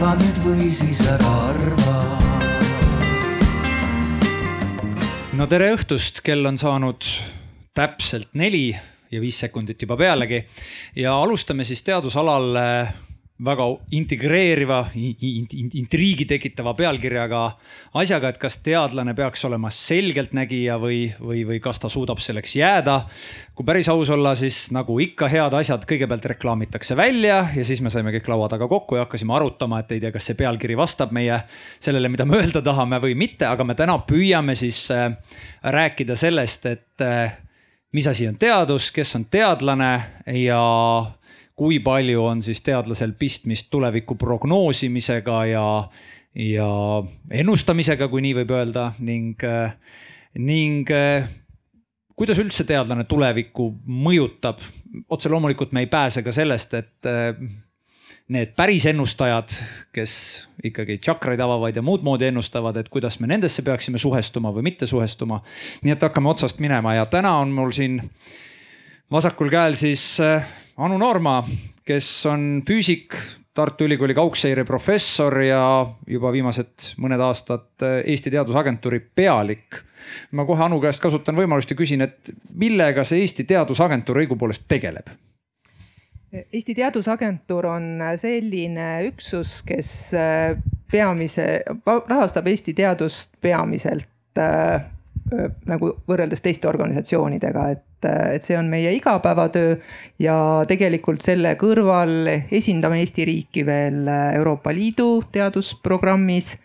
arva 0.00 0.14
nüüd 0.16 0.38
või 0.40 0.66
siis 0.72 1.00
ära 1.04 1.30
arva. 1.50 1.94
no 5.36 5.44
tere 5.44 5.66
õhtust, 5.74 6.22
kell 6.24 6.48
on 6.48 6.56
saanud 6.56 7.04
täpselt 7.76 8.32
neli 8.32 8.70
ja 8.72 9.20
viis 9.20 9.36
sekundit 9.44 9.84
juba 9.84 9.98
pealegi 10.00 10.40
ja 10.96 11.12
alustame 11.20 11.68
siis 11.68 11.84
teadusalal 11.84 12.56
väga 13.44 13.64
integreeriva 13.96 14.90
in,, 14.94 15.46
in, 15.52 15.70
intriigi 15.80 16.26
tekitava 16.28 16.74
pealkirjaga 16.76 17.40
asjaga, 18.00 18.30
et 18.30 18.38
kas 18.40 18.58
teadlane 18.64 19.14
peaks 19.16 19.44
olema 19.48 19.70
selgeltnägija 19.72 20.76
või, 20.80 21.00
või, 21.20 21.44
või 21.48 21.60
kas 21.64 21.80
ta 21.80 21.88
suudab 21.88 22.20
selleks 22.20 22.56
jääda. 22.58 23.00
kui 23.54 23.64
päris 23.64 23.88
aus 23.88 24.10
olla, 24.10 24.34
siis 24.36 24.70
nagu 24.72 24.98
ikka 25.00 25.28
head 25.28 25.56
asjad 25.56 25.84
kõigepealt 25.88 26.28
reklaamitakse 26.34 26.96
välja 26.96 27.42
ja 27.56 27.64
siis 27.64 27.80
me 27.80 27.90
saime 27.90 28.12
kõik 28.12 28.28
laua 28.28 28.48
taga 28.48 28.68
kokku 28.68 28.96
ja 28.96 29.06
hakkasime 29.06 29.34
arutama, 29.36 29.80
et 29.80 29.92
ei 29.92 30.00
tea, 30.00 30.12
kas 30.12 30.28
see 30.28 30.36
pealkiri 30.36 30.76
vastab 30.76 31.12
meie 31.12 31.42
sellele, 31.78 32.08
mida 32.12 32.28
me 32.28 32.40
öelda 32.40 32.62
tahame 32.64 33.00
või 33.00 33.16
mitte, 33.16 33.48
aga 33.48 33.64
me 33.64 33.76
täna 33.78 33.98
püüame 34.04 34.56
siis 34.56 34.86
äh, 34.92 35.14
rääkida 35.64 36.16
sellest, 36.16 36.66
et 36.66 37.04
äh, 37.04 37.38
mis 37.92 38.06
asi 38.06 38.28
on 38.28 38.36
teadus, 38.38 38.90
kes 38.92 39.16
on 39.16 39.24
teadlane 39.30 39.94
ja 40.44 40.60
kui 41.60 41.76
palju 41.84 42.22
on 42.24 42.40
siis 42.40 42.62
teadlasel 42.64 43.12
pistmist 43.20 43.68
tuleviku 43.72 44.16
prognoosimisega 44.16 45.40
ja, 45.50 45.66
ja 46.32 46.70
ennustamisega, 47.42 48.08
kui 48.08 48.24
nii 48.24 48.38
võib 48.38 48.54
öelda 48.56 48.86
ning, 49.04 49.44
ning 50.40 50.88
kuidas 52.16 52.40
üldse 52.40 52.64
teadlane 52.64 53.04
tulevikku 53.04 53.66
mõjutab. 53.84 54.62
otse 55.08 55.28
loomulikult 55.28 55.72
me 55.76 55.84
ei 55.84 55.90
pääse 55.92 56.22
ka 56.24 56.32
sellest, 56.32 56.74
et 56.74 57.10
need 58.30 58.54
päris 58.56 58.86
ennustajad, 58.86 59.52
kes 59.92 60.12
ikkagi 60.64 60.96
tšakraid 61.02 61.40
avavad 61.44 61.76
ja 61.76 61.82
muud 61.82 62.04
moodi 62.06 62.30
ennustavad, 62.30 62.76
et 62.76 62.88
kuidas 62.88 63.18
me 63.20 63.28
nendesse 63.28 63.62
peaksime 63.66 63.98
suhestuma 63.98 64.52
või 64.54 64.64
mitte 64.70 64.86
suhestuma. 64.86 65.42
nii 65.82 65.92
et 65.92 66.08
hakkame 66.08 66.30
otsast 66.30 66.60
minema 66.62 66.94
ja 66.94 67.06
täna 67.06 67.36
on 67.42 67.52
mul 67.52 67.74
siin 67.76 68.00
vasakul 69.10 69.50
käel 69.50 69.74
siis 69.74 70.20
Anu 70.80 70.96
Noorma, 70.96 71.42
kes 71.84 72.06
on 72.30 72.62
füüsik, 72.64 73.12
Tartu 73.54 73.84
Ülikooli 73.84 74.14
kaugseire 74.16 74.62
professor 74.64 75.34
ja 75.44 75.60
juba 76.08 76.30
viimased 76.32 76.94
mõned 77.02 77.20
aastad 77.20 77.84
Eesti 78.08 78.30
Teadusagentuuri 78.32 79.00
pealik. 79.14 79.82
ma 80.32 80.46
kohe 80.48 80.64
Anu 80.64 80.78
käest 80.80 81.02
kasutan 81.02 81.36
võimalust 81.36 81.70
ja 81.70 81.76
küsin, 81.76 82.00
et 82.00 82.32
millega 82.54 83.04
see 83.04 83.20
Eesti 83.20 83.44
Teadusagentuur 83.44 84.22
õigupoolest 84.22 84.64
tegeleb? 84.68 85.10
Eesti 86.32 86.74
Teadusagentuur 86.74 87.66
on 87.66 88.00
selline 88.16 89.02
üksus, 89.10 89.60
kes 89.66 90.14
peamise, 90.90 91.46
rahastab 91.84 92.46
Eesti 92.46 92.74
teadust 92.74 93.36
peamiselt 93.42 94.40
nagu 95.66 95.92
võrreldes 96.08 96.42
teiste 96.42 96.68
organisatsioonidega, 96.68 97.66
et, 97.74 98.08
et 98.34 98.42
see 98.42 98.56
on 98.58 98.70
meie 98.72 98.92
igapäevatöö. 98.96 99.76
ja 100.18 100.64
tegelikult 100.68 101.22
selle 101.22 101.54
kõrval 101.60 102.28
esindame 102.50 103.00
Eesti 103.00 103.24
riiki 103.28 103.66
veel 103.66 104.08
Euroopa 104.34 104.74
Liidu 104.74 105.22
teadusprogrammis. 105.32 106.58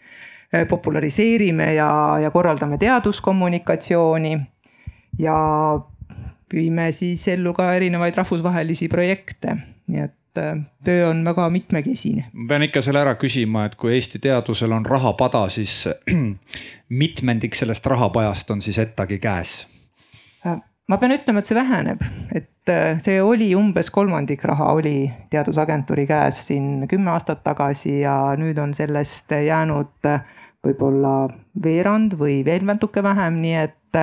populariseerime 0.69 1.73
ja, 1.73 2.17
ja 2.21 2.31
korraldame 2.31 2.77
teaduskommunikatsiooni. 2.77 4.39
ja 5.19 5.37
viime 6.53 6.91
siis 6.91 7.27
ellu 7.27 7.53
ka 7.53 7.73
erinevaid 7.73 8.15
rahvusvahelisi 8.15 8.87
projekte, 8.87 9.57
nii 9.87 10.05
et 10.07 10.13
et 10.35 10.43
äh, 10.43 10.61
töö 10.83 11.09
on 11.09 11.25
väga 11.25 11.49
mitmekesine. 11.49 12.25
ma 12.33 12.47
pean 12.47 12.63
ikka 12.67 12.81
selle 12.81 12.99
ära 12.99 13.15
küsima, 13.15 13.65
et 13.65 13.75
kui 13.75 13.93
Eesti 13.95 14.19
teadusel 14.19 14.71
on 14.71 14.85
rahapada, 14.85 15.47
siis 15.49 15.87
mitmendik 17.01 17.55
sellest 17.55 17.85
rahapajast 17.85 18.51
on 18.51 18.61
siis 18.61 18.79
ETAG-i 18.79 19.19
käes? 19.19 19.67
Äh, 20.45 20.59
ma 20.87 20.97
pean 20.97 21.15
ütlema, 21.15 21.39
et 21.39 21.49
see 21.49 21.57
väheneb, 21.57 22.03
et 22.35 22.71
äh, 22.71 22.97
see 23.01 23.21
oli 23.21 23.53
umbes 23.55 23.91
kolmandik 23.91 24.43
raha 24.43 24.73
oli 24.75 25.11
Teadusagentuuri 25.29 26.07
käes 26.07 26.45
siin 26.47 26.87
kümme 26.91 27.15
aastat 27.15 27.43
tagasi 27.43 28.01
ja 28.01 28.35
nüüd 28.39 28.59
on 28.61 28.73
sellest 28.73 29.31
jäänud 29.31 30.11
võib-olla 30.65 31.27
veerand 31.63 32.17
või 32.19 32.39
veel 32.45 32.65
natuke 32.65 33.03
vähem, 33.05 33.37
nii 33.41 33.59
et 33.61 33.99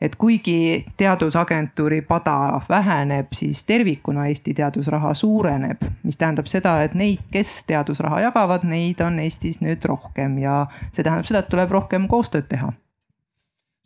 et 0.00 0.16
kuigi 0.16 0.84
teadusagentuuri 0.96 2.00
pada 2.08 2.60
väheneb, 2.68 3.32
siis 3.36 3.64
tervikuna 3.68 4.26
Eesti 4.26 4.54
teadusraha 4.54 5.14
suureneb, 5.14 5.84
mis 6.02 6.16
tähendab 6.16 6.48
seda, 6.48 6.78
et 6.82 6.94
neid, 6.94 7.20
kes 7.32 7.64
teadusraha 7.68 8.20
jagavad, 8.28 8.64
neid 8.64 9.00
on 9.04 9.18
Eestis 9.20 9.60
nüüd 9.60 9.84
rohkem 9.84 10.38
ja 10.40 10.62
see 10.90 11.04
tähendab 11.04 11.28
seda, 11.28 11.44
et 11.44 11.52
tuleb 11.52 11.76
rohkem 11.76 12.08
koostööd 12.08 12.48
teha 12.48 12.72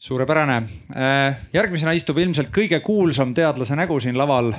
suurepärane, 0.05 0.57
äh, 0.97 1.37
järgmisena 1.53 1.95
istub 1.97 2.19
ilmselt 2.21 2.51
kõige 2.53 2.77
kuulsam 2.85 3.31
teadlase 3.35 3.77
nägu 3.79 3.97
siin 4.05 4.19
laval. 4.21 4.51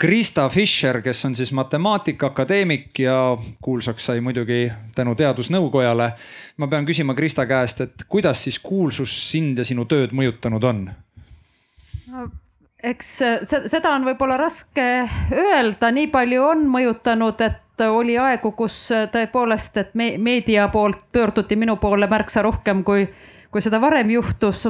Krista 0.00 0.46
Fischer, 0.48 1.02
kes 1.04 1.24
on 1.28 1.34
siis 1.36 1.52
matemaatika 1.52 2.30
akadeemik 2.30 3.02
ja 3.04 3.36
kuulsaks 3.60 4.06
sai 4.08 4.22
muidugi 4.24 4.70
tänu 4.94 5.12
teadusnõukojale. 5.14 6.12
ma 6.56 6.68
pean 6.68 6.86
küsima 6.86 7.14
Krista 7.14 7.44
käest, 7.46 7.80
et 7.80 8.04
kuidas 8.08 8.44
siis 8.44 8.58
kuulsus 8.58 9.30
sind 9.30 9.58
ja 9.58 9.64
sinu 9.64 9.84
tööd 9.84 10.16
mõjutanud 10.16 10.64
on 10.64 10.84
no,? 12.06 12.28
eks 12.82 13.08
seda 13.44 13.90
on 13.92 14.06
võib-olla 14.08 14.38
raske 14.40 14.86
öelda, 15.32 15.90
nii 15.92 16.06
palju 16.08 16.44
on 16.44 16.64
mõjutanud, 16.72 17.40
et 17.44 17.84
oli 17.84 18.16
aegu, 18.18 18.52
kus 18.56 18.86
tõepoolest, 19.12 19.76
et 19.76 19.92
meedia 19.94 20.68
poolt 20.72 21.04
pöörduti 21.12 21.56
minu 21.56 21.76
poole 21.76 22.08
märksa 22.08 22.42
rohkem 22.42 22.80
kui 22.84 23.04
kui 23.50 23.60
seda 23.60 23.80
varem 23.80 24.10
juhtus. 24.10 24.66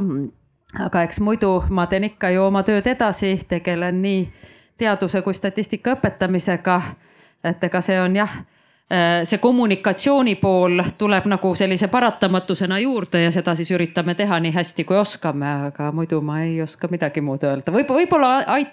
aga 0.80 1.02
eks 1.02 1.20
muidu 1.20 1.64
ma 1.68 1.86
teen 1.86 2.04
ikka 2.04 2.30
ju 2.30 2.44
oma 2.44 2.62
tööd 2.62 2.86
edasi, 2.86 3.40
tegelen 3.48 4.02
nii 4.02 4.32
teaduse 4.78 5.22
kui 5.22 5.34
statistika 5.34 5.94
õpetamisega. 5.94 6.80
et 7.44 7.64
ega 7.64 7.80
see 7.80 8.00
on 8.00 8.16
jah 8.16 8.42
see 9.24 9.38
kommunikatsiooni 9.38 10.34
pool 10.34 10.80
tuleb 10.98 11.26
nagu 11.30 11.52
sellise 11.54 11.86
paratamatusena 11.88 12.78
juurde 12.82 13.20
ja 13.22 13.30
seda 13.30 13.54
siis 13.54 13.70
üritame 13.70 14.16
teha 14.18 14.40
nii 14.42 14.50
hästi, 14.50 14.84
kui 14.84 14.96
oskame, 14.98 15.46
aga 15.68 15.92
muidu 15.94 16.18
ma 16.26 16.40
ei 16.42 16.56
oska 16.62 16.88
midagi 16.90 17.22
muud 17.22 17.44
öelda 17.46 17.70
võib. 17.70 17.92
võib-olla, 17.94 18.30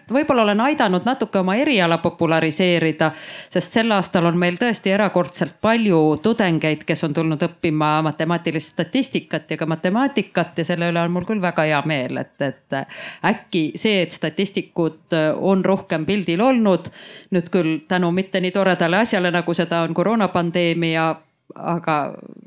võib-olla 0.09 0.41
olen 0.47 0.63
aidanud 0.65 1.05
natuke 1.05 1.37
oma 1.39 1.55
eriala 1.61 1.99
populariseerida, 2.01 3.11
sest 3.53 3.77
sel 3.77 3.93
aastal 3.93 4.25
on 4.25 4.39
meil 4.41 4.57
tõesti 4.57 4.89
erakordselt 4.95 5.59
palju 5.61 6.01
tudengeid, 6.23 6.81
kes 6.87 7.05
on 7.05 7.13
tulnud 7.13 7.45
õppima 7.49 8.01
matemaatilist 8.09 8.73
statistikat 8.73 9.53
ja 9.53 9.57
ka 9.57 9.69
matemaatikat 9.69 10.57
ja 10.57 10.65
selle 10.65 10.89
üle 10.89 11.05
on 11.05 11.13
mul 11.13 11.29
küll 11.29 11.41
väga 11.45 11.67
hea 11.69 11.83
meel, 11.85 12.23
et, 12.23 12.41
et 12.41 12.79
äkki 13.25 13.63
see, 13.77 14.01
et 14.07 14.17
statistikud 14.17 15.13
on 15.37 15.61
rohkem 15.65 16.09
pildil 16.09 16.41
olnud 16.41 16.89
nüüd 17.31 17.49
küll 17.51 17.79
tänu 17.87 18.11
mitte 18.15 18.41
nii 18.41 18.51
toredale 18.55 19.01
asjale, 19.03 19.31
nagu 19.31 19.53
seda 19.57 19.83
on 19.85 19.93
koroonapandeemia, 20.07 21.07
aga 21.55 21.95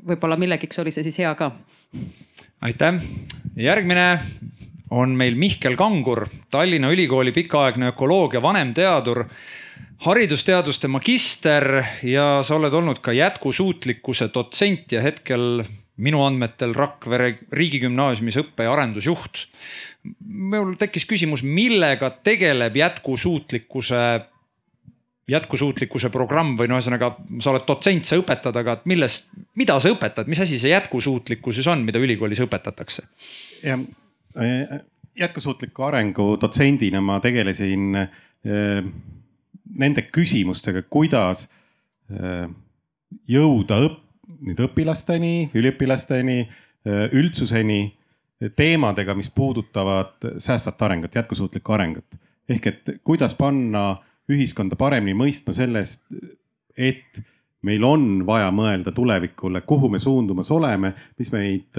võib-olla 0.07 0.37
millegiks 0.41 0.79
oli 0.81 0.93
see 0.93 1.05
siis 1.05 1.19
hea 1.21 1.33
ka. 1.37 1.51
aitäh, 2.61 3.01
järgmine 3.55 4.07
on 4.91 5.13
meil 5.17 5.37
Mihkel 5.37 5.77
Kangur, 5.77 6.25
Tallinna 6.49 6.89
Ülikooli 6.91 7.31
pikaaegne 7.31 7.91
ökoloogia 7.93 8.41
vanemteadur 8.41 9.25
haridusteaduste 10.01 10.89
magister 10.89 11.83
ja 12.03 12.41
sa 12.41 12.57
oled 12.57 12.73
olnud 12.73 13.03
ka 13.05 13.13
jätkusuutlikkuse 13.13 14.31
dotsent 14.33 14.91
ja 14.91 15.01
hetkel 15.01 15.63
minu 16.01 16.23
andmetel 16.25 16.73
Rakvere 16.73 17.35
riigigümnaasiumis 17.51 18.39
õppe- 18.41 18.65
ja 18.65 18.73
arendusjuht. 18.73 19.45
mul 20.25 20.73
tekkis 20.81 21.05
küsimus, 21.05 21.43
millega 21.43 22.09
tegeleb 22.09 22.75
jätkusuutlikkuse 22.75 24.30
jätkusuutlikkuse 25.29 26.09
programm 26.09 26.55
või 26.59 26.69
no 26.69 26.77
ühesõnaga, 26.79 27.11
sa 27.43 27.51
oled 27.53 27.65
dotsent, 27.67 28.07
sa 28.07 28.17
õpetad, 28.19 28.57
aga 28.57 28.77
millest, 28.89 29.29
mida 29.59 29.77
sa 29.79 29.91
õpetad, 29.93 30.29
mis 30.31 30.41
asi 30.41 30.59
see 30.59 30.73
jätkusuutlikkus 30.73 31.59
siis 31.59 31.69
on, 31.71 31.85
mida 31.87 32.01
ülikoolis 32.01 32.41
õpetatakse? 32.43 33.05
jah, 33.63 33.83
äh, 34.41 34.81
jätkusuutliku 35.19 35.85
arengu 35.87 36.33
dotsendina 36.41 37.03
ma 37.05 37.19
tegelesin 37.23 38.01
äh, 38.01 38.83
nende 39.85 40.05
küsimustega, 40.09 40.83
kuidas 40.89 41.45
äh, 42.11 42.49
jõuda 43.29 43.81
õpp, 43.85 44.03
nüüd 44.41 44.61
õpilasteni, 44.65 45.51
üliõpilasteni, 45.53 46.39
üldsuseni 47.13 47.91
teemadega, 48.57 49.13
mis 49.13 49.27
puudutavad 49.29 50.25
säästvat 50.41 50.81
arengut, 50.87 51.13
jätkusuutlikku 51.13 51.75
arengut. 51.75 52.17
ehk 52.49 52.67
et 52.67 52.89
kuidas 53.03 53.35
panna 53.37 54.01
ühiskonda 54.31 54.77
paremini 54.79 55.17
mõistma 55.17 55.53
sellest, 55.55 56.07
et 56.77 57.21
meil 57.67 57.83
on 57.85 58.25
vaja 58.25 58.49
mõelda 58.55 58.93
tulevikule, 58.95 59.61
kuhu 59.67 59.91
me 59.93 59.99
suundumas 60.01 60.49
oleme, 60.51 60.93
mis 61.19 61.31
meid 61.33 61.77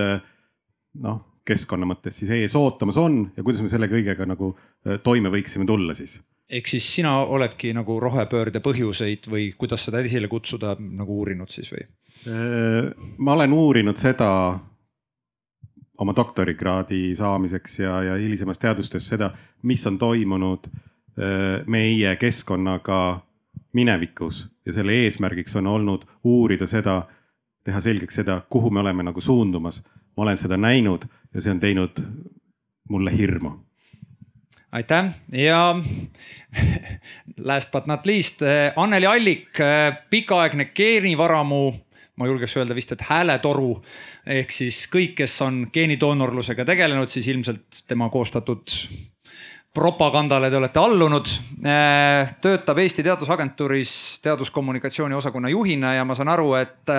noh, 1.02 1.22
keskkonna 1.46 1.88
mõttes 1.88 2.20
siis 2.20 2.30
ees 2.36 2.54
ootamas 2.58 2.98
on 3.02 3.24
ja 3.36 3.42
kuidas 3.42 3.64
me 3.64 3.70
selle 3.72 3.88
kõigega 3.90 4.26
nagu 4.28 4.52
toime 5.02 5.32
võiksime 5.32 5.66
tulla 5.66 5.94
siis 5.96 6.20
ehk 6.52 6.68
siis 6.68 6.86
sina 6.98 7.16
oledki 7.24 7.72
nagu 7.74 7.96
rohepöörde 8.02 8.60
põhjuseid 8.64 9.26
või 9.32 9.48
kuidas 9.58 9.88
seda 9.88 10.02
esile 10.04 10.28
kutsuda 10.30 10.76
nagu 10.78 11.18
uurinud 11.22 11.50
siis 11.52 11.72
või? 11.72 11.86
ma 13.18 13.34
olen 13.34 13.56
uurinud 13.56 13.98
seda 13.98 14.28
oma 16.02 16.14
doktorikraadi 16.16 17.14
saamiseks 17.18 17.78
ja, 17.82 17.96
ja 18.06 18.16
hilisemas 18.20 18.58
teadustöös 18.62 19.08
seda, 19.14 19.30
mis 19.62 19.86
on 19.86 19.98
toimunud 19.98 20.68
meie 21.66 22.16
keskkonnaga 22.16 23.20
minevikus. 23.72 24.46
Ja 24.66 24.72
selle 24.72 24.92
eesmärgiks 25.04 25.56
on 25.56 25.66
olnud 25.66 26.04
uurida 26.24 26.66
seda, 26.66 27.02
teha 27.64 27.80
selgeks 27.80 28.20
seda, 28.20 28.40
kuhu 28.50 28.70
me 28.70 28.80
oleme 28.80 29.02
nagu 29.02 29.20
suundumas. 29.20 29.84
ma 30.16 30.22
olen 30.22 30.36
seda 30.36 30.56
näinud 30.56 31.04
ja 31.34 31.40
see 31.40 31.50
on 31.50 31.60
teinud 31.60 32.00
mulle 32.88 33.12
hirmu. 33.16 33.50
Aitäh! 34.72 35.10
Ja 35.32 35.76
last 37.50 37.72
but 37.72 37.86
not 37.86 38.06
least 38.06 38.40
Anneli 38.76 39.06
Allik, 39.06 39.58
pikaaegne 40.10 40.64
geenivaramu, 40.64 41.72
ma 42.16 42.26
julgeks 42.26 42.56
öelda 42.56 42.74
vist, 42.74 42.92
et 42.92 43.04
hääletoru 43.08 43.82
ehk 44.26 44.52
siis 44.52 44.84
kõik, 44.92 45.14
kes 45.22 45.40
on 45.44 45.66
geenidoonorlusega 45.72 46.64
tegelenud, 46.64 47.08
siis 47.08 47.28
ilmselt 47.28 47.82
tema 47.88 48.08
koostatud 48.12 48.76
propagandale 49.72 50.50
te 50.50 50.56
olete 50.56 50.78
allunud. 50.78 51.28
töötab 52.40 52.78
Eesti 52.78 53.02
Teadusagentuuris 53.02 54.20
teaduskommunikatsiooni 54.22 55.14
osakonna 55.14 55.48
juhina 55.48 55.94
ja 55.94 56.04
ma 56.04 56.14
saan 56.14 56.28
aru, 56.28 56.54
et 56.60 56.92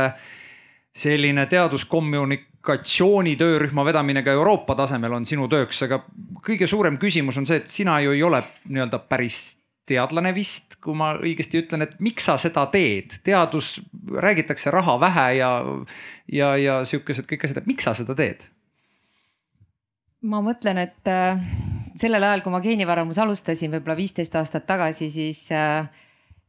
selline 0.93 1.45
teaduskommunikatsiooni 1.49 3.35
töörühma 3.35 3.85
vedamine 3.85 4.23
ka 4.23 4.31
Euroopa 4.31 4.75
tasemel 4.75 5.13
on 5.13 5.25
sinu 5.25 5.47
tööks, 5.49 5.81
aga 5.85 6.03
kõige 6.45 6.69
suurem 6.69 6.97
küsimus 7.01 7.37
on 7.37 7.49
see, 7.49 7.61
et 7.61 7.69
sina 7.69 7.99
ju 8.01 8.13
ei 8.13 8.23
ole 8.23 8.43
nii-öelda 8.69 9.01
päris 9.09 9.59
teadlane 9.89 10.31
vist, 10.35 10.77
kui 10.81 10.95
ma 10.95 11.11
õigesti 11.19 11.59
ütlen, 11.63 11.83
et 11.83 11.97
miks 12.03 12.29
sa 12.29 12.37
seda 12.39 12.65
teed, 12.71 13.19
teadus, 13.25 13.75
räägitakse 14.15 14.71
raha 14.71 14.95
vähe 15.01 15.27
ja, 15.41 15.51
ja, 16.31 16.53
ja 16.57 16.77
sihukesed 16.87 17.27
kõik 17.29 17.45
asjad, 17.45 17.63
et 17.63 17.69
miks 17.69 17.89
sa 17.89 17.95
seda 17.97 18.15
teed? 18.17 18.47
ma 20.23 20.39
mõtlen, 20.39 20.77
et 20.79 21.09
äh, 21.11 21.41
sellel 21.95 22.23
ajal, 22.23 22.41
kui 22.41 22.53
ma 22.53 22.61
geenivaramus 22.63 23.19
alustasin, 23.21 23.71
võib-olla 23.75 23.97
viisteist 23.97 24.35
aastat 24.35 24.65
tagasi, 24.69 25.09
siis 25.13 25.45
äh, 25.51 25.85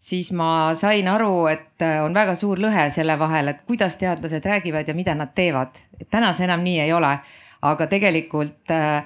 siis 0.04 0.32
ma 0.36 0.74
sain 0.76 1.08
aru, 1.08 1.46
et 1.52 1.82
äh, 1.82 1.98
on 2.04 2.14
väga 2.14 2.34
suur 2.38 2.60
lõhe 2.60 2.88
selle 2.92 3.16
vahel, 3.20 3.52
et 3.52 3.64
kuidas 3.68 3.96
teadlased 4.00 4.44
räägivad 4.44 4.88
ja 4.88 4.94
mida 4.94 5.14
nad 5.14 5.34
teevad. 5.34 5.76
täna 6.10 6.32
see 6.32 6.48
enam 6.48 6.64
nii 6.64 6.80
ei 6.84 6.92
ole, 6.92 7.12
aga 7.62 7.86
tegelikult 7.88 8.72
äh, 8.74 9.04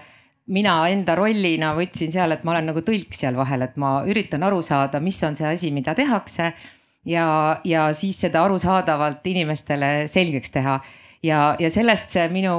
mina 0.49 0.81
enda 0.90 1.14
rollina 1.19 1.75
võtsin 1.76 2.12
seal, 2.12 2.32
et 2.35 2.44
ma 2.44 2.56
olen 2.56 2.73
nagu 2.73 2.82
tõlk 2.82 3.14
seal 3.14 3.37
vahel, 3.37 3.62
et 3.69 3.76
ma 3.76 4.02
üritan 4.08 4.43
aru 4.43 4.62
saada, 4.62 5.00
mis 5.00 5.20
on 5.23 5.37
see 5.38 5.46
asi, 5.46 5.70
mida 5.70 5.94
tehakse. 5.94 6.52
Ja, 7.08 7.61
ja 7.64 7.87
siis 7.96 8.19
seda 8.20 8.43
arusaadavalt 8.44 9.26
inimestele 9.31 10.08
selgeks 10.11 10.50
teha 10.52 10.81
ja, 11.23 11.56
ja 11.59 11.70
sellest 11.73 12.12
see 12.15 12.26
minu 12.32 12.55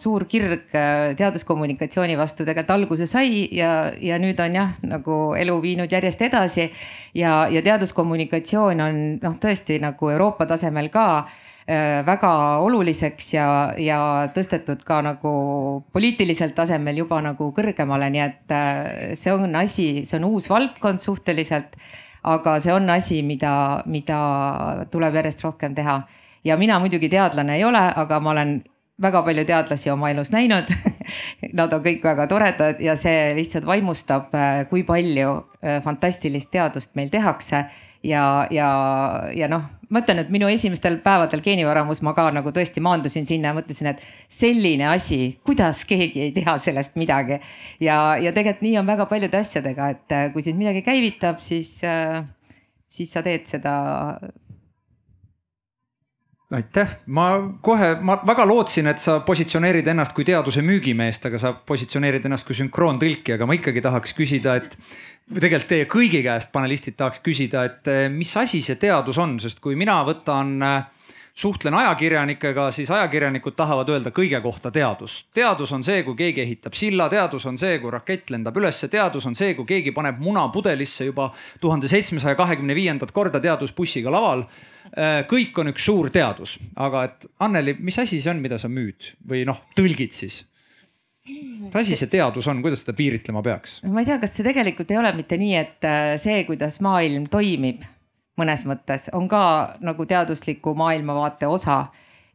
suur 0.00 0.26
kirg 0.30 0.74
äh, 0.76 1.14
teaduskommunikatsiooni 1.18 2.16
vastu 2.18 2.44
tegelikult 2.46 2.74
alguse 2.74 3.08
sai 3.10 3.48
ja, 3.54 3.92
ja 4.00 4.18
nüüd 4.22 4.38
on 4.42 4.58
jah, 4.58 4.76
nagu 4.86 5.16
elu 5.38 5.56
viinud 5.62 5.92
järjest 5.92 6.22
edasi. 6.22 6.70
ja, 7.14 7.46
ja 7.50 7.62
teaduskommunikatsioon 7.62 8.84
on 8.84 9.00
noh, 9.22 9.40
tõesti 9.40 9.80
nagu 9.82 10.12
Euroopa 10.14 10.46
tasemel 10.46 10.92
ka 10.94 11.06
äh, 11.18 12.04
väga 12.06 12.32
oluliseks 12.62 13.34
ja, 13.34 13.48
ja 13.78 14.00
tõstetud 14.34 14.86
ka 14.86 15.02
nagu 15.02 15.34
poliitiliselt 15.92 16.54
tasemel 16.54 17.02
juba 17.02 17.20
nagu 17.24 17.50
kõrgemale, 17.56 18.12
nii 18.14 18.24
et 18.28 18.54
äh, 18.54 19.12
see 19.18 19.34
on 19.34 19.54
asi, 19.58 20.06
see 20.06 20.20
on 20.22 20.30
uus 20.30 20.50
valdkond 20.50 21.02
suhteliselt. 21.02 21.76
aga 22.24 22.58
see 22.62 22.72
on 22.72 22.88
asi, 22.88 23.22
mida, 23.22 23.82
mida 23.84 24.18
tuleb 24.90 25.18
järjest 25.18 25.42
rohkem 25.44 25.74
teha 25.74 25.98
ja 26.44 26.56
mina 26.56 26.78
muidugi 26.78 27.08
teadlane 27.08 27.56
ei 27.56 27.64
ole, 27.64 27.82
aga 27.96 28.20
ma 28.20 28.30
olen 28.30 28.62
väga 29.02 29.22
palju 29.26 29.44
teadlasi 29.48 29.90
oma 29.90 30.10
elus 30.10 30.30
näinud 30.32 30.70
Nad 31.58 31.72
on 31.74 31.82
kõik 31.84 32.04
väga 32.04 32.26
toredad 32.30 32.80
ja 32.82 32.94
see 32.98 33.32
lihtsalt 33.38 33.66
vaimustab, 33.68 34.32
äh, 34.34 34.64
kui 34.70 34.84
palju 34.86 35.34
äh, 35.36 35.80
fantastilist 35.84 36.50
teadust 36.54 36.94
meil 36.98 37.10
tehakse. 37.12 37.64
ja, 38.04 38.46
ja, 38.52 38.68
ja 39.32 39.48
noh, 39.48 39.62
ma 39.88 40.02
ütlen, 40.02 40.18
et 40.20 40.30
minu 40.32 40.48
esimestel 40.52 40.98
päevadel 41.04 41.40
geenivaramus 41.44 42.02
ma 42.04 42.12
ka 42.16 42.26
nagu 42.36 42.52
tõesti 42.52 42.82
maandusin 42.84 43.24
sinna 43.26 43.52
ja 43.52 43.56
mõtlesin, 43.56 43.88
et 43.94 44.02
selline 44.28 44.90
asi, 44.90 45.38
kuidas 45.44 45.84
keegi 45.88 46.26
ei 46.26 46.32
tea 46.36 46.56
sellest 46.60 46.98
midagi. 47.00 47.40
ja, 47.80 48.16
ja 48.20 48.32
tegelikult 48.32 48.66
nii 48.66 48.78
on 48.80 48.88
väga 48.92 49.08
paljude 49.10 49.40
asjadega, 49.40 49.90
et 49.96 50.16
äh, 50.16 50.30
kui 50.32 50.44
sind 50.44 50.60
midagi 50.60 50.84
käivitab, 50.86 51.40
siis, 51.40 51.80
siis 52.88 53.12
sa 53.12 53.22
teed 53.24 53.48
seda 53.50 53.74
aitäh, 56.54 56.96
ma 57.06 57.28
kohe, 57.64 57.94
ma 58.04 58.18
väga 58.26 58.46
lootsin, 58.48 58.88
et 58.90 59.02
sa 59.02 59.18
positsioneerid 59.26 59.88
ennast 59.90 60.14
kui 60.16 60.26
teaduse 60.26 60.62
müügimeest, 60.64 61.26
aga 61.28 61.40
sa 61.40 61.52
positsioneerid 61.66 62.26
ennast 62.28 62.46
kui 62.46 62.56
sünkroontõlki, 62.58 63.34
aga 63.36 63.48
ma 63.48 63.56
ikkagi 63.58 63.82
tahaks 63.84 64.16
küsida, 64.16 64.58
et. 64.60 64.78
tegelikult 65.24 65.70
teie 65.70 65.84
kõigi 65.88 66.20
käest, 66.24 66.50
panelistid, 66.52 66.98
tahaks 66.98 67.22
küsida, 67.24 67.64
et 67.64 67.88
eh, 67.88 68.08
mis 68.12 68.34
asi 68.36 68.60
see 68.62 68.76
teadus 68.76 69.18
on, 69.18 69.38
sest 69.40 69.62
kui 69.64 69.76
mina 69.80 70.02
võtan 70.04 70.58
äh, 70.62 71.03
suhtlen 71.34 71.74
ajakirjanikega, 71.74 72.68
siis 72.70 72.90
ajakirjanikud 72.90 73.56
tahavad 73.58 73.88
öelda 73.90 74.12
kõige 74.14 74.38
kohta 74.42 74.70
teadus. 74.70 75.24
teadus 75.34 75.72
on 75.72 75.84
see, 75.84 76.02
kui 76.06 76.14
keegi 76.14 76.44
ehitab 76.44 76.76
silla, 76.78 77.08
teadus 77.10 77.46
on 77.50 77.58
see, 77.58 77.78
kui 77.82 77.90
rakett 77.90 78.30
lendab 78.30 78.56
ülesse, 78.56 78.88
teadus 78.88 79.26
on 79.26 79.34
see, 79.34 79.54
kui 79.58 79.66
keegi 79.66 79.92
paneb 79.92 80.22
muna 80.22 80.46
pudelisse 80.54 81.08
juba 81.10 81.32
tuhande 81.60 81.90
seitsmesaja 81.90 82.38
kahekümne 82.38 82.74
viiendat 82.74 83.12
korda 83.12 83.40
teadusbussiga 83.42 84.12
laval. 84.14 84.46
Äh, 84.94 85.24
kõik 85.26 85.58
on 85.58 85.72
üks 85.72 85.86
suur 85.88 86.10
teadus, 86.14 86.58
aga 86.76 87.04
et 87.08 87.26
Anneli, 87.42 87.74
mis 87.80 87.98
asi 87.98 88.20
see 88.22 88.30
on, 88.30 88.42
mida 88.44 88.58
sa 88.60 88.68
müüd 88.70 89.14
või 89.26 89.42
noh, 89.48 89.64
tõlgid 89.74 90.14
siis? 90.14 90.44
mis 91.24 91.76
asi 91.80 91.96
see 91.96 92.10
teadus 92.12 92.46
on, 92.52 92.60
kuidas 92.62 92.82
seda 92.84 92.92
piiritlema 92.94 93.42
peaks? 93.42 93.78
ma 93.88 94.04
ei 94.04 94.06
tea, 94.06 94.20
kas 94.22 94.36
see 94.36 94.44
tegelikult 94.44 94.92
ei 94.92 95.00
ole 95.00 95.10
mitte 95.16 95.40
nii, 95.40 95.54
et 95.56 95.88
äh, 95.88 96.14
see, 96.20 96.44
kuidas 96.46 96.78
maailm 96.84 97.26
toimib 97.32 97.82
mõnes 98.40 98.64
mõttes 98.66 99.08
on 99.12 99.28
ka 99.28 99.42
nagu 99.80 100.06
teadusliku 100.06 100.74
maailmavaate 100.74 101.46
osa. 101.46 101.86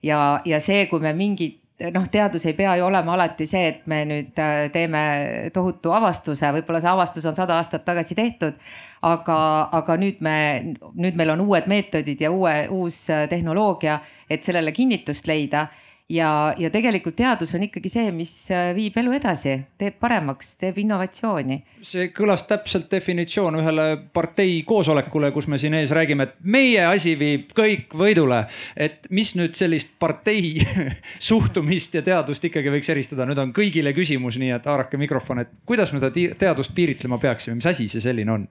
ja, 0.04 0.42
ja 0.46 0.60
see, 0.60 0.86
kui 0.88 1.00
me 1.00 1.14
mingit 1.14 1.60
noh, 1.94 2.08
teadus 2.12 2.46
ei 2.46 2.54
pea 2.54 2.76
ju 2.76 2.86
olema 2.86 3.14
alati 3.16 3.48
see, 3.48 3.68
et 3.72 3.88
me 3.88 4.02
nüüd 4.08 4.40
äh, 4.40 4.68
teeme 4.74 5.02
tohutu 5.56 5.94
avastuse, 5.96 6.52
võib-olla 6.56 6.82
see 6.84 6.92
avastus 6.92 7.28
on 7.30 7.38
sada 7.38 7.60
aastat 7.60 7.86
tagasi 7.88 8.16
tehtud. 8.16 8.58
aga, 9.02 9.70
aga 9.72 9.96
nüüd 9.96 10.20
me, 10.20 10.76
nüüd 11.00 11.16
meil 11.16 11.32
on 11.32 11.46
uued 11.46 11.70
meetodid 11.72 12.20
ja 12.22 12.32
uue, 12.32 12.68
uus 12.76 13.06
äh, 13.10 13.28
tehnoloogia, 13.32 14.00
et 14.30 14.44
sellele 14.44 14.72
kinnitust 14.76 15.28
leida 15.28 15.68
ja, 16.10 16.54
ja 16.58 16.70
tegelikult 16.74 17.18
teadus 17.20 17.54
on 17.56 17.64
ikkagi 17.68 17.92
see, 17.92 18.12
mis 18.16 18.32
äh, 18.54 18.72
viib 18.78 18.98
elu 19.00 19.14
edasi, 19.20 19.56
teeb 19.80 20.00
paremaks, 20.02 20.56
teeb 20.62 20.80
innovatsiooni. 20.82 21.60
see 21.86 22.10
kõlas 22.16 22.46
täpselt 22.50 22.90
definitsioon 22.92 23.60
ühele 23.62 23.88
partei 24.14 24.62
koosolekule, 24.68 25.32
kus 25.36 25.50
me 25.52 25.60
siin 25.62 25.78
ees 25.80 25.94
räägime, 25.96 26.30
et 26.30 26.38
meie 26.42 26.86
asi 26.88 27.16
viib 27.20 27.54
kõik 27.58 27.94
võidule. 27.98 28.46
et 28.76 29.06
mis 29.10 29.36
nüüd 29.38 29.58
sellist 29.58 29.94
partei 30.00 30.66
suhtumist 31.30 31.96
ja 31.96 32.06
teadust 32.06 32.46
ikkagi 32.46 32.74
võiks 32.74 32.90
eristada, 32.90 33.28
nüüd 33.30 33.42
on 33.42 33.54
kõigile 33.56 33.94
küsimus, 33.98 34.40
nii 34.42 34.56
et 34.58 34.66
haarake 34.70 34.98
mikrofon, 34.98 35.46
et 35.46 35.54
kuidas 35.66 35.94
me 35.94 36.02
seda 36.02 36.14
teadust 36.40 36.74
piiritlema 36.76 37.22
peaksime, 37.22 37.60
mis 37.60 37.70
asi 37.70 37.88
see 37.92 38.04
selline 38.04 38.34
on? 38.34 38.50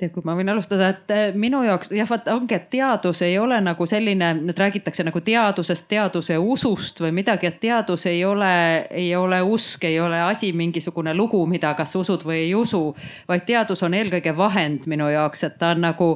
Tead, 0.00 0.12
kui 0.14 0.24
ma 0.26 0.34
võin 0.38 0.50
alustada, 0.52 0.90
et 0.94 1.12
eh, 1.14 1.36
minu 1.38 1.62
jaoks 1.66 1.92
jah, 1.94 2.08
vaata 2.08 2.34
ongi, 2.36 2.56
et 2.56 2.68
teadus 2.72 3.22
ei 3.26 3.36
ole 3.38 3.60
nagu 3.64 3.86
selline, 3.86 4.30
et 4.52 4.62
räägitakse 4.62 5.04
nagu 5.06 5.22
teadusest, 5.24 5.86
teaduse 5.90 6.38
usust 6.40 7.02
või 7.04 7.12
midagi, 7.20 7.50
et 7.50 7.60
teadus 7.62 8.06
ei 8.10 8.24
ole, 8.24 8.52
ei 8.90 9.10
ole 9.16 9.42
usk, 9.46 9.84
ei 9.88 10.00
ole 10.00 10.20
asi, 10.26 10.52
mingisugune 10.56 11.14
lugu, 11.16 11.42
mida 11.50 11.74
kas 11.78 11.94
usud 12.00 12.24
või 12.26 12.44
ei 12.46 12.54
usu. 12.54 12.94
vaid 13.28 13.46
teadus 13.46 13.82
on 13.82 13.94
eelkõige 13.94 14.36
vahend 14.36 14.86
minu 14.90 15.08
jaoks, 15.12 15.44
et 15.44 15.58
ta 15.58 15.74
on 15.74 15.84
nagu 15.84 16.10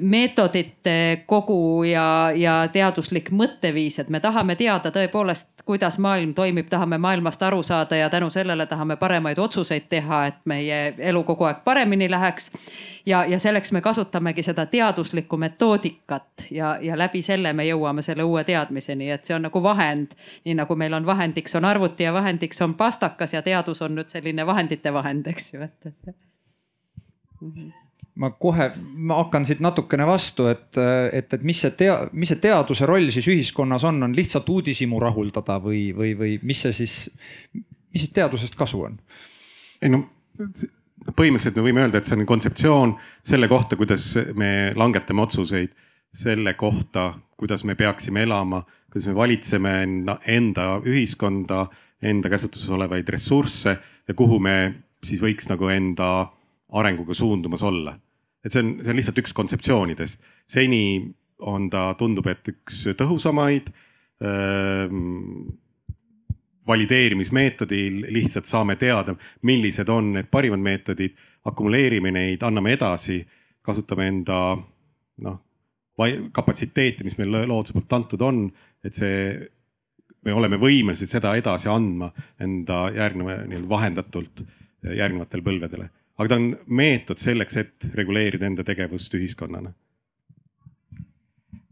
meetodite 0.00 1.22
kogu 1.26 1.84
ja, 1.84 2.30
ja 2.34 2.68
teaduslik 2.72 3.32
mõtteviis, 3.34 3.98
et 3.98 4.08
me 4.14 4.20
tahame 4.22 4.54
teada 4.56 4.92
tõepoolest, 4.94 5.64
kuidas 5.66 5.98
maailm 5.98 6.34
toimib, 6.34 6.68
tahame 6.70 6.98
maailmast 7.02 7.42
aru 7.42 7.62
saada 7.66 7.96
ja 7.96 8.10
tänu 8.10 8.30
sellele 8.30 8.66
tahame 8.70 8.96
paremaid 8.96 9.38
otsuseid 9.38 9.88
teha, 9.90 10.20
et 10.26 10.36
meie 10.44 10.94
elu 10.98 11.22
kogu 11.26 11.48
aeg 11.48 11.64
paremini 11.64 12.06
läheks. 12.10 12.52
ja, 13.06 13.24
ja 13.24 13.38
selleks 13.38 13.72
me 13.72 13.80
kasutamegi 13.80 14.42
seda 14.42 14.66
teaduslikku 14.66 15.36
metoodikat 15.36 16.46
ja, 16.50 16.78
ja 16.80 16.98
läbi 16.98 17.22
selle 17.22 17.52
me 17.52 17.66
jõuame 17.66 18.02
selle 18.02 18.22
uue 18.22 18.44
teadmiseni, 18.44 19.10
et 19.10 19.24
see 19.24 19.34
on 19.34 19.42
nagu 19.42 19.62
vahend. 19.62 20.14
nii 20.44 20.54
nagu 20.54 20.76
meil 20.76 20.94
on 20.94 21.06
vahendiks 21.06 21.54
on 21.54 21.64
arvuti 21.64 22.06
ja 22.06 22.12
vahendiks 22.12 22.62
on 22.62 22.74
pastakas 22.74 23.34
ja 23.34 23.42
teadus 23.42 23.82
on 23.82 23.98
nüüd 23.98 24.14
selline 24.14 24.46
vahendite 24.46 24.92
vahend, 24.92 25.26
eks 25.26 25.52
ju, 25.54 25.62
et, 25.62 25.86
et. 25.86 26.14
Mm 27.40 27.52
-hmm 27.52 27.85
ma 28.16 28.30
kohe, 28.40 28.70
ma 28.78 29.20
hakkan 29.20 29.44
siit 29.48 29.60
natukene 29.64 30.06
vastu, 30.08 30.48
et, 30.48 30.70
et, 31.12 31.34
et 31.36 31.42
mis 31.44 31.58
see 31.60 31.74
tea-, 31.76 32.08
mis 32.16 32.32
see 32.32 32.40
teaduse 32.42 32.88
roll 32.88 33.10
siis 33.12 33.28
ühiskonnas 33.32 33.84
on, 33.88 34.00
on 34.06 34.16
lihtsalt 34.16 34.48
uudishimu 34.52 35.00
rahuldada 35.02 35.58
või, 35.62 35.90
või, 35.96 36.14
või 36.18 36.38
mis 36.46 36.64
see 36.64 36.72
siis, 36.76 36.96
mis 37.52 38.06
siis 38.06 38.14
teadusest 38.16 38.56
kasu 38.58 38.86
on? 38.88 38.98
ei 39.84 39.92
no 39.92 40.06
põhimõtteliselt 41.16 41.58
me 41.58 41.66
võime 41.66 41.84
öelda, 41.84 42.00
et 42.00 42.08
see 42.08 42.16
on 42.16 42.26
kontseptsioon 42.28 42.94
selle 43.26 43.48
kohta, 43.52 43.76
kuidas 43.78 44.08
me 44.38 44.72
langetame 44.76 45.22
otsuseid, 45.22 45.74
selle 46.16 46.54
kohta, 46.58 47.10
kuidas 47.36 47.64
me 47.68 47.76
peaksime 47.76 48.24
elama, 48.24 48.62
kuidas 48.90 49.10
me 49.10 49.16
valitseme 49.18 49.74
enda, 50.32 50.70
ühiskonda, 50.88 51.66
enda 52.02 52.32
käsutuses 52.32 52.72
olevaid 52.72 53.08
ressursse 53.12 53.76
ja 54.08 54.16
kuhu 54.16 54.40
me 54.40 54.56
siis 55.04 55.20
võiks 55.22 55.50
nagu 55.50 55.68
enda 55.70 56.10
arenguga 56.76 57.14
suundumas 57.14 57.62
olla. 57.62 57.94
Et 58.46 58.54
see 58.54 58.62
on, 58.62 58.74
see 58.80 58.92
on 58.92 59.00
lihtsalt 59.00 59.22
üks 59.22 59.34
kontseptsioonidest. 59.36 60.26
seni 60.46 60.82
on 61.46 61.68
ta, 61.70 61.90
tundub, 61.98 62.26
et 62.30 62.48
üks 62.54 62.84
tõhusamaid 62.96 63.68
ähm, 64.24 65.48
valideerimismeetodil 66.66 68.06
lihtsalt 68.14 68.48
saame 68.50 68.76
teada, 68.80 69.14
millised 69.46 69.90
on 69.92 70.14
need 70.16 70.30
parimad 70.30 70.62
meetodid, 70.62 71.18
akumuleerime 71.46 72.10
neid, 72.14 72.42
anname 72.46 72.72
edasi, 72.74 73.20
kasutame 73.66 74.08
enda 74.10 74.38
noh, 75.26 75.36
kapatsiteeti, 76.32 77.04
mis 77.06 77.16
meil 77.20 77.36
looduse 77.48 77.76
poolt 77.76 77.94
antud 77.96 78.24
on, 78.26 78.40
et 78.84 78.96
see, 78.96 79.30
me 80.26 80.34
oleme 80.34 80.58
võimelised 80.60 81.12
seda 81.12 81.36
edasi 81.38 81.70
andma 81.70 82.10
enda 82.42 82.86
järgneva 82.94 83.38
nii-öelda 83.46 83.70
vahendatult 83.70 84.42
järgnevatele 84.86 85.46
põlvedele. 85.46 85.88
Aga 86.16 86.28
ta 86.28 86.38
on 86.40 86.52
meetod 86.66 87.20
selleks, 87.20 87.56
et 87.60 87.90
reguleerida 87.94 88.48
enda 88.48 88.64
tegevust 88.64 89.14
ühiskonnana 89.18 89.72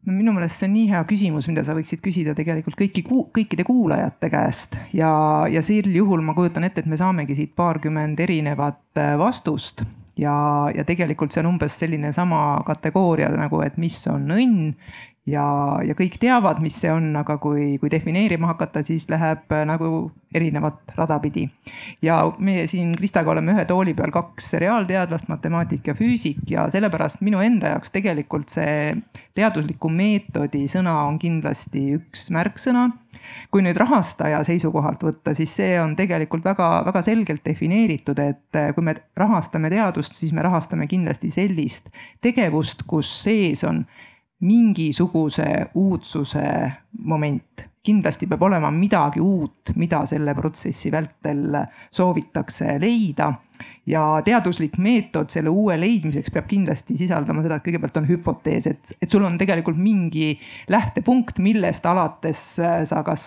no 0.04 0.12
minu 0.12 0.34
meelest 0.36 0.60
see 0.60 0.68
on 0.68 0.74
nii 0.76 0.86
hea 0.92 1.02
küsimus, 1.08 1.48
mida 1.48 1.64
sa 1.64 1.76
võiksid 1.76 2.02
küsida 2.04 2.34
tegelikult 2.36 2.76
kõiki, 2.78 3.04
kõikide 3.08 3.66
kuulajate 3.66 4.30
käest 4.32 4.78
ja, 4.96 5.10
ja 5.50 5.62
sel 5.64 5.88
juhul 5.94 6.24
ma 6.24 6.36
kujutan 6.36 6.66
ette, 6.68 6.84
et 6.84 6.90
me 6.90 6.98
saamegi 7.00 7.36
siit 7.38 7.54
paarkümmend 7.56 8.20
erinevat 8.20 9.00
äh, 9.00 9.14
vastust. 9.20 9.84
ja, 10.20 10.34
ja 10.74 10.84
tegelikult 10.84 11.32
see 11.32 11.42
on 11.42 11.54
umbes 11.54 11.78
selline 11.80 12.12
sama 12.12 12.60
kategooria 12.66 13.32
nagu, 13.34 13.62
et 13.64 13.80
mis 13.80 13.96
on 14.12 14.28
õnn 14.36 14.74
ja, 15.26 15.44
ja 15.84 15.94
kõik 15.96 16.18
teavad, 16.20 16.60
mis 16.62 16.76
see 16.80 16.90
on, 16.92 17.08
aga 17.16 17.36
kui, 17.42 17.74
kui 17.80 17.90
defineerima 17.92 18.50
hakata, 18.52 18.82
siis 18.84 19.06
läheb 19.12 19.52
äh, 19.52 19.64
nagu 19.68 20.10
erinevat 20.34 20.94
rada 20.98 21.18
pidi. 21.22 21.46
ja 22.02 22.18
meie 22.38 22.66
siin 22.70 22.94
Kristaga 22.98 23.30
oleme 23.32 23.54
ühe 23.54 23.64
tooli 23.68 23.94
peal 23.94 24.12
kaks 24.14 24.54
reaalteadlast, 24.62 25.28
matemaatik 25.32 25.86
ja 25.86 25.94
füüsik 25.94 26.44
ja 26.50 26.66
sellepärast 26.72 27.22
minu 27.24 27.40
enda 27.44 27.74
jaoks 27.74 27.94
tegelikult 27.94 28.52
see 28.52 28.94
teadusliku 29.34 29.88
meetodi 29.88 30.66
sõna 30.70 31.00
on 31.08 31.18
kindlasti 31.22 31.86
üks 31.98 32.28
märksõna 32.34 32.90
kui 33.50 33.62
nüüd 33.64 33.78
rahastaja 33.80 34.42
seisukohalt 34.44 35.04
võtta, 35.06 35.32
siis 35.36 35.52
see 35.56 35.78
on 35.80 35.94
tegelikult 35.96 36.44
väga-väga 36.44 37.00
selgelt 37.06 37.44
defineeritud, 37.46 38.18
et 38.20 38.58
äh, 38.58 38.72
kui 38.76 38.84
me 38.84 38.96
rahastame 39.16 39.70
teadust, 39.72 40.18
siis 40.18 40.34
me 40.36 40.44
rahastame 40.44 40.88
kindlasti 40.90 41.32
sellist 41.32 41.88
tegevust, 42.24 42.84
kus 42.90 43.10
sees 43.22 43.64
on 43.64 43.84
mingisuguse 44.44 45.70
uudsuse 45.74 46.48
moment. 47.04 47.70
kindlasti 47.84 48.24
peab 48.24 48.40
olema 48.46 48.70
midagi 48.72 49.20
uut, 49.20 49.74
mida 49.76 49.98
selle 50.08 50.32
protsessi 50.34 50.88
vältel 50.92 51.58
soovitakse 51.92 52.78
leida. 52.80 53.32
ja 53.86 54.22
teaduslik 54.24 54.78
meetod 54.80 55.28
selle 55.28 55.52
uue 55.52 55.76
leidmiseks 55.76 56.32
peab 56.32 56.46
kindlasti 56.48 56.96
sisaldama 56.96 57.44
seda, 57.44 57.58
et 57.60 57.66
kõigepealt 57.66 57.98
on 58.00 58.08
hüpotees, 58.08 58.66
et, 58.70 58.94
et 59.02 59.10
sul 59.10 59.24
on 59.24 59.36
tegelikult 59.38 59.76
mingi 59.76 60.32
lähtepunkt, 60.72 61.38
millest 61.44 61.84
alates 61.86 62.46
sa 62.88 63.02
kas 63.04 63.26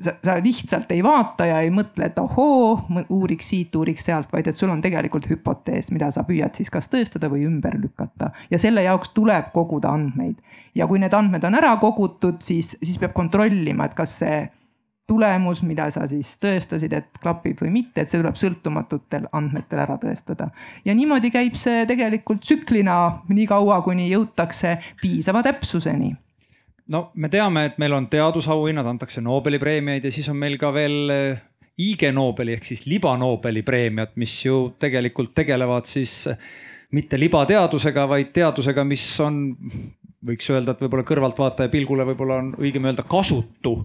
sa, 0.00 0.14
sa 0.24 0.36
lihtsalt 0.42 0.92
ei 0.92 1.02
vaata 1.02 1.46
ja 1.48 1.60
ei 1.64 1.70
mõtle, 1.74 2.08
et 2.08 2.18
ohoo, 2.18 2.78
uuriks 3.08 3.50
siit, 3.52 3.74
uuriks 3.76 4.06
sealt, 4.08 4.30
vaid 4.32 4.48
et 4.48 4.56
sul 4.56 4.70
on 4.72 4.82
tegelikult 4.84 5.28
hüpotees, 5.30 5.90
mida 5.94 6.10
sa 6.14 6.24
püüad 6.28 6.54
siis 6.58 6.70
kas 6.72 6.90
tõestada 6.92 7.30
või 7.32 7.46
ümber 7.48 7.78
lükata. 7.80 8.30
ja 8.50 8.58
selle 8.58 8.82
jaoks 8.86 9.14
tuleb 9.14 9.50
koguda 9.54 9.92
andmeid. 9.94 10.36
ja 10.74 10.86
kui 10.86 10.98
need 10.98 11.14
andmed 11.14 11.44
on 11.44 11.54
ära 11.54 11.76
kogutud, 11.76 12.40
siis, 12.40 12.76
siis 12.82 12.98
peab 12.98 13.12
kontrollima, 13.12 13.88
et 13.88 13.94
kas 13.94 14.18
see 14.22 14.46
tulemus, 15.08 15.62
mida 15.64 15.86
sa 15.90 16.04
siis 16.06 16.34
tõestasid, 16.42 16.92
et 16.92 17.18
klapib 17.22 17.62
või 17.62 17.70
mitte, 17.72 18.02
et 18.02 18.10
see 18.12 18.20
tuleb 18.20 18.36
sõltumatutel 18.36 19.24
andmetel 19.32 19.82
ära 19.86 19.98
tõestada. 19.98 20.50
ja 20.84 20.94
niimoodi 20.94 21.30
käib 21.34 21.56
see 21.56 21.86
tegelikult 21.86 22.44
tsüklina 22.44 23.24
nii 23.28 23.46
kaua, 23.46 23.82
kuni 23.82 24.10
jõutakse 24.12 24.78
piisava 25.02 25.42
täpsuseni 25.42 26.14
no 26.88 27.10
me 27.14 27.28
teame, 27.32 27.64
et 27.68 27.78
meil 27.80 27.94
on 27.96 28.08
teadusauhinnad, 28.10 28.86
antakse 28.86 29.22
Nobeli 29.24 29.60
preemiaid 29.60 30.04
ja 30.04 30.12
siis 30.14 30.28
on 30.32 30.38
meil 30.40 30.58
ka 30.60 30.70
veel 30.74 31.12
eh, 31.12 31.44
IG 31.78 32.08
Nobeli 32.14 32.56
ehk 32.56 32.66
siis 32.68 32.86
liba-Nobeli 32.88 33.62
preemiad, 33.66 34.16
mis 34.20 34.34
ju 34.44 34.74
tegelikult 34.80 35.34
tegelevad 35.36 35.88
siis 35.88 36.14
eh, 36.32 36.38
mitte 36.96 37.20
libateadusega, 37.20 38.06
vaid 38.08 38.32
teadusega, 38.32 38.84
mis 38.88 39.04
on, 39.20 39.42
võiks 40.26 40.48
öelda, 40.50 40.72
et 40.72 40.80
võib-olla 40.84 41.04
kõrvaltvaataja 41.10 41.72
pilgule 41.72 42.06
võib-olla 42.08 42.40
on 42.42 42.54
õigem 42.58 42.88
öelda 42.88 43.04
kasutu. 43.08 43.76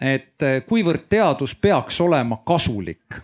et 0.00 0.42
eh, 0.42 0.62
kuivõrd 0.68 1.08
teadus 1.08 1.54
peaks 1.54 2.00
olema 2.00 2.40
kasulik 2.46 3.20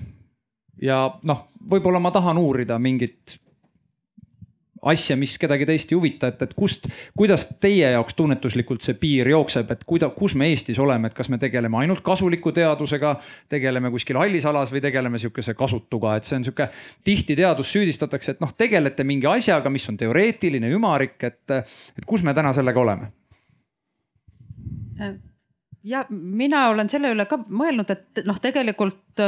ja 0.82 1.06
noh, 1.23 1.46
võib-olla 1.70 2.00
ma 2.02 2.12
tahan 2.12 2.38
uurida 2.38 2.78
mingit 2.78 3.38
asja, 4.90 5.16
mis 5.19 5.37
kedagi 5.40 5.66
teist 5.69 5.93
ei 5.93 5.99
huvita, 5.99 6.31
et, 6.33 6.43
et 6.47 6.55
kust, 6.57 6.88
kuidas 7.19 7.49
teie 7.62 7.90
jaoks 7.95 8.16
tunnetuslikult 8.19 8.85
see 8.85 8.97
piir 9.00 9.31
jookseb, 9.33 9.71
et 9.75 9.85
kuida-, 9.88 10.11
kus 10.14 10.37
me 10.38 10.50
Eestis 10.52 10.81
oleme, 10.83 11.11
et 11.11 11.16
kas 11.16 11.31
me 11.33 11.40
tegeleme 11.43 11.81
ainult 11.83 12.02
kasuliku 12.07 12.52
teadusega, 12.57 13.16
tegeleme 13.52 13.90
kuskil 13.95 14.21
hallis 14.21 14.47
alas 14.49 14.73
või 14.75 14.83
tegeleme 14.85 15.21
sihukese 15.23 15.57
kasutuga, 15.59 16.16
et 16.16 16.28
see 16.28 16.40
on 16.40 16.49
sihuke, 16.49 16.71
tihti 17.07 17.38
teadust 17.38 17.76
süüdistatakse, 17.76 18.37
et 18.37 18.43
noh, 18.45 18.52
tegelete 18.57 19.07
mingi 19.07 19.28
asjaga, 19.31 19.73
mis 19.73 19.87
on 19.90 19.99
teoreetiline, 20.00 20.71
ümarik, 20.76 21.19
et, 21.26 21.57
et 21.57 22.07
kus 22.07 22.26
me 22.26 22.35
täna 22.37 22.55
sellega 22.57 22.83
oleme? 22.83 23.11
Ja 25.87 26.00
mina 26.11 26.64
olen 26.69 26.88
selle 26.90 27.12
üle 27.14 27.28
ka 27.31 27.37
mõelnud, 27.38 27.90
et 27.95 28.25
noh, 28.26 28.38
tegelikult 28.43 29.21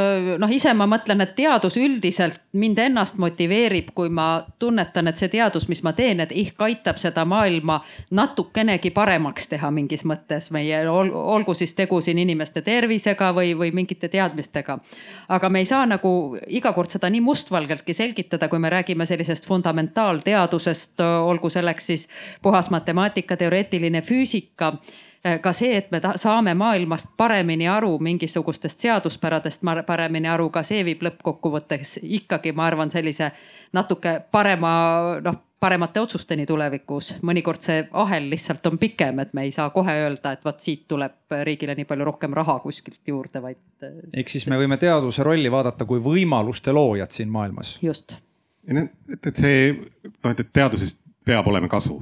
noh, 0.42 0.50
ise 0.50 0.72
ma 0.74 0.88
mõtlen, 0.90 1.22
et 1.22 1.36
teadus 1.36 1.76
üldiselt 1.78 2.40
mind 2.58 2.80
ennast 2.82 3.20
motiveerib, 3.22 3.92
kui 3.94 4.10
ma 4.10 4.42
tunnetan, 4.58 5.06
et 5.06 5.20
see 5.20 5.30
teadus, 5.30 5.68
mis 5.70 5.84
ma 5.86 5.92
teen, 5.94 6.18
et 6.24 6.34
ihk 6.34 6.58
aitab 6.66 6.98
seda 6.98 7.22
maailma 7.30 7.78
natukenegi 8.10 8.90
paremaks 8.90 9.46
teha 9.54 9.70
mingis 9.70 10.02
mõttes 10.02 10.50
meie 10.50 10.82
ol, 10.90 11.14
olgu 11.14 11.54
siis 11.54 11.76
tegu 11.78 12.00
siin 12.02 12.18
inimeste 12.18 12.66
tervisega 12.66 13.30
või, 13.38 13.54
või 13.54 13.70
mingite 13.78 14.10
teadmistega. 14.10 14.80
aga 15.28 15.48
me 15.48 15.62
ei 15.62 15.70
saa 15.70 15.86
nagu 15.86 16.36
iga 16.48 16.72
kord 16.74 16.90
seda 16.90 17.06
nii 17.06 17.22
mustvalgeltki 17.22 17.94
selgitada, 17.94 18.48
kui 18.48 18.58
me 18.58 18.74
räägime 18.74 19.06
sellisest 19.06 19.46
fundamentaalteadusest, 19.46 21.06
olgu 21.22 21.50
selleks 21.50 21.86
siis 21.86 22.08
puhas 22.42 22.70
matemaatika, 22.74 23.36
teoreetiline 23.36 24.02
füüsika 24.02 24.74
ka 25.42 25.52
see, 25.52 25.76
et 25.76 25.90
me 25.90 26.00
saame 26.16 26.54
maailmast 26.54 27.16
paremini 27.16 27.68
aru, 27.68 27.98
mingisugustest 27.98 28.84
seaduspäradest 28.84 29.62
paremini 29.86 30.28
aru, 30.28 30.50
ka 30.50 30.62
see 30.62 30.84
viib 30.86 31.02
lõppkokkuvõtteks 31.02 31.98
ikkagi, 32.02 32.52
ma 32.52 32.68
arvan, 32.70 32.90
sellise 32.94 33.32
natuke 33.72 34.20
parema, 34.30 34.70
noh 35.24 35.44
paremate 35.60 36.00
otsusteni 36.00 36.46
tulevikus. 36.46 37.14
mõnikord 37.22 37.62
see 37.62 37.86
ahel 37.92 38.28
lihtsalt 38.30 38.66
on 38.70 38.78
pikem, 38.78 39.18
et 39.18 39.32
me 39.34 39.42
ei 39.48 39.52
saa 39.54 39.70
kohe 39.74 39.94
öelda, 40.04 40.32
et 40.32 40.44
vot 40.44 40.60
siit 40.60 40.84
tuleb 40.88 41.38
riigile 41.42 41.74
nii 41.74 41.88
palju 41.88 42.06
rohkem 42.06 42.36
raha 42.36 42.58
kuskilt 42.62 43.00
juurde, 43.06 43.42
vaid. 43.42 43.58
Äh, 43.82 43.96
ehk 44.22 44.30
siis 44.30 44.46
me 44.46 44.58
võime 44.60 44.78
teaduse 44.78 45.26
rolli 45.26 45.50
vaadata 45.50 45.86
kui 45.88 46.02
võimaluste 46.04 46.72
loojat 46.72 47.18
siin 47.18 47.32
maailmas. 47.34 47.78
just. 47.82 48.16
et, 48.68 49.26
et 49.26 49.34
see, 49.36 49.74
noh, 50.06 50.30
et 50.30 50.52
teadusest 50.52 51.02
peab 51.26 51.50
olema 51.50 51.68
kasu 51.68 51.98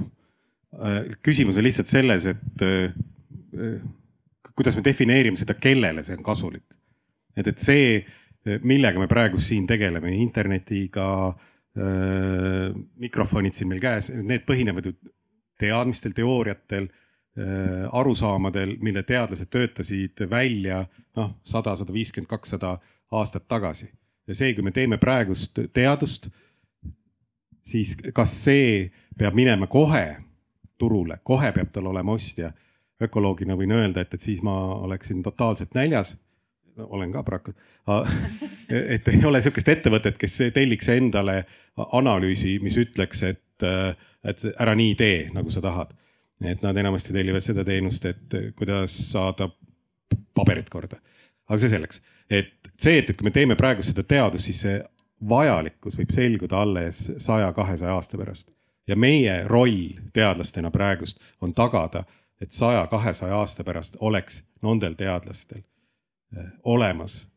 küsimus 1.25 1.57
on 1.57 1.65
lihtsalt 1.65 1.89
selles, 1.89 2.25
et 2.29 2.61
äh, 2.61 2.93
äh, 3.57 3.81
kuidas 4.55 4.77
me 4.77 4.83
defineerime 4.85 5.37
seda, 5.39 5.57
kellele 5.57 6.03
see 6.05 6.17
on 6.17 6.23
kasulik. 6.25 6.65
et, 7.37 7.47
et 7.47 7.59
see, 7.61 8.05
millega 8.65 8.99
me 8.99 9.05
praegu 9.11 9.37
siin 9.37 9.67
tegeleme, 9.67 10.09
internetiga, 10.17 11.35
mikrofonid 12.97 13.53
siin 13.53 13.67
meil 13.69 13.81
käes, 13.83 14.07
need 14.09 14.47
põhinevad 14.47 14.87
ju 14.87 14.93
teadmistel, 15.61 16.15
teooriatel, 16.17 16.87
arusaamadel, 17.93 18.71
mille 18.81 19.03
teadlased 19.05 19.51
töötasid 19.53 20.23
välja 20.31 20.79
noh, 21.19 21.35
sada, 21.45 21.75
sada 21.77 21.93
viiskümmend, 21.93 22.31
kakssada 22.31 22.79
aastat 23.13 23.45
tagasi. 23.51 23.91
ja 24.25 24.33
see, 24.39 24.55
kui 24.57 24.65
me 24.65 24.73
teeme 24.73 24.97
praegust 24.97 25.59
teadust, 25.73 26.31
siis 27.61 27.93
kas 28.15 28.33
see 28.47 28.87
peab 29.19 29.37
minema 29.37 29.69
kohe 29.69 30.07
turule, 30.77 31.19
kohe 31.23 31.51
peab 31.51 31.73
tal 31.73 31.91
olema 31.91 32.15
ostja. 32.17 32.51
ökoloogina 33.01 33.53
võin 33.53 33.71
öelda, 33.77 34.01
et, 34.01 34.13
et 34.13 34.21
siis 34.21 34.39
ma 34.41 34.53
oleksin 34.75 35.21
totaalselt 35.23 35.75
näljas. 35.77 36.15
olen 36.77 37.11
ka 37.11 37.23
paraku. 37.23 37.53
et 38.95 39.07
ei 39.07 39.25
ole 39.25 39.41
sihukest 39.41 39.69
ettevõtet, 39.69 40.17
kes 40.17 40.37
telliks 40.53 40.89
endale 40.89 41.45
analüüsi, 41.77 42.59
mis 42.61 42.77
ütleks, 42.77 43.23
et, 43.23 43.65
et 44.23 44.43
ära 44.59 44.75
nii 44.75 44.95
tee, 44.95 45.29
nagu 45.33 45.49
sa 45.49 45.61
tahad. 45.61 45.93
et 46.45 46.61
nad 46.61 46.77
enamasti 46.77 47.13
tellivad 47.13 47.41
seda 47.41 47.63
teenust, 47.65 48.05
et 48.05 48.33
kuidas 48.55 48.93
saada 49.11 49.49
paberit 50.33 50.69
korda. 50.69 50.99
aga 51.49 51.57
see 51.57 51.69
selleks, 51.69 52.01
et 52.29 52.53
see, 52.77 52.97
et, 52.97 53.09
et 53.09 53.17
kui 53.17 53.25
me 53.25 53.33
teeme 53.33 53.55
praegu 53.55 53.83
seda 53.85 54.03
teadust, 54.03 54.45
siis 54.45 54.61
see 54.65 54.77
vajalikkus 55.29 55.97
võib 55.97 56.13
selguda 56.13 56.61
alles 56.61 57.07
saja, 57.17 57.49
kahesaja 57.53 57.95
aasta 57.97 58.17
pärast. 58.17 58.51
Ja 58.87 58.95
meie 58.95 59.43
roll 59.47 59.97
teadlastena 60.13 60.71
praegust 60.71 61.21
on 61.41 61.53
tagada, 61.53 62.03
et 62.41 62.51
saja, 62.51 62.87
kahesaja 62.87 63.35
aasta 63.35 63.63
pärast 63.63 63.97
oleks 63.99 64.43
nendel 64.61 64.93
teadlastel 64.93 65.61
eh, 65.61 66.45
olemas 66.63 67.27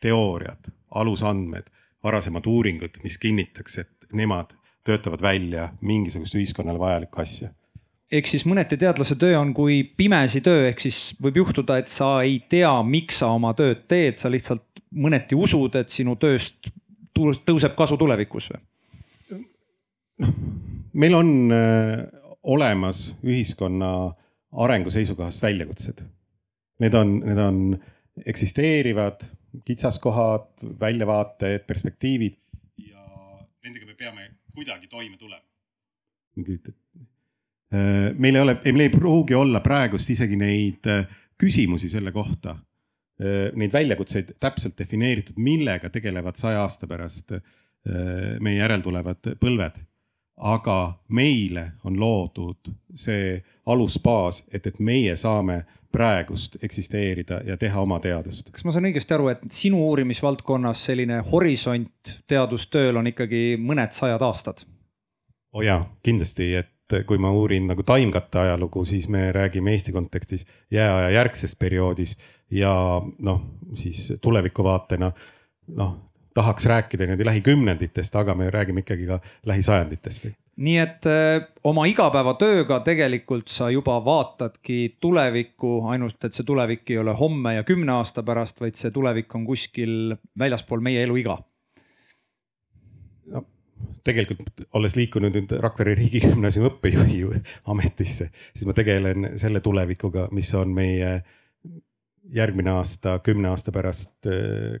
teooriad, 0.00 0.70
alusandmed, 0.90 1.70
varasemad 2.04 2.46
uuringud, 2.46 3.00
mis 3.02 3.18
kinnitaks, 3.18 3.78
et 3.78 4.12
nemad 4.12 4.54
töötavad 4.84 5.22
välja 5.22 5.68
mingisugust 5.80 6.34
ühiskonnale 6.34 6.78
vajalikku 6.78 7.20
asja 7.20 7.50
ehk 8.12 8.28
siis 8.30 8.46
mõneti 8.48 8.78
teadlase 8.80 9.18
töö 9.20 9.36
on 9.38 9.52
kui 9.54 9.82
pimesi 9.96 10.40
töö, 10.44 10.68
ehk 10.70 10.80
siis 10.80 11.12
võib 11.22 11.42
juhtuda, 11.42 11.78
et 11.80 11.92
sa 11.92 12.18
ei 12.24 12.38
tea, 12.48 12.70
miks 12.82 13.20
sa 13.22 13.32
oma 13.36 13.52
tööd 13.58 13.84
teed, 13.90 14.16
sa 14.20 14.30
lihtsalt 14.32 14.82
mõneti 14.96 15.36
usud, 15.36 15.76
et 15.76 15.92
sinu 15.92 16.16
tööst 16.16 16.70
tõuseb 17.18 17.74
kasu 17.76 17.98
tulevikus 18.00 18.48
või? 18.52 18.62
noh, 20.22 20.32
meil 20.98 21.14
on 21.14 21.52
äh, 21.52 22.06
olemas 22.42 23.08
ühiskonna 23.24 23.90
arengu 24.64 24.90
seisukohast 24.90 25.42
väljakutsed. 25.42 26.02
Need 26.82 26.94
on, 26.94 27.18
need 27.26 27.40
on 27.42 27.60
eksisteerivad 28.26 29.24
kitsaskohad, 29.66 30.50
väljavaated, 30.80 31.64
perspektiivid 31.66 32.36
ja 32.84 33.02
nendega 33.64 33.88
me 33.88 33.96
peame 33.98 34.28
kuidagi 34.54 34.90
toime 34.90 35.16
tulema. 35.18 35.44
Äh, 36.38 38.14
meil 38.18 38.38
ei 38.38 38.42
ole, 38.42 38.56
meil 38.64 38.86
ei 38.86 38.94
pruugi 38.94 39.36
olla 39.38 39.62
praegust 39.64 40.10
isegi 40.14 40.38
neid 40.38 40.86
äh, 40.90 41.04
küsimusi 41.38 41.90
selle 41.92 42.12
kohta, 42.12 42.56
neid 43.58 43.72
väljakutseid 43.74 44.28
täpselt 44.38 44.76
defineeritud, 44.78 45.38
millega 45.42 45.88
tegelevad 45.90 46.36
saja 46.38 46.60
aasta 46.62 46.86
pärast 46.86 47.32
meie 48.42 48.60
järeltulevad 48.60 49.26
põlved. 49.42 49.80
Aga 50.38 50.94
meile 51.08 51.72
on 51.84 51.98
loodud 52.00 52.70
see 52.94 53.42
alusbaas, 53.66 54.44
et, 54.52 54.66
et 54.66 54.78
meie 54.78 55.16
saame 55.16 55.64
praegust 55.92 56.56
eksisteerida 56.62 57.40
ja 57.44 57.56
teha 57.56 57.80
oma 57.80 57.98
teadust. 58.00 58.50
kas 58.52 58.64
ma 58.64 58.72
saan 58.72 58.88
õigesti 58.90 59.14
aru, 59.16 59.30
et 59.32 59.44
sinu 59.52 59.80
uurimisvaldkonnas 59.88 60.84
selline 60.90 61.20
horisont 61.32 62.18
teadustööl 62.28 62.96
on 63.00 63.08
ikkagi 63.12 63.56
mõned 63.60 63.96
sajad 63.96 64.22
aastad? 64.22 64.66
oo 65.52 65.60
oh 65.62 65.64
jaa, 65.64 65.80
kindlasti, 66.04 66.52
et 66.60 66.98
kui 67.08 67.18
ma 67.20 67.30
uurin 67.32 67.66
nagu 67.68 67.82
taimkatte 67.84 68.38
ajalugu, 68.38 68.84
siis 68.88 69.08
me 69.08 69.32
räägime 69.32 69.72
Eesti 69.72 69.92
kontekstis 69.92 70.46
jääaja 70.70 71.10
järgsest 71.10 71.58
perioodist 71.58 72.20
ja 72.50 72.72
noh, 73.18 73.40
siis 73.74 74.12
tulevikuvaatena 74.22 75.12
noh, 75.76 75.96
tahaks 76.38 76.66
rääkida 76.70 77.06
niimoodi 77.06 77.26
lähikümnenditest, 77.28 78.16
aga 78.16 78.34
me 78.38 78.50
räägime 78.54 78.84
ikkagi 78.84 79.08
ka 79.10 79.20
lähisajanditest. 79.46 80.30
nii 80.58 80.78
et 80.82 81.06
äh, 81.06 81.44
oma 81.64 81.84
igapäevatööga 81.90 82.80
tegelikult 82.86 83.50
sa 83.52 83.70
juba 83.70 83.98
vaatadki 84.04 84.96
tulevikku, 85.00 85.74
ainult 85.92 86.24
et 86.24 86.34
see 86.34 86.46
tulevik 86.46 86.90
ei 86.90 86.98
ole 86.98 87.14
homme 87.14 87.54
ja 87.54 87.66
kümne 87.66 87.94
aasta 88.00 88.22
pärast, 88.26 88.60
vaid 88.60 88.78
see 88.78 88.90
tulevik 88.94 89.34
on 89.38 89.46
kuskil 89.46 90.16
väljaspool 90.38 90.82
meie 90.82 91.04
eluiga 91.06 91.38
no 93.30 93.44
tegelikult 94.06 94.66
olles 94.74 94.96
liikunud 94.98 95.34
nüüd 95.36 95.52
Rakvere 95.62 95.94
Riigigümnaasiumi 95.98 96.70
õppejuhi 96.72 97.18
ametisse, 97.70 98.30
siis 98.54 98.66
ma 98.66 98.74
tegelen 98.76 99.34
selle 99.40 99.62
tulevikuga, 99.64 100.28
mis 100.34 100.50
on 100.58 100.72
meie 100.74 101.18
järgmine 102.34 102.70
aasta, 102.76 103.18
kümne 103.24 103.48
aasta 103.52 103.72
pärast, 103.72 104.28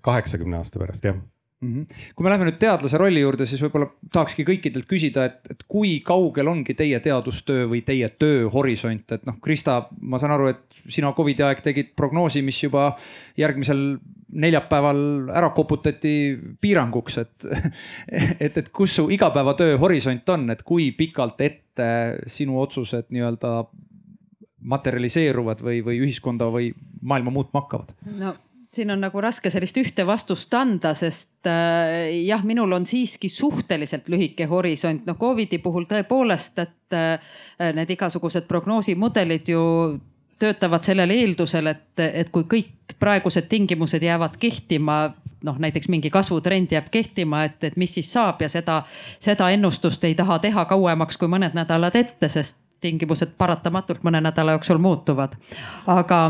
kaheksakümne 0.04 0.58
aasta 0.60 0.80
pärast, 0.82 1.08
jah. 1.08 1.18
Kui 1.58 2.22
me 2.22 2.30
läheme 2.30 2.46
nüüd 2.46 2.58
teadlase 2.62 2.98
rolli 3.00 3.18
juurde, 3.18 3.46
siis 3.48 3.58
võib-olla 3.64 3.88
tahakski 4.14 4.44
kõikidelt 4.46 4.86
küsida, 4.86 5.24
et, 5.26 5.40
et 5.50 5.64
kui 5.66 5.96
kaugel 6.06 6.46
ongi 6.52 6.76
teie 6.78 7.00
teadustöö 7.02 7.66
või 7.72 7.80
teie 7.86 8.06
tööhorisont, 8.14 9.10
et 9.16 9.26
noh, 9.26 9.40
Krista, 9.42 9.80
ma 9.98 10.20
saan 10.22 10.36
aru, 10.36 10.52
et 10.52 10.78
sina 10.86 11.10
Covidi 11.16 11.42
aeg 11.42 11.64
tegid 11.66 11.90
prognoosi, 11.98 12.44
mis 12.46 12.60
juba 12.62 12.92
järgmisel 13.38 13.82
neljapäeval 14.38 15.02
ära 15.34 15.50
koputati 15.56 16.14
piiranguks, 16.62 17.18
et, 17.24 17.50
et, 18.46 18.62
et 18.62 18.70
kus 18.70 18.94
su 19.00 19.08
igapäevatöö 19.10 19.80
horisont 19.82 20.30
on, 20.30 20.46
et 20.54 20.62
kui 20.62 20.92
pikalt 20.94 21.42
ette 21.42 21.88
sinu 22.30 22.60
otsused 22.62 23.10
nii-öelda 23.10 23.64
materialiseeruvad 24.68 25.62
või, 25.64 25.82
või 25.86 26.04
ühiskonda 26.06 26.52
või 26.54 26.70
maailma 27.02 27.34
muutma 27.34 27.64
hakkavad? 27.64 27.96
no 28.18 28.36
siin 28.74 28.90
on 28.90 29.00
nagu 29.00 29.20
raske 29.20 29.50
sellist 29.50 29.76
ühte 29.80 30.04
vastust 30.06 30.54
anda, 30.54 30.92
sest 30.98 31.48
äh, 31.48 32.10
jah, 32.26 32.44
minul 32.44 32.72
on 32.76 32.86
siiski 32.86 33.30
suhteliselt 33.32 34.08
lühike 34.12 34.46
horisont, 34.50 35.06
noh 35.08 35.16
Covidi 35.18 35.58
puhul 35.62 35.88
tõepoolest, 35.88 36.60
et 36.64 36.96
äh, 36.96 37.72
need 37.74 37.96
igasugused 37.96 38.48
prognoosimudelid 38.50 39.48
ju 39.54 39.62
töötavad 40.38 40.84
sellel 40.86 41.10
eeldusel, 41.10 41.72
et, 41.72 41.88
et 41.98 42.28
kui 42.30 42.44
kõik 42.46 42.94
praegused 43.00 43.48
tingimused 43.50 44.02
jäävad 44.02 44.36
kehtima, 44.38 45.00
noh 45.44 45.58
näiteks 45.58 45.88
mingi 45.90 46.10
kasvutrend 46.10 46.72
jääb 46.74 46.92
kehtima, 46.94 47.44
et, 47.48 47.58
et 47.64 47.76
mis 47.76 47.94
siis 47.94 48.12
saab 48.12 48.42
ja 48.42 48.48
seda, 48.52 48.82
seda 49.22 49.50
ennustust 49.54 50.04
ei 50.04 50.14
taha 50.18 50.38
teha 50.42 50.64
kauemaks 50.70 51.18
kui 51.18 51.30
mõned 51.30 51.56
nädalad 51.58 51.96
ette, 51.98 52.30
sest 52.30 52.58
tingimused 52.80 53.34
paratamatult 53.38 54.04
mõne 54.06 54.20
nädala 54.22 54.54
jooksul 54.54 54.78
muutuvad. 54.78 55.34
aga 55.86 56.20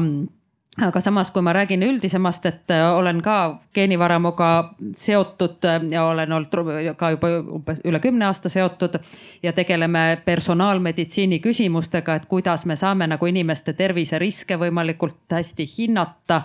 aga 0.87 1.01
samas, 1.01 1.31
kui 1.31 1.43
ma 1.43 1.53
räägin 1.53 1.83
üldisemast, 1.83 2.47
et 2.47 2.71
äh, 2.71 2.97
olen 2.97 3.23
ka 3.23 3.61
geenivaramuga 3.75 4.75
seotud 4.97 5.65
äh, 5.65 5.83
ja 5.91 6.05
olen 6.05 6.33
olnud 6.33 6.95
ka 6.97 7.11
juba 7.11 7.31
umbes 7.41 7.81
üle 7.85 8.01
kümne 8.01 8.27
aasta 8.27 8.49
seotud 8.49 8.99
ja 9.43 9.53
tegeleme 9.53 10.23
personaalmeditsiini 10.25 11.41
küsimustega, 11.41 12.15
et 12.15 12.27
kuidas 12.27 12.67
me 12.67 12.77
saame 12.77 13.07
nagu 13.07 13.27
inimeste 13.27 13.73
terviseriske 13.73 14.59
võimalikult 14.59 15.19
hästi 15.31 15.67
hinnata. 15.79 16.43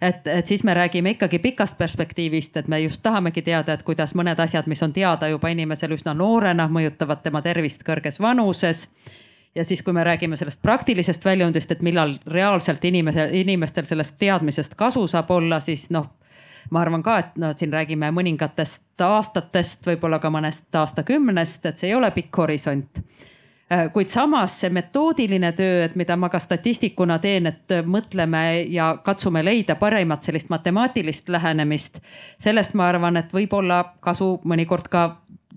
et, 0.00 0.26
et 0.26 0.46
siis 0.46 0.64
me 0.64 0.74
räägime 0.74 1.10
ikkagi 1.10 1.38
pikast 1.38 1.78
perspektiivist, 1.78 2.56
et 2.56 2.68
me 2.68 2.80
just 2.80 3.02
tahamegi 3.02 3.42
teada, 3.42 3.72
et 3.72 3.82
kuidas 3.82 4.14
mõned 4.14 4.40
asjad, 4.40 4.66
mis 4.66 4.82
on 4.82 4.92
teada 4.92 5.28
juba 5.28 5.48
inimesel 5.48 5.92
üsna 5.92 6.14
noorena, 6.14 6.68
mõjutavad 6.68 7.22
tema 7.22 7.42
tervist 7.42 7.84
kõrges 7.84 8.20
vanuses 8.20 8.88
ja 9.54 9.64
siis, 9.64 9.82
kui 9.82 9.92
me 9.92 10.04
räägime 10.04 10.36
sellest 10.36 10.62
praktilisest 10.62 11.24
väljundist, 11.24 11.70
et 11.70 11.82
millal 11.82 12.18
reaalselt 12.26 12.84
inimese, 12.84 13.28
inimestel 13.32 13.86
sellest 13.86 14.18
teadmisest 14.18 14.74
kasu 14.74 15.06
saab 15.06 15.30
olla, 15.30 15.60
siis 15.60 15.90
noh 15.94 16.10
ma 16.70 16.80
arvan 16.80 17.02
ka, 17.02 17.18
et 17.18 17.36
no 17.40 17.52
siin 17.56 17.72
räägime 17.72 18.10
mõningatest 18.14 19.00
aastatest, 19.04 19.86
võib-olla 19.86 20.18
ka 20.18 20.30
mõnest 20.32 20.74
aastakümnest, 20.74 21.66
et 21.66 21.78
see 21.78 21.92
ei 21.92 21.94
ole 21.94 22.10
pikk 22.14 22.40
horisont 22.40 23.00
äh, 23.00 23.90
kuid 23.92 24.08
samas 24.12 24.56
see 24.60 24.70
metoodiline 24.72 25.52
töö, 25.52 25.84
et 25.84 25.96
mida 25.96 26.16
ma 26.16 26.30
ka 26.32 26.40
statistikuna 26.42 27.18
teen, 27.18 27.46
et 27.52 27.76
mõtleme 27.86 28.44
ja 28.72 28.94
katsume 29.04 29.44
leida 29.44 29.76
parimat 29.80 30.24
sellist 30.24 30.50
matemaatilist 30.50 31.28
lähenemist. 31.28 32.00
sellest 32.38 32.74
ma 32.74 32.88
arvan, 32.88 33.16
et 33.16 33.32
võib 33.32 33.52
olla 33.52 33.84
kasu 34.00 34.38
mõnikord 34.44 34.88
ka 34.90 35.04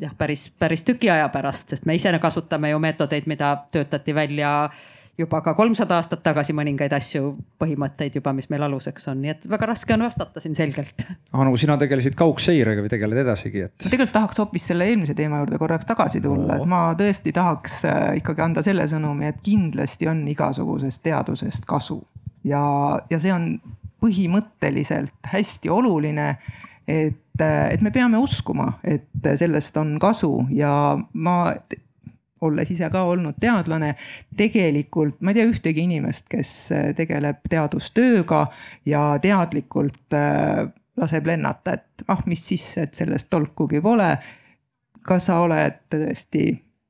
jah, 0.02 0.14
päris, 0.18 0.50
päris 0.60 0.86
tüki 0.88 1.10
aja 1.12 1.30
pärast, 1.34 1.70
sest 1.74 1.86
me 1.86 1.96
ise 1.98 2.14
kasutame 2.22 2.72
ju 2.74 2.80
meetodeid, 2.80 3.28
mida 3.30 3.56
töötati 3.72 4.16
välja 4.16 4.70
juba 5.18 5.40
ka 5.42 5.56
kolmsada 5.58 5.98
aastat 5.98 6.22
tagasi 6.22 6.54
mõningaid 6.54 6.94
asju, 6.94 7.32
põhimõtteid 7.58 8.20
juba, 8.20 8.34
mis 8.38 8.50
meil 8.54 8.68
aluseks 8.68 9.08
on, 9.10 9.24
nii 9.24 9.32
et 9.34 9.48
väga 9.50 9.72
raske 9.72 9.96
on 9.96 10.06
vastata 10.06 10.44
siin 10.44 10.54
selgelt. 10.58 11.02
Anu, 11.34 11.56
sina 11.58 11.78
tegelesid 11.82 12.14
kaugseirega 12.20 12.84
või 12.86 12.92
tegeled 12.94 13.24
edasigi, 13.24 13.64
et? 13.66 13.74
ma 13.82 13.90
tegelikult 13.90 14.14
tahaks 14.20 14.42
hoopis 14.44 14.68
selle 14.72 14.86
eelmise 14.92 15.18
teema 15.18 15.42
juurde 15.42 15.58
korraks 15.62 15.90
tagasi 15.90 16.22
tulla, 16.22 16.60
et 16.60 16.70
ma 16.70 16.84
tõesti 17.00 17.34
tahaks 17.34 17.80
äh, 17.90 18.04
ikkagi 18.22 18.46
anda 18.46 18.66
selle 18.66 18.86
sõnumi, 18.90 19.32
et 19.32 19.42
kindlasti 19.46 20.10
on 20.12 20.22
igasugusest 20.30 21.02
teadusest 21.10 21.66
kasu 21.70 21.98
ja, 22.46 22.62
ja 23.10 23.22
see 23.22 23.34
on 23.34 23.56
põhimõtteliselt 24.04 25.34
hästi 25.34 25.74
oluline 25.74 26.36
et, 26.88 27.18
et 27.42 27.82
me 27.82 27.92
peame 27.92 28.18
uskuma, 28.22 28.80
et 28.84 29.30
sellest 29.36 29.78
on 29.78 29.98
kasu 30.00 30.48
ja 30.54 30.72
ma 31.14 31.38
olles 32.42 32.72
ise 32.72 32.90
ka 32.94 33.04
olnud 33.10 33.38
teadlane, 33.42 33.96
tegelikult 34.38 35.22
ma 35.22 35.34
ei 35.34 35.40
tea 35.40 35.50
ühtegi 35.50 35.86
inimest, 35.88 36.28
kes 36.30 36.52
tegeleb 36.98 37.42
teadustööga 37.50 38.44
ja 38.86 39.04
teadlikult 39.22 40.18
äh, 40.18 40.68
laseb 40.98 41.30
lennata, 41.30 41.78
et 41.78 42.06
ah, 42.10 42.22
mis 42.30 42.44
siis, 42.52 42.66
et 42.82 42.94
sellest 42.98 43.30
tolkugi 43.34 43.82
pole. 43.82 44.16
kas 45.08 45.30
sa 45.30 45.38
oled 45.40 45.78
tõesti 45.88 46.50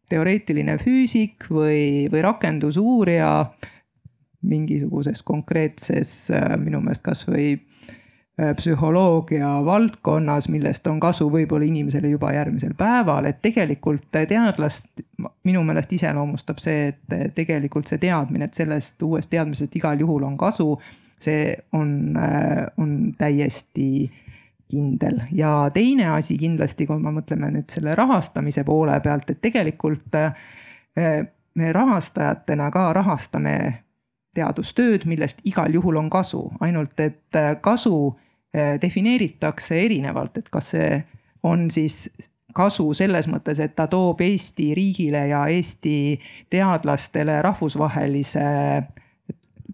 teoreetiline 0.10 0.78
füüsik 0.82 1.46
või, 1.54 2.08
või 2.10 2.22
rakendusuurija 2.26 3.30
mingisuguses 4.48 5.22
konkreetses 5.24 6.32
äh, 6.32 6.56
minu 6.58 6.82
meelest 6.82 7.06
kasvõi 7.06 7.58
psühholoogia 8.38 9.48
valdkonnas, 9.66 10.46
millest 10.54 10.86
on 10.88 11.00
kasu 11.02 11.26
võib-olla 11.34 11.66
inimesele 11.66 12.12
juba 12.12 12.30
järgmisel 12.36 12.76
päeval, 12.78 13.26
et 13.26 13.40
tegelikult 13.42 14.12
teadlast 14.14 15.02
minu 15.48 15.64
meelest 15.66 15.96
iseloomustab 15.98 16.62
see, 16.62 16.92
et 16.92 17.34
tegelikult 17.36 17.90
see 17.90 17.98
teadmine, 17.98 18.46
et 18.46 18.54
sellest 18.54 19.02
uuest 19.02 19.32
teadmisest 19.34 19.80
igal 19.80 19.98
juhul 20.00 20.28
on 20.28 20.38
kasu, 20.38 20.76
see 21.18 21.56
on, 21.74 22.14
äh, 22.22 22.68
on 22.78 22.94
täiesti 23.18 23.90
kindel. 24.70 25.24
Ja 25.32 25.72
teine 25.74 26.12
asi 26.14 26.38
kindlasti, 26.38 26.86
kui 26.86 27.00
me 27.02 27.16
mõtleme 27.16 27.50
nüüd 27.56 27.74
selle 27.74 27.96
rahastamise 27.98 28.64
poole 28.68 29.00
pealt, 29.02 29.30
et 29.32 29.42
tegelikult 29.42 30.14
me 31.58 31.72
rahastajatena 31.74 32.70
ka 32.72 32.92
rahastame 32.94 33.58
teadustööd, 34.38 35.08
millest 35.10 35.42
igal 35.50 35.74
juhul 35.74 35.98
on 35.98 36.10
kasu, 36.14 36.44
ainult 36.62 37.00
et 37.00 37.40
kasu 37.62 38.18
defineeritakse 38.82 39.80
erinevalt, 39.86 40.38
et 40.38 40.50
kas 40.50 40.74
see 40.76 40.98
on 41.44 41.70
siis 41.72 42.08
kasu 42.58 42.94
selles 42.98 43.28
mõttes, 43.30 43.60
et 43.62 43.76
ta 43.78 43.88
toob 43.88 44.22
Eesti 44.26 44.72
riigile 44.78 45.28
ja 45.30 45.46
Eesti 45.52 46.20
teadlastele 46.50 47.42
rahvusvahelise 47.46 48.48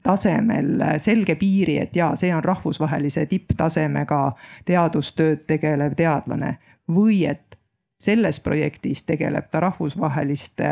tasemel 0.03 0.83
selge 0.99 1.35
piiri, 1.39 1.77
et 1.79 1.95
jaa, 1.95 2.11
see 2.19 2.33
on 2.35 2.43
rahvusvahelise 2.43 3.25
tipptasemega 3.31 4.21
teadustööd 4.65 5.47
tegelev 5.47 5.95
teadlane. 5.95 6.57
või 6.91 7.23
et 7.23 7.55
selles 7.95 8.39
projektis 8.43 9.05
tegeleb 9.07 9.45
ta 9.51 9.61
rahvusvaheliste 9.63 10.71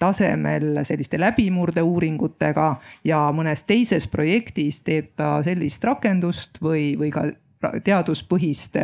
tasemel 0.00 0.78
selliste 0.88 1.20
läbimurdeuuringutega 1.20 2.68
ja 3.04 3.18
mõnes 3.36 3.66
teises 3.68 4.08
projektis 4.08 4.80
teeb 4.86 5.10
ta 5.16 5.42
sellist 5.44 5.84
rakendust 5.84 6.56
või, 6.64 6.94
või 6.96 7.10
ka 7.12 7.26
teaduspõhist 7.84 8.78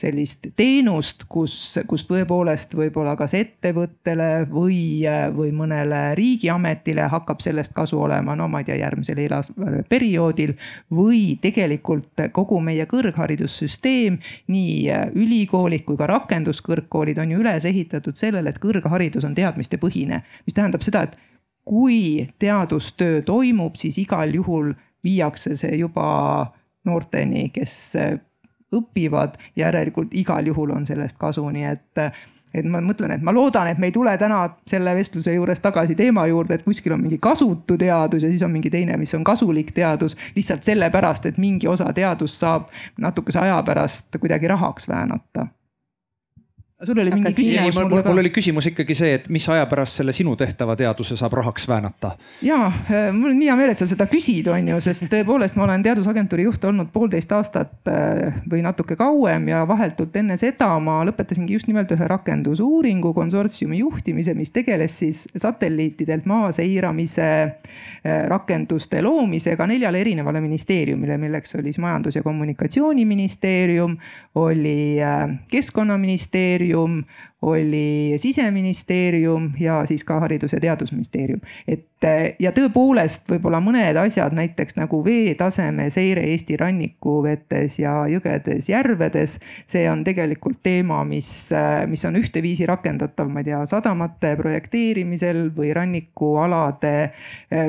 sellist 0.00 0.46
teenust, 0.56 1.24
kus, 1.28 1.54
kus 1.88 2.06
tõepoolest 2.08 2.74
võib-olla 2.76 3.14
kas 3.20 3.34
ettevõttele 3.36 4.46
või, 4.50 5.02
või 5.36 5.50
mõnele 5.56 6.14
riigiametile 6.18 7.08
hakkab 7.12 7.42
sellest 7.44 7.74
kasu 7.76 8.00
olema, 8.00 8.36
no 8.38 8.48
ma 8.48 8.62
ei 8.62 8.68
tea, 8.68 8.78
järgmisel 8.80 9.20
eelarveperioodil. 9.24 10.54
või 10.96 11.38
tegelikult 11.42 12.24
kogu 12.32 12.60
meie 12.64 12.86
kõrgharidussüsteem, 12.90 14.18
nii 14.48 14.76
ülikoolid 15.20 15.84
kui 15.84 15.98
ka 16.00 16.08
rakenduskõrgkoolid 16.10 17.20
on 17.20 17.34
ju 17.34 17.42
üles 17.44 17.66
ehitatud 17.68 18.16
sellele, 18.16 18.50
et 18.50 18.62
kõrgharidus 18.62 19.26
on 19.26 19.34
teadmistepõhine. 19.34 20.22
mis 20.46 20.54
tähendab 20.54 20.82
seda, 20.86 21.02
et 21.02 21.18
kui 21.64 22.28
teadustöö 22.38 23.22
toimub, 23.22 23.76
siis 23.76 23.98
igal 23.98 24.32
juhul 24.34 24.72
viiakse 25.04 25.56
see 25.56 25.76
juba 25.76 26.52
noorteni, 26.84 27.48
kes 27.54 27.76
õpivad, 28.76 29.38
järelikult 29.56 30.14
igal 30.14 30.46
juhul 30.46 30.70
on 30.76 30.86
sellest 30.86 31.18
kasu, 31.18 31.48
nii 31.50 31.64
et 31.72 32.04
et 32.54 32.66
ma 32.66 32.80
mõtlen, 32.82 33.12
et 33.14 33.22
ma 33.22 33.30
loodan, 33.30 33.68
et 33.70 33.78
me 33.78 33.86
ei 33.90 33.94
tule 33.94 34.10
täna 34.18 34.40
selle 34.66 34.94
vestluse 34.96 35.34
juures 35.36 35.62
tagasi 35.62 35.94
teema 35.94 36.24
juurde, 36.26 36.56
et 36.58 36.64
kuskil 36.66 36.96
on 36.96 37.02
mingi 37.04 37.20
kasutu 37.22 37.76
teadus 37.78 38.26
ja 38.26 38.30
siis 38.32 38.42
on 38.42 38.50
mingi 38.50 38.72
teine, 38.74 38.96
mis 38.98 39.14
on 39.14 39.24
kasulik 39.24 39.70
teadus. 39.76 40.16
lihtsalt 40.34 40.66
sellepärast, 40.66 41.30
et 41.30 41.38
mingi 41.38 41.68
osa 41.70 41.92
teadust 41.94 42.42
saab 42.42 42.66
natukese 42.98 43.38
aja 43.38 43.62
pärast 43.62 44.18
kuidagi 44.18 44.50
rahaks 44.50 44.88
väänata 44.88 45.46
sul 46.82 46.98
oli 46.98 47.10
mingi 47.12 47.32
küsimus 47.34 47.76
mul, 47.76 47.88
mul, 47.90 48.02
mul 48.06 48.20
oli 48.22 48.30
küsimus 48.32 48.66
ikkagi 48.70 48.94
see, 48.96 49.12
et 49.18 49.26
mis 49.32 49.44
aja 49.52 49.66
pärast 49.68 49.98
selle 50.00 50.14
sinu 50.16 50.32
tehtava 50.40 50.76
teaduse 50.78 51.16
saab 51.18 51.34
rahaks 51.36 51.66
väänata? 51.68 52.14
ja, 52.44 52.60
äh, 52.88 53.10
mul 53.12 53.34
on 53.34 53.42
hea 53.44 53.56
meel, 53.58 53.72
et 53.74 53.80
sa 53.80 53.88
seda 53.88 54.06
küsid, 54.10 54.48
on 54.52 54.70
ju, 54.72 54.78
sest 54.84 55.04
tõepoolest 55.12 55.58
ma 55.60 55.66
olen 55.66 55.84
teadusagentuuri 55.84 56.46
juht 56.48 56.64
olnud 56.64 56.88
poolteist 56.94 57.32
aastat 57.36 57.90
äh, 57.92 58.40
või 58.50 58.62
natuke 58.64 58.96
kauem 59.00 59.50
ja 59.52 59.62
vahetult 59.68 60.16
enne 60.16 60.38
seda 60.40 60.70
ma 60.80 61.00
lõpetasingi 61.08 61.58
just 61.58 61.68
nimelt 61.68 61.92
ühe 61.92 62.08
rakendusuuringu 62.10 63.12
konsortsiumi 63.16 63.82
juhtimise, 63.82 64.34
mis 64.38 64.54
tegeles 64.54 64.96
siis 65.02 65.26
satelliitidelt 65.36 66.24
maa 66.30 66.48
seiramise 66.56 67.28
äh, 67.44 68.24
rakenduste 68.32 69.02
loomisega 69.04 69.68
neljale 69.68 70.00
erinevale 70.00 70.40
ministeeriumile, 70.40 71.20
milleks 71.20 71.58
oli 71.60 71.68
siis 71.68 71.82
Majandus- 71.84 72.16
ja 72.16 72.24
Kommunikatsiooniministeerium, 72.24 73.98
oli 74.40 74.96
Keskkonnaministeerium 75.50 76.69
ministeerium, 76.70 77.04
oli 77.42 78.14
siseministeerium 78.16 79.52
ja 79.60 79.86
siis 79.86 80.04
ka 80.04 80.20
haridus- 80.20 80.52
ja 80.52 80.60
teadusministeerium. 80.60 81.40
et 81.68 81.86
ja 82.38 82.52
tõepoolest 82.52 83.28
võib-olla 83.28 83.60
mõned 83.60 83.96
asjad, 83.96 84.32
näiteks 84.32 84.76
nagu 84.76 85.04
veetaseme 85.04 85.90
seire 85.90 86.20
Eesti 86.20 86.56
rannikuvetes 86.56 87.78
ja 87.78 88.04
jõgedes, 88.08 88.68
järvedes. 88.68 89.38
see 89.66 89.90
on 89.90 90.04
tegelikult 90.04 90.62
teema, 90.62 91.04
mis, 91.04 91.50
mis 91.86 92.04
on 92.04 92.16
ühteviisi 92.16 92.66
rakendatav, 92.66 93.28
ma 93.28 93.40
ei 93.40 93.44
tea, 93.44 93.64
sadamate 93.66 94.36
projekteerimisel 94.36 95.50
või 95.56 95.72
rannikualade 95.72 97.10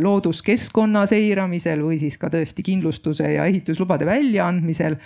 looduskeskkonna 0.02 1.06
seiramisel 1.06 1.82
või 1.82 1.98
siis 1.98 2.18
ka 2.18 2.28
tõesti 2.28 2.64
kindlustuse 2.64 3.34
ja 3.34 3.46
ehituslubade 3.46 4.06
väljaandmisel 4.06 4.98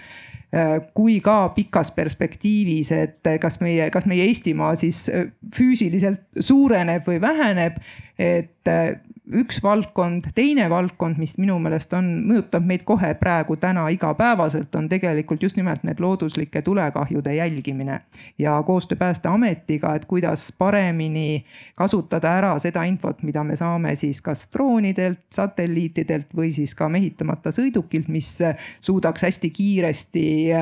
kui 0.96 1.20
ka 1.24 1.50
pikas 1.56 1.92
perspektiivis, 1.92 2.92
et 2.96 3.30
kas 3.42 3.60
meie, 3.60 3.90
kas 3.92 4.06
meie 4.08 4.28
Eestimaa 4.30 4.76
siis 4.80 5.06
äh, 5.10 5.28
füüsiliselt 5.56 6.22
suureneb 6.40 7.08
või 7.08 7.20
väheneb. 7.22 7.82
et 8.16 8.68
äh, 8.72 8.96
üks 9.34 9.60
valdkond, 9.64 10.30
teine 10.36 10.68
valdkond, 10.70 11.18
mis 11.18 11.36
minu 11.42 11.58
meelest 11.62 11.94
on, 11.98 12.08
mõjutab 12.30 12.66
meid 12.68 12.84
kohe 12.86 13.12
praegu 13.20 13.58
täna 13.62 13.88
igapäevaselt, 13.94 14.76
on 14.76 14.90
tegelikult 14.90 15.44
just 15.44 15.58
nimelt 15.58 15.84
need 15.84 16.00
looduslike 16.00 16.62
tulekahjude 16.62 17.36
jälgimine. 17.36 18.02
ja 18.38 18.64
koostöö 18.64 18.98
Päästeametiga, 18.98 19.96
et 19.96 20.06
kuidas 20.06 20.52
paremini 20.58 21.46
kasutada 21.76 22.38
ära 22.38 22.60
seda 22.60 22.84
infot, 22.84 23.24
mida 23.24 23.44
me 23.44 23.56
saame 23.56 23.96
siis 23.96 24.22
kas 24.22 24.50
droonidelt, 24.54 25.20
satelliitidelt 25.30 26.28
või 26.36 26.52
siis 26.52 26.76
ka 26.76 26.90
mehitamata 26.90 27.52
sõidukilt, 27.52 28.08
mis 28.08 28.38
suudaks 28.82 29.24
hästi 29.24 29.50
kiiresti 29.50 30.54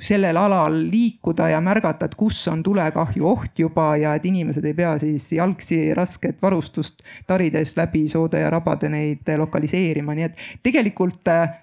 sellel 0.00 0.36
alal 0.36 0.76
liikuda 0.90 1.48
ja 1.48 1.60
märgata, 1.60 2.06
et 2.06 2.14
kus 2.18 2.38
on 2.48 2.62
tulekahju 2.62 3.26
oht 3.26 3.58
juba 3.58 3.92
ja 3.98 4.14
et 4.14 4.26
inimesed 4.26 4.64
ei 4.64 4.76
pea 4.78 4.92
siis 5.02 5.26
jalgsi 5.34 5.94
rasket 5.94 6.42
varustust 6.42 7.02
tarides 7.26 7.76
läbi 7.76 8.06
soode 8.08 8.40
ja 8.40 8.50
rabade 8.50 8.88
neid 8.92 9.32
lokaliseerima, 9.38 10.14
nii 10.14 10.28
et 10.28 10.38
tegelikult 10.62 11.28
äh, 11.32 11.56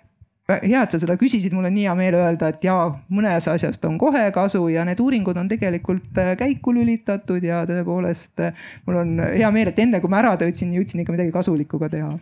hea, 0.50 0.82
et 0.82 0.92
sa 0.92 1.00
seda 1.00 1.16
küsisid, 1.20 1.54
mul 1.56 1.70
on 1.70 1.76
nii 1.76 1.86
hea 1.88 1.96
meel 1.96 2.18
öelda, 2.20 2.52
et 2.52 2.64
jaa, 2.66 2.90
mõnes 3.14 3.48
asjast 3.52 3.86
on 3.88 3.98
kohe 4.02 4.26
kasu 4.36 4.66
ja 4.74 4.84
need 4.88 5.00
uuringud 5.00 5.38
on 5.40 5.52
tegelikult 5.52 6.20
äh, 6.20 6.34
käiku 6.40 6.76
lülitatud 6.76 7.46
ja 7.46 7.64
tõepoolest 7.70 8.44
mul 8.88 9.00
on 9.06 9.16
hea 9.30 9.52
meel, 9.56 9.72
et 9.72 9.80
enne 9.80 10.04
kui 10.04 10.12
ma 10.12 10.20
ära 10.24 10.36
töötasin, 10.40 10.76
jõudsin 10.76 11.06
ikka 11.06 11.16
midagi 11.16 11.36
kasulikku 11.36 11.80
ka 11.80 11.92
teha 11.96 12.18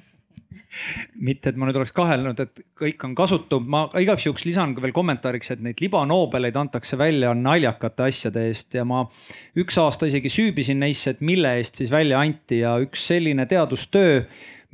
mitte, 1.20 1.52
et 1.52 1.60
ma 1.60 1.68
nüüd 1.68 1.80
oleks 1.80 1.94
kahelnud, 1.96 2.40
et 2.44 2.62
kõik 2.80 3.06
on 3.08 3.16
kasutu, 3.18 3.60
ma 3.60 3.86
igaks 4.00 4.28
juhuks 4.28 4.46
lisan 4.48 4.76
veel 4.78 4.94
kommentaariks, 4.96 5.54
et 5.56 5.64
neid 5.64 5.82
libanobeleid 5.84 6.58
antakse 6.60 7.00
välja 7.00 7.34
naljakate 7.38 8.08
asjade 8.08 8.48
eest 8.50 8.78
ja 8.78 8.86
ma 8.88 9.06
üks 9.58 9.80
aasta 9.82 10.10
isegi 10.10 10.32
süübisin 10.34 10.82
neisse, 10.84 11.16
et 11.16 11.26
mille 11.26 11.58
eest 11.60 11.82
siis 11.82 11.92
välja 11.94 12.22
anti 12.22 12.62
ja 12.64 12.78
üks 12.84 13.08
selline 13.12 13.48
teadustöö 13.50 14.22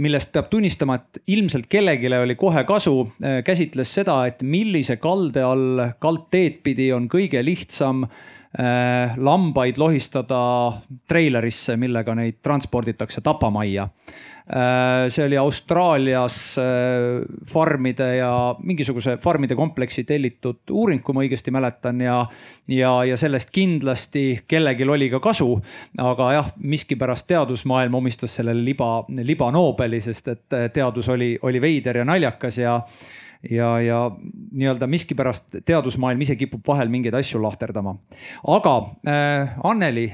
millest 0.03 0.31
peab 0.33 0.47
tunnistama, 0.49 0.95
et 0.97 1.19
ilmselt 1.29 1.67
kellelegi 1.69 2.09
oli 2.17 2.33
kohe 2.35 2.63
kasu, 2.65 3.11
käsitles 3.45 3.91
seda, 3.93 4.23
et 4.25 4.41
millise 4.41 4.97
kalde 4.97 5.43
all 5.45 5.83
kaldteed 6.01 6.63
pidi 6.65 6.87
on 6.95 7.05
kõige 7.11 7.43
lihtsam 7.45 8.07
äh, 8.07 8.23
lambaid 8.53 9.79
lohistada 9.81 10.39
treilerisse, 11.09 11.73
millega 11.81 12.13
neid 12.13 12.35
transporditakse 12.45 13.23
tapamajja 13.25 13.87
Äh, 14.43 15.09
see 15.09 15.23
oli 15.25 15.37
Austraalias 15.37 16.57
äh, 16.57 16.63
farmide 17.47 18.15
ja 18.17 18.55
mingisuguse 18.59 19.15
farmide 19.17 19.55
kompleksi 19.55 20.03
tellitud 20.03 20.67
uuring, 20.71 20.99
kui 20.99 21.15
ma 21.15 21.23
õigesti 21.23 21.53
mäletan 21.55 22.01
ja, 22.03 22.17
ja, 22.67 22.91
ja 23.07 23.15
sellest 23.15 23.53
kindlasti 23.55 24.41
kellelgi 24.47 24.83
oli 24.83 25.07
ka 25.13 25.21
kasu. 25.23 25.47
aga 25.95 26.31
jah, 26.35 26.51
miskipärast 26.59 27.27
teadusmaailm 27.31 27.95
omistas 27.95 28.35
sellele 28.35 28.65
liba, 28.65 29.05
liba 29.23 29.47
Nobeli, 29.51 30.01
sest 30.03 30.27
et 30.27 30.59
äh, 30.59 30.67
teadus 30.75 31.07
oli, 31.09 31.37
oli 31.41 31.61
veider 31.63 32.03
ja 32.03 32.05
naljakas 32.05 32.57
ja 32.59 32.81
ja, 33.49 33.79
ja 33.82 34.01
nii-öelda 34.51 34.88
miskipärast 34.88 35.62
teadusmaailm 35.65 36.21
ise 36.21 36.36
kipub 36.39 36.62
vahel 36.67 36.91
mingeid 36.91 37.15
asju 37.19 37.41
lahterdama. 37.43 37.95
aga 38.47 38.75
äh, 39.08 39.58
Anneli 39.63 40.12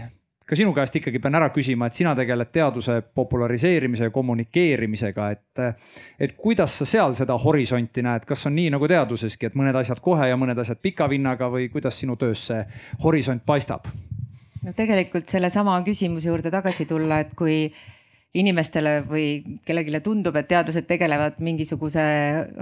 ka 0.50 0.58
sinu 0.58 0.74
käest 0.74 0.96
ikkagi 0.98 1.20
pean 1.22 1.38
ära 1.38 1.52
küsima, 1.54 1.88
et 1.88 1.98
sina 1.98 2.16
tegeled 2.18 2.50
teaduse 2.54 2.96
populariseerimise 3.16 4.08
ja 4.08 4.14
kommunikeerimisega, 4.14 5.28
et. 5.36 5.84
et 6.20 6.34
kuidas 6.38 6.80
sa 6.80 6.88
seal 6.90 7.14
seda 7.18 7.38
horisonti 7.38 8.02
näed, 8.06 8.26
kas 8.26 8.48
on 8.50 8.56
nii 8.58 8.72
nagu 8.74 8.90
teaduseski, 8.90 9.46
et 9.46 9.60
mõned 9.60 9.78
asjad 9.78 10.02
kohe 10.02 10.32
ja 10.32 10.40
mõned 10.40 10.58
asjad 10.58 10.82
pika 10.82 11.10
vinnaga 11.10 11.52
või 11.54 11.70
kuidas 11.70 12.02
sinu 12.02 12.18
töös 12.18 12.48
see 12.50 12.64
horisont 13.04 13.46
paistab? 13.46 13.86
no 14.64 14.74
tegelikult 14.76 15.30
sellesama 15.30 15.78
küsimuse 15.86 16.32
juurde 16.32 16.52
tagasi 16.52 16.90
tulla, 16.90 17.22
et 17.22 17.38
kui 17.38 17.70
inimestele 18.38 19.00
või 19.10 19.58
kellelegi 19.66 20.02
tundub, 20.06 20.36
et 20.38 20.48
teadlased 20.52 20.86
tegelevad 20.86 21.40
mingisuguse 21.42 22.04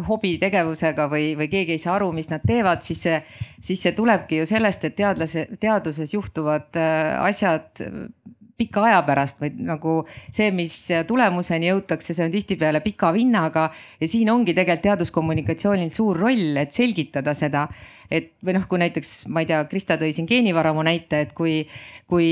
hobitegevusega 0.07 1.09
või, 1.11 1.33
või 1.35 1.49
keegi 1.51 1.75
ei 1.75 1.81
saa 1.83 1.97
aru, 1.97 2.13
mis 2.15 2.31
nad 2.31 2.45
teevad, 2.47 2.85
siis 2.87 3.01
see, 3.03 3.17
siis 3.59 3.83
see 3.83 3.91
tulebki 3.97 4.39
ju 4.39 4.47
sellest, 4.47 4.87
et 4.87 4.95
teadlase, 4.95 5.47
teaduses 5.59 6.15
juhtuvad 6.15 6.79
äh, 6.79 7.17
asjad 7.27 7.83
pika 8.57 8.87
aja 8.87 9.01
pärast, 9.05 9.41
vaid 9.41 9.59
nagu 9.61 9.99
see, 10.33 10.49
mis 10.55 10.75
tulemuseni 11.07 11.69
jõutakse, 11.69 12.15
see 12.15 12.25
on 12.25 12.33
tihtipeale 12.33 12.81
pika 12.85 13.11
vinnaga. 13.13 13.67
ja 13.99 14.07
siin 14.07 14.31
ongi 14.33 14.55
tegelikult 14.57 14.85
teaduskommunikatsioonil 14.87 15.91
suur 15.93 16.17
roll, 16.17 16.57
et 16.57 16.73
selgitada 16.73 17.35
seda 17.37 17.67
et 18.11 18.31
või 18.45 18.55
noh, 18.57 18.65
kui 18.69 18.79
näiteks 18.81 19.27
ma 19.33 19.43
ei 19.43 19.49
tea, 19.49 19.59
Krista 19.69 19.97
tõi 19.99 20.13
siin 20.15 20.29
geenivaramu 20.29 20.83
näite, 20.87 21.21
et 21.25 21.35
kui, 21.37 21.59
kui 22.09 22.29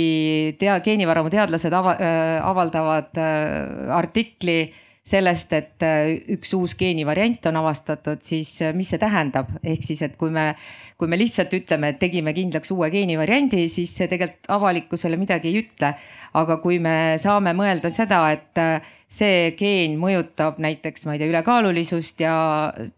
tea, 0.59 0.79
geenivaramu 0.85 1.31
teadlased 1.33 1.75
ava, 1.75 1.97
äh, 1.99 2.39
avaldavad 2.45 3.19
äh, 3.19 3.93
artikli 3.95 4.59
sellest, 5.05 5.53
et 5.53 5.85
äh, 5.85 6.15
üks 6.33 6.55
uus 6.57 6.73
geenivariant 6.79 7.45
on 7.51 7.61
avastatud, 7.61 8.23
siis 8.25 8.55
äh, 8.65 8.73
mis 8.73 8.89
see 8.93 9.01
tähendab, 9.01 9.51
ehk 9.63 9.85
siis, 9.85 10.01
et 10.05 10.15
kui 10.17 10.33
me, 10.33 10.53
kui 10.95 11.09
me 11.11 11.17
lihtsalt 11.19 11.51
ütleme, 11.57 11.91
et 11.91 11.99
tegime 11.99 12.31
kindlaks 12.35 12.71
uue 12.71 12.87
geenivariandi, 12.93 13.65
siis 13.71 13.91
see 13.97 14.07
tegelikult 14.11 14.47
avalikkusele 14.55 15.17
midagi 15.19 15.51
ei 15.51 15.63
ütle. 15.65 15.95
aga 16.35 16.57
kui 16.59 16.79
me 16.83 17.15
saame 17.19 17.53
mõelda 17.55 17.87
seda, 17.95 18.19
et 18.35 18.59
äh, 18.59 18.87
see 19.07 19.51
geen 19.55 19.95
mõjutab 19.99 20.57
näiteks, 20.59 21.05
ma 21.05 21.15
ei 21.15 21.21
tea, 21.21 21.29
ülekaalulisust 21.31 22.19
ja 22.23 22.35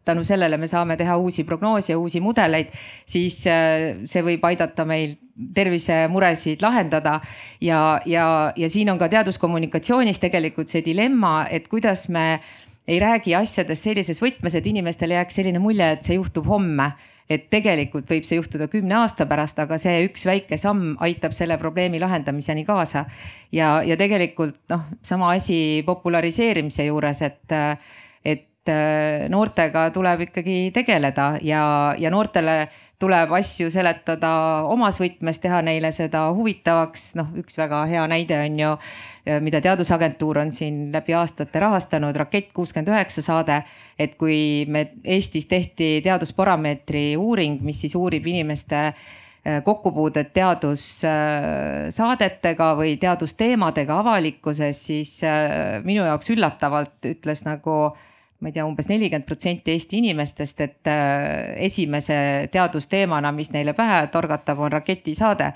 tänu 0.07 0.23
sellele 0.25 0.57
me 0.57 0.69
saame 0.69 0.97
teha 0.97 1.17
uusi 1.21 1.45
prognoose 1.45 1.91
ja 1.93 1.99
uusi 1.99 2.21
mudeleid, 2.23 2.71
siis 3.05 3.43
see 3.43 4.23
võib 4.25 4.45
aidata 4.47 4.85
meil 4.87 5.17
tervisemuresid 5.53 6.63
lahendada. 6.65 7.19
ja, 7.61 7.99
ja, 8.05 8.53
ja 8.55 8.69
siin 8.69 8.89
on 8.89 8.97
ka 8.97 9.09
teaduskommunikatsioonis 9.09 10.19
tegelikult 10.23 10.71
see 10.71 10.81
dilemma, 10.85 11.47
et 11.51 11.67
kuidas 11.67 12.07
me 12.09 12.39
ei 12.87 12.99
räägi 13.03 13.35
asjadest 13.35 13.83
sellises 13.83 14.21
võtmes, 14.23 14.55
et 14.55 14.67
inimestele 14.67 15.17
jääks 15.19 15.41
selline 15.41 15.59
mulje, 15.59 15.91
et 15.91 16.07
see 16.07 16.15
juhtub 16.15 16.47
homme 16.47 16.93
et 17.29 17.49
tegelikult 17.51 18.09
võib 18.09 18.25
see 18.27 18.39
juhtuda 18.39 18.69
kümne 18.71 18.95
aasta 19.01 19.27
pärast, 19.27 19.59
aga 19.59 19.77
see 19.81 20.05
üks 20.07 20.25
väike 20.27 20.57
samm 20.61 20.95
aitab 21.03 21.35
selle 21.35 21.57
probleemi 21.59 21.99
lahendamiseni 21.99 22.65
kaasa. 22.65 23.05
ja, 23.51 23.81
ja 23.83 23.97
tegelikult 23.99 24.59
noh, 24.71 24.87
sama 25.03 25.33
asi 25.35 25.83
populariseerimise 25.85 26.87
juures, 26.87 27.21
et, 27.21 27.57
et 28.67 29.31
noortega 29.31 29.87
tuleb 29.95 30.27
ikkagi 30.27 30.57
tegeleda 30.75 31.37
ja, 31.45 31.61
ja 31.97 32.11
noortele 32.11 32.65
tuleb 32.99 33.31
asju 33.37 33.69
seletada 33.71 34.31
omas 34.71 34.97
võtmes, 35.01 35.39
teha 35.41 35.61
neile 35.65 35.91
seda 35.93 36.27
huvitavaks, 36.33 37.11
noh, 37.19 37.29
üks 37.37 37.57
väga 37.59 37.83
hea 37.89 38.05
näide 38.09 38.39
on 38.41 38.57
ju, 38.59 38.71
mida 39.45 39.61
Teadusagentuur 39.61 40.39
on 40.41 40.51
siin 40.55 40.87
läbi 40.93 41.13
aastate 41.13 41.61
rahastanud, 41.61 42.17
Rakett 42.17 42.49
kuuskümmend 42.57 42.89
üheksa 42.89 43.21
saade. 43.21 43.61
et 43.99 44.15
kui 44.17 44.65
me 44.69 44.91
Eestis 45.03 45.45
tehti 45.45 46.01
teadusparameetri 46.05 47.17
uuring, 47.17 47.61
mis 47.61 47.81
siis 47.81 47.95
uurib 47.95 48.27
inimeste 48.27 48.77
äh, 48.77 48.93
kokkupuudet 49.63 50.33
teadussaadetega 50.35 52.67
või 52.75 52.97
teadusteemadega 52.99 53.99
avalikkuses, 54.01 54.81
siis 54.89 55.23
äh, 55.23 55.79
minu 55.83 56.05
jaoks 56.05 56.29
üllatavalt 56.33 57.05
ütles 57.07 57.45
nagu 57.47 57.95
ma 58.39 58.51
ei 58.51 58.53
tea 58.53 58.65
umbes, 58.65 58.87
umbes 58.87 58.91
nelikümmend 58.91 59.25
protsenti 59.25 59.73
Eesti 59.73 59.97
inimestest, 59.97 60.61
et 60.61 60.87
äh, 60.87 61.55
esimese 61.65 62.47
teadusteemana, 62.53 63.31
mis 63.33 63.51
neile 63.51 63.73
pähe 63.73 64.07
torgatab, 64.13 64.59
on 64.59 64.71
raketisaade. 64.71 65.53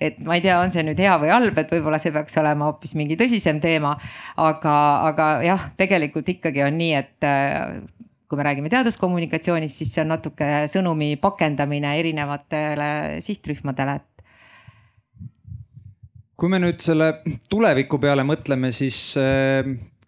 et 0.00 0.18
ma 0.18 0.34
ei 0.34 0.40
tea, 0.44 0.58
on 0.60 0.70
see 0.70 0.82
nüüd 0.82 0.98
hea 0.98 1.14
või 1.20 1.30
halb, 1.30 1.58
et 1.58 1.70
võib-olla 1.70 1.98
see 2.02 2.12
peaks 2.12 2.36
olema 2.38 2.70
hoopis 2.70 2.94
mingi 2.94 3.16
tõsisem 3.16 3.60
teema. 3.60 3.96
aga, 4.36 4.76
aga 5.10 5.28
jah, 5.44 5.70
tegelikult 5.76 6.28
ikkagi 6.28 6.64
on 6.66 6.78
nii, 6.78 6.94
et 6.94 7.28
äh, 7.28 7.80
kui 8.28 8.36
me 8.40 8.48
räägime 8.48 8.72
teaduskommunikatsioonist, 8.72 9.78
siis 9.78 9.94
see 9.94 10.02
on 10.02 10.10
natuke 10.16 10.66
sõnumi 10.72 11.14
pakendamine 11.20 11.98
erinevatele 12.00 13.20
sihtrühmadele, 13.22 14.00
et 14.00 14.10
kui 16.34 16.50
me 16.50 16.58
nüüd 16.58 16.82
selle 16.82 17.12
tuleviku 17.48 18.00
peale 18.02 18.24
mõtleme, 18.26 18.72
siis 18.74 19.14
äh, 19.20 19.62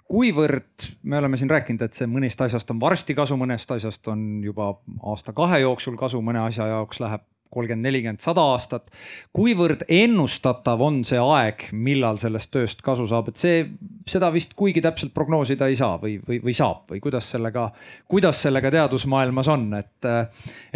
kuivõrd 0.08 0.90
me 1.02 1.18
oleme 1.18 1.36
siin 1.36 1.50
rääkinud, 1.50 1.82
et 1.82 1.96
see 1.96 2.08
mõnest 2.10 2.40
asjast 2.46 2.70
on 2.70 2.80
varsti 2.80 3.14
kasu, 3.14 3.38
mõnest 3.40 3.70
asjast 3.74 4.08
on 4.12 4.42
juba 4.44 4.72
aasta-kahe 5.02 5.60
jooksul 5.64 5.96
kasu, 5.98 6.22
mõne 6.22 6.44
asja 6.46 6.68
jaoks 6.70 7.00
läheb 7.02 7.24
kolmkümmend, 7.52 7.86
nelikümmend, 7.86 8.22
sada 8.22 8.42
aastat. 8.52 8.90
kuivõrd 9.36 9.84
ennustatav 9.92 10.80
on 10.82 11.02
see 11.06 11.20
aeg, 11.20 11.66
millal 11.72 12.18
sellest 12.20 12.50
tööst 12.54 12.82
kasu 12.84 13.06
saab, 13.10 13.30
et 13.30 13.40
see, 13.40 13.62
seda 14.08 14.30
vist 14.34 14.54
kuigi 14.58 14.82
täpselt 14.84 15.14
prognoosida 15.14 15.68
ei 15.70 15.78
saa 15.78 15.96
või, 16.02 16.16
või, 16.26 16.40
või 16.44 16.56
saab 16.56 16.90
või 16.92 17.00
kuidas 17.04 17.30
sellega, 17.34 17.68
kuidas 18.10 18.42
sellega 18.46 18.72
teadusmaailmas 18.74 19.50
on, 19.52 19.68
et. 19.80 20.10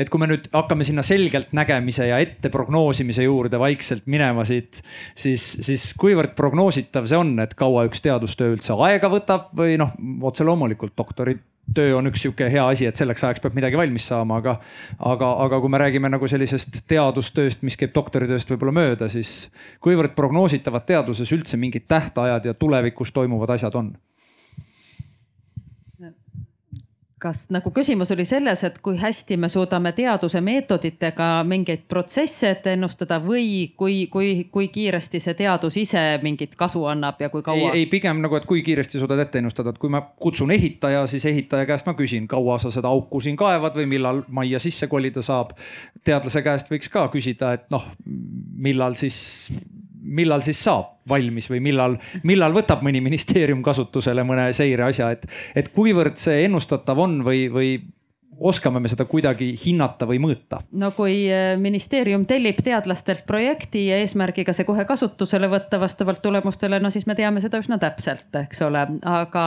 et 0.01 0.09
kui 0.11 0.21
me 0.23 0.31
nüüd 0.31 0.49
hakkame 0.55 0.87
sinna 0.87 1.03
selgelt 1.07 1.53
nägemise 1.57 2.09
ja 2.09 2.19
ette 2.23 2.51
prognoosimise 2.53 3.27
juurde 3.27 3.59
vaikselt 3.61 4.07
minema 4.11 4.45
siit, 4.49 4.83
siis, 5.15 5.45
siis 5.63 5.91
kuivõrd 6.01 6.35
prognoositav 6.39 7.07
see 7.11 7.19
on, 7.21 7.37
et 7.43 7.55
kaua 7.59 7.87
üks 7.89 8.03
teadustöö 8.05 8.57
üldse 8.57 8.77
aega 8.87 9.11
võtab 9.13 9.51
või 9.57 9.79
noh, 9.81 9.95
otse 10.27 10.47
loomulikult 10.47 10.97
doktorid 10.99 11.43
töö 11.75 11.97
on 11.99 12.11
üks 12.11 12.25
sihuke 12.25 12.51
hea 12.53 12.67
asi, 12.73 12.87
et 12.89 12.99
selleks 12.99 13.25
ajaks 13.25 13.45
peab 13.45 13.57
midagi 13.59 13.79
valmis 13.79 14.09
saama, 14.11 14.41
aga, 14.43 14.57
aga, 15.13 15.33
aga 15.47 15.61
kui 15.63 15.73
me 15.73 15.81
räägime 15.83 16.11
nagu 16.13 16.29
sellisest 16.31 16.83
teadustööst, 16.91 17.65
mis 17.67 17.79
käib 17.81 17.95
doktoritööst 17.97 18.51
võib-olla 18.53 18.77
mööda, 18.77 19.09
siis 19.13 19.51
kuivõrd 19.85 20.17
prognoositavad 20.19 20.87
teaduses 20.89 21.33
üldse 21.37 21.61
mingid 21.61 21.89
tähtajad 21.91 22.51
ja 22.51 22.55
tulevikus 22.55 23.13
toimuvad 23.15 23.57
asjad 23.57 23.79
on? 23.81 23.93
Kas 27.21 27.45
nagu 27.53 27.71
küsimus 27.75 28.11
oli 28.15 28.25
selles, 28.25 28.63
et 28.65 28.79
kui 28.83 28.97
hästi 28.99 29.37
me 29.41 29.49
suudame 29.53 29.93
teaduse 29.97 30.41
meetoditega 30.45 31.29
mingeid 31.49 31.85
protsesse 31.89 32.55
ette 32.55 32.75
ennustada 32.77 33.21
või 33.23 33.73
kui, 33.77 34.07
kui, 34.13 34.31
kui 34.53 34.69
kiiresti 34.73 35.21
see 35.21 35.37
teadus 35.39 35.77
ise 35.81 36.03
mingit 36.23 36.57
kasu 36.61 36.85
annab 36.91 37.21
ja 37.21 37.29
kui 37.33 37.45
kaua? 37.47 37.73
ei, 37.77 37.87
pigem 37.93 38.23
nagu, 38.25 38.39
et 38.41 38.49
kui 38.49 38.65
kiiresti 38.67 39.03
suudad 39.03 39.21
ette 39.21 39.43
ennustada, 39.43 39.75
et 39.75 39.81
kui 39.83 39.93
ma 39.93 40.03
kutsun 40.21 40.51
ehitaja, 40.55 41.05
siis 41.11 41.27
ehitaja 41.29 41.69
käest 41.69 41.89
ma 41.89 41.95
küsin, 41.99 42.29
kaua 42.31 42.59
sa 42.63 42.73
seda 42.73 42.89
auku 42.89 43.21
siin 43.21 43.37
kaevad 43.41 43.77
või 43.77 43.89
millal 43.97 44.25
majja 44.29 44.63
sisse 44.63 44.89
kolida 44.89 45.23
saab. 45.23 45.53
teadlase 46.05 46.43
käest 46.43 46.73
võiks 46.73 46.89
ka 46.89 47.09
küsida, 47.13 47.53
et 47.59 47.69
noh, 47.71 47.85
millal 48.57 48.97
siis 48.97 49.51
millal 50.11 50.43
siis 50.45 50.61
saab 50.65 50.99
valmis 51.11 51.49
või 51.51 51.63
millal, 51.65 51.97
millal 52.27 52.55
võtab 52.55 52.83
mõni 52.87 53.01
ministeerium 53.05 53.63
kasutusele 53.67 54.25
mõne 54.27 54.51
seireasja, 54.57 55.11
et, 55.15 55.27
et 55.55 55.73
kuivõrd 55.75 56.19
see 56.21 56.45
ennustatav 56.47 56.99
on 57.03 57.21
või, 57.27 57.47
või 57.53 57.73
oskame 58.41 58.81
me 58.81 58.89
seda 58.89 59.05
kuidagi 59.09 59.53
hinnata 59.65 60.09
või 60.09 60.21
mõõta? 60.23 60.63
no 60.73 60.91
kui 60.97 61.27
eh, 61.29 61.55
ministeerium 61.61 62.25
tellib 62.29 62.63
teadlastelt 62.65 63.27
projekti 63.29 63.87
ja 63.91 64.01
eesmärgiga 64.01 64.55
see 64.57 64.69
kohe 64.69 64.87
kasutusele 64.89 65.51
võtta 65.53 65.81
vastavalt 65.81 66.23
tulemustele, 66.25 66.81
no 66.81 66.91
siis 66.91 67.07
me 67.07 67.15
teame 67.19 67.45
seda 67.45 67.61
üsna 67.61 67.79
täpselt, 67.83 68.29
eks 68.43 68.63
ole, 68.67 68.87
aga 69.13 69.47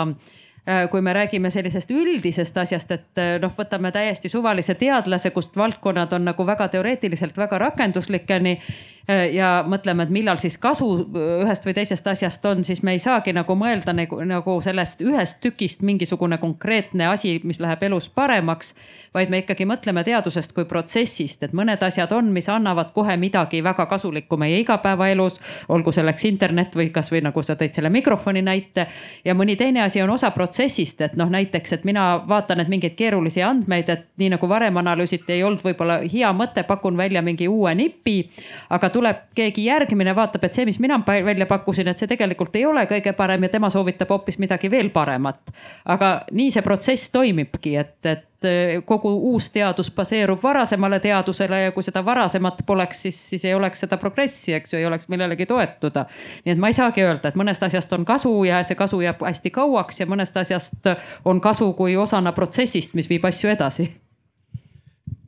eh, 0.68 0.86
kui 0.92 1.02
me 1.02 1.16
räägime 1.18 1.52
sellisest 1.54 1.92
üldisest 1.92 2.58
asjast, 2.62 2.94
et 2.94 3.22
eh, 3.22 3.36
noh, 3.42 3.54
võtame 3.58 3.92
täiesti 3.96 4.30
suvalise 4.30 4.78
teadlase, 4.80 5.34
kust 5.36 5.58
valdkonnad 5.58 6.14
on 6.14 6.30
nagu 6.30 6.48
väga 6.48 6.70
teoreetiliselt 6.76 7.38
väga 7.38 7.62
rakenduslikeni 7.68 8.60
ja 9.08 9.48
mõtleme, 9.68 10.06
et 10.06 10.12
millal 10.16 10.40
siis 10.40 10.56
kasu 10.62 10.88
äh, 11.04 11.44
ühest 11.44 11.66
või 11.68 11.76
teisest 11.76 12.06
asjast 12.08 12.46
on, 12.48 12.64
siis 12.64 12.80
me 12.88 12.94
ei 12.96 13.02
saagi 13.04 13.34
nagu 13.36 13.56
mõelda 13.60 13.92
nagu, 13.96 14.22
nagu 14.24 14.56
sellest 14.64 15.02
ühest 15.04 15.42
tükist 15.44 15.84
mingisugune 15.84 16.38
konkreetne 16.40 17.10
asi, 17.12 17.36
mis 17.44 17.60
läheb 17.60 17.84
elus 17.84 18.08
paremaks. 18.10 18.74
vaid 19.14 19.30
me 19.30 19.44
ikkagi 19.44 19.66
mõtleme 19.70 20.02
teadusest 20.04 20.56
kui 20.58 20.66
protsessist, 20.66 21.44
et 21.44 21.52
mõned 21.54 21.84
asjad 21.86 22.12
on, 22.12 22.32
mis 22.34 22.48
annavad 22.50 22.94
kohe 22.96 23.14
midagi 23.18 23.60
väga 23.64 23.86
kasulikku 23.86 24.38
meie 24.38 24.60
igapäevaelus. 24.60 25.40
olgu 25.70 25.92
selleks 25.92 26.26
internet 26.26 26.76
või 26.76 26.90
kasvõi 26.90 27.22
nagu 27.22 27.44
sa 27.44 27.54
tõid 27.60 27.76
selle 27.76 27.90
mikrofoni 27.90 28.42
näite. 28.42 28.88
ja 29.26 29.36
mõni 29.36 29.58
teine 29.58 29.84
asi 29.84 30.02
on 30.02 30.10
osa 30.10 30.32
protsessist, 30.32 31.02
et 31.02 31.16
noh, 31.16 31.30
näiteks, 31.30 31.74
et 31.74 31.84
mina 31.84 32.24
vaatan, 32.28 32.60
et 32.60 32.68
mingeid 32.68 32.96
keerulisi 32.96 33.44
andmeid, 33.44 33.90
et 33.90 34.08
nii 34.18 34.30
nagu 34.30 34.50
varem 34.50 34.78
analüüsiti, 34.78 35.34
ei 35.34 35.44
olnud 35.44 35.62
võib-olla 35.64 36.00
hea 36.14 36.34
mõte, 36.34 36.64
pakun 36.64 36.98
välja 36.98 37.22
mingi 37.22 37.48
uue 37.48 37.76
nipi, 37.76 38.30
aga 38.70 38.93
tuleb 38.94 39.24
keegi 39.36 39.66
järgmine, 39.66 40.14
vaatab, 40.16 40.44
et 40.46 40.56
see, 40.56 40.66
mis 40.66 40.80
mina 40.80 41.00
välja 41.08 41.48
pakkusin, 41.50 41.88
et 41.90 42.00
see 42.00 42.10
tegelikult 42.10 42.56
ei 42.56 42.66
ole 42.66 42.86
kõige 42.90 43.14
parem 43.18 43.44
ja 43.44 43.50
tema 43.54 43.70
soovitab 43.74 44.12
hoopis 44.14 44.40
midagi 44.42 44.72
veel 44.72 44.92
paremat. 44.94 45.40
aga 45.86 46.14
nii 46.32 46.52
see 46.52 46.64
protsess 46.64 47.12
toimibki, 47.12 47.76
et, 47.78 47.98
et 48.06 48.48
eh, 48.50 48.82
kogu 48.86 49.12
uus 49.32 49.50
teadus 49.52 49.92
baseerub 49.92 50.44
varasemale 50.44 51.00
teadusele 51.00 51.62
ja 51.64 51.72
kui 51.72 51.84
seda 51.84 52.06
varasemat 52.06 52.62
poleks, 52.66 53.02
siis, 53.08 53.20
siis 53.30 53.46
ei 53.46 53.54
oleks 53.54 53.84
seda 53.86 53.98
progressi, 53.98 54.54
eks 54.54 54.74
ju, 54.74 54.80
ei 54.80 54.86
oleks 54.86 55.10
millelegi 55.10 55.46
toetuda. 55.50 56.06
nii 56.46 56.54
et 56.54 56.62
ma 56.62 56.70
ei 56.72 56.78
saagi 56.78 57.04
öelda, 57.04 57.30
et 57.30 57.40
mõnest 57.40 57.64
asjast 57.64 57.94
on 57.94 58.06
kasu 58.06 58.44
ja 58.48 58.64
see 58.64 58.80
kasu 58.80 59.02
jääb 59.02 59.22
hästi 59.26 59.52
kauaks 59.52 60.00
ja 60.00 60.08
mõnest 60.08 60.38
asjast 60.38 60.94
on 61.26 61.42
kasu 61.42 61.74
kui 61.74 61.98
osana 61.98 62.32
protsessist, 62.32 62.94
mis 62.94 63.10
viib 63.10 63.26
asju 63.26 63.50
edasi 63.50 63.92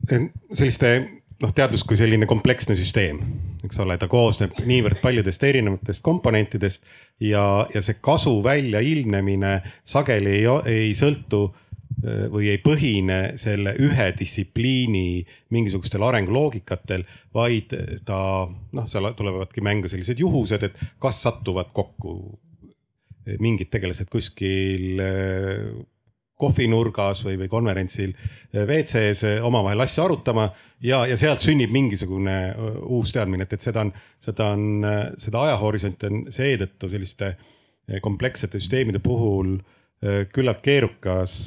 selliste 0.06 0.90
noh, 1.42 1.52
teadus 1.56 1.84
kui 1.86 1.98
selline 1.98 2.28
kompleksne 2.28 2.76
süsteem, 2.78 3.20
eks 3.66 3.82
ole, 3.82 3.98
ta 4.00 4.08
koosneb 4.10 4.56
niivõrd 4.66 5.00
paljudest 5.02 5.44
erinevatest 5.46 6.04
komponentidest 6.06 6.86
ja, 7.22 7.66
ja 7.74 7.82
see 7.82 7.98
kasu 8.00 8.38
väljailmnemine 8.44 9.58
sageli 9.84 10.38
ei, 10.38 10.50
ei 10.72 10.92
sõltu 10.98 11.48
või 12.30 12.50
ei 12.52 12.58
põhine 12.60 13.18
selle 13.40 13.72
ühe 13.80 14.06
distsipliini 14.18 15.24
mingisugustel 15.54 16.04
arenguloogikatel, 16.04 17.06
vaid 17.34 17.72
ta 18.06 18.18
noh, 18.46 18.88
seal 18.90 19.08
tulevadki 19.16 19.64
mängu 19.64 19.88
sellised 19.90 20.20
juhused, 20.20 20.66
et 20.66 20.76
kas 21.02 21.22
satuvad 21.24 21.72
kokku 21.76 22.16
mingid 23.42 23.72
tegelased 23.72 24.10
kuskil 24.12 25.00
kohvinurgas 26.36 27.22
või, 27.24 27.38
või 27.40 27.48
konverentsil 27.48 28.12
WC-s 28.52 29.40
omavahel 29.46 29.84
asju 29.86 30.04
arutama 30.04 30.50
ja, 30.84 31.04
ja 31.08 31.16
sealt 31.16 31.44
sünnib 31.44 31.72
mingisugune 31.72 32.36
uus 32.84 33.14
teadmine, 33.16 33.46
et, 33.46 33.56
et 33.56 33.64
seda 33.64 33.86
on, 33.86 33.92
seda 34.20 34.50
on, 34.56 34.66
seda 35.22 35.46
ajahorisonti 35.46 36.10
on 36.10 36.26
seetõttu 36.34 36.90
selliste 36.92 37.32
komplekssete 38.02 38.60
süsteemide 38.60 39.00
puhul 39.00 39.56
küllalt 40.34 40.60
keerukas 40.64 41.38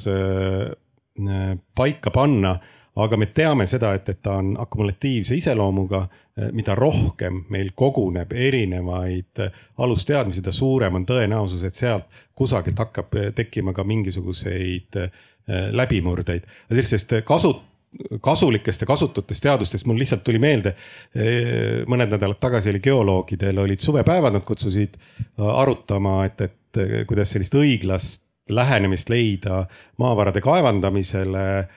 paika 1.76 2.10
panna 2.14 2.56
aga 3.04 3.16
me 3.16 3.26
teame 3.34 3.66
seda, 3.66 3.94
et, 3.94 4.08
et 4.08 4.20
ta 4.22 4.38
on 4.40 4.56
akumulatiivse 4.58 5.36
iseloomuga. 5.36 6.08
mida 6.56 6.72
rohkem 6.74 7.42
meil 7.52 7.72
koguneb 7.76 8.30
erinevaid 8.32 9.42
alusteadmisi, 9.78 10.38
seda 10.38 10.52
suurem 10.54 10.94
on 10.94 11.04
tõenäosus, 11.04 11.64
et 11.66 11.74
sealt 11.74 12.06
kusagilt 12.34 12.78
hakkab 12.78 13.12
tekkima 13.36 13.74
ka 13.76 13.84
mingisuguseid 13.84 14.96
läbimurdeid. 15.72 16.46
sellistest 16.70 17.12
kasu, 17.24 17.52
kasulikest 18.20 18.80
ja 18.80 18.86
kasututest 18.86 19.42
teadustest 19.42 19.86
mul 19.86 19.98
lihtsalt 19.98 20.24
tuli 20.24 20.38
meelde. 20.38 20.74
mõned 21.86 22.14
nädalad 22.14 22.40
tagasi 22.40 22.70
oli 22.70 22.80
geoloogidel 22.80 23.58
olid 23.58 23.80
suvepäevad, 23.80 24.32
nad 24.32 24.46
kutsusid 24.46 24.96
arutama, 25.38 26.24
et, 26.24 26.40
et 26.40 27.06
kuidas 27.06 27.32
sellist 27.34 27.54
õiglast 27.54 28.26
lähenemist 28.50 29.10
leida 29.10 29.64
maavarade 29.98 30.40
kaevandamisele 30.40 31.68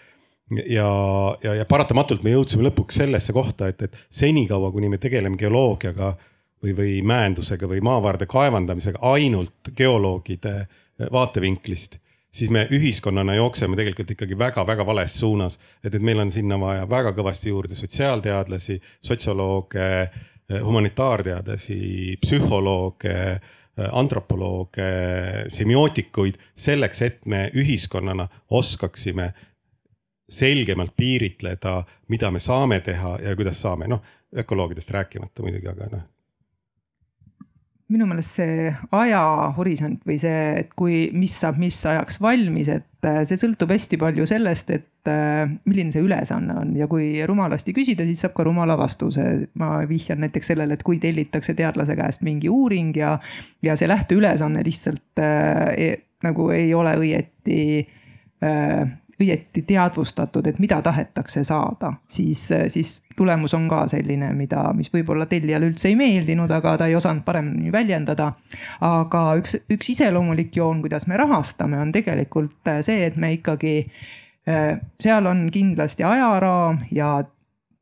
ja, 0.52 0.90
ja, 1.44 1.56
ja 1.56 1.66
paratamatult 1.70 2.24
me 2.24 2.34
jõudsime 2.34 2.68
lõpuks 2.68 3.02
sellesse 3.02 3.34
kohta, 3.34 3.70
et, 3.72 3.82
et 3.88 3.98
senikaua, 4.14 4.72
kuni 4.72 4.92
me 4.92 5.00
tegeleme 5.02 5.40
geoloogiaga 5.40 6.14
või, 6.64 6.76
või 6.78 6.96
mäendusega 7.06 7.70
või 7.70 7.84
maavarade 7.86 8.28
kaevandamisega 8.30 9.02
ainult 9.14 9.74
geoloogide 9.78 10.56
vaatevinklist, 11.12 11.98
siis 12.34 12.52
me 12.54 12.66
ühiskonnana 12.74 13.36
jookseme 13.38 13.78
tegelikult 13.78 14.14
ikkagi 14.16 14.38
väga-väga 14.38 14.86
vales 14.86 15.16
suunas. 15.20 15.60
et, 15.84 15.94
et 15.94 16.02
meil 16.02 16.20
on 16.20 16.32
sinna 16.32 16.60
vaja 16.60 16.86
väga 16.90 17.14
kõvasti 17.18 17.50
juurde 17.50 17.76
sotsiaalteadlasi, 17.76 18.80
sotsiolooge, 19.02 19.90
humanitaarteadlasi, 20.64 22.18
psühholooge 22.22 23.18
antropolooge, 23.92 24.90
semiootikuid 25.50 26.38
selleks, 26.56 27.02
et 27.02 27.26
me 27.26 27.48
ühiskonnana 27.58 28.28
oskaksime 28.50 29.32
selgemalt 30.34 30.96
piiritleda, 30.98 31.78
mida 32.10 32.32
me 32.32 32.42
saame 32.44 32.80
teha 32.86 33.18
ja 33.24 33.36
kuidas 33.38 33.62
saame, 33.62 33.88
noh 33.92 34.04
ökoloogidest 34.38 34.92
rääkimata 34.92 35.42
muidugi, 35.42 35.68
aga 35.70 35.88
noh. 35.92 36.04
minu 37.94 38.08
meelest 38.10 38.40
see 38.40 38.70
ajahorisont 38.96 40.02
või 40.08 40.16
see, 40.18 40.46
et 40.64 40.72
kui, 40.80 40.96
mis 41.14 41.36
saab 41.44 41.60
mis 41.62 41.78
ajaks 41.86 42.18
valmis, 42.24 42.72
et 42.74 43.06
äh, 43.06 43.20
see 43.28 43.38
sõltub 43.38 43.70
hästi 43.70 44.00
palju 44.02 44.26
sellest, 44.30 44.72
et 44.74 45.12
äh, 45.12 45.44
milline 45.68 45.94
see 45.94 46.02
ülesanne 46.02 46.56
on 46.58 46.72
ja 46.80 46.88
kui 46.90 47.12
rumalasti 47.30 47.76
küsida, 47.76 48.08
siis 48.08 48.24
saab 48.26 48.34
ka 48.40 48.48
rumala 48.48 48.78
vastuse. 48.80 49.28
ma 49.60 49.76
vihjan 49.90 50.24
näiteks 50.26 50.54
sellele, 50.54 50.74
et 50.74 50.88
kui 50.88 50.98
tellitakse 51.04 51.54
teadlase 51.54 51.96
käest 52.00 52.26
mingi 52.26 52.50
uuring 52.50 52.98
ja, 52.98 53.20
ja 53.62 53.78
see 53.78 53.92
lähteülesanne 53.92 54.66
lihtsalt 54.66 55.22
äh, 55.22 56.02
nagu 56.24 56.50
ei 56.56 56.74
ole 56.74 56.96
õieti 57.04 57.62
äh, 58.42 58.98
õieti 59.24 59.64
teadvustatud, 59.68 60.48
et 60.48 60.60
mida 60.60 60.82
tahetakse 60.86 61.44
saada, 61.48 61.94
siis, 62.08 62.46
siis 62.68 62.94
tulemus 63.18 63.54
on 63.58 63.68
ka 63.72 63.84
selline, 63.92 64.34
mida, 64.38 64.66
mis 64.78 64.92
võib-olla 64.94 65.26
tellijale 65.30 65.70
üldse 65.72 65.90
ei 65.90 65.98
meeldinud, 66.00 66.52
aga 66.52 66.76
ta 66.82 66.90
ei 66.90 66.98
osanud 67.00 67.24
paremini 67.26 67.72
väljendada. 67.72 68.34
aga 68.82 69.24
üks, 69.40 69.58
üks 69.72 69.94
iseloomulik 69.96 70.56
joon, 70.56 70.82
kuidas 70.84 71.08
me 71.08 71.18
rahastame, 71.18 71.80
on 71.80 71.92
tegelikult 71.96 72.74
see, 72.82 73.06
et 73.08 73.18
me 73.18 73.34
ikkagi, 73.38 73.76
seal 75.02 75.30
on 75.30 75.48
kindlasti 75.54 76.04
ajaraam 76.04 76.84
ja 76.92 77.22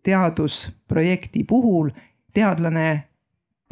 teadusprojekti 0.03 1.43
puhul 1.49 1.89
teadlane 2.33 3.03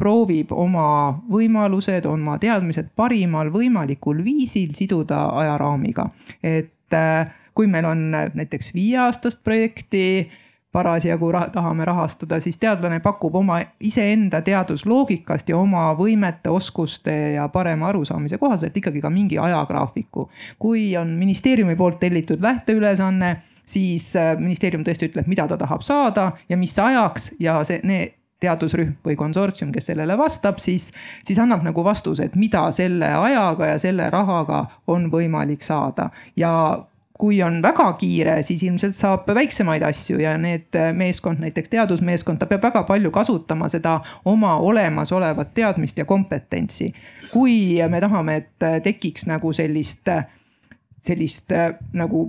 proovib 0.00 0.52
oma 0.56 1.12
võimalused, 1.30 2.06
oma 2.08 2.38
teadmised 2.40 2.88
parimal 2.96 3.50
võimalikul 3.52 4.22
viisil 4.24 4.72
siduda 4.76 5.26
ajaraamiga. 5.42 6.08
et 6.42 6.96
kui 7.54 7.66
meil 7.66 7.84
on 7.84 8.10
näiteks 8.10 8.74
viieaastast 8.74 9.44
projekti 9.44 10.30
parasjagu 10.72 11.32
rah 11.32 11.48
tahame 11.50 11.84
rahastada, 11.84 12.38
siis 12.40 12.58
teadlane 12.58 13.00
pakub 13.00 13.34
oma 13.34 13.58
iseenda 13.80 14.40
teadusloogikast 14.46 15.48
ja 15.50 15.58
oma 15.58 15.88
võimete, 15.98 16.50
oskuste 16.50 17.14
ja 17.34 17.48
parema 17.48 17.88
arusaamise 17.90 18.38
kohaselt 18.38 18.76
ikkagi 18.76 19.00
ka 19.00 19.10
mingi 19.10 19.38
ajagraafiku. 19.38 20.28
kui 20.58 20.96
on 20.96 21.08
ministeeriumi 21.18 21.76
poolt 21.76 21.98
tellitud 22.00 22.42
lähteülesanne, 22.42 23.36
siis 23.64 24.16
äh, 24.16 24.36
ministeerium 24.38 24.84
tõesti 24.86 25.10
ütleb, 25.10 25.26
mida 25.26 25.48
ta 25.48 25.58
tahab 25.58 25.82
saada 25.82 26.32
ja 26.48 26.56
mis 26.56 26.78
ajaks 26.78 27.32
ja 27.40 27.64
see, 27.64 27.80
need 27.82 28.16
teadusrühm 28.40 28.94
või 29.04 29.16
konsortsium, 29.20 29.72
kes 29.72 29.90
sellele 29.90 30.16
vastab, 30.18 30.62
siis, 30.62 30.90
siis 31.24 31.38
annab 31.42 31.64
nagu 31.66 31.84
vastuse, 31.84 32.30
et 32.30 32.38
mida 32.40 32.62
selle 32.72 33.10
ajaga 33.12 33.74
ja 33.74 33.80
selle 33.82 34.06
rahaga 34.10 34.64
on 34.88 35.10
võimalik 35.12 35.62
saada. 35.66 36.10
ja 36.36 36.52
kui 37.20 37.42
on 37.44 37.60
väga 37.62 37.92
kiire, 38.00 38.38
siis 38.46 38.62
ilmselt 38.64 38.96
saab 38.96 39.28
väiksemaid 39.36 39.84
asju 39.84 40.20
ja 40.22 40.34
need 40.40 40.76
äh, 40.78 40.90
meeskond, 40.96 41.42
näiteks 41.42 41.72
teadusmeeskond, 41.72 42.40
ta 42.40 42.48
peab 42.48 42.64
väga 42.64 42.82
palju 42.88 43.12
kasutama 43.14 43.68
seda 43.68 43.98
oma 44.24 44.56
olemasolevat 44.56 45.54
teadmist 45.54 45.98
ja 46.00 46.04
kompetentsi. 46.08 46.92
kui 47.32 47.78
me 47.88 48.00
tahame, 48.00 48.36
et 48.36 48.66
äh, 48.66 48.80
tekiks 48.82 49.26
nagu 49.30 49.52
sellist, 49.52 50.08
äh, 50.08 50.26
sellist 50.98 51.52
nagu 51.92 52.24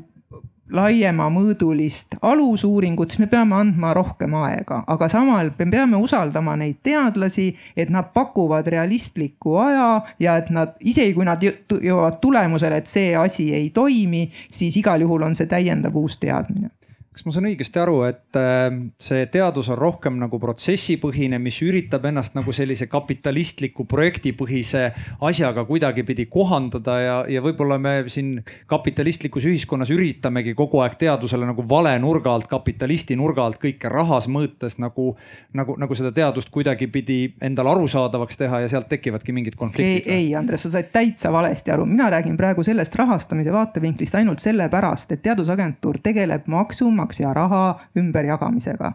laiemamõõdulist 0.72 2.18
alusuuringut, 2.22 3.12
siis 3.12 3.24
me 3.24 3.30
peame 3.32 3.56
andma 3.60 3.94
rohkem 3.98 4.34
aega, 4.42 4.82
aga 4.88 5.10
samal 5.12 5.52
me 5.58 5.70
peame 5.72 6.00
usaldama 6.02 6.56
neid 6.60 6.82
teadlasi, 6.84 7.50
et 7.76 7.92
nad 7.94 8.12
pakuvad 8.14 8.68
realistliku 8.68 9.58
aja 9.64 9.88
ja 10.20 10.38
et 10.42 10.52
nad, 10.54 10.76
isegi 10.80 11.16
kui 11.18 11.28
nad 11.28 11.42
jõuavad 11.44 12.20
tulemusele, 12.24 12.82
et 12.82 12.92
see 12.92 13.16
asi 13.18 13.52
ei 13.56 13.70
toimi, 13.76 14.28
siis 14.52 14.78
igal 14.82 15.02
juhul 15.02 15.30
on 15.30 15.36
see 15.38 15.50
täiendav 15.52 15.96
uus 15.98 16.20
teadmine 16.22 16.72
kas 17.12 17.26
ma 17.28 17.34
saan 17.36 17.50
õigesti 17.50 17.80
aru, 17.82 17.98
et 18.08 18.38
äh, 18.40 18.70
see 19.02 19.26
teadus 19.34 19.68
on 19.74 19.76
rohkem 19.76 20.16
nagu 20.16 20.38
protsessipõhine, 20.40 21.42
mis 21.44 21.58
üritab 21.66 22.06
ennast 22.08 22.38
nagu 22.38 22.54
sellise 22.56 22.88
kapitalistliku 22.88 23.84
projektipõhise 23.92 24.86
asjaga 25.28 25.66
kuidagipidi 25.68 26.30
kohandada 26.32 26.96
ja, 27.04 27.18
ja 27.28 27.42
võib-olla 27.44 27.76
me 27.84 27.98
siin 28.08 28.38
kapitalistlikus 28.72 29.44
ühiskonnas 29.52 29.92
üritamegi 29.92 30.54
kogu 30.56 30.80
aeg 30.86 30.96
teadusele 31.02 31.50
nagu 31.50 31.66
vale 31.68 31.92
nurga 32.00 32.32
alt, 32.32 32.48
kapitalisti 32.52 33.20
nurga 33.20 33.44
alt 33.44 33.60
kõike 33.60 33.92
rahas 33.92 34.30
mõõtes 34.32 34.80
nagu, 34.80 35.10
nagu, 35.52 35.76
nagu 35.84 36.00
seda 36.00 36.14
teadust 36.16 36.48
kuidagipidi 36.56 37.20
endale 37.44 37.76
arusaadavaks 37.76 38.40
teha 38.40 38.64
ja 38.64 38.72
sealt 38.72 38.88
tekivadki 38.88 39.36
mingid 39.36 39.60
konfliktid. 39.60 40.08
ei, 40.08 40.16
ei, 40.30 40.32
Andres, 40.40 40.64
sa 40.64 40.78
said 40.78 40.94
täitsa 40.96 41.36
valesti 41.36 41.76
aru, 41.76 41.90
mina 41.92 42.08
räägin 42.16 42.40
praegu 42.40 42.64
sellest 42.64 42.96
rahastamise 42.96 43.52
vaatevinklist 43.52 44.16
ainult 44.16 44.40
sellepärast, 44.40 45.12
et 45.12 45.26
teadusagentuur 45.28 46.00
tegeleb 46.00 46.48
maksumaksja 46.48 47.01
maksumaksja 47.02 47.34
raha 47.34 47.80
ümberjagamisega. 47.98 48.92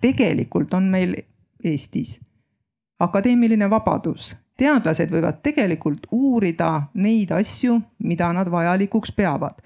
tegelikult 0.00 0.74
on 0.74 0.82
meil 0.82 1.14
Eestis 1.64 2.20
akadeemiline 3.00 3.70
vabadus, 3.70 4.36
teadlased 4.58 5.10
võivad 5.10 5.42
tegelikult 5.42 6.06
uurida 6.10 6.82
neid 6.94 7.30
asju, 7.30 7.80
mida 7.98 8.32
nad 8.32 8.50
vajalikuks 8.50 9.12
peavad. 9.12 9.62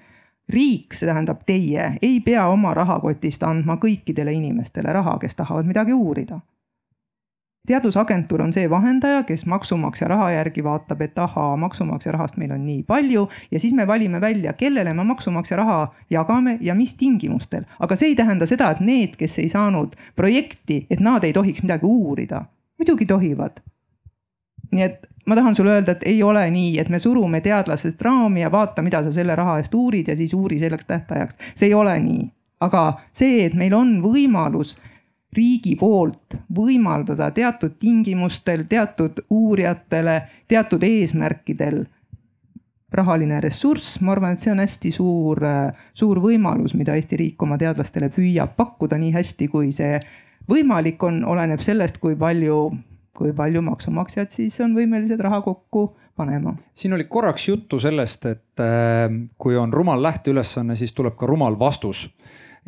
Riik, 0.49 0.93
see 0.93 1.07
tähendab 1.09 1.41
teie, 1.45 1.97
ei 2.01 2.19
pea 2.19 2.47
oma 2.47 2.73
rahakotist 2.73 3.43
andma 3.43 3.77
kõikidele 3.77 4.31
inimestele 4.31 4.93
raha, 4.93 5.17
kes 5.19 5.35
tahavad 5.35 5.65
midagi 5.65 5.93
uurida 5.93 6.39
teadusagentuur 7.67 8.41
on 8.41 8.53
see 8.55 8.69
vahendaja, 8.69 9.23
kes 9.27 9.45
maksumaksja 9.45 10.07
raha 10.07 10.29
järgi 10.31 10.63
vaatab, 10.63 11.01
et 11.03 11.19
ahaa, 11.19 11.57
maksumaksja 11.59 12.13
rahast 12.15 12.37
meil 12.39 12.53
on 12.55 12.63
nii 12.65 12.83
palju 12.87 13.27
ja 13.51 13.59
siis 13.59 13.73
me 13.75 13.87
valime 13.87 14.21
välja, 14.21 14.53
kellele 14.53 14.93
me 14.93 15.03
maksumaksja 15.03 15.57
raha 15.57 15.79
jagame 16.09 16.57
ja 16.61 16.75
mis 16.75 16.95
tingimustel. 16.95 17.67
aga 17.79 17.95
see 17.95 18.13
ei 18.13 18.15
tähenda 18.15 18.45
seda, 18.45 18.71
et 18.71 18.79
need, 18.79 19.19
kes 19.19 19.39
ei 19.43 19.49
saanud 19.49 19.95
projekti, 20.15 20.85
et 20.89 21.03
nad 21.03 21.23
ei 21.23 21.33
tohiks 21.33 21.63
midagi 21.63 21.85
uurida. 21.85 22.45
muidugi 22.79 23.05
tohivad. 23.05 23.59
nii 24.71 24.83
et 24.83 25.07
ma 25.25 25.35
tahan 25.35 25.55
sulle 25.55 25.75
öelda, 25.75 25.91
et 25.91 26.03
ei 26.05 26.23
ole 26.23 26.49
nii, 26.51 26.79
et 26.79 26.89
me 26.89 26.99
surume 26.99 27.41
teadlasest 27.41 28.01
raami 28.01 28.41
ja 28.41 28.51
vaata, 28.51 28.81
mida 28.81 29.03
sa 29.03 29.11
selle 29.11 29.35
raha 29.35 29.57
eest 29.59 29.73
uurid 29.73 30.07
ja 30.07 30.15
siis 30.15 30.33
uuri 30.33 30.59
selleks 30.59 30.85
tähtajaks. 30.85 31.37
see 31.55 31.67
ei 31.67 31.73
ole 31.73 31.99
nii, 31.99 32.29
aga 32.59 32.93
see, 33.11 33.45
et 33.45 33.53
meil 33.53 33.73
on 33.73 33.97
võimalus 34.03 34.77
riigi 35.35 35.75
poolt 35.75 36.37
võimaldada 36.55 37.29
teatud 37.35 37.75
tingimustel, 37.79 38.63
teatud 38.69 39.19
uurijatele, 39.29 40.21
teatud 40.47 40.83
eesmärkidel 40.83 41.83
rahaline 42.91 43.41
ressurss, 43.43 43.99
ma 44.01 44.13
arvan, 44.15 44.37
et 44.37 44.41
see 44.41 44.53
on 44.53 44.61
hästi 44.63 44.91
suur, 44.95 45.43
suur 45.97 46.21
võimalus, 46.23 46.73
mida 46.79 46.95
Eesti 46.95 47.19
riik 47.19 47.43
oma 47.43 47.57
teadlastele 47.59 48.07
püüab 48.13 48.55
pakkuda 48.55 48.99
nii 49.01 49.11
hästi, 49.17 49.49
kui 49.51 49.73
see 49.75 49.99
võimalik 50.47 51.03
on, 51.03 51.23
oleneb 51.27 51.63
sellest, 51.63 51.99
kui 52.03 52.15
palju, 52.15 52.61
kui 53.17 53.33
palju 53.35 53.63
maksumaksjad 53.67 54.31
siis 54.31 54.59
on 54.63 54.75
võimelised 54.77 55.19
raha 55.19 55.41
kokku 55.43 55.89
panema. 56.17 56.55
siin 56.73 56.93
oli 56.93 57.03
korraks 57.03 57.49
juttu 57.49 57.79
sellest, 57.79 58.25
et 58.25 58.63
äh, 58.63 59.11
kui 59.37 59.57
on 59.57 59.73
rumal 59.73 60.03
lähteülesanne, 60.03 60.75
siis 60.75 60.93
tuleb 60.93 61.15
ka 61.19 61.27
rumal 61.27 61.59
vastus. 61.59 62.07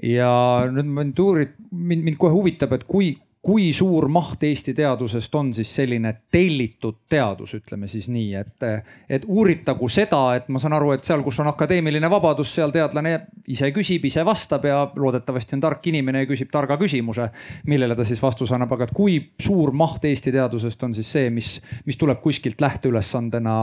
Ja 0.03 0.67
nüüd 0.71 0.91
mind 0.93 1.19
uurid, 1.19 1.57
mind, 1.71 2.05
mind 2.05 2.19
kohe 2.19 2.31
huvitab, 2.33 2.73
et 2.77 2.85
kui, 2.87 3.11
kui 3.43 3.69
suur 3.75 4.09
maht 4.11 4.43
Eesti 4.43 4.73
teadusest 4.75 5.35
on 5.35 5.51
siis 5.55 5.71
selline 5.75 6.11
tellitud 6.31 7.01
teadus, 7.11 7.53
ütleme 7.55 7.87
siis 7.91 8.09
nii, 8.11 8.29
et, 8.39 8.65
et 9.09 9.27
uuritagu 9.27 9.89
seda, 9.91 10.21
et 10.39 10.49
ma 10.51 10.61
saan 10.61 10.75
aru, 10.77 10.93
et 10.95 11.07
seal, 11.07 11.23
kus 11.25 11.39
on 11.43 11.51
akadeemiline 11.51 12.11
vabadus, 12.11 12.51
seal 12.55 12.73
teadlane 12.75 13.15
ise 13.51 13.71
küsib, 13.75 14.07
ise 14.07 14.23
vastab 14.27 14.67
ja 14.69 14.81
loodetavasti 14.95 15.57
on 15.57 15.65
tark 15.67 15.87
inimene 15.91 16.23
ja 16.23 16.31
küsib 16.31 16.51
targa 16.51 16.79
küsimuse, 16.79 17.29
millele 17.71 17.97
ta 17.99 18.07
siis 18.07 18.23
vastuse 18.23 18.55
annab, 18.55 18.75
aga 18.75 18.89
et 18.89 18.95
kui 18.95 19.19
suur 19.39 19.71
maht 19.75 20.07
Eesti 20.07 20.35
teadusest 20.35 20.83
on 20.87 20.95
siis 20.97 21.11
see, 21.17 21.31
mis, 21.33 21.57
mis 21.87 21.99
tuleb 21.99 22.21
kuskilt 22.23 22.61
lähteülesandena, 22.63 23.61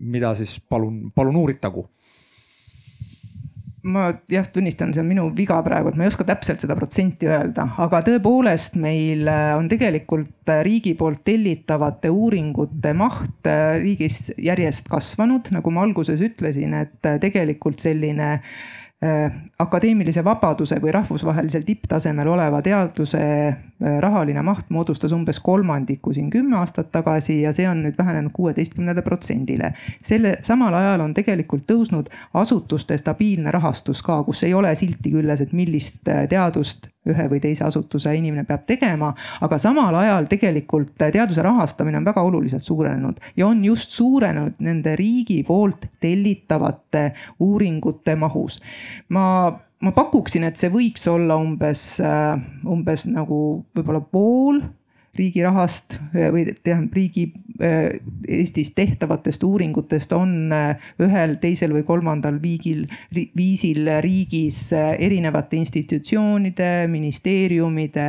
mida 0.00 0.34
siis 0.38 0.58
palun, 0.66 1.08
palun 1.14 1.36
uuritagu 1.36 1.88
ma 3.82 4.10
jah, 4.28 4.46
tunnistan, 4.52 4.92
see 4.92 5.02
on 5.02 5.08
minu 5.08 5.26
viga 5.36 5.60
praegu, 5.64 5.90
et 5.90 5.98
ma 5.98 6.04
ei 6.04 6.10
oska 6.10 6.26
täpselt 6.28 6.62
seda 6.62 6.76
protsenti 6.76 7.28
öelda, 7.30 7.66
aga 7.80 8.02
tõepoolest 8.06 8.76
meil 8.80 9.28
äh, 9.30 9.52
on 9.56 9.70
tegelikult 9.70 10.52
äh, 10.52 10.60
riigi 10.66 10.92
poolt 10.98 11.22
tellitavate 11.26 12.10
uuringute 12.12 12.92
maht 12.96 13.48
äh, 13.48 13.78
riigis 13.80 14.34
järjest 14.36 14.90
kasvanud, 14.92 15.52
nagu 15.54 15.72
ma 15.72 15.86
alguses 15.86 16.20
ütlesin, 16.24 16.76
et 16.76 17.10
tegelikult 17.22 17.80
selline 17.80 18.36
akadeemilise 19.58 20.20
vabaduse 20.24 20.76
või 20.82 20.92
rahvusvahelisel 20.92 21.62
tipptasemel 21.64 22.28
oleva 22.28 22.58
teaduse 22.62 23.20
äh, 23.48 23.94
rahaline 24.00 24.42
maht 24.44 24.68
moodustas 24.68 25.14
umbes 25.16 25.40
kolmandiku 25.40 26.12
siin 26.12 26.28
kümme 26.30 26.58
aastat 26.58 26.90
tagasi 26.92 27.38
ja 27.40 27.52
see 27.56 27.68
on 27.68 27.80
nüüd 27.86 27.96
vähenenud 27.98 28.34
kuueteistkümnele 28.36 29.02
protsendile. 29.02 29.72
selle 30.04 30.34
samal 30.44 30.76
ajal 30.76 31.00
on 31.00 31.14
tegelikult 31.16 31.64
tõusnud 31.72 32.12
asutuste 32.34 32.98
stabiilne 33.00 33.50
rahastus 33.50 34.02
ka, 34.04 34.20
kus 34.24 34.44
ei 34.44 34.54
ole 34.54 34.74
silti 34.74 35.14
küljes, 35.16 35.40
et 35.40 35.56
millist 35.56 36.08
äh, 36.08 36.26
teadust 36.28 36.90
ühe 37.08 37.26
või 37.30 37.40
teise 37.40 37.64
asutuse 37.64 38.12
inimene 38.16 38.44
peab 38.48 38.66
tegema. 38.68 39.14
aga 39.40 39.58
samal 39.58 39.94
ajal 39.94 40.28
tegelikult 40.28 40.92
teaduse 40.98 41.42
rahastamine 41.42 42.00
on 42.00 42.04
väga 42.04 42.22
oluliselt 42.22 42.62
suurenenud 42.62 43.20
ja 43.36 43.46
on 43.46 43.64
just 43.64 43.90
suurenenud 43.90 44.60
nende 44.60 44.96
riigi 44.96 45.42
poolt 45.44 45.86
tellitavate 46.00 47.12
uuringute 47.40 48.16
mahus. 48.16 48.60
ma 49.08 49.52
ma 49.80 49.92
pakuksin, 49.96 50.44
et 50.44 50.60
see 50.60 50.68
võiks 50.68 51.06
olla 51.08 51.38
umbes, 51.40 52.02
umbes 52.68 53.06
nagu 53.08 53.64
võib-olla 53.76 54.02
pool 54.04 54.60
riigi 55.18 55.42
rahast 55.42 55.98
või 56.14 56.46
tähendab 56.62 56.94
riigi 56.94 57.30
Eestis 57.60 58.70
tehtavatest 58.72 59.42
uuringutest 59.44 60.14
on 60.16 60.52
ühel, 61.02 61.34
teisel 61.42 61.74
või 61.74 61.82
kolmandal 61.84 62.38
viigil, 62.40 62.86
viisil 63.12 63.90
riigis 64.00 64.70
erinevate 64.72 65.58
institutsioonide, 65.60 66.86
ministeeriumide 66.88 68.06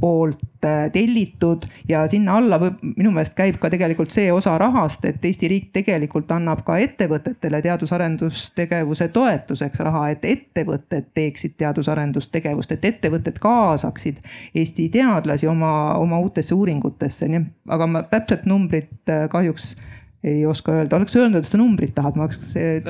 poolt 0.00 0.64
äh, 0.64 0.90
tellitud 0.92 1.66
ja 1.88 2.06
sinna 2.06 2.36
alla 2.38 2.58
võib, 2.60 2.78
minu 2.96 3.10
meelest 3.14 3.34
käib 3.38 3.58
ka 3.60 3.70
tegelikult 3.70 4.12
see 4.14 4.30
osa 4.32 4.56
rahast, 4.58 5.04
et 5.08 5.24
Eesti 5.24 5.50
riik 5.50 5.68
tegelikult 5.74 6.30
annab 6.34 6.62
ka 6.66 6.78
ettevõtetele 6.82 7.60
teadus-arendustegevuse 7.64 9.08
toetuseks 9.14 9.82
raha, 9.88 10.08
et 10.14 10.24
ettevõtted 10.24 11.10
teeksid 11.14 11.56
teadus-arendustegevust, 11.58 12.76
et 12.76 12.88
ettevõtted 12.92 13.40
kaasaksid 13.42 14.22
Eesti 14.54 14.88
teadlasi 14.94 15.50
oma, 15.50 15.72
oma 15.98 16.20
uutesse 16.22 16.54
uuringutesse, 16.54 17.28
nii 17.32 17.44
aga 17.74 17.90
ma 17.90 18.04
täpset 18.10 18.46
numbrit 18.46 19.10
äh, 19.10 19.26
kahjuks 19.32 19.74
ei 20.24 20.46
oska 20.46 20.72
öelda, 20.72 20.96
oleks 20.96 21.16
öelnud, 21.16 21.38
et 21.38 21.46
sa 21.46 21.58
numbrit 21.60 21.92
tahad, 21.94 22.16
ma 22.18 22.24
oleks 22.26 22.40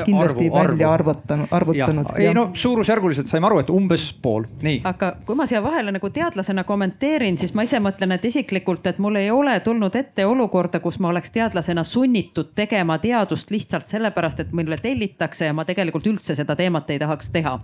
kindlasti 0.04 0.46
arvu, 0.46 0.54
välja 0.56 0.92
arvu. 0.92 1.10
arvutanud, 1.10 1.48
arvutanud. 1.50 2.06
ei 2.16 2.32
no 2.34 2.46
suurusjärguliselt 2.56 3.28
saime 3.28 3.46
aru, 3.46 3.58
et 3.60 3.70
umbes 3.70 4.06
pool, 4.22 4.46
nii. 4.64 4.78
aga 4.88 5.10
kui 5.26 5.36
ma 5.36 5.44
siia 5.46 5.60
vahele 5.62 5.92
nagu 5.92 6.08
teadlasena 6.10 6.64
kommenteerin, 6.64 7.36
siis 7.38 7.52
ma 7.54 7.66
ise 7.68 7.82
mõtlen, 7.84 8.14
et 8.16 8.24
isiklikult, 8.24 8.86
et 8.88 9.00
mul 9.04 9.20
ei 9.20 9.28
ole 9.30 9.58
tulnud 9.60 9.98
ette 10.00 10.24
olukorda, 10.24 10.80
kus 10.80 10.96
ma 11.04 11.10
oleks 11.12 11.34
teadlasena 11.34 11.84
sunnitud 11.84 12.54
tegema 12.56 12.96
teadust 13.02 13.52
lihtsalt 13.52 13.84
sellepärast, 13.86 14.40
et 14.40 14.56
mulle 14.56 14.80
tellitakse 14.80 15.50
ja 15.50 15.56
ma 15.56 15.66
tegelikult 15.68 16.08
üldse 16.08 16.36
seda 16.38 16.56
teemat 16.56 16.88
ei 16.90 16.98
tahaks 16.98 17.28
teha. 17.36 17.58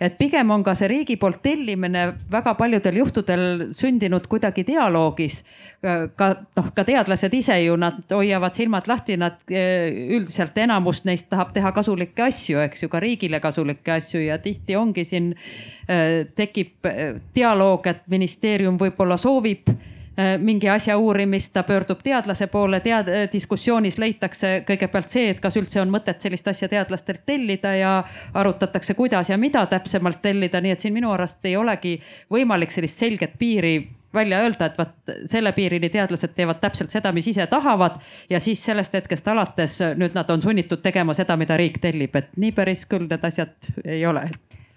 et 0.00 0.14
pigem 0.18 0.50
on 0.54 0.62
ka 0.62 0.76
see 0.78 0.92
riigi 0.94 1.16
poolt 1.16 1.42
tellimine 1.42 2.12
väga 2.30 2.54
paljudel 2.54 3.02
juhtudel 3.02 3.44
sündinud 3.74 4.30
kuidagi 4.30 4.62
dialoogis. 4.66 5.42
ka 6.16 6.34
noh, 6.56 6.70
ka 6.74 6.84
teadlased 6.84 7.34
ise 7.34 7.60
ju 7.64 7.76
nad 7.76 7.98
hoiavad 8.14 8.54
silmad 8.54 8.86
lahti 8.86 9.07
lahti, 9.08 9.16
nad 9.16 9.38
eh, 9.50 10.16
üldiselt 10.16 10.56
enamus 10.58 11.04
neist 11.04 11.28
tahab 11.30 11.52
teha 11.54 11.72
kasulikke 11.72 12.22
asju, 12.28 12.60
eks 12.60 12.82
ju, 12.82 12.88
ka 12.88 13.00
riigile 13.00 13.40
kasulikke 13.40 13.92
asju 13.92 14.20
ja 14.20 14.38
tihti 14.38 14.76
ongi 14.76 15.04
siin, 15.04 15.34
eh, 15.88 16.26
tekib 16.36 16.84
eh, 16.84 17.20
dialoog, 17.34 17.86
et 17.86 18.02
ministeerium 18.08 18.78
võib-olla 18.78 19.16
soovib 19.16 19.68
mingi 20.42 20.66
asja 20.66 20.96
uurimist, 20.98 21.52
ta 21.54 21.62
pöördub 21.62 22.00
teadlase 22.02 22.48
poole, 22.50 22.80
tead-, 22.82 23.30
diskussioonis 23.30 24.00
leitakse 24.02 24.64
kõigepealt 24.66 25.12
see, 25.14 25.28
et 25.30 25.38
kas 25.38 25.54
üldse 25.54 25.78
on 25.78 25.92
mõtet 25.94 26.18
sellist 26.18 26.48
asja 26.50 26.66
teadlastelt 26.68 27.22
tellida 27.22 27.76
ja 27.78 27.92
arutatakse, 28.34 28.96
kuidas 28.98 29.30
ja 29.30 29.38
mida 29.38 29.62
täpsemalt 29.70 30.18
tellida, 30.20 30.58
nii 30.58 30.74
et 30.74 30.82
siin 30.82 30.96
minu 30.96 31.12
arust 31.14 31.46
ei 31.46 31.54
olegi 31.56 32.00
võimalik 32.34 32.74
sellist 32.74 32.98
selget 32.98 33.38
piiri 33.38 33.76
välja 34.14 34.40
öelda, 34.44 34.66
et 34.66 34.78
vot 34.78 35.14
selle 35.30 35.52
piirini 35.52 35.90
teadlased 35.92 36.34
teevad 36.36 36.60
täpselt 36.62 36.94
seda, 36.94 37.12
mis 37.12 37.28
ise 37.28 37.46
tahavad 37.46 37.98
ja 38.30 38.40
siis 38.40 38.62
sellest 38.64 38.94
hetkest 38.96 39.28
alates 39.28 39.80
nüüd 40.00 40.16
nad 40.16 40.30
on 40.30 40.42
sunnitud 40.42 40.82
tegema 40.84 41.14
seda, 41.14 41.36
mida 41.36 41.56
riik 41.60 41.80
tellib, 41.82 42.16
et 42.16 42.36
nii 42.36 42.52
päris 42.56 42.86
küll 42.88 43.08
need 43.08 43.24
asjad 43.24 43.72
ei 43.84 44.06
ole 44.06 44.28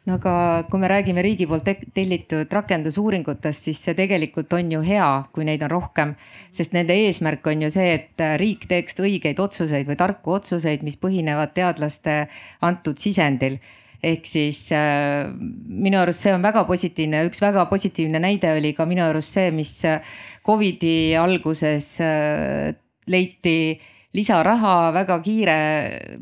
no 0.10 0.18
aga 0.18 0.34
kui 0.70 0.82
me 0.82 0.90
räägime 0.90 1.22
riigi 1.22 1.46
poolt 1.48 1.68
tellitud 1.94 2.54
rakendusuuringutest, 2.58 3.68
siis 3.68 3.82
see 3.86 3.98
tegelikult 3.98 4.54
on 4.58 4.72
ju 4.74 4.82
hea, 4.86 5.10
kui 5.34 5.46
neid 5.46 5.62
on 5.68 5.72
rohkem. 5.72 6.16
sest 6.52 6.74
nende 6.74 6.96
eesmärk 7.06 7.46
on 7.48 7.62
ju 7.62 7.70
see, 7.72 7.94
et 7.94 8.24
riik 8.42 8.66
teeks 8.68 8.98
õigeid 9.00 9.40
otsuseid 9.40 9.88
või 9.88 10.00
tarku 10.00 10.34
otsuseid, 10.40 10.82
mis 10.84 10.98
põhinevad 10.98 11.54
teadlaste 11.54 12.28
antud 12.62 12.98
sisendil 12.98 13.60
ehk 14.02 14.26
siis 14.26 14.66
äh, 14.74 15.30
minu 15.32 16.02
arust 16.02 16.26
see 16.26 16.34
on 16.34 16.44
väga 16.44 16.64
positiivne, 16.70 17.24
üks 17.30 17.42
väga 17.44 17.68
positiivne 17.70 18.22
näide 18.22 18.56
oli 18.58 18.74
ka 18.78 18.88
minu 18.90 19.06
arust 19.06 19.38
see, 19.38 19.52
mis 19.56 19.74
äh, 19.86 20.02
Covidi 20.46 21.14
alguses 21.18 21.94
äh, 22.02 22.72
leiti 23.12 23.78
lisaraha 24.18 24.92
väga 24.96 25.20
kiire 25.24 25.58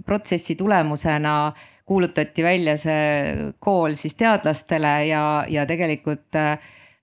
protsessi 0.06 0.58
tulemusena. 0.60 1.54
Kuulutati 1.90 2.44
välja 2.46 2.76
see 2.78 3.54
kool 3.58 3.96
siis 3.98 4.14
teadlastele 4.14 4.92
ja, 5.08 5.24
ja 5.50 5.64
tegelikult 5.66 6.38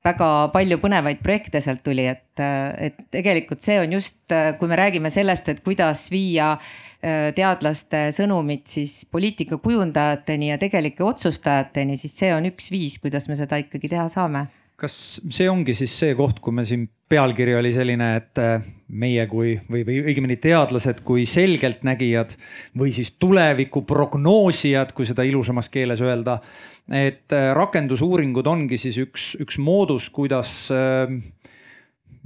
väga 0.07 0.29
palju 0.53 0.79
põnevaid 0.79 1.19
projekte 1.25 1.59
sealt 1.59 1.83
tuli, 1.83 2.05
et, 2.07 2.39
et 2.39 3.01
tegelikult 3.11 3.65
see 3.65 3.81
on 3.83 3.97
just, 3.97 4.21
kui 4.61 4.71
me 4.71 4.79
räägime 4.79 5.11
sellest, 5.11 5.51
et 5.51 5.65
kuidas 5.67 6.05
viia 6.15 6.53
Äh, 6.55 6.86
teadlaste 7.07 8.09
sõnumit 8.11 8.67
siis 8.67 9.05
poliitika 9.13 9.61
kujundajateni 9.63 10.49
ja 10.49 10.59
tegelike 10.59 11.05
otsustajateni, 11.07 11.95
siis 12.01 12.17
see 12.19 12.33
on 12.35 12.49
üks 12.51 12.71
viis, 12.75 12.97
kuidas 12.99 13.29
me 13.31 13.39
seda 13.39 13.61
ikkagi 13.63 13.93
teha 13.93 14.09
saame 14.11 14.47
kas 14.81 14.95
see 15.33 15.49
ongi 15.49 15.75
siis 15.77 15.93
see 15.97 16.15
koht, 16.17 16.41
kui 16.45 16.55
me 16.55 16.65
siin 16.69 16.85
pealkiri 17.09 17.55
oli 17.57 17.73
selline, 17.75 18.09
et 18.21 18.41
äh, 18.43 18.65
meie 18.89 19.25
kui 19.31 19.55
või, 19.71 19.83
või 19.87 20.01
õigemini 20.11 20.37
teadlased 20.43 21.01
kui 21.07 21.25
selgeltnägijad 21.29 22.37
või 22.79 22.93
siis 22.95 23.15
tuleviku 23.21 23.83
prognoosijad, 23.89 24.93
kui 24.97 25.09
seda 25.09 25.25
ilusamas 25.27 25.71
keeles 25.73 26.03
öelda. 26.05 26.41
et 26.93 27.33
äh, 27.33 27.53
rakendusuuringud 27.57 28.47
ongi 28.47 28.79
siis 28.79 28.99
üks, 29.03 29.33
üks 29.41 29.59
moodus, 29.59 30.11
kuidas 30.11 30.69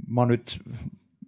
ma 0.07 0.25
nüüd 0.27 0.57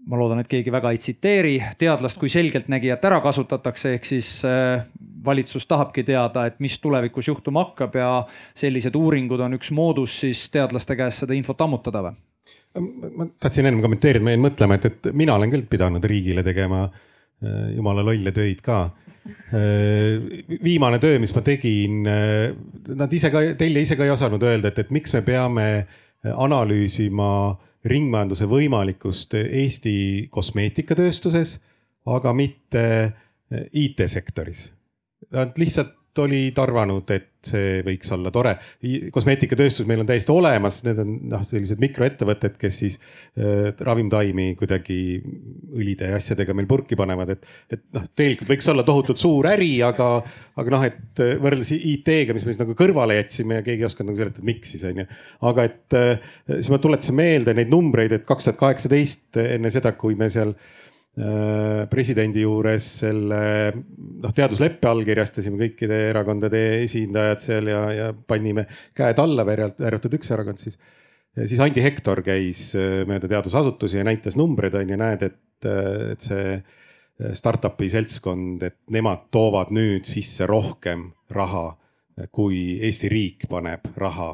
ma 0.09 0.19
loodan, 0.19 0.41
et 0.43 0.49
keegi 0.51 0.71
väga 0.73 0.91
ei 0.91 0.99
tsiteeri 0.99 1.53
teadlast 1.79 2.19
kui 2.19 2.31
selgeltnägijat 2.31 3.05
ära 3.07 3.19
kasutatakse, 3.23 3.93
ehk 3.97 4.07
siis 4.07 4.29
äh, 4.47 4.83
valitsus 5.25 5.67
tahabki 5.69 6.03
teada, 6.07 6.47
et 6.49 6.59
mis 6.63 6.75
tulevikus 6.83 7.29
juhtuma 7.31 7.63
hakkab 7.67 7.95
ja 7.99 8.09
sellised 8.57 8.95
uuringud 8.99 9.45
on 9.45 9.55
üks 9.59 9.71
moodus 9.75 10.19
siis 10.25 10.49
teadlaste 10.51 10.97
käest 10.99 11.23
seda 11.23 11.37
infot 11.37 11.61
ammutada 11.63 12.03
või? 12.09 12.19
ma 12.73 13.27
tahtsin 13.37 13.67
ennem 13.69 13.83
kommenteerida, 13.85 14.25
ma 14.25 14.33
jäin 14.33 14.41
mõtlema, 14.41 14.79
et, 14.79 14.85
et 14.89 15.11
mina 15.13 15.35
olen 15.37 15.51
küll 15.53 15.67
pidanud 15.69 16.05
riigile 16.09 16.43
tegema 16.43 16.87
äh, 16.87 17.73
jumala 17.77 18.03
lolle 18.03 18.33
töid 18.33 18.63
ka. 18.65 18.83
Äh, 19.53 20.47
viimane 20.63 20.97
töö, 20.99 21.19
mis 21.21 21.31
ma 21.37 21.43
tegin, 21.45 22.01
nad 22.03 23.13
ise 23.13 23.29
ka, 23.31 23.45
Telia 23.59 23.85
ise 23.85 23.95
ka 23.95 24.07
ei 24.07 24.15
osanud 24.15 24.43
öelda, 24.43 24.73
et, 24.73 24.81
et 24.83 24.95
miks 24.95 25.13
me 25.15 25.21
peame 25.23 25.67
analüüsima 26.23 27.29
ringmajanduse 27.87 28.47
võimalikkust 28.47 29.35
Eesti 29.39 29.95
kosmeetikatööstuses, 30.31 31.57
aga 32.05 32.33
mitte 32.35 32.85
IT-sektoris. 33.53 34.67
Nad 35.33 35.57
lihtsalt 35.59 35.93
olid 36.21 36.59
arvanud, 36.61 37.09
et 37.13 37.29
see 37.43 37.81
võiks 37.83 38.11
olla 38.15 38.31
tore. 38.31 38.53
kosmeetikatööstus 39.11 39.87
meil 39.89 40.03
on 40.03 40.07
täiesti 40.07 40.31
olemas, 40.31 40.77
need 40.85 40.99
on 41.03 41.15
noh, 41.33 41.41
sellised 41.47 41.81
mikroettevõtted, 41.83 42.55
kes 42.59 42.77
siis 42.83 42.97
äh, 42.99 43.73
ravimtaimi 43.79 44.53
kuidagi 44.59 44.97
õlide 45.73 46.13
ja 46.13 46.19
asjadega 46.21 46.55
meil 46.55 46.69
purki 46.69 46.95
panevad, 46.99 47.33
et. 47.35 47.49
et 47.75 47.83
noh, 47.95 48.05
tegelikult 48.15 48.53
võiks 48.53 48.69
olla 48.71 48.85
tohutult 48.87 49.19
suur 49.21 49.49
äri, 49.51 49.73
aga, 49.85 50.09
aga 50.61 50.75
noh, 50.75 50.85
et 50.87 51.23
äh, 51.23 51.33
võrreldes 51.43 51.73
IT-ga, 51.75 52.37
mis 52.37 52.47
me 52.47 52.55
siis 52.55 52.61
nagu 52.61 52.77
kõrvale 52.79 53.19
jätsime 53.19 53.59
ja 53.59 53.65
keegi 53.65 53.83
ei 53.83 53.89
osanud 53.89 54.13
nagu 54.13 54.23
seletada, 54.23 54.47
miks 54.47 54.75
siis 54.75 54.85
on 54.87 55.03
ju. 55.03 55.09
aga 55.51 55.67
et 55.71 55.99
äh, 55.99 56.29
siis 56.53 56.71
ma 56.71 56.79
tuletasin 56.83 57.19
meelde 57.19 57.57
neid 57.57 57.73
numbreid, 57.73 58.15
et 58.15 58.29
kaks 58.29 58.47
tuhat 58.47 58.61
kaheksateist 58.61 59.43
enne 59.43 59.73
seda, 59.73 59.95
kui 59.99 60.15
me 60.19 60.31
seal 60.31 60.55
Äh, 60.55 60.82
presidendi 61.13 62.41
juures 62.41 62.85
selle 63.03 63.39
noh, 63.69 64.31
teadusleppe 64.33 64.89
allkirjastasime 64.89 65.59
kõikide 65.59 65.99
erakondade 66.09 66.61
esindajad 66.81 67.43
seal 67.43 67.69
ja, 67.69 67.81
ja 67.93 68.07
panime 68.13 68.65
käed 68.97 69.21
alla, 69.21 69.45
välja 69.45 69.69
arvatud 69.85 70.17
üks 70.17 70.33
erakond 70.33 70.57
siis. 70.57 70.79
siis 71.37 71.61
Andi 71.61 71.83
Hektor 71.85 72.23
käis 72.25 72.71
äh, 72.73 73.03
mööda 73.09 73.29
teadusasutusi 73.29 73.99
ja 73.99 74.07
näitas 74.07 74.37
numbreid 74.39 74.73
on 74.79 74.89
ju, 74.89 74.97
näed, 74.97 75.27
et, 75.29 75.67
äh, 75.69 76.15
et 76.15 76.25
see 76.25 76.57
startup'i 77.37 77.91
seltskond, 77.93 78.65
et 78.65 78.79
nemad 78.89 79.27
toovad 79.31 79.69
nüüd 79.69 80.09
sisse 80.09 80.47
rohkem 80.49 81.11
raha, 81.29 81.67
kui 82.33 82.79
Eesti 82.81 83.09
riik 83.09 83.45
paneb 83.51 83.85
raha 84.01 84.31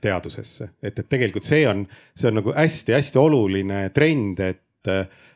teadusesse, 0.00 0.74
et, 0.84 0.92
et 0.92 1.08
tegelikult 1.08 1.46
see 1.46 1.64
on, 1.66 1.86
see 2.12 2.28
on 2.28 2.36
nagu 2.42 2.52
hästi-hästi 2.52 3.18
oluline 3.18 3.80
trend, 3.96 4.44
et 4.44 4.90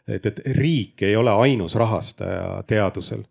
et, 0.09 0.27
et 0.27 0.43
riik 0.57 1.03
ei 1.03 1.17
ole 1.17 1.33
ainus 1.43 1.75
rahastaja 1.75 2.63
teadusel. 2.67 3.25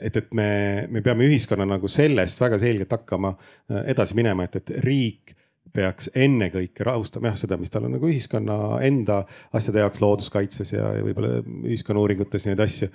et, 0.00 0.16
et 0.16 0.32
me, 0.34 0.86
me 0.90 1.00
peame 1.02 1.28
ühiskonna 1.28 1.66
nagu 1.68 1.88
sellest 1.88 2.40
väga 2.40 2.58
selgelt 2.58 2.90
hakkama 2.90 3.34
äh, 3.36 3.84
edasi 3.92 4.16
minema, 4.18 4.48
et, 4.48 4.56
et 4.56 4.72
riik 4.82 5.36
peaks 5.76 6.10
ennekõike 6.16 6.86
rahustama 6.86 7.30
jah, 7.30 7.36
seda, 7.42 7.58
mis 7.60 7.72
tal 7.72 7.86
on 7.86 7.96
nagu 7.96 8.08
ühiskonna 8.08 8.80
enda 8.86 9.20
asjade 9.56 9.82
jaoks 9.84 10.02
looduskaitses 10.02 10.72
ja, 10.76 10.88
ja 10.98 11.04
võib-olla 11.04 11.42
ühiskonnauuringutes 11.68 12.48
neid 12.48 12.62
asju. 12.64 12.90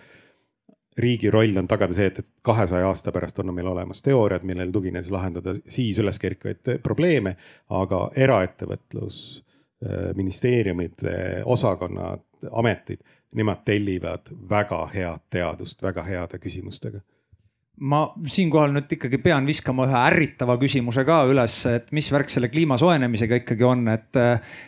riigi 1.01 1.29
roll 1.31 1.55
on 1.57 1.69
tagada 1.71 1.95
see, 1.95 2.09
et, 2.11 2.19
et 2.19 2.27
kahesaja 2.43 2.89
aasta 2.89 3.13
pärast 3.15 3.39
on 3.39 3.53
meil 3.55 3.69
olemas 3.71 4.01
teooriad, 4.03 4.43
millele 4.43 4.73
tuginedes 4.75 5.11
lahendada 5.13 5.53
siis 5.55 5.99
üles 6.03 6.19
kerkivaid 6.19 6.81
probleeme, 6.83 7.37
aga 7.69 8.01
eraettevõtlus, 8.15 9.21
äh, 9.85 10.11
ministeeriumide 10.17 11.45
osakonnad, 11.45 12.25
ametid, 12.51 13.03
nemad 13.35 13.63
tellivad 13.65 14.31
väga 14.49 14.85
head 14.93 15.19
teadust 15.29 15.83
väga 15.83 16.03
heade 16.03 16.39
küsimustega 16.39 17.01
ma 17.81 18.01
siinkohal 18.29 18.73
nüüd 18.75 18.91
ikkagi 18.93 19.17
pean 19.23 19.47
viskama 19.47 19.87
ühe 19.87 19.97
ärritava 19.97 20.57
küsimuse 20.61 21.01
ka 21.07 21.21
üles, 21.29 21.55
et 21.69 21.87
mis 21.95 22.11
värk 22.13 22.29
selle 22.29 22.51
kliima 22.51 22.77
soojenemisega 22.77 23.39
ikkagi 23.41 23.65
on, 23.65 23.87
et. 23.93 24.19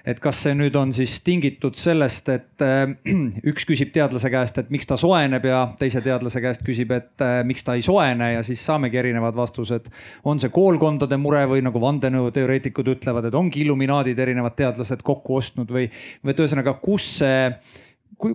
et 0.09 0.21
kas 0.23 0.39
see 0.45 0.55
nüüd 0.57 0.75
on 0.79 0.93
siis 0.95 1.19
tingitud 1.25 1.77
sellest, 1.77 2.31
et 2.33 2.65
üks 3.51 3.67
küsib 3.69 3.93
teadlase 3.93 4.31
käest, 4.33 4.57
et 4.57 4.71
miks 4.73 4.89
ta 4.89 4.97
soojeneb 4.97 5.45
ja 5.45 5.61
teise 5.79 6.01
teadlase 6.05 6.41
käest 6.41 6.65
küsib, 6.65 6.95
et 6.95 7.25
miks 7.45 7.67
ta 7.67 7.77
ei 7.77 7.85
soojene 7.85 8.31
ja 8.33 8.41
siis 8.45 8.63
saamegi 8.65 8.97
erinevad 9.03 9.37
vastused. 9.37 9.91
on 10.23 10.41
see 10.41 10.49
koolkondade 10.53 11.17
mure 11.21 11.45
või 11.51 11.61
nagu 11.65 11.81
vandenõuteoreetikud 11.83 12.95
ütlevad, 12.95 13.29
et 13.29 13.37
ongi 13.37 13.61
illuminaadid, 13.61 14.19
erinevad 14.19 14.57
teadlased 14.57 15.05
kokku 15.05 15.37
ostnud 15.37 15.69
või, 15.69 15.89
või 16.23 16.33
et 16.33 16.41
ühesõnaga, 16.41 16.79
kus 16.81 17.17
see 17.19 17.51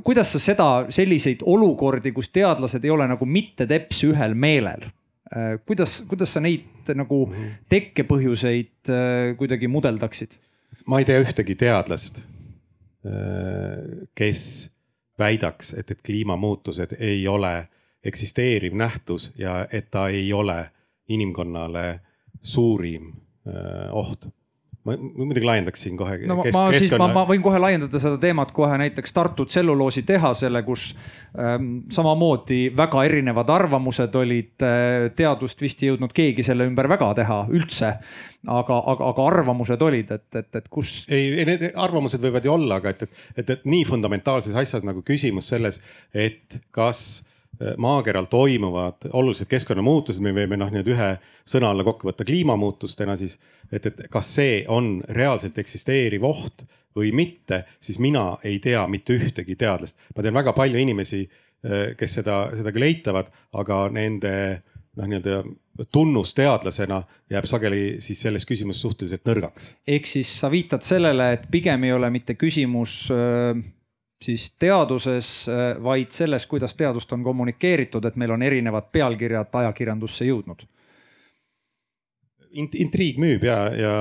kuidas 0.04 0.32
sa 0.32 0.40
seda, 0.42 0.68
selliseid 0.92 1.42
olukordi, 1.46 2.12
kus 2.16 2.30
teadlased 2.34 2.84
ei 2.84 2.92
ole 2.92 3.08
nagu 3.10 3.28
mitte 3.28 3.66
teps 3.68 4.02
ühel 4.08 4.34
meelel, 4.38 4.88
äh, 5.32 5.54
kuidas, 5.66 6.02
kuidas 6.08 6.34
sa 6.36 6.42
neid 6.44 6.92
nagu 6.96 7.24
mhm. 7.26 7.54
tekkepõhjuseid 7.72 8.92
äh, 8.92 9.36
kuidagi 9.40 9.70
mudeldaksid? 9.72 10.38
ma 10.86 11.00
ei 11.00 11.06
tea 11.08 11.20
ühtegi 11.24 11.56
teadlast, 11.58 12.20
äh, 13.08 14.04
kes 14.14 14.42
väidaks, 15.18 15.72
et, 15.80 15.90
et 15.90 16.02
kliimamuutused 16.04 16.94
ei 17.00 17.24
ole 17.28 17.54
eksisteeriv 18.04 18.76
nähtus 18.78 19.32
ja 19.38 19.64
et 19.72 19.88
ta 19.90 20.06
ei 20.14 20.28
ole 20.32 20.60
inimkonnale 21.08 22.00
suurim 22.42 23.08
oht 23.96 24.28
ma 24.88 25.26
muidugi 25.28 25.46
laiendaksin 25.46 25.96
kohe. 25.98 26.18
no 26.28 26.38
ma, 26.40 26.46
ma 26.54 26.64
siis, 26.74 26.92
ma, 27.00 27.08
ma 27.12 27.24
võin 27.28 27.42
kohe 27.44 27.60
laiendada 27.62 28.00
seda 28.02 28.18
teemat 28.22 28.52
kohe 28.56 28.78
näiteks 28.80 29.14
Tartu 29.16 29.46
tselluloositehasele, 29.48 30.62
kus 30.66 30.90
ähm, 31.38 31.70
samamoodi 31.92 32.60
väga 32.76 33.04
erinevad 33.08 33.52
arvamused 33.54 34.14
olid 34.20 34.66
äh,. 34.66 35.08
teadust 35.18 35.62
vist 35.62 35.82
ei 35.82 35.92
jõudnud 35.92 36.14
keegi 36.16 36.46
selle 36.46 36.68
ümber 36.68 36.88
väga 36.90 37.12
teha 37.20 37.38
üldse. 37.52 37.94
aga, 38.46 38.82
aga, 38.94 39.12
aga 39.12 39.24
arvamused 39.32 39.82
olid, 39.82 40.12
et, 40.14 40.28
et, 40.40 40.50
et 40.62 40.68
kus. 40.72 41.00
ei, 41.12 41.44
need 41.48 41.68
arvamused 41.74 42.22
võivad 42.22 42.46
ju 42.46 42.54
olla, 42.54 42.78
aga 42.82 42.94
et, 42.94 43.02
et, 43.08 43.24
et, 43.36 43.56
et 43.58 43.66
nii 43.68 43.86
fundamentaalses 43.88 44.54
asjas 44.56 44.86
nagu 44.86 45.02
küsimus 45.06 45.50
selles, 45.50 45.82
et 46.14 46.60
kas 46.74 47.27
maakeral 47.76 48.24
toimuvad 48.30 49.08
olulised 49.12 49.48
keskkonnamuutused, 49.50 50.22
me 50.22 50.32
võime 50.34 50.58
noh, 50.58 50.70
nii-öelda 50.70 50.94
ühe 50.94 51.10
sõna 51.48 51.72
alla 51.72 51.84
kokku 51.86 52.10
võtta 52.10 52.26
kliimamuutustena 52.28 53.16
siis. 53.18 53.38
et, 53.72 53.86
et 53.86 54.02
kas 54.10 54.30
see 54.34 54.64
on 54.68 54.98
reaalselt 55.08 55.58
eksisteeriv 55.58 56.24
oht 56.24 56.64
või 56.96 57.12
mitte, 57.12 57.64
siis 57.80 57.98
mina 57.98 58.38
ei 58.44 58.58
tea 58.62 58.86
mitte 58.86 59.16
ühtegi 59.18 59.56
teadlast. 59.58 59.98
ma 60.16 60.22
tean 60.22 60.34
väga 60.38 60.52
palju 60.52 60.78
inimesi, 60.78 61.24
äh, 61.66 61.96
kes 61.98 62.20
seda, 62.20 62.48
seda 62.56 62.74
küll 62.74 62.88
eitavad, 62.90 63.32
aga 63.52 63.88
nende 63.90 64.34
noh, 64.98 65.06
nii-öelda 65.06 65.42
tunnus 65.94 66.34
teadlasena 66.34 67.02
jääb 67.30 67.46
sageli 67.46 67.82
siis 68.02 68.20
selles 68.22 68.46
küsimuses 68.46 68.82
suhteliselt 68.82 69.26
nõrgaks. 69.26 69.74
ehk 69.86 70.06
siis 70.06 70.30
sa 70.40 70.50
viitad 70.50 70.86
sellele, 70.86 71.32
et 71.32 71.50
pigem 71.50 71.84
ei 71.84 71.92
ole 71.92 72.10
mitte 72.10 72.38
küsimus 72.38 73.08
äh 73.10 73.66
siis 74.22 74.50
teaduses, 74.58 75.48
äh, 75.48 75.82
vaid 75.82 76.10
selles, 76.10 76.46
kuidas 76.46 76.74
teadust 76.74 77.12
on 77.12 77.22
kommunikeeritud, 77.22 78.04
et 78.04 78.16
meil 78.16 78.34
on 78.34 78.42
erinevad 78.42 78.90
pealkirjad 78.92 79.54
ajakirjandusse 79.62 80.26
jõudnud 80.28 80.66
Int,. 82.58 82.74
intriig 82.80 83.18
müüb 83.20 83.42
ja, 83.44 83.56
ja 83.76 83.94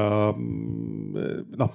noh, 1.59 1.73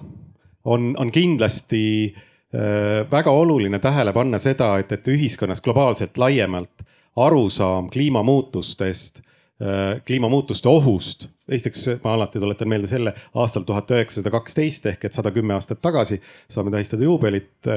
on, 0.64 0.94
on 0.98 1.10
kindlasti 1.12 1.82
äh, 2.08 3.04
väga 3.10 3.30
oluline 3.30 3.78
tähele 3.78 4.14
panna 4.16 4.40
seda, 4.42 4.78
et, 4.80 4.92
et 4.92 5.12
ühiskonnas 5.12 5.60
globaalselt 5.62 6.18
laiemalt 6.18 6.86
arusaam 7.16 7.90
kliimamuutustest 7.92 9.20
äh,, 9.20 10.00
kliimamuutuste 10.06 10.68
ohust. 10.68 11.28
esiteks 11.48 11.88
ma 12.04 12.14
alati 12.14 12.40
tuletan 12.40 12.68
meelde 12.68 12.88
selle 12.88 13.12
aastal 13.34 13.68
tuhat 13.68 13.90
üheksasada 13.90 14.32
kaksteist 14.32 14.86
ehk 14.86 15.04
et 15.04 15.12
sada 15.12 15.30
kümme 15.30 15.54
aastat 15.54 15.82
tagasi 15.84 16.22
saame 16.48 16.72
tähistada 16.72 17.04
juubelit 17.04 17.68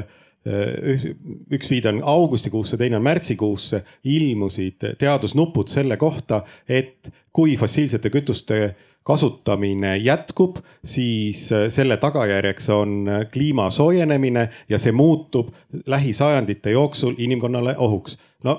üks 0.46 1.70
viide 1.72 1.90
on 1.90 2.02
augustikuusse, 2.06 2.78
teine 2.78 3.00
on 3.00 3.06
märtsikuusse, 3.06 3.82
ilmusid 4.04 4.84
teadusnupud 5.02 5.72
selle 5.72 5.98
kohta, 5.98 6.44
et 6.70 7.10
kui 7.34 7.56
fossiilsete 7.58 8.12
kütuste 8.14 8.60
kasutamine 9.06 9.98
jätkub, 9.98 10.58
siis 10.86 11.48
selle 11.70 11.98
tagajärjeks 12.02 12.70
on 12.74 13.10
kliima 13.34 13.70
soojenemine 13.70 14.48
ja 14.70 14.80
see 14.82 14.94
muutub 14.94 15.52
lähisajandite 15.86 16.74
jooksul 16.74 17.18
inimkonnale 17.18 17.76
ohuks. 17.78 18.18
no 18.44 18.58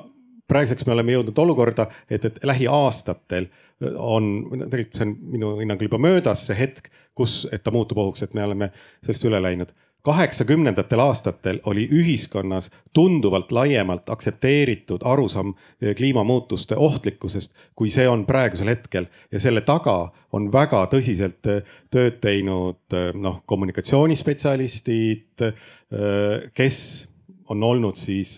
praeguseks 0.48 0.86
me 0.86 0.92
oleme 0.94 1.16
jõudnud 1.16 1.38
olukorda, 1.42 1.88
et, 2.10 2.24
et 2.24 2.44
lähiaastatel 2.44 3.48
on, 3.98 4.28
tegelikult 4.70 5.00
see 5.00 5.08
on 5.08 5.16
minu 5.34 5.56
hinnangul 5.58 5.90
juba 5.90 5.98
möödas 5.98 6.46
see 6.46 6.58
hetk, 6.58 6.90
kus, 7.14 7.44
et 7.52 7.62
ta 7.66 7.74
muutub 7.74 7.98
ohuks, 7.98 8.22
et 8.22 8.34
me 8.34 8.44
oleme 8.46 8.70
sellest 9.02 9.26
üle 9.26 9.42
läinud 9.42 9.74
kaheksakümnendatel 10.06 11.00
aastatel 11.02 11.58
oli 11.66 11.88
ühiskonnas 11.90 12.70
tunduvalt 12.94 13.52
laiemalt 13.52 14.08
aktsepteeritud 14.08 15.00
arusaam 15.04 15.54
eh, 15.82 15.96
kliimamuutuste 15.96 16.76
ohtlikkusest, 16.76 17.56
kui 17.74 17.90
see 17.90 18.06
on 18.08 18.22
praegusel 18.26 18.70
hetkel 18.70 19.08
ja 19.32 19.40
selle 19.42 19.64
taga 19.66 19.96
on 20.32 20.46
väga 20.52 20.84
tõsiselt 20.92 21.50
eh, 21.50 21.74
tööd 21.90 22.20
teinud 22.22 22.94
eh, 22.94 23.10
noh, 23.18 23.40
kommunikatsioonispetsialistid, 23.50 25.42
kes 26.54 26.78
on 27.50 27.62
olnud 27.62 27.98
siis 27.98 28.32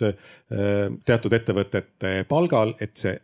teatud 1.09 1.33
ettevõtete 1.33 2.11
palgal, 2.29 2.75
et 2.81 2.97
see 3.01 3.15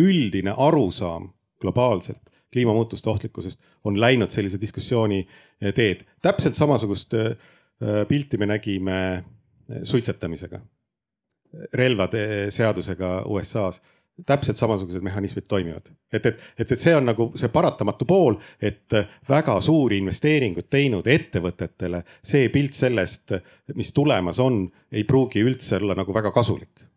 üldine 0.00 0.54
arusaam 0.56 1.28
globaalselt 1.60 2.22
kliimamuutuste 2.52 3.10
ohtlikkusest 3.12 3.60
on 3.84 4.00
läinud 4.00 4.32
sellise 4.32 4.60
diskussiooni 4.60 5.20
teed. 5.76 6.06
täpselt 6.22 6.56
samasugust 6.56 7.14
Äh, 7.14 7.36
pilti 8.08 8.38
me 8.38 8.50
nägime 8.50 8.98
äh, 9.14 9.80
suitsetamisega, 9.82 10.60
relvade 11.74 12.50
seadusega 12.54 13.24
USA-s 13.26 13.80
täpselt 14.26 14.58
samasugused 14.58 15.00
mehhanismid 15.02 15.46
toimivad. 15.48 15.86
et, 16.12 16.26
et, 16.26 16.40
et, 16.58 16.72
et 16.72 16.80
see 16.80 16.92
on 16.96 17.06
nagu 17.08 17.30
see 17.40 17.48
paratamatu 17.48 18.04
pool, 18.04 18.36
et 18.60 18.92
väga 19.28 19.56
suuri 19.64 20.00
investeeringuid 20.02 20.68
teinud 20.70 21.06
ettevõtetele 21.08 22.02
see 22.22 22.50
pilt 22.52 22.76
sellest, 22.76 23.32
mis 23.74 23.94
tulemas 23.96 24.38
on, 24.38 24.66
ei 24.92 25.04
pruugi 25.08 25.42
üldse 25.46 25.78
olla 25.80 25.96
nagu 25.96 26.14
väga 26.14 26.34
kasulik 26.36 26.89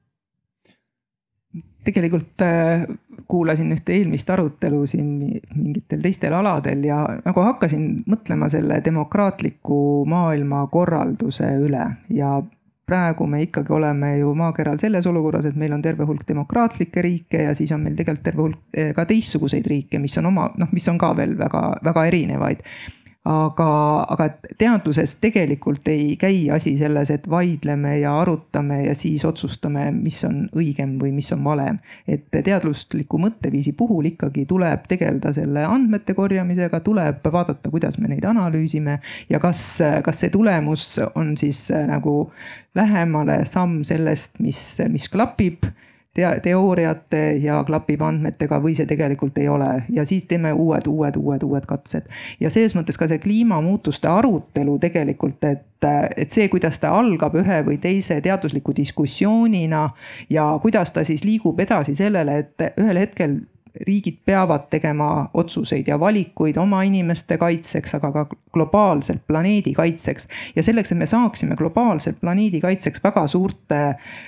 tegelikult 1.83 2.41
äh, 2.45 2.85
kuulasin 3.27 3.71
ühte 3.75 3.95
eelmist 3.95 4.29
arutelu 4.29 4.85
siin 4.89 5.13
mingitel 5.55 6.01
teistel 6.03 6.33
aladel 6.37 6.83
ja 6.87 7.03
nagu 7.25 7.45
hakkasin 7.45 8.03
mõtlema 8.09 8.49
selle 8.51 8.81
demokraatliku 8.85 9.79
maailmakorralduse 10.09 11.49
üle 11.63 11.85
ja 12.13 12.35
praegu 12.85 13.27
me 13.27 13.41
ikkagi 13.45 13.73
oleme 13.73 14.17
ju 14.17 14.33
maakeral 14.35 14.79
selles 14.81 15.07
olukorras, 15.07 15.45
et 15.47 15.55
meil 15.59 15.73
on 15.73 15.81
terve 15.81 16.05
hulk 16.07 16.25
demokraatlikke 16.27 17.01
riike 17.01 17.45
ja 17.47 17.53
siis 17.55 17.71
on 17.71 17.85
meil 17.85 17.95
tegelikult 17.95 18.25
terve 18.27 18.43
hulk 18.43 18.59
eh, 18.73 18.91
ka 18.95 19.05
teistsuguseid 19.07 19.67
riike, 19.67 20.01
mis 20.03 20.17
on 20.19 20.27
oma, 20.33 20.49
noh, 20.59 20.71
mis 20.75 20.87
on 20.91 20.99
ka 20.99 21.13
veel 21.17 21.37
väga, 21.39 21.63
väga 21.83 22.05
erinevaid 22.11 22.65
aga, 23.23 23.67
aga 24.11 24.27
teaduses 24.59 25.15
tegelikult 25.23 25.87
ei 25.87 26.15
käi 26.19 26.49
asi 26.51 26.73
selles, 26.77 27.11
et 27.13 27.29
vaidleme 27.29 27.95
ja 28.01 28.17
arutame 28.19 28.81
ja 28.83 28.95
siis 28.95 29.23
otsustame, 29.25 29.85
mis 29.95 30.19
on 30.27 30.41
õigem 30.59 30.97
või 31.01 31.13
mis 31.15 31.31
on 31.35 31.43
valem. 31.43 31.79
et 32.07 32.25
teadusliku 32.31 33.17
mõtteviisi 33.17 33.73
puhul 33.79 34.11
ikkagi 34.11 34.45
tuleb 34.45 34.87
tegeleda 34.91 35.31
selle 35.33 35.63
andmete 35.65 36.13
korjamisega, 36.13 36.79
tuleb 36.83 37.23
vaadata, 37.31 37.71
kuidas 37.71 37.97
me 37.99 38.11
neid 38.11 38.25
analüüsime 38.27 38.99
ja 39.29 39.39
kas, 39.39 39.81
kas 40.03 40.19
see 40.19 40.29
tulemus 40.33 40.99
on 41.15 41.37
siis 41.37 41.69
nagu 41.87 42.31
lähemale 42.75 43.43
samm 43.47 43.83
sellest, 43.87 44.39
mis, 44.43 44.59
mis 44.91 45.07
klapib 45.09 45.63
tea-, 46.13 46.39
teooriate 46.43 47.21
ja 47.43 47.63
klapib 47.67 48.01
andmetega 48.01 48.59
või 48.63 48.75
see 48.77 48.87
tegelikult 48.89 49.37
ei 49.41 49.47
ole 49.49 49.69
ja 49.93 50.05
siis 50.05 50.25
teeme 50.29 50.53
uued, 50.53 50.87
uued, 50.87 51.17
uued, 51.19 51.43
uued 51.43 51.65
katsed. 51.69 52.09
ja 52.39 52.49
selles 52.53 52.75
mõttes 52.77 52.99
ka 52.99 53.07
see 53.09 53.21
kliimamuutuste 53.23 54.09
arutelu 54.09 54.77
tegelikult, 54.79 55.43
et, 55.49 55.87
et 56.17 56.29
see, 56.29 56.47
kuidas 56.51 56.79
ta 56.79 56.93
algab 56.97 57.35
ühe 57.41 57.61
või 57.65 57.79
teise 57.81 58.19
teadusliku 58.21 58.75
diskussioonina 58.75 59.89
ja 60.29 60.51
kuidas 60.61 60.91
ta 60.91 61.03
siis 61.03 61.25
liigub 61.25 61.59
edasi 61.59 61.95
sellele, 61.95 62.37
et 62.45 62.69
ühel 62.77 63.01
hetkel 63.01 63.41
riigid 63.87 64.19
peavad 64.25 64.67
tegema 64.69 65.29
otsuseid 65.33 65.87
ja 65.87 65.99
valikuid 65.99 66.57
oma 66.61 66.83
inimeste 66.85 67.37
kaitseks, 67.41 67.95
aga 67.97 68.11
ka 68.11 68.25
globaalselt 68.53 69.23
planeedi 69.27 69.73
kaitseks. 69.73 70.27
ja 70.55 70.63
selleks, 70.63 70.91
et 70.91 70.97
me 70.97 71.05
saaksime 71.09 71.55
globaalselt 71.55 72.21
planeedi 72.21 72.61
kaitseks 72.61 73.03
väga 73.03 73.25
suurte 73.27 73.81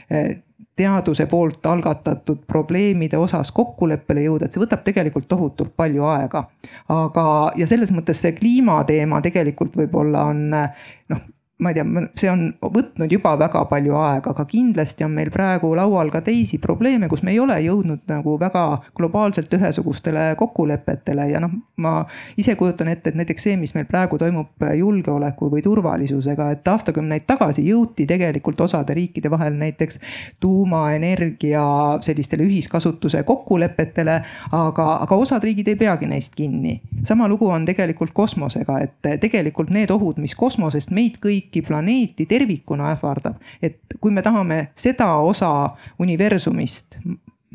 eh, 0.10 0.38
teaduse 0.76 1.26
poolt 1.32 1.66
algatatud 1.66 2.42
probleemide 2.48 3.18
osas 3.18 3.52
kokkuleppele 3.56 4.26
jõuda, 4.26 4.46
et 4.46 4.56
see 4.56 4.64
võtab 4.64 4.84
tegelikult 4.84 5.28
tohutult 5.32 5.72
palju 5.76 6.04
aega. 6.12 6.46
aga, 6.92 7.26
ja 7.56 7.68
selles 7.68 7.94
mõttes 7.96 8.22
see 8.22 8.36
kliimateema 8.36 9.22
tegelikult 9.24 9.78
võib-olla 9.80 10.26
on 10.34 10.44
noh, 10.52 11.24
ma 11.58 11.72
ei 11.72 11.76
tea, 11.78 11.86
see 12.20 12.28
on 12.28 12.50
võtnud 12.60 13.14
juba 13.16 13.32
väga 13.40 13.62
palju 13.70 13.96
aega, 13.96 14.34
aga 14.34 14.44
kindlasti 14.50 15.06
on 15.06 15.14
meil 15.16 15.30
praegu 15.32 15.70
laual 15.78 16.10
ka 16.12 16.20
teisi 16.26 16.58
probleeme, 16.60 17.08
kus 17.08 17.22
me 17.24 17.32
ei 17.32 17.40
ole 17.40 17.56
jõudnud 17.64 18.02
nagu 18.12 18.34
väga 18.42 18.64
globaalselt 18.98 19.54
ühesugustele 19.56 20.26
kokkulepetele 20.36 21.30
ja 21.32 21.40
noh, 21.40 21.54
ma 21.80 21.94
ise 22.36 22.58
kujutan 22.60 22.92
ette, 22.92 23.14
et 23.14 23.20
näiteks 23.22 23.48
see, 23.48 23.56
mis 23.62 23.72
meil 23.78 23.88
praegu 23.88 24.20
toimub 24.20 24.66
julgeoleku 24.76 25.48
või 25.54 25.64
turvalisusega, 25.64 26.50
et 26.58 26.68
aastakümneid 26.68 27.24
tagasi 27.30 27.64
jõuti 27.70 28.04
tegelikult 28.10 28.66
osade 28.68 28.98
riikide 29.00 29.32
vahel 29.32 29.56
näiteks 29.56 30.02
tuumaenergia 30.44 31.64
sellistele 32.04 32.44
ühiskasutuse 32.50 33.24
kokkulepetele, 33.24 34.18
aga, 34.52 34.90
aga 35.08 35.22
osad 35.24 35.48
riigid 35.48 35.72
ei 35.72 35.80
peagi 35.80 36.12
neist 36.12 36.36
kinni. 36.36 36.82
sama 37.04 37.32
lugu 37.32 37.48
on 37.48 37.64
tegelikult 37.66 38.12
kosmosega, 38.12 38.82
et 38.84 39.12
tegelikult 39.24 39.72
need 39.72 39.92
ohud, 39.96 40.20
mis 40.20 40.36
kosmosest 40.36 40.92
meid 40.92 41.16
kõiki 41.24 41.45
kõiki 41.46 41.62
planeeti 41.68 42.26
tervikuna 42.26 42.92
ähvardab. 42.92 43.36
et 43.62 43.80
kui 44.02 44.12
me 44.12 44.22
tahame 44.22 44.68
seda 44.76 45.16
osa 45.16 45.70
universumist 46.00 47.00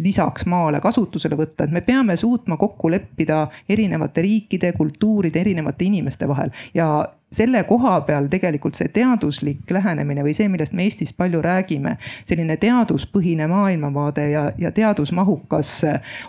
lisaks 0.01 0.47
maale 0.47 0.81
kasutusele 0.81 1.37
võtta, 1.37 1.65
et 1.65 1.71
me 1.71 1.81
peame 1.81 2.17
suutma 2.17 2.57
kokku 2.57 2.91
leppida 2.91 3.49
erinevate 3.69 4.23
riikide, 4.23 4.73
kultuuride, 4.73 5.41
erinevate 5.41 5.85
inimeste 5.85 6.29
vahel 6.29 6.51
ja 6.75 7.09
selle 7.33 7.63
koha 7.65 8.01
peal 8.07 8.27
tegelikult 8.31 8.75
see 8.75 8.89
teaduslik 8.89 9.71
lähenemine 9.71 10.25
või 10.25 10.33
see, 10.35 10.49
millest 10.49 10.75
me 10.75 10.87
Eestis 10.89 11.13
palju 11.13 11.43
räägime, 11.45 11.97
selline 12.27 12.57
teaduspõhine 12.57 13.47
maailmavaade 13.51 14.31
ja, 14.31 14.47
ja 14.59 14.73
teadusmahukas 14.73 15.75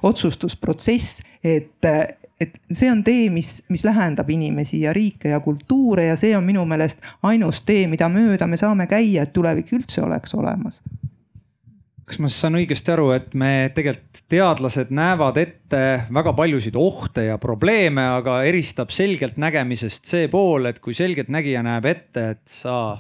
otsustusprotsess, 0.04 1.22
et, 1.44 1.88
et 2.42 2.58
see 2.72 2.90
on 2.92 3.04
tee, 3.06 3.30
mis, 3.34 3.60
mis 3.70 3.84
lähendab 3.86 4.30
inimesi 4.34 4.82
ja 4.86 4.94
riike 4.96 5.30
ja 5.34 5.40
kultuure 5.44 6.08
ja 6.10 6.18
see 6.20 6.34
on 6.38 6.46
minu 6.48 6.66
meelest 6.70 7.04
ainus 7.28 7.62
tee, 7.68 7.86
mida 7.92 8.10
mööda 8.10 8.48
me 8.50 8.60
saame 8.60 8.88
käia, 8.90 9.26
et 9.26 9.34
tulevik 9.34 9.74
üldse 9.78 10.04
oleks 10.06 10.36
olemas. 10.38 10.82
Kas 12.12 12.18
ma 12.20 12.28
saan 12.34 12.58
õigesti 12.60 12.92
aru, 12.92 13.12
et 13.16 13.36
me 13.38 13.70
tegelikult 13.76 14.26
teadlased 14.32 14.90
näevad 14.92 15.38
ette 15.40 15.84
väga 16.12 16.34
paljusid 16.36 16.76
ohte 16.76 17.28
ja 17.30 17.38
probleeme, 17.40 18.04
aga 18.18 18.42
eristab 18.50 18.92
selgelt 18.92 19.38
nägemisest 19.40 20.10
see 20.10 20.28
pool, 20.32 20.68
et 20.68 20.82
kui 20.84 20.98
selgeltnägija 20.98 21.62
näeb 21.64 21.88
ette, 21.88 22.26
et 22.36 22.52
sa 22.52 22.98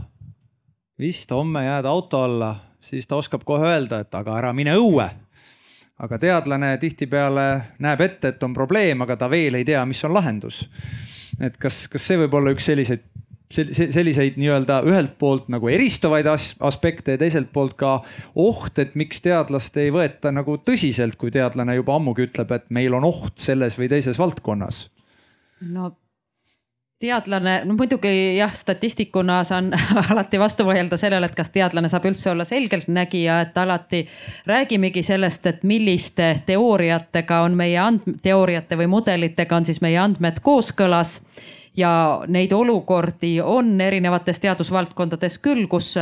vist 1.01 1.33
homme 1.33 1.65
jääd 1.65 1.89
auto 1.89 2.23
alla, 2.23 2.53
siis 2.79 3.09
ta 3.09 3.17
oskab 3.19 3.43
kohe 3.43 3.73
öelda, 3.73 4.03
et 4.05 4.15
aga 4.15 4.37
ära 4.37 4.53
mine 4.55 4.77
õue 4.79 5.09
aga 6.01 6.17
teadlane 6.21 6.73
tihtipeale 6.81 7.47
näeb 7.83 8.01
ette, 8.01 8.33
et 8.33 8.43
on 8.43 8.53
probleem, 8.57 9.03
aga 9.05 9.17
ta 9.19 9.29
veel 9.29 9.59
ei 9.59 9.65
tea, 9.67 9.83
mis 9.85 10.01
on 10.07 10.15
lahendus. 10.17 10.65
et 11.39 11.57
kas, 11.57 11.87
kas 11.89 12.03
see 12.05 12.19
võib 12.21 12.35
olla 12.37 12.53
üks 12.53 12.65
selliseid, 12.69 13.05
selliseid 13.51 14.37
nii-öelda 14.39 14.81
ühelt 14.87 15.17
poolt 15.19 15.49
nagu 15.51 15.69
eristuvaid 15.69 16.27
as 16.29 16.51
aspekte 16.63 17.15
ja 17.15 17.21
teiselt 17.21 17.51
poolt 17.53 17.75
ka 17.79 17.99
oht, 18.35 18.79
et 18.79 18.95
miks 18.95 19.21
teadlast 19.25 19.77
ei 19.81 19.91
võeta 19.93 20.31
nagu 20.33 20.57
tõsiselt, 20.65 21.17
kui 21.19 21.33
teadlane 21.33 21.75
juba 21.79 21.97
ammugi 21.97 22.29
ütleb, 22.29 22.53
et 22.55 22.69
meil 22.69 22.95
on 22.97 23.07
oht 23.09 23.41
selles 23.41 23.77
või 23.79 23.89
teises 23.91 24.19
valdkonnas? 24.21 24.85
no 25.61 25.91
teadlane, 27.01 27.55
no 27.65 27.75
muidugi 27.77 28.11
jah, 28.37 28.53
statistikuna 28.55 29.41
saan 29.47 29.71
alati 30.11 30.39
vastu 30.39 30.65
vaielda 30.65 30.97
sellele, 31.01 31.29
et 31.29 31.37
kas 31.37 31.49
teadlane 31.53 31.89
saab 31.89 32.05
üldse 32.11 32.29
olla 32.31 32.45
selgeltnägija, 32.47 33.39
et 33.47 33.57
alati 33.57 34.03
räägimegi 34.49 35.03
sellest, 35.03 35.47
et 35.49 35.63
milliste 35.67 36.33
teooriatega 36.45 37.41
on 37.47 37.57
meie 37.57 37.79
and-, 37.81 38.19
teooriate 38.21 38.77
või 38.77 38.91
mudelitega 38.91 39.57
on 39.57 39.65
siis 39.65 39.81
meie 39.81 39.97
andmed 40.01 40.43
kooskõlas. 40.45 41.19
Ja 41.77 41.91
neid 42.27 42.51
olukordi 42.51 43.37
on 43.41 43.77
erinevates 43.81 44.41
teadusvaldkondades 44.43 45.37
küll, 45.39 45.69
kus 45.71 45.93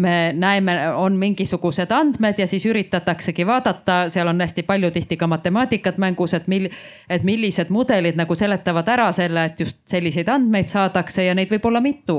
me 0.00 0.32
näeme, 0.36 0.74
on 0.96 1.16
mingisugused 1.20 1.90
andmed 1.92 2.38
ja 2.38 2.46
siis 2.46 2.64
üritataksegi 2.66 3.46
vaadata, 3.46 3.98
seal 4.10 4.28
on 4.30 4.40
hästi 4.40 4.64
palju 4.68 4.90
tihti 4.90 5.16
ka 5.20 5.26
matemaatikat 5.30 5.98
mängus, 5.98 6.34
et 6.34 6.48
mil-, 6.48 6.70
et 7.10 7.26
millised 7.26 7.70
mudelid 7.70 8.16
nagu 8.18 8.34
seletavad 8.34 8.88
ära 8.88 9.10
selle, 9.16 9.44
et 9.50 9.60
just 9.60 9.78
selliseid 9.90 10.28
andmeid 10.28 10.70
saadakse 10.70 11.24
ja 11.24 11.34
neid 11.36 11.52
võib 11.52 11.68
olla 11.70 11.80
mitu. 11.84 12.18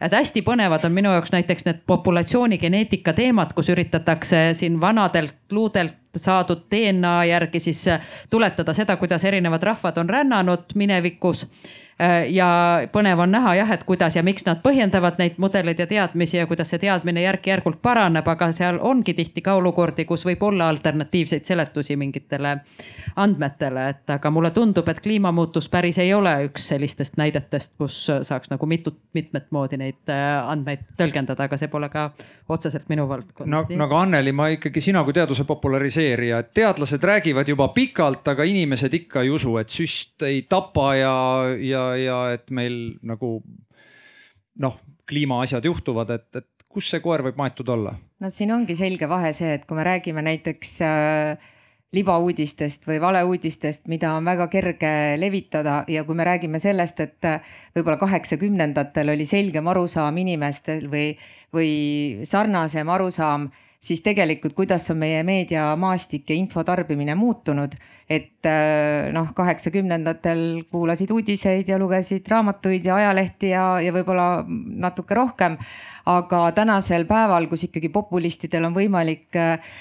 et 0.00 0.12
hästi 0.12 0.42
põnevad 0.42 0.84
on 0.84 0.92
minu 0.96 1.10
jaoks 1.12 1.32
näiteks 1.32 1.64
need 1.66 1.82
populatsioonigeneetika 1.86 3.12
teemad, 3.12 3.52
kus 3.54 3.68
üritatakse 3.68 4.50
siin 4.54 4.80
vanadelt 4.80 5.34
luudelt 5.52 5.98
saadud 6.16 6.64
DNA 6.70 7.24
järgi 7.24 7.60
siis 7.60 7.84
tuletada 8.30 8.74
seda, 8.74 8.96
kuidas 8.96 9.24
erinevad 9.24 9.62
rahvad 9.62 9.98
on 9.98 10.10
rännanud 10.10 10.74
minevikus 10.74 11.46
ja 12.28 12.48
põnev 12.92 13.20
on 13.20 13.34
näha 13.34 13.54
jah, 13.58 13.72
et 13.74 13.84
kuidas 13.84 14.16
ja 14.16 14.22
miks 14.24 14.46
nad 14.46 14.62
põhjendavad 14.64 15.18
neid 15.20 15.36
mudeleid 15.42 15.78
ja 15.82 15.86
teadmisi 15.90 16.38
ja 16.38 16.46
kuidas 16.48 16.70
see 16.72 16.80
teadmine 16.80 17.22
järk-järgult 17.22 17.80
paraneb, 17.82 18.28
aga 18.28 18.50
seal 18.56 18.78
ongi 18.80 19.14
tihti 19.14 19.42
ka 19.44 19.58
olukordi, 19.60 20.06
kus 20.08 20.24
võib 20.24 20.42
olla 20.48 20.70
alternatiivseid 20.72 21.44
seletusi 21.44 21.96
mingitele 22.00 22.56
andmetele, 23.16 23.88
et 23.90 24.10
aga 24.14 24.30
mulle 24.30 24.50
tundub, 24.54 24.88
et 24.88 25.00
kliimamuutus 25.02 25.68
päris 25.68 25.98
ei 25.98 26.12
ole 26.14 26.32
üks 26.46 26.68
sellistest 26.72 27.18
näidetest, 27.20 27.74
kus 27.78 27.96
saaks 28.06 28.52
nagu 28.52 28.66
mitut, 28.70 28.98
mitmet 29.16 29.50
moodi 29.50 29.80
neid 29.80 30.12
äh, 30.12 30.38
andmeid 30.50 30.86
tõlgendada, 30.98 31.48
aga 31.48 31.58
see 31.60 31.70
pole 31.72 31.90
ka 31.92 32.10
otseselt 32.50 32.88
minu 32.90 33.06
valdkond. 33.10 33.50
no, 33.50 33.64
no 33.68 33.86
aga 33.86 34.02
Anneli, 34.04 34.32
ma 34.36 34.48
ikkagi, 34.54 34.82
sina 34.84 35.02
kui 35.06 35.14
teaduse 35.16 35.44
populariseerija, 35.48 36.42
teadlased 36.54 37.04
räägivad 37.04 37.48
juba 37.50 37.68
pikalt, 37.74 38.26
aga 38.32 38.46
inimesed 38.48 38.94
ikka 39.02 39.24
ei 39.26 39.32
usu, 39.34 39.56
et 39.60 39.72
süst 39.74 40.22
ei 40.26 40.42
tapa 40.48 40.94
ja, 40.98 41.14
ja 41.58 41.84
ja 41.98 42.20
et 42.34 42.50
meil 42.54 42.96
nagu 43.02 43.38
noh, 44.60 44.80
kliimaasjad 45.10 45.64
juhtuvad, 45.64 46.10
et, 46.14 46.28
et 46.36 46.66
kus 46.70 46.90
see 46.92 47.02
koer 47.02 47.24
võib 47.26 47.38
maetud 47.40 47.68
olla? 47.72 47.96
no 48.20 48.30
siin 48.30 48.52
ongi 48.54 48.76
selge 48.78 49.08
vahe 49.10 49.32
see, 49.36 49.54
et 49.56 49.66
kui 49.66 49.78
me 49.78 49.86
räägime 49.86 50.22
näiteks 50.26 50.76
äh, 50.86 51.48
libauudistest 51.96 52.86
või 52.86 53.00
valeuudistest, 53.02 53.88
mida 53.90 54.12
on 54.14 54.28
väga 54.28 54.46
kerge 54.52 54.92
levitada 55.18 55.80
ja 55.90 56.04
kui 56.06 56.14
me 56.18 56.26
räägime 56.28 56.60
sellest, 56.62 57.00
et 57.02 57.26
äh, 57.26 57.54
võib-olla 57.74 57.98
kaheksakümnendatel 58.02 59.14
oli 59.16 59.26
selgem 59.26 59.70
arusaam 59.72 60.20
inimestel 60.22 60.86
või, 60.92 61.08
või 61.54 61.72
sarnasem 62.28 62.88
arusaam 62.88 63.50
siis 63.80 64.02
tegelikult, 64.04 64.54
kuidas 64.54 64.90
on 64.92 65.00
meie 65.00 65.22
meediamaastik 65.24 66.28
ja 66.30 66.36
info 66.36 66.64
tarbimine 66.64 67.14
muutunud. 67.14 67.74
et 68.10 68.46
äh, 68.46 69.12
noh, 69.14 69.28
kaheksakümnendatel 69.34 70.64
kuulasid 70.70 71.10
uudiseid 71.10 71.68
ja 71.68 71.78
lugesid 71.78 72.26
raamatuid 72.28 72.84
ja 72.84 72.96
ajalehti 72.96 73.52
ja, 73.54 73.80
ja 73.80 73.92
võib-olla 73.94 74.44
natuke 74.86 75.14
rohkem. 75.14 75.56
aga 76.06 76.52
tänasel 76.52 77.06
päeval, 77.06 77.46
kus 77.46 77.64
ikkagi 77.68 77.88
populistidel 77.88 78.64
on 78.68 78.74
võimalik 78.74 79.36
äh, 79.36 79.72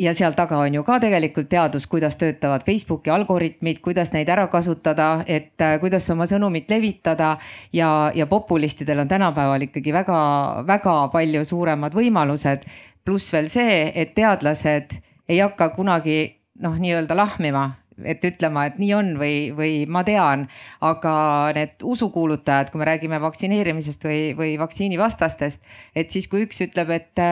ja 0.00 0.12
seal 0.16 0.34
taga 0.36 0.58
on 0.64 0.74
ju 0.74 0.82
ka 0.86 0.98
tegelikult 1.02 1.48
teadus, 1.50 1.86
kuidas 1.90 2.16
töötavad 2.20 2.64
Facebooki 2.66 3.10
algoritmid, 3.12 3.80
kuidas 3.84 4.12
neid 4.14 4.28
ära 4.32 4.46
kasutada, 4.52 5.24
et 5.26 5.60
äh, 5.60 5.76
kuidas 5.82 6.08
oma 6.12 6.26
sõnumit 6.30 6.70
levitada. 6.70 7.36
ja, 7.72 8.12
ja 8.14 8.26
populistidel 8.26 9.04
on 9.04 9.08
tänapäeval 9.08 9.68
ikkagi 9.68 9.92
väga-väga 9.92 10.96
palju 11.12 11.44
suuremad 11.44 11.94
võimalused. 11.94 12.66
Pluss 13.04 13.32
veel 13.32 13.48
see, 13.52 13.90
et 13.94 14.14
teadlased 14.14 14.98
ei 15.30 15.38
hakka 15.40 15.70
kunagi 15.76 16.22
noh, 16.60 16.76
nii-öelda 16.76 17.16
lahmima 17.16 17.68
et 18.04 18.24
ütlema, 18.24 18.66
et 18.68 18.78
nii 18.80 18.92
on 18.96 19.10
või, 19.20 19.34
või 19.56 19.72
ma 19.90 20.02
tean, 20.06 20.46
aga 20.84 21.14
need 21.56 21.82
usukuulutajad, 21.84 22.70
kui 22.72 22.80
me 22.80 22.88
räägime 22.88 23.20
vaktsineerimisest 23.22 24.06
või, 24.06 24.20
või 24.38 24.54
vaktsiinivastastest, 24.60 25.60
et 25.94 26.12
siis, 26.12 26.28
kui 26.30 26.46
üks 26.46 26.62
ütleb, 26.66 26.94
et 26.96 27.24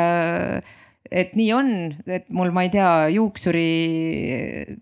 et 1.08 1.30
nii 1.38 1.52
on, 1.56 1.70
et 2.04 2.26
mul, 2.36 2.50
ma 2.52 2.66
ei 2.66 2.72
tea, 2.74 2.90
juuksuri, 3.14 3.68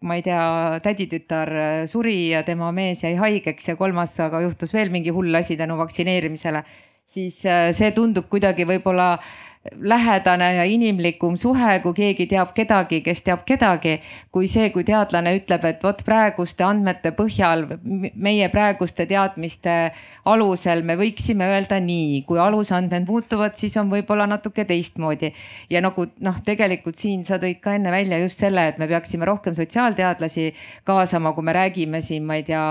ma 0.03 0.17
ei 0.19 0.25
tea, 0.27 0.41
täditütar 0.83 1.53
suri 1.87 2.33
ja 2.33 2.43
tema 2.43 2.73
mees 2.75 3.05
jäi 3.05 3.15
haigeks 3.21 3.71
ja 3.71 3.77
kolmas 3.79 4.17
aga 4.25 4.41
juhtus 4.43 4.75
veel 4.75 4.91
mingi 4.91 5.15
hull 5.15 5.39
asi 5.39 5.55
tänu 5.57 5.79
vaktsineerimisele. 5.79 6.65
siis 7.07 7.45
äh, 7.47 7.71
see 7.71 7.93
tundub 7.95 8.27
kuidagi 8.27 8.65
võib-olla 8.67 9.13
äh, 9.15 9.46
lähedane 9.81 10.55
ja 10.55 10.65
inimlikum 10.65 11.37
suhe, 11.37 11.79
kui 11.85 11.95
keegi 11.95 12.27
teab 12.31 12.53
kedagi, 12.57 13.01
kes 13.05 13.23
teab 13.27 13.45
kedagi, 13.49 13.97
kui 14.35 14.49
see, 14.51 14.71
kui 14.75 14.85
teadlane 14.87 15.35
ütleb, 15.39 15.65
et 15.69 15.83
vot 15.85 16.03
praeguste 16.07 16.65
andmete 16.67 17.13
põhjal, 17.17 17.67
meie 18.15 18.49
praeguste 18.53 19.07
teadmiste 19.11 19.77
alusel 20.25 20.85
me 20.87 20.99
võiksime 21.01 21.49
öelda 21.55 21.81
nii, 21.83 22.23
kui 22.29 22.41
alusandmed 22.43 23.09
muutuvad, 23.09 23.57
siis 23.59 23.77
on 23.81 23.91
võib-olla 23.93 24.29
natuke 24.31 24.65
teistmoodi. 24.69 25.33
ja 25.71 25.81
nagu 25.81 26.07
noh, 26.21 26.41
tegelikult 26.45 26.97
siin 26.97 27.25
sa 27.25 27.41
tõid 27.43 27.61
ka 27.61 27.75
enne 27.77 27.91
välja 27.91 28.19
just 28.23 28.41
selle, 28.43 28.69
et 28.69 28.79
me 28.79 28.89
peaksime 28.89 29.25
rohkem 29.25 29.55
sotsiaalteadlasi 29.55 30.53
kaasama, 30.85 31.33
kui 31.33 31.45
me 31.45 31.53
räägime 31.53 32.01
siin, 32.01 32.25
ma 32.25 32.41
ei 32.41 32.47
tea 32.47 32.67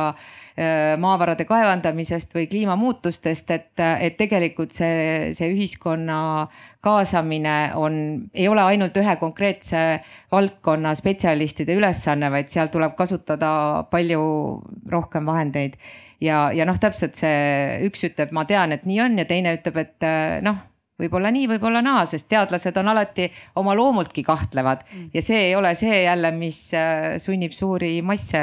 Äh, 0.56 0.94
maavarade 0.96 1.44
kaevandamisest 1.44 2.32
või 2.32 2.46
kliimamuutustest, 2.48 3.50
et, 3.52 3.82
et 4.00 4.14
tegelikult 4.16 4.72
see, 4.72 5.34
see 5.36 5.50
ühiskonna 5.52 6.20
kaasamine 6.86 7.56
on, 7.80 7.98
ei 8.34 8.48
ole 8.52 8.62
ainult 8.62 8.98
ühe 9.02 9.16
konkreetse 9.22 9.82
valdkonna 10.32 10.94
spetsialistide 10.98 11.76
ülesanne, 11.80 12.30
vaid 12.32 12.54
seal 12.54 12.70
tuleb 12.74 12.96
kasutada 13.00 13.50
palju 13.92 14.22
rohkem 14.92 15.26
vahendeid. 15.26 15.80
ja, 16.22 16.52
ja 16.56 16.66
noh, 16.66 16.78
täpselt 16.80 17.18
see 17.20 17.82
üks 17.90 18.06
ütleb, 18.08 18.32
ma 18.32 18.46
tean, 18.46 18.72
et 18.72 18.86
nii 18.86 19.02
on 19.04 19.20
ja 19.20 19.26
teine 19.30 19.58
ütleb, 19.58 19.82
et 19.82 20.10
noh 20.46 20.64
võib-olla 21.00 21.32
nii, 21.34 21.48
võib-olla 21.52 21.82
naa, 21.84 22.06
sest 22.08 22.30
teadlased 22.32 22.78
on 22.80 22.88
alati 22.94 23.28
oma 23.60 23.74
loomultki 23.76 24.24
kahtlevad 24.24 24.86
mm. 24.86 25.10
ja 25.16 25.24
see 25.26 25.42
ei 25.50 25.56
ole 25.58 25.74
see 25.76 25.98
jälle, 26.06 26.32
mis 26.36 26.60
äh, 26.78 27.18
sunnib 27.22 27.52
suuri 27.56 27.98
masse 28.06 28.40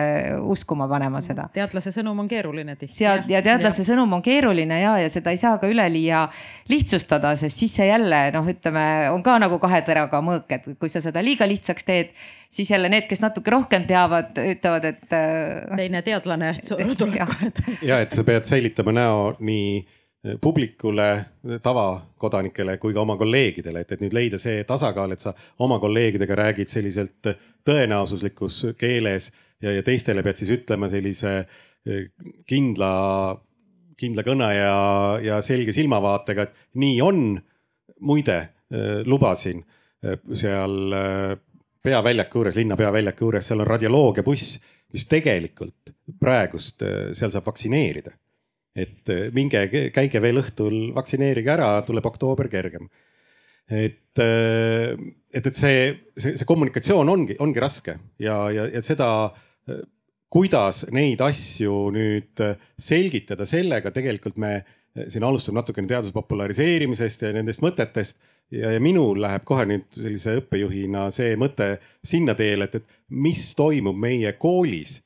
uskuma 0.52 0.88
panema 0.90 1.22
seda. 1.24 1.48
teadlase 1.54 1.94
sõnum 1.94 2.20
on 2.24 2.28
keeruline 2.28 2.76
tihti. 2.76 2.96
sead 2.98 3.30
ja 3.32 3.40
teadlase 3.44 3.80
ja. 3.84 3.88
sõnum 3.92 4.12
on 4.18 4.24
keeruline 4.24 4.82
ja, 4.82 4.98
ja 5.00 5.08
seda 5.12 5.32
ei 5.32 5.40
saa 5.40 5.56
ka 5.62 5.70
üleliia 5.70 6.26
lihtsustada, 6.68 7.32
sest 7.40 7.64
siis 7.64 7.78
see 7.80 7.88
jälle 7.88 8.20
noh, 8.36 8.52
ütleme, 8.52 8.84
on 9.14 9.24
ka 9.24 9.38
nagu 9.40 9.56
kahe 9.62 9.80
teraga 9.86 10.20
mõõk, 10.24 10.52
et 10.52 10.68
kui 10.76 10.92
sa 10.92 11.00
seda 11.04 11.24
liiga 11.24 11.48
lihtsaks 11.48 11.88
teed, 11.88 12.12
siis 12.52 12.70
jälle 12.70 12.92
need, 12.92 13.08
kes 13.08 13.24
natuke 13.24 13.50
rohkem 13.54 13.88
teavad, 13.88 14.36
ütlevad, 14.36 14.90
et. 14.92 15.08
Äh, 15.08 15.72
teine 15.80 16.04
teadlane 16.04 16.52
tuleb 16.68 17.16
kohe. 17.16 17.52
ja 17.80 18.02
et 18.04 18.12
sa 18.12 18.28
pead 18.28 18.44
säilitama 18.48 18.92
näo 19.00 19.32
nii 19.40 20.01
publikule, 20.40 21.24
tavakodanikele 21.62 22.76
kui 22.78 22.94
ka 22.94 23.02
oma 23.02 23.16
kolleegidele, 23.18 23.82
et, 23.82 23.94
et 23.94 24.02
nüüd 24.04 24.14
leida 24.14 24.38
see 24.38 24.62
tasakaal, 24.68 25.14
et 25.14 25.24
sa 25.24 25.32
oma 25.64 25.80
kolleegidega 25.82 26.36
räägid 26.38 26.70
selliselt 26.70 27.30
tõenäosuslikus 27.66 28.60
keeles 28.78 29.32
ja, 29.62 29.72
ja 29.78 29.82
teistele 29.86 30.22
pead 30.22 30.38
siis 30.38 30.52
ütlema 30.54 30.86
sellise 30.92 31.34
eh, 31.42 32.04
kindla, 32.46 32.92
kindla 33.98 34.26
kõne 34.26 34.52
ja, 34.54 34.76
ja 35.22 35.40
selge 35.42 35.74
silmavaatega, 35.74 36.46
et 36.46 36.78
nii 36.82 37.00
on. 37.02 37.24
muide, 38.02 38.38
eh, 38.70 39.02
lubasin 39.06 39.60
eh, 40.02 40.18
seal 40.34 40.94
peaväljaku 41.82 42.38
juures, 42.38 42.56
linna 42.58 42.78
peaväljaku 42.78 43.24
juures, 43.26 43.46
seal 43.46 43.62
on 43.62 43.66
radioloogiabuss, 43.66 44.58
mis 44.92 45.06
tegelikult 45.10 45.94
praegust 46.20 46.82
seal 47.14 47.30
saab 47.30 47.46
vaktsineerida 47.46 48.12
et 48.74 49.12
äh, 49.12 49.30
minge, 49.36 49.66
käige 49.92 50.20
veel 50.24 50.40
õhtul, 50.42 50.76
vaktsineerige 50.96 51.52
ära, 51.54 51.72
tuleb 51.86 52.06
oktoober 52.08 52.48
kergem. 52.52 52.88
et, 53.68 54.18
äh, 54.18 54.92
et, 55.32 55.46
et 55.46 55.56
see, 55.56 55.92
see, 56.16 56.36
see 56.36 56.48
kommunikatsioon 56.48 57.08
ongi, 57.08 57.36
ongi 57.40 57.60
raske 57.62 57.96
ja, 58.20 58.36
ja, 58.50 58.66
ja 58.72 58.82
seda, 58.84 59.08
äh, 59.68 59.84
kuidas 60.32 60.86
neid 60.90 61.20
asju 61.20 61.90
nüüd 61.92 62.40
selgitada, 62.80 63.44
sellega 63.46 63.92
tegelikult 63.92 64.38
me 64.40 64.62
siin 65.08 65.24
alustame 65.24 65.60
natukene 65.60 65.88
teaduse 65.88 66.12
populariseerimisest 66.16 67.26
ja 67.26 67.32
nendest 67.36 67.62
mõtetest 67.64 68.18
ja, 68.52 68.72
ja 68.72 68.80
minul 68.80 69.20
läheb 69.20 69.44
kohe 69.48 69.66
nüüd 69.68 69.86
sellise 69.96 70.38
õppejuhina 70.40 71.06
see 71.12 71.36
mõte 71.40 71.74
sinna 72.04 72.34
teele, 72.36 72.68
et, 72.68 72.80
et 72.80 73.16
mis 73.24 73.44
toimub 73.56 73.96
meie 73.96 74.32
koolis 74.40 74.98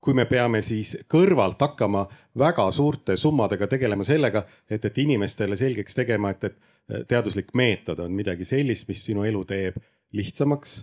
kui 0.00 0.16
me 0.16 0.24
peame 0.24 0.62
siis 0.64 0.94
kõrvalt 1.10 1.60
hakkama 1.60 2.06
väga 2.38 2.66
suurte 2.72 3.16
summadega 3.20 3.68
tegelema 3.68 4.04
sellega, 4.06 4.44
et, 4.70 4.84
et 4.84 4.98
inimestele 4.98 5.58
selgeks 5.60 5.96
tegema, 5.98 6.32
et, 6.32 6.44
et 6.48 7.08
teaduslik 7.08 7.52
meetod 7.54 8.00
on 8.00 8.14
midagi 8.16 8.46
sellist, 8.48 8.88
mis 8.88 9.04
sinu 9.04 9.26
elu 9.28 9.42
teeb 9.48 9.76
lihtsamaks, 10.16 10.76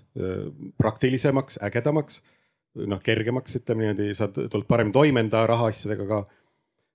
praktilisemaks, 0.79 1.59
ägedamaks, 1.65 2.21
noh 2.87 3.01
kergemaks, 3.03 3.57
ütleme 3.59 3.87
niimoodi, 3.87 4.13
sa 4.15 4.29
tuled 4.31 4.67
paremini 4.69 4.95
toime 4.95 5.25
enda 5.25 5.43
rahaasjadega 5.49 6.07
ka. 6.07 6.21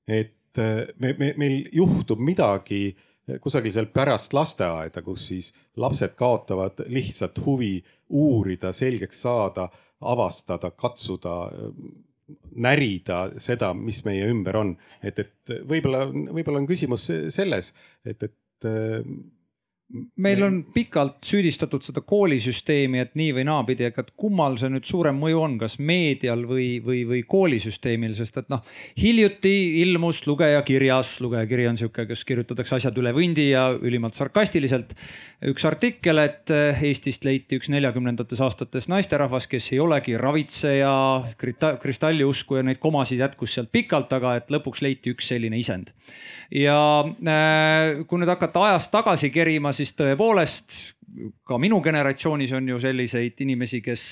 et 0.09 0.63
me, 0.99 1.15
me, 1.19 1.33
meil 1.37 1.59
juhtub 1.75 2.23
midagi 2.23 2.95
kusagil 3.43 3.73
seal 3.75 3.89
pärast 3.95 4.35
lasteaeda, 4.35 5.03
kus 5.03 5.27
siis 5.31 5.53
lapsed 5.77 6.15
kaotavad 6.19 6.85
lihtsalt 6.91 7.39
huvi 7.45 7.77
uurida, 8.09 8.73
selgeks 8.73 9.23
saada, 9.23 9.69
avastada, 10.01 10.71
katsuda 10.71 11.37
närida 12.53 13.25
seda, 13.43 13.73
mis 13.75 14.03
meie 14.07 14.29
ümber 14.31 14.59
on, 14.61 14.75
et, 15.03 15.19
et 15.19 15.55
võib-olla, 15.69 16.07
võib-olla 16.11 16.63
on 16.63 16.69
küsimus 16.71 17.09
selles, 17.35 17.73
et, 18.05 18.29
et 18.29 18.71
meil 20.17 20.43
on 20.45 20.59
pikalt 20.75 21.21
süüdistatud 21.27 21.85
seda 21.85 22.03
koolisüsteemi, 22.07 23.01
et 23.03 23.17
nii 23.19 23.33
või 23.37 23.45
naapidi, 23.49 23.87
aga 23.91 24.05
kummal 24.17 24.57
see 24.61 24.71
nüüd 24.73 24.87
suurem 24.89 25.19
mõju 25.21 25.41
on, 25.43 25.57
kas 25.61 25.79
meedial 25.83 26.45
või, 26.49 26.77
või, 26.85 27.03
või 27.09 27.23
koolisüsteemil, 27.29 28.15
sest 28.17 28.39
et 28.41 28.53
noh, 28.53 28.63
hiljuti 29.01 29.55
ilmus 29.83 30.23
lugejakirjas, 30.29 31.17
lugejakiri 31.25 31.69
on 31.71 31.81
sihuke, 31.81 32.07
kus 32.11 32.25
kirjutatakse 32.29 32.79
asjad 32.79 32.99
üle 33.03 33.13
vundi 33.17 33.51
ja 33.51 33.69
ülimalt 33.75 34.17
sarkastiliselt. 34.19 34.95
üks 35.43 35.65
artikkel, 35.67 36.19
et 36.23 36.51
Eestist 36.53 37.25
leiti 37.27 37.59
üks 37.59 37.69
neljakümnendates 37.73 38.41
aastates 38.45 38.87
naisterahvas, 38.89 39.49
kes 39.51 39.73
ei 39.73 39.81
olegi 39.83 40.15
ravitseja, 40.17 40.93
kristalliusku 41.83 42.61
ja 42.61 42.63
neid 42.63 42.79
komasid 42.83 43.19
jätkus 43.19 43.57
sealt 43.57 43.73
pikalt, 43.73 44.13
aga 44.13 44.37
et 44.39 44.53
lõpuks 44.55 44.85
leiti 44.85 45.13
üks 45.13 45.29
selline 45.33 45.59
isend. 45.59 45.91
ja 46.53 46.79
äh, 47.03 48.05
kui 48.07 48.21
nüüd 48.21 48.31
hakata 48.31 48.63
ajas 48.69 48.89
tagasi 48.93 49.33
kerima, 49.35 49.73
siis 49.73 49.82
siis 49.83 49.97
tõepoolest 49.99 50.79
ka 51.45 51.59
minu 51.61 51.81
generatsioonis 51.85 52.55
on 52.57 52.69
ju 52.73 52.81
selliseid 52.81 53.41
inimesi, 53.45 53.81
kes, 53.85 54.05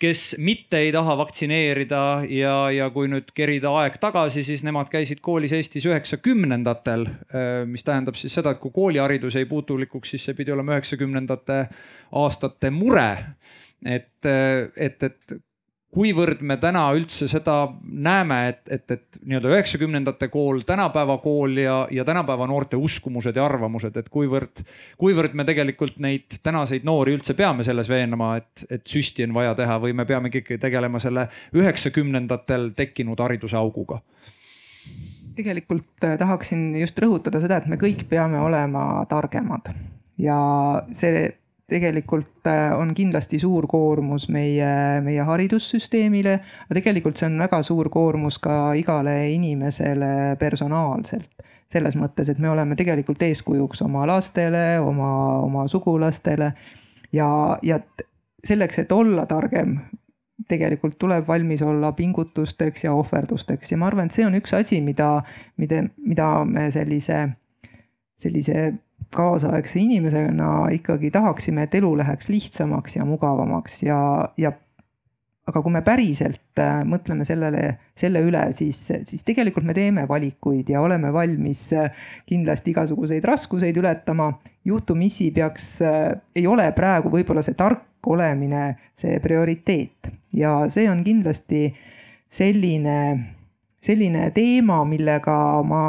kes 0.00 0.22
mitte 0.42 0.80
ei 0.82 0.92
taha 0.94 1.16
vaktsineerida 1.20 2.02
ja, 2.32 2.56
ja 2.74 2.88
kui 2.94 3.10
nüüd 3.10 3.30
kerida 3.36 3.72
aeg 3.82 3.98
tagasi, 4.02 4.44
siis 4.46 4.64
nemad 4.66 4.90
käisid 4.92 5.22
koolis 5.24 5.54
Eestis 5.56 5.86
üheksakümnendatel. 5.86 7.06
mis 7.70 7.86
tähendab 7.86 8.18
siis 8.18 8.34
seda, 8.34 8.54
et 8.54 8.62
kui 8.62 8.74
kooliharidus 8.74 9.38
jäi 9.38 9.46
puutulikuks, 9.50 10.14
siis 10.14 10.26
see 10.26 10.38
pidi 10.38 10.54
olema 10.54 10.76
üheksakümnendate 10.76 11.60
aastate 12.12 12.70
mure. 12.70 13.10
et, 13.84 14.26
et, 14.26 15.02
et 15.02 15.40
kuivõrd 15.94 16.42
me 16.44 16.56
täna 16.60 16.82
üldse 16.96 17.28
seda 17.30 17.54
näeme, 17.82 18.38
et, 18.50 18.60
et, 18.72 18.90
et 18.90 19.18
nii-öelda 19.22 19.52
üheksakümnendate 19.54 20.28
kool, 20.32 20.60
tänapäeva 20.66 21.16
kool 21.22 21.56
ja, 21.62 21.76
ja 21.94 22.04
tänapäeva 22.04 22.48
noorte 22.50 22.76
uskumused 22.76 23.36
ja 23.36 23.44
arvamused, 23.46 23.96
et 23.96 24.10
kuivõrd, 24.12 24.64
kuivõrd 25.00 25.36
me 25.38 25.46
tegelikult 25.48 25.96
neid 26.02 26.40
tänaseid 26.42 26.84
noori 26.86 27.16
üldse 27.16 27.36
peame 27.38 27.64
selles 27.66 27.88
veenma, 27.88 28.34
et, 28.42 28.66
et 28.70 28.86
süsti 28.86 29.24
on 29.24 29.36
vaja 29.36 29.54
teha 29.58 29.78
või 29.82 29.96
me 29.96 30.04
peame 30.08 30.32
ikkagi 30.32 30.60
tegelema 30.62 31.00
selle 31.02 31.28
üheksakümnendatel 31.56 32.72
tekkinud 32.76 33.22
hariduse 33.22 33.58
auguga? 33.60 34.02
tegelikult 35.36 36.04
äh, 36.04 36.14
tahaksin 36.16 36.70
just 36.80 36.96
rõhutada 37.02 37.40
seda, 37.42 37.58
et 37.60 37.66
me 37.68 37.76
kõik 37.76 38.06
peame 38.08 38.40
olema 38.40 39.04
targemad 39.08 39.68
ja 40.20 40.38
see 40.96 41.26
tegelikult 41.70 42.46
äh, 42.46 42.70
on 42.78 42.94
kindlasti 42.94 43.38
suur 43.42 43.66
koormus 43.66 44.28
meie, 44.30 45.00
meie 45.02 45.26
haridussüsteemile, 45.26 46.38
aga 46.66 46.78
tegelikult 46.78 47.18
see 47.18 47.28
on 47.30 47.40
väga 47.42 47.60
suur 47.66 47.90
koormus 47.92 48.38
ka 48.42 48.72
igale 48.78 49.18
inimesele 49.34 50.36
personaalselt. 50.40 51.30
selles 51.66 51.96
mõttes, 51.98 52.28
et 52.30 52.38
me 52.38 52.46
oleme 52.46 52.76
tegelikult 52.78 53.22
eeskujuks 53.26 53.80
oma 53.82 54.04
lastele, 54.06 54.78
oma, 54.78 55.08
oma 55.42 55.64
sugulastele 55.66 56.52
ja, 57.12 57.58
ja 57.62 57.80
selleks, 58.44 58.78
et 58.78 58.92
olla 58.92 59.24
targem, 59.26 59.80
tegelikult 60.48 60.94
tuleb 60.98 61.26
valmis 61.26 61.62
olla 61.66 61.90
pingutusteks 61.92 62.84
ja 62.84 62.94
ohverdusteks 62.94 63.72
ja 63.72 63.80
ma 63.82 63.90
arvan, 63.90 64.06
et 64.06 64.14
see 64.14 64.26
on 64.28 64.38
üks 64.38 64.54
asi, 64.54 64.78
mida, 64.80 65.24
mida, 65.58 65.82
mida 65.98 66.28
me 66.46 66.70
sellise, 66.70 67.24
sellise 68.14 68.68
kaasaegse 69.14 69.80
inimesena 69.80 70.66
ikkagi 70.74 71.10
tahaksime, 71.14 71.66
et 71.66 71.74
elu 71.78 71.92
läheks 71.98 72.28
lihtsamaks 72.28 72.96
ja 72.96 73.04
mugavamaks 73.04 73.82
ja, 73.86 73.98
ja 74.36 74.52
aga 75.46 75.62
kui 75.62 75.72
me 75.76 75.82
päriselt 75.86 76.58
äh, 76.58 76.80
mõtleme 76.88 77.24
sellele, 77.26 77.76
selle 77.94 78.22
üle, 78.26 78.42
siis, 78.56 78.80
siis 79.06 79.22
tegelikult 79.26 79.66
me 79.66 79.76
teeme 79.76 80.06
valikuid 80.10 80.72
ja 80.72 80.82
oleme 80.82 81.12
valmis 81.14 81.68
äh, 81.76 81.92
kindlasti 82.26 82.74
igasuguseid 82.74 83.24
raskuseid 83.24 83.76
ületama. 83.78 84.32
juhtumisi 84.66 85.30
peaks, 85.30 85.80
äh, 85.86 86.16
ei 86.34 86.46
ole 86.46 86.66
praegu 86.74 87.12
võib-olla 87.12 87.44
see 87.46 87.54
tark 87.54 88.06
olemine 88.06 88.76
see 88.94 89.20
prioriteet 89.22 90.10
ja 90.34 90.58
see 90.70 90.88
on 90.90 91.04
kindlasti 91.06 91.68
selline, 92.26 92.98
selline 93.82 94.30
teema, 94.34 94.82
millega 94.84 95.36
ma 95.62 95.82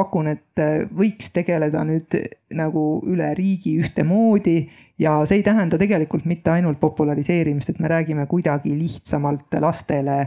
pakun, 0.00 0.32
et 0.32 0.62
võiks 0.96 1.28
tegeleda 1.36 1.84
nüüd 1.84 2.16
nagu 2.56 2.84
üle 3.06 3.34
riigi 3.36 3.76
ühtemoodi 3.82 4.56
ja 5.00 5.18
see 5.28 5.40
ei 5.40 5.44
tähenda 5.44 5.78
tegelikult 5.80 6.26
mitte 6.28 6.52
ainult 6.52 6.80
populariseerimist, 6.80 7.70
et 7.72 7.78
me 7.80 7.88
räägime 7.88 8.26
kuidagi 8.30 8.72
lihtsamalt 8.76 9.60
lastele 9.60 10.18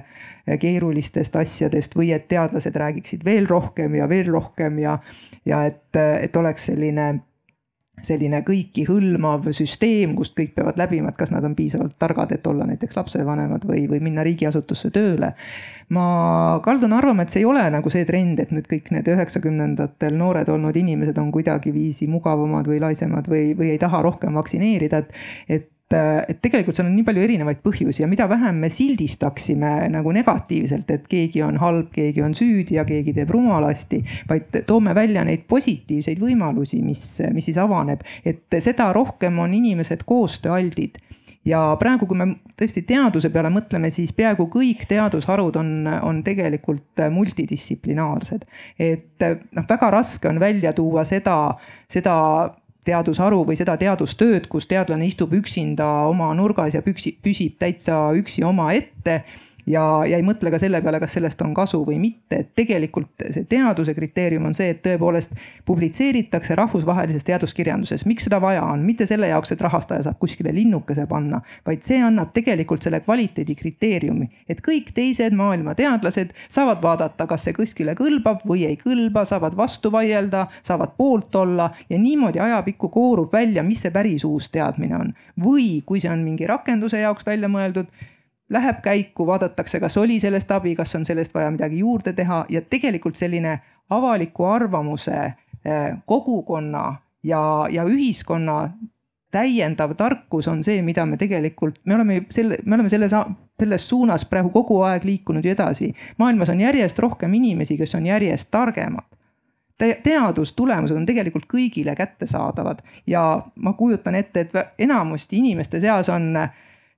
keerulistest 0.60 1.36
asjadest 1.42 1.98
või 1.98 2.12
et 2.16 2.28
teadlased 2.32 2.76
räägiksid 2.76 3.26
veel 3.26 3.48
rohkem 3.50 3.96
ja 4.00 4.10
veel 4.10 4.32
rohkem 4.34 4.80
ja, 4.82 4.98
ja 5.46 5.66
et, 5.70 5.96
et 5.98 6.36
oleks 6.42 6.70
selline 6.72 7.08
selline 8.02 8.42
kõiki 8.46 8.88
hõlmav 8.88 9.46
süsteem, 9.56 10.16
kust 10.18 10.34
kõik 10.38 10.56
peavad 10.58 10.80
läbima, 10.80 11.12
et 11.12 11.20
kas 11.20 11.32
nad 11.32 11.46
on 11.46 11.54
piisavalt 11.56 11.94
targad, 12.02 12.32
et 12.34 12.48
olla 12.50 12.66
näiteks 12.68 12.98
lapsevanemad 12.98 13.68
või, 13.70 13.86
või 13.90 14.02
minna 14.04 14.26
riigiasutusse 14.26 14.92
tööle. 14.94 15.34
ma 15.94 16.60
kaldun 16.66 16.94
arvama, 16.96 17.24
et 17.24 17.30
see 17.30 17.44
ei 17.44 17.46
ole 17.46 17.64
nagu 17.70 17.90
see 17.94 18.06
trend, 18.06 18.40
et 18.40 18.52
nüüd 18.56 18.66
kõik 18.72 18.90
need 18.96 19.08
üheksakümnendatel 19.14 20.16
noored 20.18 20.50
olnud 20.50 20.76
inimesed 20.80 21.18
on 21.22 21.30
kuidagiviisi 21.32 22.08
mugavamad 22.10 22.68
või 22.68 22.80
laisemad 22.82 23.30
või, 23.30 23.52
või 23.58 23.76
ei 23.76 23.82
taha 23.82 24.02
rohkem 24.02 24.34
vaktsineerida, 24.40 25.04
et, 25.04 25.14
et 25.48 25.70
et, 25.92 26.30
et 26.30 26.42
tegelikult 26.42 26.78
seal 26.78 26.88
on 26.90 26.96
nii 26.96 27.06
palju 27.08 27.24
erinevaid 27.26 27.62
põhjusi 27.64 28.04
ja 28.04 28.10
mida 28.10 28.28
vähem 28.30 28.62
me 28.64 28.70
sildistaksime 28.74 29.74
nagu 29.94 30.14
negatiivselt, 30.16 30.90
et 30.92 31.08
keegi 31.10 31.44
on 31.46 31.60
halb, 31.62 31.92
keegi 31.94 32.24
on 32.26 32.36
süüdi 32.38 32.78
ja 32.80 32.86
keegi 32.88 33.14
teeb 33.14 33.32
rumalasti. 33.34 34.04
vaid 34.30 34.64
toome 34.68 34.96
välja 34.96 35.24
neid 35.24 35.46
positiivseid 35.50 36.22
võimalusi, 36.22 36.82
mis, 36.84 37.22
mis 37.34 37.52
siis 37.52 37.60
avaneb, 37.62 38.04
et 38.26 38.62
seda 38.64 38.92
rohkem 38.94 39.40
on 39.40 39.54
inimesed 39.54 40.06
koostööaldid 40.06 41.02
ja 41.46 41.60
praegu, 41.80 42.08
kui 42.08 42.18
me 42.18 42.28
tõesti 42.60 42.86
teaduse 42.88 43.30
peale 43.34 43.52
mõtleme, 43.54 43.92
siis 43.94 44.14
peaaegu 44.16 44.48
kõik 44.52 44.86
teadusharud 44.90 45.58
on, 45.60 45.72
on 46.02 46.22
tegelikult 46.24 47.04
multidistsiplinaarsed. 47.12 48.46
et 48.80 49.28
noh, 49.28 49.68
väga 49.70 49.92
raske 49.92 50.30
on 50.30 50.40
välja 50.40 50.74
tuua 50.74 51.04
seda, 51.08 51.56
seda 51.90 52.16
teadusharu 52.86 53.44
või 53.48 53.58
seda 53.60 53.76
teadustööd, 53.80 54.48
kus 54.52 54.68
teadlane 54.70 55.08
istub 55.08 55.34
üksinda 55.36 55.88
oma 56.10 56.32
nurgas 56.38 56.76
ja 56.78 56.84
püksib, 56.86 57.20
püsib 57.24 57.58
täitsa 57.62 58.12
üksi 58.18 58.44
omaette 58.48 59.24
ja, 59.66 59.84
ja 60.08 60.18
ei 60.18 60.24
mõtle 60.26 60.52
ka 60.52 60.60
selle 60.62 60.82
peale, 60.84 61.00
kas 61.04 61.16
sellest 61.18 61.42
on 61.46 61.54
kasu 61.56 61.84
või 61.88 61.98
mitte, 62.02 62.42
et 62.44 62.52
tegelikult 62.58 63.26
see 63.30 63.46
teaduse 63.50 63.96
kriteerium 63.96 64.48
on 64.50 64.56
see, 64.58 64.70
et 64.74 64.82
tõepoolest 64.86 65.36
publitseeritakse 65.66 66.56
rahvusvahelises 66.60 67.26
teaduskirjanduses. 67.28 68.06
miks 68.10 68.28
seda 68.28 68.42
vaja 68.42 68.64
on, 68.68 68.84
mitte 68.86 69.08
selle 69.10 69.30
jaoks, 69.32 69.54
et 69.56 69.62
rahastaja 69.62 70.04
saab 70.08 70.20
kuskile 70.20 70.54
linnukese 70.56 71.06
panna, 71.10 71.42
vaid 71.66 71.84
see 71.86 72.02
annab 72.04 72.34
tegelikult 72.36 72.84
selle 72.84 73.00
kvaliteedi 73.04 73.56
kriteeriumi, 73.56 74.30
et 74.50 74.62
kõik 74.66 74.94
teised 74.96 75.36
maailma 75.38 75.76
teadlased 75.80 76.34
saavad 76.48 76.84
vaadata, 76.84 77.28
kas 77.28 77.48
see 77.48 77.58
kuskile 77.58 77.96
kõlbab 78.00 78.44
või 78.48 78.68
ei 78.68 78.78
kõlba, 78.80 79.26
saavad 79.26 79.58
vastu 79.58 79.92
vaielda, 79.92 80.48
saavad 80.62 80.96
poolt 80.98 81.36
olla 81.36 81.70
ja 81.90 82.00
niimoodi 82.00 82.40
ajapikku 82.40 82.90
koorub 82.94 83.34
välja, 83.34 83.64
mis 83.64 83.84
see 83.84 83.92
päris 83.92 84.26
uus 84.28 84.50
teadmine 84.52 84.96
on. 84.98 85.14
või 85.44 85.82
kui 85.86 86.00
see 86.00 86.12
on 86.12 86.22
mingi 86.24 86.48
rakenduse 86.48 87.00
jaoks 87.00 87.26
välja 87.26 87.50
mõeldud 87.50 87.88
läheb 88.54 88.82
käiku, 88.84 89.28
vaadatakse, 89.28 89.80
kas 89.80 89.98
oli 89.98 90.20
sellest 90.20 90.52
abi, 90.52 90.76
kas 90.76 90.96
on 90.96 91.06
sellest 91.06 91.34
vaja 91.34 91.52
midagi 91.52 91.80
juurde 91.80 92.14
teha 92.14 92.46
ja 92.50 92.62
tegelikult 92.62 93.16
selline 93.20 93.60
avaliku 93.90 94.46
arvamuse, 94.46 95.34
eh, 95.66 95.96
kogukonna 96.06 96.96
ja, 97.24 97.44
ja 97.72 97.84
ühiskonna 97.84 98.70
täiendav 99.34 99.96
tarkus 99.98 100.48
on 100.48 100.62
see, 100.64 100.82
mida 100.86 101.06
me 101.06 101.18
tegelikult, 101.18 101.80
me 101.86 101.96
oleme 101.96 102.22
selle, 102.30 102.58
me 102.66 102.76
oleme 102.76 102.90
selle, 102.90 103.10
selles 103.60 103.90
suunas 103.90 104.26
praegu 104.30 104.54
kogu 104.54 104.82
aeg 104.86 105.04
liikunud 105.04 105.46
ju 105.46 105.52
edasi. 105.52 105.94
maailmas 106.18 106.50
on 106.50 106.62
järjest 106.62 107.00
rohkem 107.00 107.34
inimesi, 107.34 107.78
kes 107.78 107.96
on 107.96 108.06
järjest 108.06 108.52
targemad 108.52 109.10
Te 109.78 109.96
teadustulemused 110.04 110.96
on 110.96 111.06
tegelikult 111.06 111.48
kõigile 111.50 111.96
kättesaadavad 111.98 112.84
ja 113.10 113.24
ma 113.56 113.74
kujutan 113.74 114.16
ette, 114.16 114.46
et 114.46 114.54
enamusti 114.86 115.40
inimeste 115.42 115.80
seas 115.82 116.12
on 116.14 116.30
äh, 116.38 116.52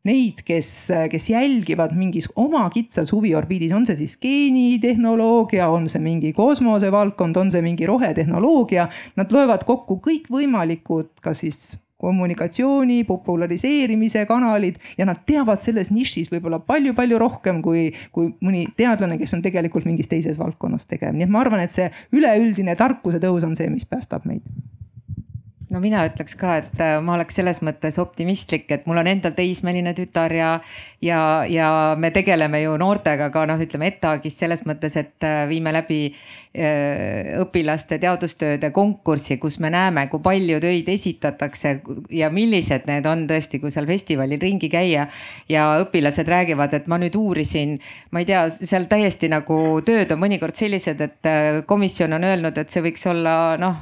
neid, 0.05 0.41
kes, 0.45 0.71
kes 1.11 1.29
jälgivad 1.29 1.95
mingis 1.97 2.29
oma 2.39 2.65
kitsas 2.73 3.13
huviorbiidis, 3.13 3.73
on 3.75 3.87
see 3.87 3.99
siis 4.03 4.17
geenitehnoloogia, 4.21 5.69
on 5.71 5.89
see 5.91 6.03
mingi 6.03 6.33
kosmosevaldkond, 6.37 7.37
on 7.41 7.49
see 7.53 7.63
mingi 7.65 7.89
rohetehnoloogia. 7.89 8.89
Nad 9.19 9.33
loevad 9.33 9.65
kokku 9.67 9.99
kõikvõimalikud, 10.05 11.15
kas 11.25 11.43
siis 11.45 11.63
kommunikatsiooni, 12.05 13.03
populariseerimise 13.07 14.25
kanalid 14.29 14.75
ja 14.97 15.07
nad 15.07 15.23
teavad 15.25 15.61
selles 15.63 15.89
nišis 15.95 16.29
võib-olla 16.33 16.59
palju-palju 16.59 17.19
rohkem 17.21 17.63
kui, 17.65 17.87
kui 18.13 18.29
mõni 18.45 18.67
teadlane, 18.77 19.17
kes 19.21 19.37
on 19.37 19.41
tegelikult 19.45 19.87
mingis 19.87 20.11
teises 20.11 20.37
valdkonnas 20.41 20.89
tegev, 20.91 21.15
nii 21.15 21.25
et 21.25 21.33
ma 21.33 21.41
arvan, 21.45 21.63
et 21.63 21.73
see 21.73 21.87
üleüldine 22.13 22.75
tarkuse 22.77 23.23
tõus 23.23 23.47
on 23.47 23.55
see, 23.57 23.71
mis 23.71 23.87
päästab 23.89 24.27
meid 24.27 24.43
no 25.73 25.81
mina 25.81 26.03
ütleks 26.05 26.35
ka, 26.37 26.59
et 26.61 26.81
äh, 26.83 26.97
ma 27.03 27.15
oleks 27.15 27.39
selles 27.39 27.61
mõttes 27.65 27.97
optimistlik, 28.01 28.67
et 28.71 28.85
mul 28.89 28.99
on 29.01 29.09
endal 29.09 29.33
teismeline 29.37 29.95
tütar 29.97 30.33
ja, 30.35 30.49
ja, 31.03 31.19
ja 31.49 31.69
me 31.99 32.11
tegeleme 32.13 32.61
ju 32.61 32.75
noortega 32.81 33.31
ka 33.33 33.45
noh, 33.49 33.61
ütleme 33.61 33.89
ETAG-is 33.89 34.37
selles 34.43 34.65
mõttes, 34.69 34.97
et 34.99 35.25
äh, 35.25 35.43
viime 35.49 35.73
läbi 35.73 35.99
äh, 36.11 37.33
õpilaste 37.41 37.97
teadustööde 38.01 38.69
konkurssi, 38.75 39.39
kus 39.41 39.57
me 39.63 39.71
näeme, 39.73 40.05
kui 40.11 40.21
palju 40.25 40.61
töid 40.63 40.89
esitatakse 40.93 41.75
ja 42.13 42.29
millised 42.33 42.85
need 42.89 43.09
on 43.09 43.25
tõesti, 43.29 43.61
kui 43.63 43.73
seal 43.73 43.89
festivalil 43.89 44.41
ringi 44.41 44.69
käia. 44.69 45.07
ja 45.49 45.67
õpilased 45.81 46.29
räägivad, 46.29 46.73
et 46.77 46.87
ma 46.87 46.99
nüüd 47.01 47.15
uurisin, 47.17 47.79
ma 48.11 48.21
ei 48.21 48.29
tea, 48.29 48.45
seal 48.53 48.85
täiesti 48.91 49.29
nagu 49.33 49.81
tööd 49.85 50.13
on 50.13 50.21
mõnikord 50.21 50.55
sellised, 50.57 51.01
et 51.01 51.65
komisjon 51.65 52.13
on 52.13 52.23
öelnud, 52.23 52.57
et 52.57 52.69
see 52.69 52.85
võiks 52.85 53.09
olla 53.09 53.55
noh 53.61 53.81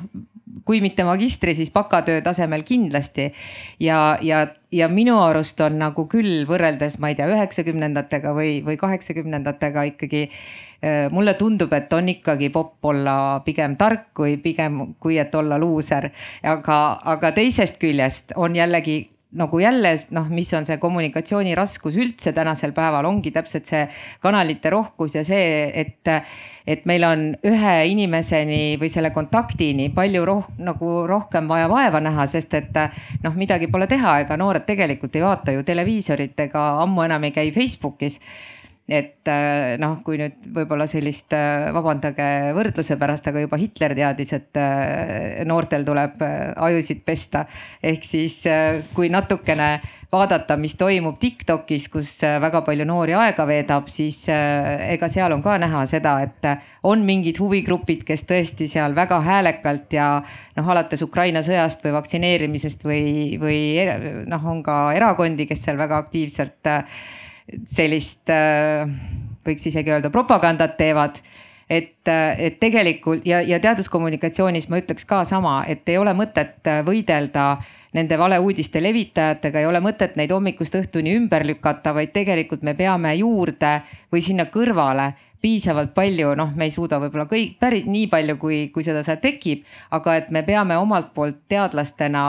kui 0.66 0.82
mitte 0.82 1.04
magistri, 1.04 1.56
siis 1.56 1.72
bakatöö 1.74 2.22
tasemel 2.22 2.64
kindlasti. 2.64 3.32
ja, 3.80 4.18
ja, 4.22 4.48
ja 4.72 4.88
minu 4.88 5.20
arust 5.22 5.62
on 5.62 5.80
nagu 5.80 6.06
küll 6.08 6.46
võrreldes, 6.50 7.00
ma 7.00 7.10
ei 7.10 7.16
tea, 7.16 7.30
üheksakümnendatega 7.32 8.34
või, 8.34 8.60
või 8.66 8.78
kaheksakümnendatega 8.78 9.84
ikkagi 9.94 10.28
äh, 10.30 11.10
mulle 11.12 11.34
tundub, 11.34 11.74
et 11.74 11.94
on 11.94 12.10
ikkagi 12.10 12.50
popp 12.54 12.86
olla 12.86 13.42
pigem 13.46 13.78
tark 13.78 14.12
kui 14.14 14.38
pigem, 14.38 14.94
kui 15.00 15.18
et 15.18 15.36
olla 15.36 15.60
luuser. 15.60 16.12
aga, 16.44 17.00
aga 17.04 17.32
teisest 17.32 17.80
küljest 17.82 18.36
on 18.36 18.56
jällegi 18.56 19.13
nagu 19.34 19.60
jälle 19.60 19.96
noh, 20.14 20.28
mis 20.30 20.54
on 20.54 20.66
see 20.66 20.78
kommunikatsiooni 20.82 21.56
raskus 21.58 21.98
üldse 22.00 22.34
tänasel 22.36 22.74
päeval, 22.76 23.06
ongi 23.10 23.32
täpselt 23.34 23.70
see 23.70 23.84
kanalite 24.22 24.70
rohkus 24.74 25.18
ja 25.18 25.24
see, 25.26 25.66
et, 25.82 26.12
et 26.68 26.86
meil 26.90 27.06
on 27.08 27.26
ühe 27.50 27.74
inimeseni 27.92 28.78
või 28.82 28.92
selle 28.94 29.14
kontaktini 29.16 29.90
palju 29.96 30.26
roh, 30.30 30.50
nagu 30.62 30.96
rohkem 31.10 31.50
vaja 31.50 31.70
vaeva 31.72 32.02
näha, 32.04 32.28
sest 32.30 32.54
et 32.60 32.82
noh, 33.24 33.36
midagi 33.36 33.72
pole 33.74 33.90
teha, 33.90 34.20
ega 34.24 34.38
noored 34.40 34.68
tegelikult 34.70 35.16
ei 35.18 35.26
vaata 35.26 35.56
ju 35.56 35.66
televiisorit 35.68 36.46
ega 36.48 36.68
ammu 36.86 37.08
enam 37.08 37.30
ei 37.30 37.36
käi 37.36 37.50
Facebookis 37.56 38.20
et 38.88 39.30
äh, 39.32 39.78
noh, 39.80 40.02
kui 40.04 40.18
nüüd 40.20 40.44
võib-olla 40.52 40.84
sellist, 40.92 41.32
äh, 41.32 41.70
vabandage 41.72 42.52
võrdluse 42.56 42.98
pärast, 43.00 43.30
aga 43.32 43.46
juba 43.46 43.60
Hitler 43.62 43.96
teadis, 43.96 44.34
et 44.36 44.60
äh, 44.60 45.40
noortel 45.48 45.86
tuleb 45.88 46.20
ajusid 46.24 47.04
pesta. 47.08 47.46
ehk 47.82 48.04
siis 48.04 48.42
kui 48.94 49.08
natukene 49.10 49.80
vaadata, 50.12 50.58
mis 50.60 50.76
toimub 50.76 51.16
Tiktokis, 51.20 51.88
kus 51.90 52.12
väga 52.22 52.62
palju 52.62 52.86
noori 52.86 53.16
aega 53.18 53.48
veedab, 53.48 53.88
siis 53.90 54.28
ega 54.30 55.10
seal 55.10 55.34
on 55.34 55.42
ka 55.42 55.56
näha 55.58 55.86
seda, 55.90 56.20
et 56.22 56.46
on 56.84 57.02
mingid 57.08 57.40
huvigrupid, 57.40 58.04
kes 58.06 58.28
tõesti 58.30 58.68
seal 58.70 58.94
väga 58.96 59.22
häälekalt 59.24 59.96
ja 59.96 60.12
noh, 60.58 60.70
alates 60.76 61.02
Ukraina 61.02 61.42
sõjast 61.42 61.82
või 61.88 61.96
vaktsineerimisest 61.98 62.86
või, 62.86 63.04
või 63.42 63.60
noh, 64.30 64.46
on 64.54 64.62
ka 64.64 64.86
erakondi, 64.94 65.48
kes 65.50 65.66
seal 65.66 65.82
väga 65.82 66.04
aktiivselt 66.04 66.74
sellist, 67.66 68.30
äh, 68.30 68.88
võiks 69.46 69.68
isegi 69.68 69.92
öelda 69.92 70.12
propagandat 70.14 70.78
teevad. 70.78 71.22
Et, 71.70 71.96
äh, 72.08 72.36
et 72.40 72.60
tegelikult 72.60 73.26
ja, 73.26 73.42
ja 73.42 73.60
teaduskommunikatsioonis 73.64 74.68
ma 74.70 74.82
ütleks 74.82 75.08
ka 75.08 75.24
sama, 75.26 75.64
et 75.68 75.88
ei 75.90 75.98
ole 75.98 76.14
mõtet 76.14 76.60
äh, 76.68 76.84
võidelda 76.86 77.58
nende 77.94 78.18
valeuudiste 78.18 78.82
levitajatega, 78.82 79.62
ei 79.62 79.70
ole 79.70 79.80
mõtet 79.84 80.18
neid 80.18 80.32
hommikust 80.34 80.76
õhtuni 80.80 81.14
ümber 81.18 81.46
lükata, 81.46 81.94
vaid 81.94 82.12
tegelikult 82.14 82.64
me 82.66 82.74
peame 82.76 83.14
juurde 83.20 83.78
või 84.12 84.24
sinna 84.26 84.48
kõrvale 84.52 85.14
piisavalt 85.44 85.92
palju, 85.92 86.32
noh, 86.40 86.54
me 86.56 86.70
ei 86.70 86.72
suuda 86.72 87.02
võib-olla 87.04 87.26
kõik 87.28 87.58
päris 87.60 87.84
nii 87.84 88.06
palju, 88.12 88.38
kui, 88.40 88.60
kui 88.72 88.86
seda 88.86 89.02
seal 89.04 89.20
tekib, 89.20 89.66
aga 89.92 90.16
et 90.22 90.30
me 90.32 90.44
peame 90.48 90.78
omalt 90.80 91.10
poolt 91.16 91.42
teadlastena 91.52 92.22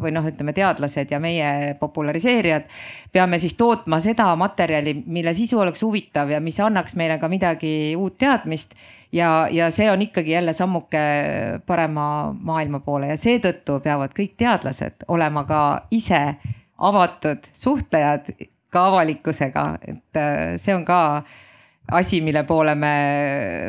või 0.00 0.14
noh, 0.16 0.24
ütleme 0.30 0.54
teadlased 0.56 1.12
ja 1.12 1.20
meie 1.20 1.74
populariseerijad. 1.80 2.70
peame 3.12 3.38
siis 3.42 3.54
tootma 3.60 4.00
seda 4.00 4.30
materjali, 4.40 4.94
mille 5.06 5.34
sisu 5.36 5.60
oleks 5.60 5.84
huvitav 5.84 6.32
ja 6.32 6.40
mis 6.40 6.60
annaks 6.60 6.96
meile 6.96 7.18
ka 7.20 7.28
midagi 7.28 7.92
uut 7.96 8.16
teadmist. 8.16 8.72
ja, 9.12 9.48
ja 9.50 9.70
see 9.70 9.90
on 9.92 10.02
ikkagi 10.02 10.30
jälle 10.30 10.52
sammuke 10.52 11.04
parema 11.66 12.32
maailma 12.32 12.80
poole 12.80 13.12
ja 13.12 13.16
seetõttu 13.20 13.80
peavad 13.84 14.16
kõik 14.16 14.32
teadlased 14.40 15.04
olema 15.08 15.44
ka 15.44 15.62
ise 15.90 16.38
avatud 16.78 17.44
suhtlejad 17.52 18.32
ka 18.72 18.86
avalikkusega, 18.88 19.64
et 19.84 20.16
äh, 20.16 20.56
see 20.56 20.74
on 20.74 20.84
ka 20.88 21.22
asi, 21.90 22.20
mille 22.20 22.44
poole 22.48 22.74
me 22.74 22.94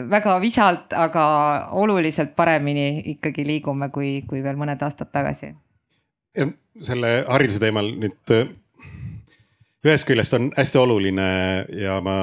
väga 0.10 0.38
visalt, 0.42 0.94
aga 0.94 1.26
oluliselt 1.72 2.36
paremini 2.36 3.04
ikkagi 3.16 3.46
liigume, 3.48 3.90
kui, 3.90 4.22
kui 4.28 4.44
veel 4.44 4.60
mõned 4.60 4.82
aastad 4.82 5.12
tagasi. 5.12 5.54
selle 6.82 7.10
hariduse 7.28 7.60
teemal 7.62 7.92
nüüd 8.02 8.32
ühest 9.86 10.08
küljest 10.08 10.34
on 10.34 10.52
hästi 10.58 10.80
oluline 10.80 11.28
ja 11.78 12.00
ma 12.02 12.16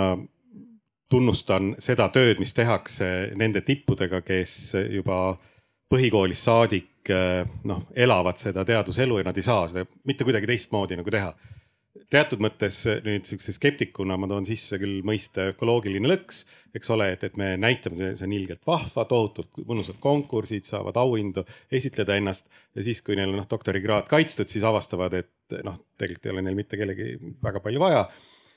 tunnustan 1.11 1.75
seda 1.79 2.09
tööd, 2.15 2.39
mis 2.39 2.55
tehakse 2.55 3.31
nende 3.39 3.63
tippudega, 3.67 4.23
kes 4.23 4.75
juba 4.91 5.37
põhikoolist 5.91 6.47
saadik 6.47 7.11
noh, 7.67 7.87
elavad 7.95 8.39
seda 8.39 8.65
teaduselu 8.65 9.19
ja 9.19 9.27
nad 9.27 9.39
ei 9.39 9.43
saa 9.47 9.67
seda 9.69 9.87
mitte 10.07 10.25
kuidagi 10.25 10.47
teistmoodi 10.51 10.99
nagu 10.99 11.11
teha 11.11 11.33
teatud 12.11 12.43
mõttes 12.43 12.81
nüüd 13.05 13.27
sihukese 13.29 13.55
skeptikuna 13.55 14.17
ma 14.19 14.29
toon 14.31 14.47
sisse 14.49 14.79
küll 14.81 15.01
mõiste 15.07 15.51
ökoloogiline 15.53 16.11
lõks, 16.11 16.43
eks 16.77 16.93
ole, 16.95 17.11
et, 17.15 17.25
et 17.27 17.37
me 17.41 17.53
näitame, 17.61 18.13
see 18.19 18.27
on 18.27 18.35
ilgelt 18.35 18.67
vahva, 18.67 19.05
tohutult 19.11 19.63
mõnusad 19.69 20.01
konkursid, 20.03 20.67
saavad 20.67 20.99
auhindu, 21.01 21.45
esitleda 21.71 22.19
ennast. 22.19 22.51
ja 22.75 22.87
siis, 22.87 23.03
kui 23.07 23.19
neil 23.19 23.31
on 23.31 23.39
noh 23.41 23.49
doktorikraad 23.51 24.11
kaitstud, 24.11 24.51
siis 24.51 24.67
avastavad, 24.67 25.15
et 25.23 25.59
noh, 25.67 25.79
tegelikult 26.01 26.27
ei 26.27 26.35
ole 26.35 26.45
neil 26.47 26.59
mitte 26.59 26.81
kellegi 26.81 27.13
väga 27.43 27.63
palju 27.63 27.83
vaja. 27.83 28.09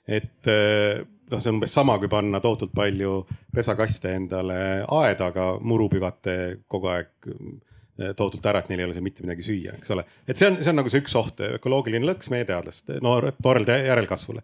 et 0.07 0.49
noh, 0.49 1.39
see 1.39 1.51
on 1.51 1.59
umbes 1.59 1.77
sama, 1.77 1.99
kui 2.01 2.09
panna 2.11 2.41
tohutult 2.43 2.73
palju 2.75 3.21
pesakaste 3.53 4.17
endale 4.17 4.57
aeda, 4.83 5.29
aga 5.29 5.53
muru 5.61 5.87
pügate 5.93 6.35
kogu 6.67 6.89
aeg 6.91 7.13
Eh, 7.23 7.72
tohutult 8.17 8.45
ära, 8.49 8.63
et 8.63 8.69
neil 8.71 8.81
ei 8.81 8.87
ole 8.87 8.95
seal 8.95 9.05
mitte 9.05 9.25
midagi 9.25 9.43
süüa, 9.45 9.75
eks 9.77 9.91
ole. 9.93 10.05
et 10.27 10.39
see 10.39 10.47
on, 10.49 10.55
see 10.61 10.71
on 10.71 10.79
nagu 10.81 10.89
see 10.89 11.03
üks 11.03 11.13
oht, 11.19 11.43
ökoloogiline 11.59 12.07
lõks 12.09 12.31
meie 12.33 12.47
teadlaste, 12.49 12.97
noor, 13.05 13.29
noorele 13.43 13.83
järelkasvule. 13.85 14.41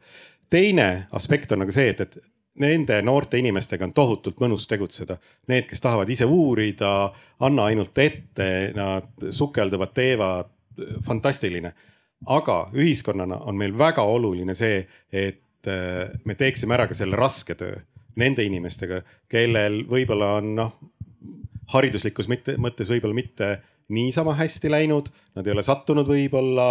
teine 0.54 0.90
aspekt 1.18 1.56
on 1.56 1.64
nagu 1.64 1.74
see, 1.74 1.90
et, 1.96 2.04
et 2.06 2.20
nende 2.60 3.02
noorte 3.06 3.40
inimestega 3.40 3.88
on 3.88 3.94
tohutult 3.96 4.40
mõnus 4.42 4.68
tegutseda. 4.70 5.18
Need, 5.52 5.68
kes 5.70 5.82
tahavad 5.84 6.10
ise 6.12 6.28
uurida, 6.28 7.12
anna 7.46 7.70
ainult 7.72 7.98
ette, 8.04 8.50
nad 8.76 9.30
sukelduvad, 9.32 9.94
teevad, 9.96 10.52
fantastiline. 11.06 11.74
aga 12.28 12.56
ühiskonnana 12.76 13.38
on 13.48 13.56
meil 13.56 13.78
väga 13.78 14.04
oluline 14.04 14.54
see, 14.56 14.82
et 15.12 15.68
eh, 15.68 16.10
me 16.26 16.36
teeksime 16.36 16.76
ära 16.76 16.88
ka 16.88 16.94
selle 16.94 17.16
raske 17.16 17.56
töö 17.56 17.78
nende 18.20 18.44
inimestega, 18.44 19.00
kellel 19.32 19.86
võib-olla 19.88 20.34
on 20.42 20.56
noh 20.56 20.74
hariduslikus 21.74 22.30
mitte, 22.32 22.56
mõttes 22.62 22.90
võib-olla 22.92 23.18
mitte 23.18 23.50
niisama 23.94 24.36
hästi 24.38 24.72
läinud, 24.72 25.10
nad 25.36 25.48
ei 25.48 25.54
ole 25.56 25.66
sattunud 25.66 26.08
võib-olla 26.08 26.70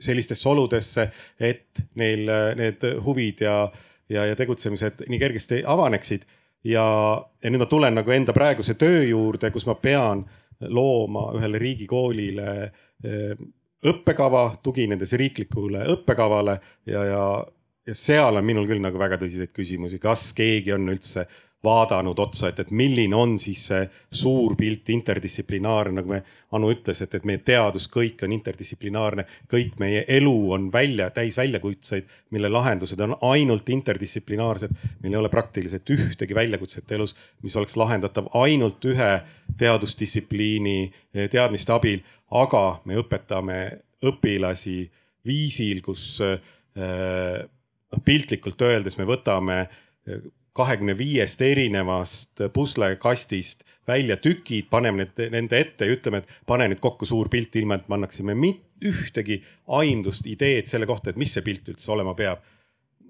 sellistesse 0.00 0.48
oludesse, 0.50 1.08
et 1.38 1.82
neil 2.00 2.28
need 2.58 2.84
huvid 3.04 3.44
ja, 3.44 3.58
ja, 4.10 4.24
ja 4.30 4.36
tegutsemised 4.36 5.04
nii 5.08 5.20
kergesti 5.22 5.62
avaneksid. 5.66 6.24
ja, 6.64 6.86
ja 7.44 7.50
nüüd 7.50 7.62
ma 7.62 7.68
tulen 7.70 7.94
nagu 8.00 8.10
enda 8.10 8.32
praeguse 8.32 8.74
töö 8.80 9.04
juurde, 9.04 9.50
kus 9.54 9.66
ma 9.68 9.76
pean 9.78 10.24
looma 10.60 11.28
ühele 11.36 11.60
riigikoolile 11.60 12.48
eh, 12.64 13.34
õppekava, 13.84 14.46
tuginedes 14.64 15.12
riiklikule 15.20 15.84
õppekavale 15.92 16.58
ja, 16.88 17.04
ja, 17.04 17.24
ja 17.86 17.96
seal 17.96 18.40
on 18.40 18.46
minul 18.46 18.68
küll 18.68 18.82
nagu 18.82 18.98
väga 19.00 19.18
tõsiseid 19.20 19.52
küsimusi, 19.54 20.00
kas 20.02 20.30
keegi 20.36 20.72
on 20.74 20.88
üldse 20.94 21.26
vaadanud 21.64 22.18
otsa, 22.18 22.48
et, 22.50 22.60
et 22.60 22.70
milline 22.70 23.16
on 23.16 23.34
siis 23.40 23.62
see 23.70 23.84
suur 24.12 24.54
pilt 24.58 24.90
interdistsiplinaarne, 24.94 26.00
nagu 26.00 26.14
me, 26.14 26.22
Anu 26.54 26.68
ütles, 26.70 27.00
et, 27.02 27.14
et 27.16 27.24
meie 27.26 27.40
teadus, 27.42 27.88
kõik 27.90 28.20
on 28.22 28.30
interdistsiplinaarne, 28.36 29.24
kõik 29.50 29.72
meie 29.82 30.04
elu 30.16 30.34
on 30.54 30.68
välja, 30.70 31.08
täis 31.10 31.34
väljakutseid, 31.34 32.06
mille 32.30 32.46
lahendused 32.52 33.00
on 33.02 33.16
ainult 33.26 33.72
interdistsiplinaarsed. 33.74 34.76
meil 35.02 35.16
ei 35.16 35.18
ole 35.18 35.30
praktiliselt 35.32 35.90
ühtegi 35.90 36.34
väljakutset 36.34 36.92
elus, 36.94 37.16
mis 37.42 37.56
oleks 37.58 37.74
lahendatav 37.76 38.28
ainult 38.38 38.86
ühe 38.86 39.10
teadusdistsipliini 39.58 40.76
eh, 40.84 41.26
teadmiste 41.30 41.74
abil, 41.74 42.04
aga 42.30 42.62
me 42.84 43.00
õpetame 43.02 43.58
õpilasi 44.04 44.78
viisil, 45.26 45.82
kus 45.82 46.20
äh, 46.22 46.38
noh, 46.76 48.04
piltlikult 48.04 48.62
öeldes 48.62 48.98
me 49.00 49.08
võtame 49.08 49.58
kahekümne 50.54 50.94
viiest 50.98 51.42
erinevast 51.42 52.40
puslekastist 52.54 53.64
välja 53.88 54.16
tükid, 54.16 54.70
paneme 54.70 55.04
need 55.04 55.32
nende 55.32 55.58
ette 55.60 55.88
ja 55.88 55.96
ütleme, 55.96 56.22
et 56.22 56.46
pane 56.46 56.68
nüüd 56.70 56.80
kokku 56.80 57.06
suur 57.08 57.28
pilt, 57.28 57.56
ilma 57.56 57.80
et 57.80 57.88
me 57.88 57.98
annaksime 57.98 58.36
ühtegi 58.84 59.40
aimdust, 59.66 60.26
ideed 60.26 60.66
selle 60.68 60.86
kohta, 60.86 61.10
et 61.10 61.16
mis 61.20 61.32
see 61.34 61.42
pilt 61.42 61.68
üldse 61.72 61.90
olema 61.92 62.14
peab 62.14 62.42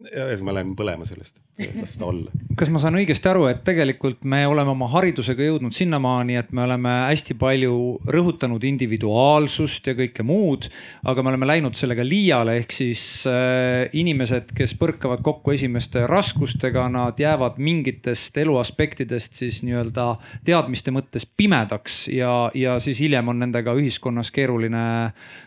ühesõnaga 0.04 0.44
ma 0.44 0.54
lähen 0.58 0.72
põlema 0.76 1.06
sellest, 1.08 1.38
las 1.78 1.96
ta 1.98 2.06
olla. 2.08 2.32
kas 2.58 2.70
ma 2.72 2.80
saan 2.82 2.98
õigesti 2.98 3.28
aru, 3.30 3.46
et 3.50 3.62
tegelikult 3.66 4.24
me 4.28 4.42
oleme 4.48 4.72
oma 4.74 4.88
haridusega 4.92 5.46
jõudnud 5.46 5.74
sinnamaani, 5.76 6.36
et 6.40 6.52
me 6.56 6.64
oleme 6.66 6.92
hästi 7.08 7.36
palju 7.40 7.76
rõhutanud 8.12 8.64
individuaalsust 8.68 9.88
ja 9.88 9.96
kõike 9.98 10.26
muud, 10.26 10.68
aga 11.08 11.24
me 11.24 11.32
oleme 11.32 11.48
läinud 11.48 11.78
sellega 11.78 12.04
liiale, 12.06 12.58
ehk 12.62 12.74
siis 12.74 13.02
äh, 13.30 13.86
inimesed, 13.96 14.52
kes 14.56 14.76
põrkavad 14.80 15.24
kokku 15.24 15.54
esimeste 15.54 16.04
raskustega, 16.10 16.86
nad 16.92 17.20
jäävad 17.20 17.58
mingitest 17.62 18.36
eluaspektidest 18.44 19.40
siis 19.40 19.62
nii-öelda 19.66 20.10
teadmiste 20.46 20.92
mõttes 20.94 21.26
pimedaks 21.26 22.04
ja, 22.12 22.50
ja 22.54 22.76
siis 22.82 23.00
hiljem 23.02 23.32
on 23.32 23.40
nendega 23.46 23.74
ühiskonnas 23.78 24.32
keeruline 24.34 24.84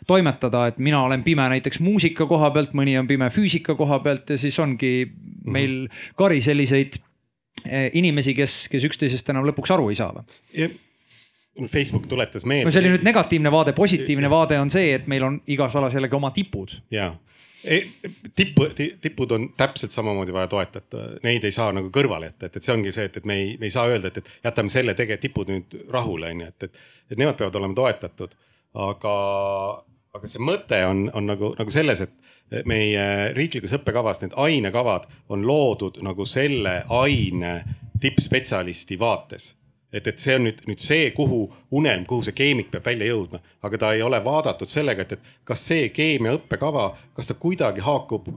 toimetada, 0.08 0.68
et 0.72 0.82
mina 0.82 1.04
olen 1.06 1.24
pime 1.26 1.46
näiteks 1.54 1.82
muusika 1.84 2.26
koha 2.30 2.50
pealt, 2.56 2.74
mõni 2.78 2.98
on 3.00 3.08
pime 3.10 3.30
füüsika 3.34 3.76
koha 3.78 4.00
pealt 4.04 4.30
ja 4.34 4.37
siis 4.42 4.58
ongi 4.64 4.94
meil 5.48 5.86
kari 6.20 6.42
selliseid 6.46 7.00
eh, 7.66 7.90
inimesi, 7.98 8.36
kes, 8.38 8.66
kes 8.72 8.90
üksteisest 8.90 9.34
enam 9.34 9.48
lõpuks 9.50 9.74
aru 9.76 9.90
ei 9.92 10.00
saa 10.00 10.14
või? 10.16 10.28
Facebook 11.66 12.06
tuletas 12.08 12.46
meelde. 12.46 12.68
no 12.68 12.74
see 12.74 12.84
oli 12.84 12.92
nüüd 12.94 13.06
negatiivne 13.08 13.52
vaade, 13.52 13.74
positiivne 13.78 14.30
vaade 14.30 14.60
on 14.62 14.70
see, 14.74 14.92
et 14.94 15.08
meil 15.10 15.26
on 15.26 15.40
igas 15.50 15.76
alas 15.80 15.96
jällegi 15.98 16.18
oma 16.18 16.30
tipud. 16.36 16.76
ja, 16.94 17.10
e, 17.64 17.80
tippu, 18.38 18.68
tipud 19.02 19.34
on 19.34 19.50
täpselt 19.58 19.94
samamoodi 19.94 20.36
vaja 20.36 20.52
toetada, 20.52 21.08
neid 21.26 21.48
ei 21.48 21.56
saa 21.56 21.72
nagu 21.76 21.90
kõrvale 21.94 22.30
jätta, 22.32 22.52
et, 22.52 22.60
et 22.60 22.68
see 22.68 22.76
ongi 22.76 22.94
see, 22.94 23.08
et, 23.10 23.18
et 23.18 23.26
me 23.26 23.40
ei, 23.42 23.50
me 23.58 23.70
ei 23.72 23.74
saa 23.74 23.88
öelda, 23.90 24.12
et, 24.12 24.22
et 24.22 24.50
jätame 24.52 24.74
selle 24.74 24.94
tege-, 25.00 25.18
tipud 25.24 25.50
nüüd 25.50 25.78
rahule, 25.94 26.30
on 26.36 26.46
ju, 26.46 26.54
et, 26.54 26.70
et, 26.70 26.84
et 27.12 27.18
nemad 27.18 27.40
peavad 27.40 27.58
olema 27.62 27.78
toetatud. 27.82 28.38
aga, 28.78 29.18
aga 30.18 30.30
see 30.32 30.42
mõte 30.44 30.82
on, 30.88 31.08
on 31.14 31.30
nagu, 31.30 31.54
nagu 31.60 31.74
selles, 31.74 32.02
et 32.02 32.66
meie 32.68 33.04
riiklikus 33.36 33.76
õppekavas 33.76 34.22
need 34.24 34.36
ainekavad 34.40 35.08
on 35.30 35.44
loodud 35.48 36.00
nagu 36.06 36.26
selle 36.26 36.80
aine 37.02 37.54
tippspetsialisti 38.02 39.00
vaates 39.00 39.52
et, 39.92 40.08
et 40.08 40.20
see 40.20 40.36
on 40.36 40.46
nüüd, 40.48 40.62
nüüd 40.68 40.82
see, 40.84 41.10
kuhu 41.16 41.42
unelm, 41.80 42.06
kuhu 42.10 42.26
see 42.28 42.36
keemik 42.38 42.70
peab 42.74 42.88
välja 42.88 43.10
jõudma, 43.10 43.40
aga 43.66 43.80
ta 43.82 43.94
ei 43.96 44.04
ole 44.06 44.20
vaadatud 44.24 44.70
sellega, 44.72 45.06
et, 45.06 45.18
et 45.18 45.48
kas 45.48 45.64
see 45.70 45.90
keemia 45.96 46.36
õppekava, 46.38 46.90
kas 47.16 47.30
ta 47.30 47.38
kuidagi 47.40 47.84
haakub 47.86 48.30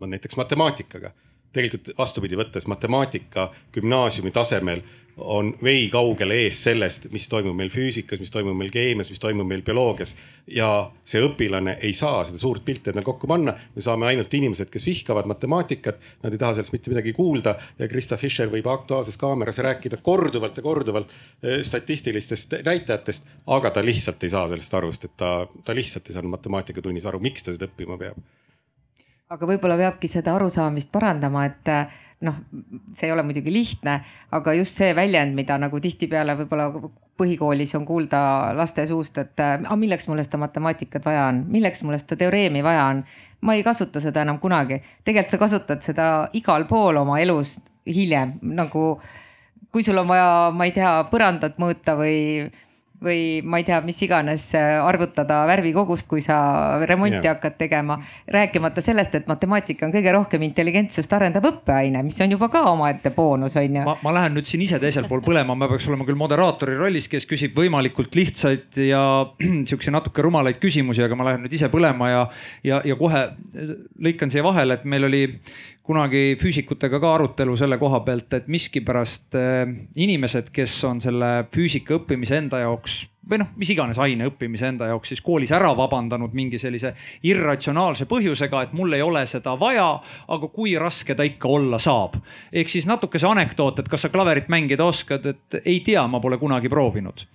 no 0.00 0.08
näiteks 0.08 0.38
matemaatikaga. 0.40 1.12
Tegelikult 1.52 1.92
vastupidi 1.98 2.38
võttes 2.38 2.66
matemaatika 2.70 3.50
gümnaasiumi 3.74 4.30
tasemel 4.30 4.82
on 5.20 5.52
vei 5.62 5.88
kaugele 5.92 6.36
ees 6.44 6.58
sellest, 6.64 7.06
mis 7.12 7.26
toimub 7.28 7.56
meil 7.56 7.70
füüsikas, 7.72 8.20
mis 8.22 8.32
toimub 8.32 8.56
meil 8.56 8.70
keemias, 8.72 9.10
mis 9.12 9.20
toimub 9.20 9.48
meil 9.48 9.62
bioloogias. 9.66 10.16
ja 10.50 10.90
see 11.06 11.20
õpilane 11.22 11.76
ei 11.86 11.92
saa 11.94 12.24
seda 12.26 12.38
suurt 12.40 12.64
pilti 12.64 12.90
endale 12.90 13.06
kokku 13.06 13.28
panna, 13.30 13.54
me 13.74 13.84
saame 13.84 14.08
ainult 14.08 14.32
inimesed, 14.34 14.70
kes 14.72 14.86
vihkavad 14.86 15.28
matemaatikat, 15.30 16.00
nad 16.24 16.34
ei 16.34 16.40
taha 16.40 16.56
sellest 16.56 16.74
mitte 16.74 16.90
midagi 16.90 17.12
kuulda 17.14 17.54
ja 17.78 17.88
Krista 17.88 18.18
Fischer 18.18 18.50
võib 18.50 18.66
Aktuaalses 18.70 19.20
Kaameras 19.20 19.60
rääkida 19.62 20.00
korduvalt 20.02 20.56
ja 20.56 20.66
korduvalt 20.66 21.12
eh, 21.12 21.60
statistilistest 21.66 22.58
näitajatest, 22.66 23.30
aga 23.46 23.70
ta 23.70 23.84
lihtsalt 23.84 24.22
ei 24.24 24.34
saa 24.34 24.48
sellest 24.50 24.74
aru, 24.74 24.92
sest 24.92 25.10
et 25.10 25.16
ta, 25.20 25.32
ta 25.64 25.76
lihtsalt 25.76 26.10
ei 26.10 26.18
saanud 26.18 26.34
matemaatikatunnis 26.34 27.06
aru, 27.06 27.22
miks 27.22 27.46
ta 27.46 27.54
seda 27.54 27.70
õppima 27.70 27.98
peab. 28.00 28.18
Aga 29.30 29.46
võib-olla 29.46 29.76
peabki 29.78 30.08
seda 30.10 30.34
arusaamist 30.34 30.90
parandama, 30.92 31.44
et 31.46 31.70
noh, 32.26 32.40
see 32.96 33.06
ei 33.06 33.14
ole 33.14 33.22
muidugi 33.24 33.52
lihtne, 33.54 34.00
aga 34.36 34.54
just 34.58 34.80
see 34.80 34.90
väljend, 34.96 35.36
mida 35.38 35.56
nagu 35.60 35.80
tihtipeale 35.80 36.34
võib-olla 36.42 36.66
põhikoolis 37.20 37.74
on 37.76 37.86
kuulda 37.88 38.20
laste 38.56 38.86
suust, 38.88 39.18
et 39.22 39.40
aga 39.40 39.76
milleks 39.78 40.08
mulle 40.08 40.24
seda 40.26 40.40
matemaatikat 40.42 41.06
vaja 41.06 41.28
on, 41.30 41.44
milleks 41.52 41.84
mulle 41.86 42.00
seda 42.02 42.18
teoreemi 42.24 42.64
vaja 42.64 42.86
on. 42.94 43.04
ma 43.40 43.54
ei 43.56 43.62
kasuta 43.64 44.02
seda 44.04 44.20
enam 44.20 44.38
kunagi, 44.38 44.82
tegelikult 45.04 45.32
sa 45.32 45.38
kasutad 45.40 45.80
seda 45.80 46.06
igal 46.36 46.66
pool 46.68 46.98
oma 47.00 47.20
elus 47.22 47.56
hiljem 47.86 48.34
nagu 48.42 49.00
kui 49.72 49.82
sul 49.86 49.96
on 50.02 50.08
vaja, 50.10 50.50
ma 50.52 50.66
ei 50.66 50.74
tea, 50.74 50.90
põrandat 51.08 51.56
mõõta 51.62 51.94
või 51.96 52.50
või 53.04 53.40
ma 53.44 53.60
ei 53.60 53.64
tea, 53.64 53.78
mis 53.84 53.98
iganes 54.04 54.44
äh, 54.58 54.76
arvutada 54.84 55.40
värvikogust, 55.48 56.06
kui 56.10 56.20
sa 56.24 56.36
remonti 56.84 57.16
yeah. 57.16 57.34
hakkad 57.34 57.56
tegema. 57.60 57.98
rääkimata 58.28 58.82
sellest, 58.84 59.14
et 59.14 59.26
matemaatika 59.30 59.86
on 59.86 59.94
kõige 59.94 60.12
rohkem 60.12 60.44
intelligentsust 60.44 61.12
arendav 61.16 61.46
õppeaine, 61.48 62.02
mis 62.04 62.20
on 62.20 62.36
juba 62.36 62.50
ka 62.52 62.62
omaette 62.70 63.12
boonus, 63.16 63.56
on 63.56 63.80
ju. 63.80 63.96
ma 64.04 64.14
lähen 64.14 64.36
nüüd 64.36 64.48
siin 64.48 64.64
ise 64.66 64.78
teisel 64.82 65.08
pool 65.08 65.24
põlema, 65.24 65.56
ma 65.56 65.68
peaks 65.70 65.88
olema 65.88 66.06
küll 66.08 66.20
moderaatori 66.20 66.76
rollis, 66.78 67.08
kes 67.10 67.28
küsib 67.30 67.56
võimalikult 67.56 68.14
lihtsaid 68.18 68.82
ja 68.90 69.02
siukse 69.70 69.94
natuke 69.94 70.24
rumalaid 70.26 70.60
küsimusi, 70.60 71.04
aga 71.06 71.16
ma 71.16 71.30
lähen 71.30 71.46
nüüd 71.46 71.56
ise 71.56 71.72
põlema 71.72 72.12
ja, 72.12 72.22
ja, 72.66 72.84
ja 72.84 72.98
kohe 73.00 73.26
lõikan 74.00 74.32
siia 74.32 74.44
vahele, 74.44 74.76
et 74.76 74.84
meil 74.88 75.08
oli 75.08 75.24
kunagi 75.90 76.36
füüsikutega 76.38 77.00
ka 77.02 77.14
arutelu 77.18 77.56
selle 77.58 77.78
koha 77.80 78.02
pealt, 78.06 78.32
et 78.38 78.50
miskipärast 78.52 79.38
äh, 79.38 79.64
inimesed, 79.98 80.52
kes 80.54 80.76
on 80.86 81.02
selle 81.02 81.30
füüsika 81.50 81.98
õppimise 81.98 82.38
enda 82.38 82.62
jaoks 82.62 83.00
või 83.30 83.38
noh, 83.42 83.50
mis 83.60 83.70
iganes 83.70 83.98
aine 84.00 84.26
õppimise 84.30 84.66
enda 84.70 84.88
jaoks 84.90 85.12
siis 85.12 85.20
koolis 85.22 85.52
ära 85.54 85.70
vabandanud 85.76 86.32
mingi 86.34 86.58
sellise 86.58 86.92
irratsionaalse 87.26 88.06
põhjusega, 88.10 88.64
et 88.64 88.72
mul 88.76 88.96
ei 88.96 89.04
ole 89.04 89.22
seda 89.30 89.54
vaja, 89.60 89.88
aga 90.34 90.48
kui 90.50 90.72
raske 90.80 91.14
ta 91.14 91.26
ikka 91.26 91.48
olla 91.48 91.78
saab. 91.78 92.16
ehk 92.52 92.72
siis 92.72 92.88
natuke 92.90 93.18
see 93.18 93.30
anekdoot, 93.30 93.78
et 93.78 93.88
kas 93.88 94.06
sa 94.06 94.10
klaverit 94.10 94.48
mängida 94.48 94.84
oskad, 94.84 95.26
et 95.26 95.60
ei 95.64 95.80
tea, 95.86 96.06
ma 96.06 96.20
pole 96.20 96.38
kunagi 96.38 96.68
proovinud. 96.68 97.26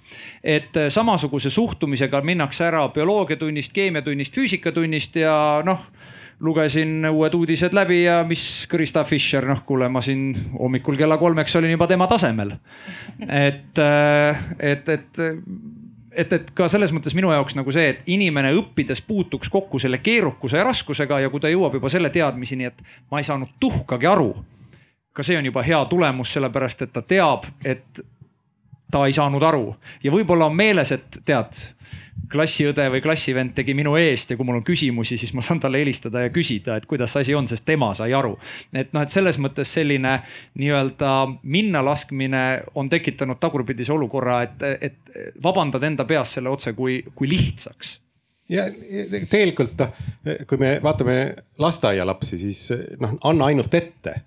et 0.44 0.76
äh, 0.78 0.90
samasuguse 0.90 1.50
suhtumisega 1.50 2.22
minnakse 2.22 2.66
ära 2.66 2.88
bioloogiatunnist, 2.90 3.74
keemiatunnist, 3.74 4.36
füüsikatunnist 4.36 5.16
ja 5.22 5.62
noh 5.66 5.88
lugesin 6.40 7.06
uued 7.12 7.34
uudised 7.34 7.74
läbi 7.74 8.04
ja 8.04 8.24
mis 8.28 8.68
Krista 8.72 9.04
Fischer, 9.04 9.46
noh 9.48 9.64
kuule, 9.66 9.90
ma 9.90 10.02
siin 10.02 10.34
hommikul 10.60 10.98
kella 11.00 11.18
kolmeks 11.18 11.56
olin 11.56 11.72
juba 11.72 11.88
tema 11.88 12.08
tasemel. 12.08 12.56
et, 13.30 13.78
äh, 13.80 14.46
et, 14.60 14.90
et 14.90 15.26
et, 16.16 16.34
et 16.34 16.52
ka 16.56 16.68
selles 16.72 16.94
mõttes 16.96 17.16
minu 17.16 17.32
jaoks 17.34 17.56
nagu 17.58 17.72
see, 17.76 17.90
et 17.92 18.10
inimene 18.12 18.54
õppides 18.56 19.02
puutuks 19.08 19.50
kokku 19.52 19.80
selle 19.82 20.00
keerukuse 20.04 20.60
ja 20.60 20.66
raskusega 20.68 21.20
ja 21.26 21.32
kui 21.32 21.44
ta 21.44 21.52
jõuab 21.52 21.76
juba 21.80 21.92
selle 21.92 22.12
teadmiseni, 22.14 22.70
et 22.72 22.84
ma 23.12 23.20
ei 23.20 23.28
saanud 23.28 23.56
tuhkagi 23.60 24.08
aru. 24.08 24.34
ka 25.16 25.24
see 25.24 25.38
on 25.40 25.46
juba 25.48 25.64
hea 25.64 25.78
tulemus, 25.88 26.34
sellepärast 26.36 26.82
et 26.82 26.92
ta 26.94 27.02
teab, 27.02 27.46
et 27.64 28.02
ta 28.92 29.06
ei 29.08 29.14
saanud 29.14 29.44
aru 29.44 29.76
ja 30.04 30.12
võib-olla 30.12 30.50
on 30.50 30.56
meeles, 30.56 30.92
et 30.92 31.20
tead 31.26 31.62
klassiõde 32.32 32.88
või 32.94 33.02
klassivend 33.04 33.54
tegi 33.58 33.76
minu 33.78 33.96
eest 34.00 34.32
ja 34.32 34.38
kui 34.38 34.48
mul 34.48 34.60
on 34.60 34.66
küsimusi, 34.66 35.18
siis 35.20 35.34
ma 35.38 35.44
saan 35.46 35.60
talle 35.64 35.82
helistada 35.82 36.26
ja 36.26 36.32
küsida, 36.34 36.78
et 36.80 36.88
kuidas 36.90 37.16
asi 37.20 37.36
on, 37.36 37.48
sest 37.48 37.66
tema 37.66 37.94
sai 37.98 38.14
aru. 38.14 38.38
et 38.74 38.94
noh, 38.94 39.04
et 39.06 39.12
selles 39.12 39.40
mõttes 39.42 39.72
selline 39.78 40.18
nii-öelda 40.60 41.12
minnalaskmine 41.44 42.46
on 42.76 42.90
tekitanud 42.90 43.40
tagurpidise 43.40 43.94
olukorra, 43.94 44.42
et, 44.48 44.66
et 44.82 45.38
vabandad 45.44 45.84
enda 45.84 46.06
peas 46.06 46.36
selle 46.38 46.50
otse 46.50 46.74
kui, 46.74 47.02
kui 47.16 47.30
lihtsaks. 47.30 48.00
Ja 48.50 48.68
tegelikult 49.30 49.80
noh, 49.82 50.06
kui 50.46 50.62
me 50.62 50.76
vaatame 50.84 51.18
lasteaialapsi, 51.62 52.38
siis 52.38 52.68
noh, 53.02 53.18
anna 53.26 53.50
ainult 53.50 53.74
ette. 53.74 54.20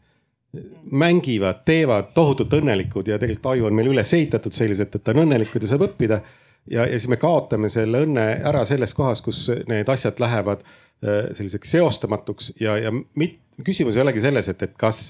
Mängivad, 0.91 1.61
teevad 1.69 2.15
tohutult 2.17 2.55
õnnelikud 2.57 3.11
ja 3.11 3.19
tegelikult 3.21 3.53
aju 3.53 3.67
on 3.69 3.75
meil 3.77 3.91
üles 3.93 4.13
ehitatud 4.17 4.55
selliselt, 4.55 4.97
et 4.97 5.11
on 5.13 5.23
õnnelikud 5.27 5.63
ja 5.63 5.71
saab 5.71 5.85
õppida 5.91 6.23
ja, 6.71 6.87
ja 6.87 6.99
siis 6.99 7.09
me 7.13 7.19
kaotame 7.21 7.71
selle 7.73 8.03
õnne 8.07 8.27
ära 8.49 8.65
selles 8.69 8.95
kohas, 8.97 9.23
kus 9.25 9.47
need 9.71 9.89
asjad 9.89 10.21
lähevad 10.23 10.65
äh, 10.65 11.31
selliseks 11.37 11.77
seostamatuks 11.77 12.53
ja, 12.61 12.77
ja 12.81 12.93
mit, 12.93 13.41
küsimus 13.65 13.97
ei 13.97 14.05
olegi 14.05 14.23
selles, 14.25 14.51
et, 14.53 14.63
et 14.67 14.77
kas 14.79 15.09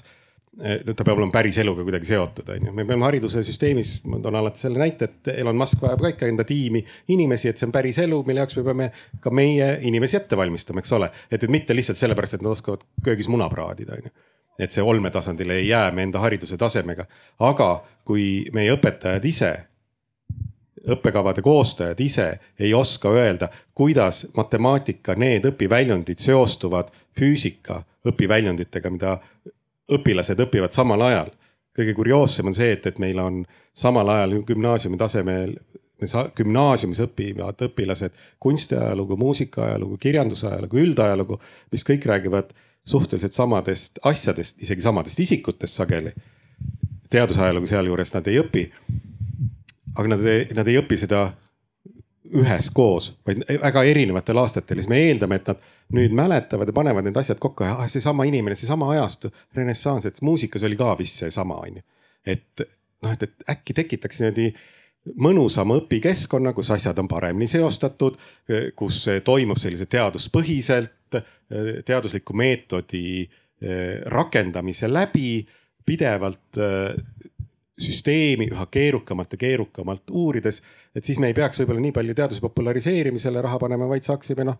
äh, 0.61 0.79
ta 0.85 1.03
peab 1.03 1.17
olema 1.17 1.33
päris 1.33 1.59
eluga 1.61 1.85
kuidagi 1.87 2.09
seotud, 2.11 2.49
on 2.55 2.69
ju. 2.69 2.75
me 2.75 2.85
peame 2.87 3.07
haridussüsteemis, 3.07 3.93
ma 4.09 4.21
toon 4.23 4.39
alati 4.39 4.65
selle 4.65 4.81
näite, 4.81 5.11
et 5.11 5.33
Elon 5.35 5.59
Musk 5.59 5.83
vajab 5.83 6.05
ka 6.05 6.13
ikka 6.15 6.31
enda 6.31 6.47
tiimi 6.47 6.83
inimesi, 7.15 7.51
et 7.51 7.61
see 7.61 7.69
on 7.69 7.75
päris 7.75 8.01
elu, 8.03 8.23
mille 8.27 8.45
jaoks 8.45 8.59
me 8.59 8.65
peame 8.71 8.89
ka 9.23 9.33
meie 9.33 9.75
inimesi 9.89 10.19
ette 10.21 10.39
valmistama, 10.39 10.83
eks 10.83 10.97
ole. 10.97 11.11
et, 11.29 11.43
et 11.43 11.49
mitte 11.51 11.77
lihtsalt 11.77 12.01
sellepärast, 12.01 12.39
et 12.39 12.45
nad 12.45 12.55
oskavad 12.55 12.85
köögis 13.05 13.31
muna 13.31 13.49
praadida, 13.51 13.99
on 13.99 14.09
ju 14.11 14.17
et 14.59 14.75
see 14.75 14.83
olmetasandile 14.83 15.55
ei 15.55 15.69
jää 15.69 15.91
me 15.95 16.03
enda 16.03 16.19
hariduse 16.19 16.57
tasemega, 16.59 17.05
aga 17.39 17.69
kui 18.03 18.49
meie 18.51 18.73
õpetajad 18.75 19.23
ise 19.29 19.51
õppekavade 20.87 21.41
koostajad 21.41 21.99
ise 21.99 22.39
ei 22.59 22.73
oska 22.73 23.11
öelda, 23.11 23.49
kuidas 23.75 24.27
matemaatika, 24.37 25.15
need 25.15 25.45
õpiväljundid 25.49 26.21
seostuvad 26.21 26.91
füüsika 27.19 27.83
õpiväljunditega, 28.07 28.91
mida 28.93 29.17
õpilased 29.91 30.39
õpivad 30.45 30.75
samal 30.75 31.01
ajal. 31.01 31.35
kõige 31.79 31.93
kurioossem 31.95 32.47
on 32.49 32.53
see, 32.53 32.71
et, 32.75 32.85
et 32.87 32.97
meil 32.99 33.19
on 33.19 33.43
samal 33.73 34.09
ajal 34.09 34.41
gümnaasiumi 34.43 34.97
tasemel, 34.99 35.53
gümnaasiumis 36.35 36.99
õpivad 37.03 37.61
õpilased 37.67 38.15
kunstiajalugu, 38.39 39.17
muusikaajalugu, 39.17 39.97
kirjandusajalugu, 39.97 40.77
üldajalugu, 40.77 41.39
mis 41.71 41.85
kõik 41.87 42.05
räägivad 42.05 42.51
suhteliselt 42.85 43.35
samadest 43.35 43.99
asjadest, 44.03 44.61
isegi 44.61 44.81
samadest 44.81 45.19
isikutest 45.19 45.75
sageli. 45.75 46.13
teadusajalugu 47.09 47.67
sealjuures 47.67 48.13
nad 48.13 48.27
ei 48.27 48.39
õpi 48.39 48.69
aga 49.95 50.15
nad 50.15 50.25
nad 50.57 50.67
ei 50.67 50.79
õpi 50.81 50.97
seda 50.99 51.27
üheskoos, 52.29 53.13
vaid 53.25 53.41
väga 53.61 53.83
erinevatel 53.89 54.37
aastatel 54.37 54.77
siis 54.77 54.89
me 54.91 54.99
eeldame, 55.07 55.39
et 55.39 55.47
nad 55.49 55.61
nüüd 55.97 56.13
mäletavad 56.13 56.69
ja 56.69 56.75
panevad 56.75 57.07
need 57.07 57.17
asjad 57.17 57.39
kokku 57.41 57.65
ja 57.65 57.77
ah, 57.79 57.87
seesama 57.89 58.27
inimene, 58.29 58.57
seesama 58.59 58.91
ajastu, 58.93 59.31
renessanss, 59.57 60.05
et 60.05 60.19
muusikas 60.25 60.65
oli 60.67 60.77
ka 60.77 60.91
vist 60.99 61.23
seesama, 61.23 61.57
on 61.65 61.79
ju. 61.79 61.85
et 62.29 62.65
noh, 63.01 63.13
et, 63.13 63.25
et 63.25 63.49
äkki 63.55 63.73
tekitaks 63.81 64.21
niimoodi 64.21 64.51
mõnusama 65.23 65.79
õpikeskkonna, 65.79 66.53
kus 66.53 66.69
asjad 66.75 66.99
on 67.01 67.07
paremini 67.09 67.47
seostatud, 67.49 68.17
kus 68.77 69.05
toimub 69.25 69.57
sellise 69.61 69.87
teaduspõhiselt, 69.89 71.17
teadusliku 71.85 72.35
meetodi 72.37 73.23
eh, 73.23 74.01
rakendamise 74.11 74.91
läbi 74.91 75.39
pidevalt 75.87 76.59
eh, 76.61 76.99
süsteemi 77.79 78.49
üha 78.51 78.65
keerukamalt 78.71 79.35
ja 79.35 79.41
keerukamalt 79.41 80.11
uurides, 80.11 80.61
et 80.95 81.05
siis 81.05 81.19
me 81.19 81.31
ei 81.31 81.37
peaks 81.37 81.61
võib-olla 81.61 81.83
nii 81.85 81.95
palju 81.95 82.15
teaduse 82.17 82.43
populariseerimisele 82.43 83.41
raha 83.45 83.59
panema, 83.61 83.87
vaid 83.89 84.07
saaksime 84.07 84.47
noh 84.49 84.59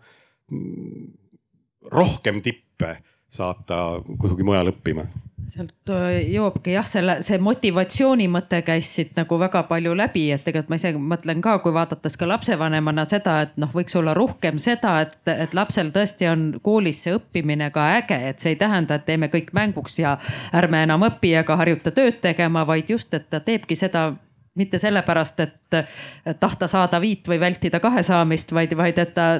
rohkem 1.90 2.40
tippe 2.42 2.96
saata 3.30 4.00
kuhugi 4.18 4.44
mujale 4.46 4.72
õppima 4.74 5.04
sealt 5.50 5.90
äh, 5.92 6.20
jõuabki 6.30 6.74
jah, 6.74 6.86
selle, 6.86 7.16
see 7.26 7.38
motivatsiooni 7.42 8.26
mõte 8.30 8.60
käis 8.66 8.90
siit 8.94 9.12
nagu 9.18 9.38
väga 9.40 9.62
palju 9.68 9.92
läbi, 9.98 10.26
et 10.34 10.44
tegelikult 10.44 10.70
ma 10.72 10.78
ise 10.80 10.92
mõtlen 11.12 11.42
ka, 11.44 11.56
kui 11.64 11.74
vaadates 11.74 12.16
ka 12.20 12.28
lapsevanemana 12.28 13.04
seda, 13.10 13.36
et 13.46 13.54
noh, 13.60 13.70
võiks 13.74 13.96
olla 13.98 14.14
rohkem 14.16 14.60
seda, 14.62 14.96
et, 15.06 15.16
et 15.30 15.54
lapsel 15.56 15.92
tõesti 15.94 16.28
on 16.30 16.48
koolis 16.62 17.02
see 17.04 17.14
õppimine 17.18 17.70
ka 17.74 17.86
äge, 18.00 18.18
et 18.32 18.42
see 18.42 18.54
ei 18.54 18.60
tähenda, 18.60 18.98
et 18.98 19.06
teeme 19.08 19.30
kõik 19.32 19.52
mänguks 19.56 19.98
ja 20.02 20.16
ärme 20.56 20.84
enam 20.86 21.06
õpi 21.08 21.32
ega 21.40 21.56
harjuta 21.60 21.94
tööd 21.96 22.20
tegema, 22.24 22.66
vaid 22.68 22.90
just, 22.90 23.14
et 23.14 23.30
ta 23.30 23.40
teebki 23.44 23.78
seda 23.78 24.10
mitte 24.58 24.80
sellepärast, 24.82 25.40
et 25.40 26.36
tahta 26.42 26.68
saada 26.68 27.00
viit 27.00 27.28
või 27.30 27.38
vältida 27.40 27.80
kahe 27.80 28.02
saamist, 28.04 28.52
vaid, 28.52 28.74
vaid 28.76 28.98
et 28.98 29.14
ta 29.14 29.30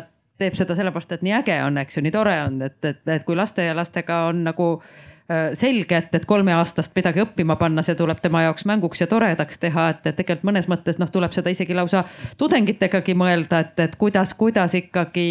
teeb 0.40 0.56
seda 0.56 0.74
sellepärast, 0.78 1.12
et 1.12 1.22
nii 1.26 1.34
äge 1.42 1.60
on, 1.66 1.76
eks 1.82 1.98
ju, 1.98 2.02
nii 2.06 2.14
tore 2.14 2.36
on, 2.46 2.62
et, 2.64 2.78
et, 2.86 3.02
et 3.10 3.24
kui 3.26 3.36
lasteaialastega 3.36 4.22
on 4.30 4.44
nagu 4.46 4.68
äh, 4.78 4.94
Äh, 4.94 5.09
selge, 5.54 5.96
et, 5.96 6.14
et 6.14 6.24
kolmeaastast 6.26 6.94
midagi 6.96 7.22
õppima 7.22 7.54
panna, 7.60 7.84
see 7.86 7.94
tuleb 7.94 8.18
tema 8.22 8.42
jaoks 8.42 8.64
mänguks 8.66 9.02
ja 9.02 9.06
toredaks 9.10 9.60
teha, 9.62 9.86
et, 9.92 10.00
et 10.10 10.16
tegelikult 10.18 10.48
mõnes 10.48 10.66
mõttes 10.70 10.98
noh, 10.98 11.10
tuleb 11.12 11.34
seda 11.36 11.52
isegi 11.54 11.76
lausa 11.76 12.02
tudengitegagi 12.40 13.14
mõelda, 13.14 13.60
et, 13.62 13.78
et 13.84 13.94
kuidas, 14.00 14.32
kuidas 14.34 14.74
ikkagi 14.74 15.26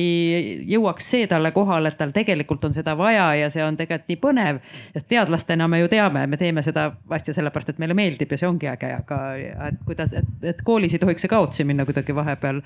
jõuaks 0.70 1.10
see 1.12 1.28
talle 1.28 1.52
kohale, 1.52 1.92
et 1.92 2.00
tal 2.00 2.14
tegelikult 2.16 2.64
on 2.70 2.76
seda 2.78 2.96
vaja 3.00 3.28
ja 3.42 3.50
see 3.52 3.66
on 3.66 3.76
tegelikult 3.80 4.08
nii 4.10 4.20
põnev. 4.24 4.62
sest 4.94 5.10
teadlastena 5.12 5.68
me 5.68 5.82
ju 5.82 5.92
teame, 5.92 6.26
me 6.28 6.40
teeme 6.40 6.64
seda 6.64 6.90
asja 7.18 7.36
sellepärast, 7.36 7.74
et 7.74 7.84
meile 7.84 7.98
meeldib 7.98 8.32
ja 8.32 8.40
see 8.40 8.48
ongi 8.48 8.72
äge, 8.72 8.94
aga 9.02 9.20
et 9.68 9.84
kuidas, 9.86 10.16
et, 10.16 10.32
et 10.54 10.64
koolis 10.64 10.96
ei 10.96 11.04
tohiks 11.04 11.28
see 11.28 11.34
kaotsi 11.34 11.68
minna 11.68 11.84
kuidagi 11.90 12.16
vahepeal. 12.16 12.62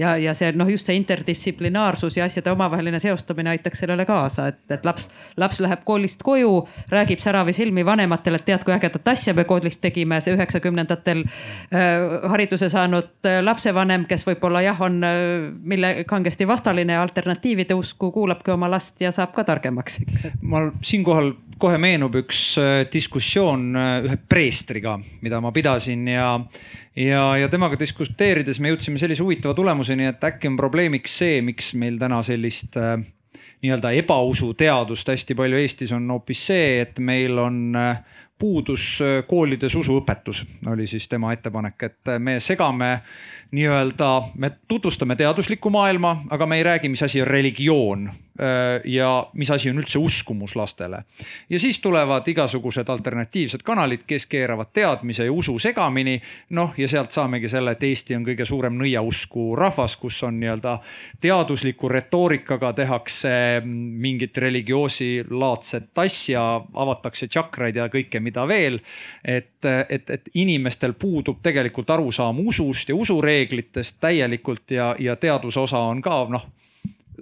ja, 0.00 0.16
ja 0.16 0.34
see 0.38 0.52
noh, 0.56 0.70
just 0.72 0.88
see 0.88 0.96
interdistsiplinaarsus 0.96 2.16
ja 2.16 2.24
asjade 2.30 2.56
omavaheline 2.56 3.02
seostamine 3.04 3.52
aitaks 3.52 3.84
sellele 3.84 4.08
kaasa, 4.08 4.48
et, 4.54 4.64
et 4.72 4.88
laps, 4.88 5.10
laps 5.36 5.60
läheb 5.60 5.84
koolist 5.84 6.24
koju 6.24 6.69
räägib 6.90 7.20
säravi 7.22 7.52
silmi 7.52 7.84
vanematele, 7.86 8.40
et 8.40 8.46
tead, 8.48 8.64
kui 8.64 8.74
ägedat 8.74 9.08
asja 9.12 9.34
me 9.34 9.44
koolis 9.48 9.78
tegime, 9.82 10.20
see 10.20 10.34
üheksakümnendatel 10.36 11.22
äh, 11.26 12.28
hariduse 12.32 12.70
saanud 12.72 13.28
äh, 13.28 13.40
lapsevanem, 13.44 14.06
kes 14.10 14.26
võib-olla 14.28 14.64
jah, 14.64 14.80
on 14.86 15.00
äh, 15.06 15.14
mille 15.62 15.94
kangesti 16.08 16.48
vastaline 16.48 16.96
alternatiivide 16.98 17.76
usku, 17.78 18.12
kuulabki 18.14 18.54
oma 18.54 18.70
last 18.70 19.00
ja 19.00 19.12
saab 19.14 19.34
ka 19.36 19.44
targemaks. 19.44 20.00
mul 20.42 20.70
siinkohal 20.82 21.34
kohe 21.60 21.78
meenub 21.78 22.14
üks 22.22 22.54
diskussioon 22.92 23.74
ühe 23.76 24.16
preestriga, 24.28 24.94
mida 25.20 25.40
ma 25.44 25.52
pidasin 25.52 26.08
ja 26.08 26.30
ja, 26.96 27.22
ja 27.38 27.48
temaga 27.50 27.78
diskuteerides 27.80 28.60
me 28.60 28.72
jõudsime 28.72 29.00
sellise 29.00 29.24
huvitava 29.24 29.54
tulemuseni, 29.56 30.08
et 30.10 30.24
äkki 30.24 30.50
on 30.50 30.58
probleemiks 30.58 31.20
see, 31.22 31.40
miks 31.44 31.72
meil 31.78 31.98
täna 32.00 32.20
sellist 32.26 32.78
äh, 32.80 32.98
nii-öelda 33.62 33.92
ebausuteadust 34.00 35.08
hästi 35.08 35.36
palju 35.36 35.60
Eestis 35.60 35.92
on 35.92 36.08
hoopis 36.10 36.46
see, 36.50 36.80
et 36.80 36.98
meil 36.98 37.38
on 37.38 37.76
äh, 37.76 38.02
puudus 38.40 38.86
äh, 39.04 39.20
koolides 39.28 39.76
usuõpetus, 39.76 40.44
oli 40.72 40.86
siis 40.90 41.08
tema 41.08 41.34
ettepanek, 41.36 41.82
et 41.90 42.14
me 42.18 42.38
segame 42.40 42.94
nii-öelda, 43.50 44.22
me 44.34 44.50
tutvustame 44.68 45.16
teaduslikku 45.16 45.70
maailma, 45.70 46.24
aga 46.30 46.46
me 46.46 46.56
ei 46.56 46.62
räägi, 46.62 46.88
mis 46.88 47.02
asi 47.02 47.22
on 47.22 47.26
religioon 47.26 48.10
ja 48.84 49.26
mis 49.32 49.50
asi 49.50 49.70
on 49.70 49.78
üldse 49.78 49.98
uskumus 49.98 50.56
lastele. 50.56 51.04
ja 51.50 51.58
siis 51.58 51.80
tulevad 51.80 52.28
igasugused 52.28 52.88
alternatiivsed 52.88 53.62
kanalid, 53.64 54.06
kes 54.06 54.26
keeravad 54.26 54.70
teadmise 54.72 55.24
ja 55.24 55.32
usu 55.32 55.58
segamini. 55.58 56.22
noh, 56.50 56.72
ja 56.78 56.88
sealt 56.88 57.10
saamegi 57.10 57.48
selle, 57.48 57.72
et 57.72 57.82
Eesti 57.82 58.16
on 58.16 58.24
kõige 58.24 58.44
suurem 58.44 58.78
nõiausku 58.78 59.56
rahvas, 59.56 59.96
kus 59.96 60.22
on 60.22 60.40
nii-öelda 60.40 60.78
teadusliku 61.20 61.88
retoorikaga 61.88 62.72
tehakse 62.72 63.62
mingit 63.64 64.36
religioosi-laadset 64.36 65.98
asja, 65.98 66.44
avatakse 66.74 67.28
tšakraid 67.28 67.76
ja 67.76 67.88
kõike, 67.88 68.20
mida 68.20 68.46
veel. 68.48 68.80
et, 69.24 69.64
et, 69.88 70.10
et 70.10 70.28
inimestel 70.34 70.92
puudub 70.92 71.42
tegelikult 71.42 71.90
arusaam 71.90 72.38
usust 72.46 72.88
ja 72.88 72.94
usureeglitest 72.94 73.39
täielikult 74.00 74.70
ja, 74.76 74.94
ja 74.98 75.16
teaduse 75.16 75.60
osa 75.60 75.78
on 75.78 76.02
ka 76.02 76.24
noh 76.30 76.48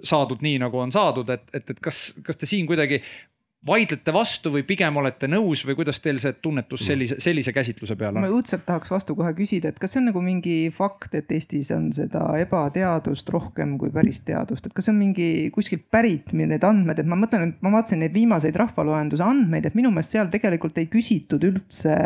saadud 0.03 0.39
nii, 0.41 0.59
nagu 0.61 0.79
on 0.79 0.91
saadud, 0.91 1.29
et, 1.29 1.49
et, 1.53 1.73
et 1.73 1.79
kas, 1.83 2.13
kas 2.23 2.39
te 2.39 2.47
siin 2.47 2.67
kuidagi 2.69 3.01
vaidlete 3.67 4.13
vastu 4.15 4.53
või 4.53 4.63
pigem 4.63 4.95
olete 5.01 5.27
nõus 5.27 5.65
või 5.67 5.75
kuidas 5.75 5.99
teil 5.99 6.19
see 6.23 6.31
tunnetus 6.39 6.85
sellise, 6.87 7.17
sellise 7.19 7.51
käsitluse 7.51 7.97
peale 7.99 8.15
on? 8.15 8.23
ma 8.23 8.31
õudselt 8.31 8.63
tahaks 8.67 8.91
vastu 8.93 9.17
kohe 9.19 9.33
küsida, 9.35 9.73
et 9.73 9.81
kas 9.81 9.93
see 9.93 9.99
on 9.99 10.07
nagu 10.13 10.23
mingi 10.23 10.55
fakt, 10.71 11.17
et 11.19 11.31
Eestis 11.35 11.73
on 11.75 11.89
seda 11.95 12.23
ebateadust 12.39 13.29
rohkem 13.35 13.75
kui 13.81 13.91
päris 13.91 14.23
teadust, 14.23 14.69
et 14.69 14.75
kas 14.75 14.87
see 14.87 14.95
on 14.95 15.01
mingi 15.01 15.29
kuskilt 15.55 15.89
pärit 15.91 16.31
need 16.31 16.63
andmed, 16.63 17.03
et 17.03 17.09
ma 17.09 17.19
mõtlen, 17.19 17.51
et 17.51 17.65
ma 17.65 17.73
vaatasin 17.75 17.99
neid 18.05 18.15
viimaseid 18.15 18.55
rahvaloenduse 18.63 19.27
andmeid, 19.27 19.67
et 19.67 19.75
minu 19.75 19.91
meelest 19.91 20.15
seal 20.15 20.31
tegelikult 20.31 20.79
ei 20.79 20.87
küsitud 20.91 21.43
üldse 21.51 21.97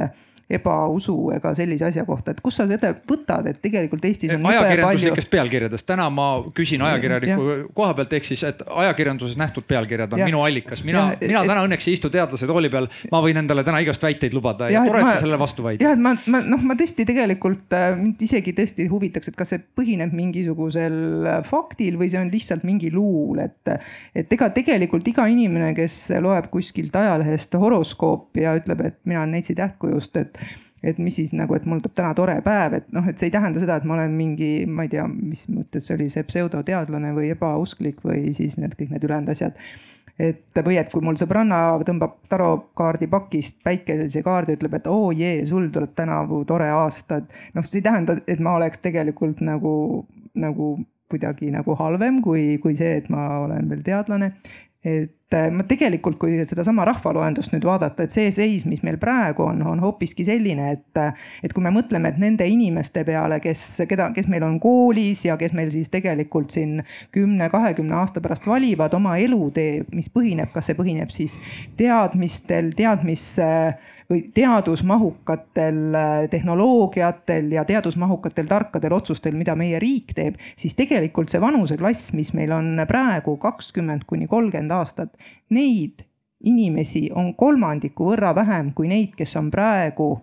ebausu 0.52 1.16
ega 1.36 1.54
sellise 1.56 1.88
asja 1.88 2.04
kohta, 2.06 2.34
et 2.34 2.42
kust 2.44 2.60
sa 2.60 2.66
seda 2.68 2.92
võtad, 3.10 3.48
et 3.50 3.60
tegelikult 3.64 4.04
Eestis 4.08 4.34
on. 4.36 4.46
ajakirjanduslikest 4.52 5.30
palju... 5.30 5.38
pealkirjadest, 5.38 5.88
täna 5.88 6.10
ma 6.14 6.28
küsin 6.56 6.84
ajakirjaniku 6.84 7.72
koha 7.76 7.96
pealt, 7.98 8.16
ehk 8.18 8.28
siis, 8.28 8.44
et 8.48 8.64
ajakirjanduses 8.68 9.38
nähtud 9.40 9.68
pealkirjad 9.70 10.14
on 10.14 10.24
ja. 10.24 10.28
minu 10.28 10.44
allikas, 10.44 10.84
mina, 10.88 11.06
mina 11.22 11.46
täna 11.48 11.64
õnneks 11.68 11.88
ei 11.88 11.98
istu 11.98 12.12
teadlase 12.14 12.50
tooli 12.50 12.72
peal. 12.74 12.90
ma 13.12 13.22
võin 13.24 13.40
endale 13.44 13.64
täna 13.64 13.80
igast 13.84 14.04
väiteid 14.04 14.36
lubada 14.36 14.70
ja, 14.70 14.82
ja 14.82 14.92
tore, 14.92 15.04
et 15.04 15.12
sa 15.14 15.24
sellele 15.24 15.40
vastu 15.42 15.66
vaidled. 15.66 15.86
jah, 15.86 15.96
et 15.96 16.04
ma, 16.04 16.16
ma 16.28 16.44
noh, 16.46 16.68
ma 16.68 16.78
tõesti 16.80 17.08
tegelikult 17.08 17.74
äh, 17.78 17.94
mind 18.00 18.22
isegi 18.28 18.56
tõesti 18.58 18.88
huvitaks, 18.92 19.32
et 19.32 19.40
kas 19.40 19.56
see 19.56 19.64
põhineb 19.80 20.14
mingisugusel 20.18 21.00
äh, 21.30 21.40
faktil 21.48 21.98
või 22.02 22.12
see 22.12 22.22
on 22.22 22.32
lihtsalt 22.34 22.68
mingi 22.68 22.92
luul, 22.94 23.40
et. 23.44 23.74
et 24.16 24.32
ega 24.34 24.50
tegelikult 24.54 25.08
iga 25.08 25.26
inimene, 25.32 25.72
kes 25.78 25.98
loeb 26.24 26.50
kuskilt 26.54 26.96
ajalehest 27.00 27.56
horoskoopi 27.60 28.44
ja 28.44 28.56
ütleb, 28.60 28.84
et 28.86 29.00
mina 29.08 29.24
olen 29.24 29.38
Neitsi 29.38 29.56
tähtkujust, 29.58 30.18
et 30.20 30.33
et 30.84 31.00
mis 31.00 31.16
siis 31.16 31.32
nagu, 31.38 31.56
et 31.56 31.66
mul 31.70 31.80
tuleb 31.82 31.96
täna 31.96 32.12
tore 32.18 32.36
päev, 32.44 32.78
et 32.80 32.92
noh, 32.96 33.08
et 33.08 33.20
see 33.20 33.30
ei 33.30 33.34
tähenda 33.34 33.62
seda, 33.62 33.80
et 33.80 33.88
ma 33.88 33.96
olen 33.96 34.14
mingi, 34.18 34.52
ma 34.68 34.86
ei 34.86 34.92
tea, 34.92 35.08
mis 35.08 35.46
mõttes 35.52 35.88
see 35.88 35.96
oli 35.98 36.10
see 36.12 36.26
pseudoteadlane 36.28 37.14
või 37.16 37.32
ebausklik 37.34 38.04
või 38.04 38.34
siis 38.36 38.60
need 38.60 38.76
kõik 38.80 38.92
need 38.94 39.08
ülejäänud 39.08 39.32
asjad. 39.34 39.60
et 40.20 40.60
või 40.66 40.76
et 40.78 40.92
kui 40.92 41.02
mul 41.02 41.16
sõbranna 41.18 41.80
tõmbab 41.88 42.20
tarokaardi 42.30 43.08
pakist 43.10 43.64
päikelise 43.66 44.22
kaardi, 44.22 44.58
ütleb, 44.60 44.76
et 44.78 44.88
oo 44.92 45.12
jee, 45.16 45.46
sul 45.50 45.72
tuleb 45.74 45.96
tänavu 45.96 46.44
tore 46.46 46.68
aasta, 46.70 47.24
et 47.24 47.56
noh, 47.56 47.66
see 47.66 47.80
ei 47.80 47.88
tähenda, 47.88 48.20
et 48.28 48.44
ma 48.44 48.58
oleks 48.60 48.84
tegelikult 48.84 49.42
nagu, 49.42 49.74
nagu 50.36 50.76
kuidagi 51.10 51.50
nagu 51.54 51.76
halvem 51.80 52.22
kui, 52.26 52.58
kui 52.62 52.76
see, 52.78 53.00
et 53.00 53.10
ma 53.14 53.26
olen 53.46 53.72
veel 53.72 53.82
teadlane 53.86 54.34
et 54.84 55.36
äh, 55.36 55.50
ma 55.56 55.64
tegelikult, 55.68 56.18
kui 56.20 56.36
sedasama 56.44 56.84
rahvaloendust 56.90 57.54
nüüd 57.54 57.64
vaadata, 57.68 58.04
et 58.04 58.16
see 58.16 58.32
seis, 58.36 58.66
mis 58.68 58.84
meil 58.84 58.98
praegu 59.00 59.46
on, 59.48 59.62
on 59.74 59.80
hoopiski 59.84 60.26
selline, 60.28 60.74
et. 60.76 61.02
et 61.44 61.54
kui 61.56 61.64
me 61.64 61.72
mõtleme, 61.74 62.12
et 62.12 62.20
nende 62.20 62.48
inimeste 62.50 63.06
peale, 63.08 63.40
kes, 63.44 63.64
keda, 63.90 64.10
kes 64.16 64.28
meil 64.32 64.44
on 64.46 64.60
koolis 64.64 65.24
ja 65.28 65.38
kes 65.40 65.56
meil 65.56 65.72
siis 65.74 65.92
tegelikult 65.94 66.52
siin 66.54 66.84
kümne, 67.16 67.48
kahekümne 67.54 67.96
aasta 68.02 68.22
pärast 68.24 68.48
valivad 68.48 68.94
oma 69.00 69.16
elutee, 69.22 69.86
mis 69.96 70.12
põhineb, 70.12 70.52
kas 70.54 70.70
see 70.70 70.78
põhineb 70.80 71.14
siis 71.16 71.40
teadmistel, 71.80 72.74
teadmis 72.78 73.26
või 74.12 74.24
teadusmahukatel 74.34 75.82
äh, 75.96 76.14
tehnoloogiatel 76.32 77.52
ja 77.52 77.66
teadusmahukatel 77.66 78.48
tarkadel 78.48 78.98
otsustel, 78.98 79.36
mida 79.38 79.56
meie 79.60 79.80
riik 79.80 80.16
teeb, 80.18 80.40
siis 80.56 80.76
tegelikult 80.80 81.32
see 81.32 81.42
vanuseklass, 81.42 82.14
mis 82.18 82.34
meil 82.38 82.52
on 82.56 82.84
praegu 82.88 83.38
kakskümmend 83.42 84.08
kuni 84.08 84.28
kolmkümmend 84.28 84.76
aastat, 84.76 85.14
neid 85.50 86.06
inimesi 86.44 87.08
on 87.16 87.34
kolmandiku 87.40 88.12
võrra 88.12 88.34
vähem 88.36 88.74
kui 88.76 88.90
neid, 88.92 89.14
kes 89.18 89.36
on 89.40 89.50
praegu 89.52 90.18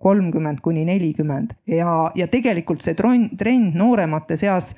kolmkümmend 0.00 0.60
kuni 0.64 0.84
nelikümmend 0.88 1.52
ja, 1.68 2.10
ja 2.14 2.26
tegelikult 2.32 2.80
see 2.84 2.96
trend, 2.96 3.34
trend 3.38 3.76
nooremate 3.76 4.36
seas 4.40 4.72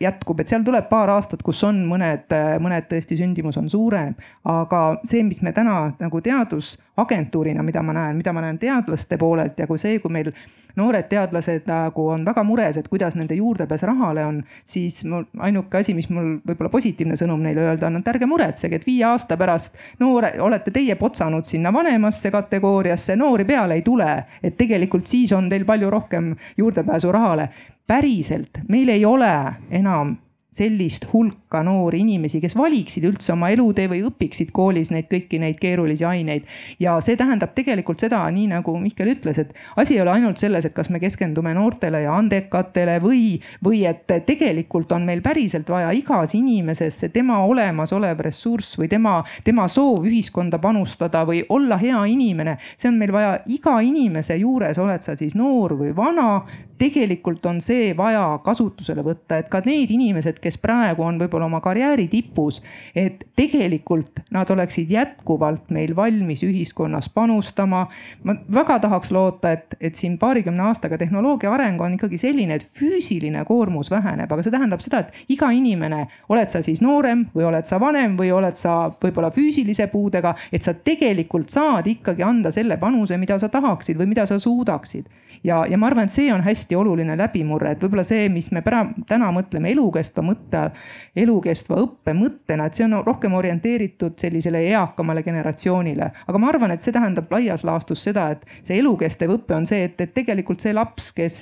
jätkub, 0.00 0.40
et 0.40 0.50
seal 0.50 0.62
tuleb 0.66 0.86
paar 0.90 1.10
aastat, 1.16 1.42
kus 1.46 1.62
on 1.66 1.82
mõned, 1.90 2.30
mõned 2.62 2.86
tõesti 2.90 3.18
sündimus 3.18 3.58
on 3.58 3.70
suurem. 3.70 4.14
aga 4.44 4.82
see, 5.04 5.24
mis 5.26 5.42
me 5.42 5.52
täna 5.56 5.92
nagu 5.98 6.20
teadusagentuurina, 6.22 7.62
mida 7.66 7.82
ma 7.82 7.96
näen, 7.96 8.16
mida 8.20 8.32
ma 8.32 8.44
näen 8.46 8.58
teadlaste 8.62 9.18
poolelt 9.18 9.58
ja 9.58 9.66
kui 9.66 9.78
see, 9.78 9.98
kui 9.98 10.12
meil 10.12 10.32
noored 10.76 11.08
teadlased 11.10 11.66
nagu 11.70 12.06
on 12.14 12.24
väga 12.26 12.44
mures, 12.46 12.78
et 12.80 12.88
kuidas 12.88 13.16
nende 13.18 13.34
juurdepääs 13.38 13.82
rahale 13.88 14.24
on, 14.26 14.42
siis 14.64 15.02
mul 15.04 15.24
ainuke 15.38 15.80
asi, 15.80 15.94
mis 15.94 16.08
mul 16.10 16.36
võib-olla 16.46 16.70
positiivne 16.72 17.18
sõnum 17.18 17.42
neile 17.42 17.66
öelda 17.66 17.90
on, 17.90 18.00
et 18.00 18.08
ärge 18.12 18.28
muretsege, 18.30 18.80
et 18.80 18.86
viie 18.86 19.04
aasta 19.08 19.36
pärast 19.40 19.78
noore, 20.00 20.32
olete 20.40 20.70
teie 20.74 20.96
potsanud 21.00 21.44
sinna 21.48 21.72
vanemasse 21.72 22.30
kategooriasse, 22.30 23.16
noori 23.16 23.44
peale 23.44 23.78
ei 23.80 23.82
tule. 23.82 24.10
et 24.42 24.56
tegelikult 24.56 25.06
siis 25.06 25.32
on 25.32 25.48
teil 25.48 25.64
palju 25.64 25.90
rohkem 25.90 26.34
juurdepääsu 26.56 27.12
rahale. 27.12 27.48
päriselt, 27.86 28.62
meil 28.68 28.88
ei 28.88 29.04
ole 29.04 29.32
enam 29.70 30.16
sellist 30.50 31.06
hulka 31.12 31.62
noori 31.62 32.00
inimesi, 32.02 32.40
kes 32.42 32.56
valiksid 32.58 33.04
üldse 33.06 33.32
oma 33.34 33.52
elutee 33.54 33.86
või 33.90 34.02
õpiksid 34.08 34.50
koolis 34.54 34.90
neid 34.90 35.06
kõiki 35.10 35.38
neid 35.38 35.60
keerulisi 35.62 36.04
aineid. 36.04 36.46
ja 36.80 36.96
see 37.00 37.16
tähendab 37.16 37.54
tegelikult 37.54 38.02
seda, 38.02 38.22
nii 38.30 38.48
nagu 38.50 38.74
Mihkel 38.80 39.12
ütles, 39.14 39.38
et 39.38 39.54
asi 39.76 39.94
ei 39.94 40.02
ole 40.02 40.10
ainult 40.16 40.42
selles, 40.42 40.66
et 40.66 40.74
kas 40.74 40.90
me 40.90 41.00
keskendume 41.00 41.54
noortele 41.54 42.02
ja 42.02 42.16
andekatele 42.18 42.98
või, 43.02 43.40
või 43.64 43.84
et 43.86 44.10
tegelikult 44.26 44.92
on 44.92 45.06
meil 45.06 45.22
päriselt 45.22 45.70
vaja 45.70 45.92
igas 45.94 46.34
inimeses 46.34 47.04
tema 47.12 47.40
olemasolev 47.46 48.24
ressurss 48.26 48.78
või 48.80 48.90
tema, 48.90 49.20
tema 49.44 49.68
soov 49.68 50.08
ühiskonda 50.10 50.58
panustada 50.58 51.22
või 51.28 51.44
olla 51.48 51.78
hea 51.78 52.02
inimene. 52.10 52.58
see 52.76 52.90
on 52.90 52.98
meil 52.98 53.12
vaja 53.12 53.38
iga 53.46 53.78
inimese 53.80 54.36
juures, 54.36 54.78
oled 54.78 55.02
sa 55.02 55.16
siis 55.16 55.34
noor 55.38 55.76
või 55.78 55.94
vana, 55.96 56.42
tegelikult 56.80 57.46
on 57.46 57.60
see 57.60 57.92
vaja 57.96 58.22
kasutusele 58.44 59.02
võtta, 59.04 59.40
et 59.40 59.48
ka 59.52 59.60
need 59.66 59.90
inimesed, 59.92 60.38
kes 60.40 60.56
praegu 60.62 61.04
on 61.04 61.18
võib-olla 61.20 61.48
oma 61.50 61.60
karjääri 61.64 62.06
tipus, 62.08 62.62
et 62.96 63.26
tegelikult 63.36 64.22
nad 64.32 64.48
oleksid 64.50 64.90
jätkuvalt 64.92 65.68
meil 65.74 65.92
valmis 65.96 66.44
ühiskonnas 66.46 67.10
panustama. 67.12 67.86
ma 68.24 68.36
väga 68.54 68.78
tahaks 68.86 69.12
loota, 69.12 69.52
et, 69.52 69.76
et 69.80 69.94
siin 69.94 70.16
paarikümne 70.18 70.62
aastaga 70.70 70.98
tehnoloogia 70.98 71.52
areng 71.52 71.80
on 71.84 71.98
ikkagi 71.98 72.18
selline, 72.20 72.56
et 72.56 72.64
füüsiline 72.64 73.44
koormus 73.48 73.90
väheneb, 73.90 74.32
aga 74.32 74.42
see 74.42 74.54
tähendab 74.54 74.84
seda, 74.84 75.04
et 75.04 75.36
iga 75.36 75.50
inimene, 75.52 76.06
oled 76.32 76.48
sa 76.48 76.62
siis 76.64 76.80
noorem 76.84 77.26
või 77.34 77.44
oled 77.50 77.68
sa 77.68 77.80
vanem 77.80 78.16
või 78.18 78.32
oled 78.32 78.56
sa 78.56 78.78
võib-olla 79.02 79.32
füüsilise 79.34 79.90
puudega, 79.92 80.34
et 80.52 80.64
sa 80.64 80.74
tegelikult 80.74 81.52
saad 81.52 81.90
ikkagi 81.92 82.24
anda 82.24 82.52
selle 82.54 82.80
panuse, 82.80 83.20
mida 83.20 83.38
sa 83.38 83.52
tahaksid 83.52 84.00
või 84.00 84.14
mida 84.14 84.26
sa 84.26 84.40
suudaksid. 84.40 85.28
Ja, 85.44 85.64
ja 85.68 85.78
ma 85.78 85.86
arvan, 85.86 86.08
et 86.08 86.12
see 86.12 86.28
on 86.32 86.42
hästi 86.44 86.76
oluline 86.76 87.16
läbimurre, 87.18 87.74
et 87.74 87.82
võib-olla 87.82 88.04
see, 88.06 88.28
mis 88.32 88.50
me 88.52 88.62
pära, 88.64 88.82
täna 89.08 89.30
mõtleme 89.34 89.70
elukestva 89.72 90.24
mõtte, 90.24 90.62
elukestva 91.16 91.78
õppe 91.80 92.14
mõttena, 92.16 92.66
et 92.66 92.76
see 92.76 92.86
on 92.86 92.98
rohkem 93.06 93.34
orienteeritud 93.38 94.18
sellisele 94.20 94.62
eakamale 94.70 95.22
generatsioonile. 95.26 96.10
aga 96.26 96.38
ma 96.38 96.50
arvan, 96.52 96.74
et 96.74 96.84
see 96.84 96.92
tähendab 96.92 97.32
laias 97.32 97.64
laastus 97.64 98.04
seda, 98.04 98.30
et 98.34 98.44
see 98.66 98.78
elukestev 98.80 99.32
õpe 99.36 99.56
on 99.56 99.66
see, 99.68 99.84
et, 99.88 100.00
et 100.00 100.12
tegelikult 100.14 100.60
see 100.60 100.74
laps, 100.76 101.12
kes, 101.16 101.38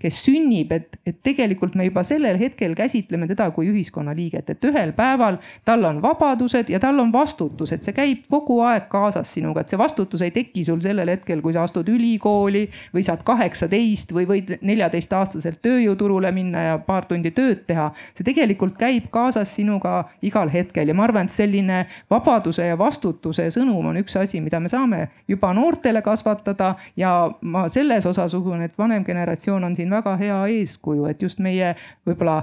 kes 0.00 0.22
sünnib, 0.24 0.72
et, 0.72 0.98
et 1.06 1.20
tegelikult 1.22 1.76
me 1.76 1.88
juba 1.88 2.04
sellel 2.06 2.40
hetkel 2.40 2.76
käsitleme 2.78 3.28
teda 3.30 3.50
kui 3.52 3.68
ühiskonnaliiget, 3.72 4.54
et 4.54 4.68
ühel 4.68 4.94
päeval 4.96 5.38
tal 5.68 5.84
on 5.88 6.00
vabadused 6.02 6.72
ja 6.72 6.80
tal 6.80 7.00
on 7.02 7.12
vastutused, 7.12 7.84
see 7.84 7.96
käib 7.96 8.24
kogu 8.32 8.60
aeg 8.64 8.88
kaasas 8.92 9.28
sinuga, 9.34 9.62
et 9.62 9.72
see 9.72 9.80
vastutus 9.80 10.24
ei 10.24 10.32
teki 10.34 10.64
sul 10.64 10.80
sellel 10.84 11.12
hetkel, 11.12 11.42
kui 11.44 11.52
sa 11.54 11.66
astud 11.66 11.88
ülikooli 11.92 12.64
või 12.94 13.04
saad 13.06 13.24
kaheksateist 13.42 14.12
või 14.14 14.26
võid 14.28 14.50
neljateistaastaselt 14.62 15.60
tööjõuturule 15.62 16.30
minna 16.32 16.62
ja 16.62 16.78
paar 16.78 17.06
tundi 17.10 17.32
tööd 17.34 17.64
teha. 17.66 17.90
see 18.14 18.24
tegelikult 18.24 18.76
käib 18.78 19.10
kaasas 19.10 19.54
sinuga 19.56 20.08
igal 20.22 20.50
hetkel 20.50 20.88
ja 20.88 20.94
ma 20.94 21.04
arvan, 21.04 21.26
et 21.26 21.34
selline 21.34 21.86
vabaduse 22.10 22.66
ja 22.66 22.78
vastutuse 22.78 23.48
sõnum 23.50 23.90
on 23.90 23.98
üks 24.02 24.16
asi, 24.16 24.40
mida 24.40 24.60
me 24.60 24.68
saame 24.68 25.08
juba 25.28 25.52
noortele 25.54 26.02
kasvatada 26.02 26.74
ja 26.96 27.30
ma 27.40 27.68
selles 27.68 28.06
osas 28.06 28.34
usun, 28.34 28.62
et 28.62 28.78
vanem 28.78 29.04
generatsioon 29.04 29.64
on 29.64 29.76
siin 29.76 29.90
väga 29.90 30.16
hea 30.16 30.40
eeskuju, 30.58 31.06
et 31.10 31.22
just 31.22 31.38
meie 31.42 31.74
võib-olla 32.06 32.38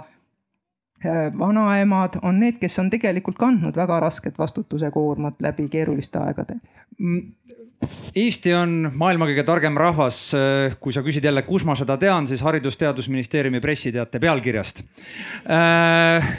äh, 1.05 1.31
vanaemad 1.39 2.19
on 2.23 2.39
need, 2.39 2.59
kes 2.59 2.79
on 2.79 2.89
tegelikult 2.89 3.39
kandnud 3.39 3.75
väga 3.75 3.99
rasket 3.99 4.39
vastutuse 4.39 4.91
koormat 4.91 5.39
läbi 5.41 5.69
keeruliste 5.69 6.19
aegade. 6.19 6.59
Eesti 8.15 8.53
on 8.53 8.91
maailma 8.93 9.29
kõige 9.29 9.45
targem 9.47 9.77
rahvas. 9.79 10.35
kui 10.79 10.93
sa 10.93 11.03
küsid 11.05 11.23
jälle, 11.23 11.45
kus 11.47 11.63
ma 11.65 11.77
seda 11.79 11.97
tean, 11.97 12.27
siis 12.27 12.43
Haridus-Teadusministeeriumi 12.43 13.61
pressiteate 13.63 14.19
pealkirjast 14.19 14.83
äh, 15.47 16.33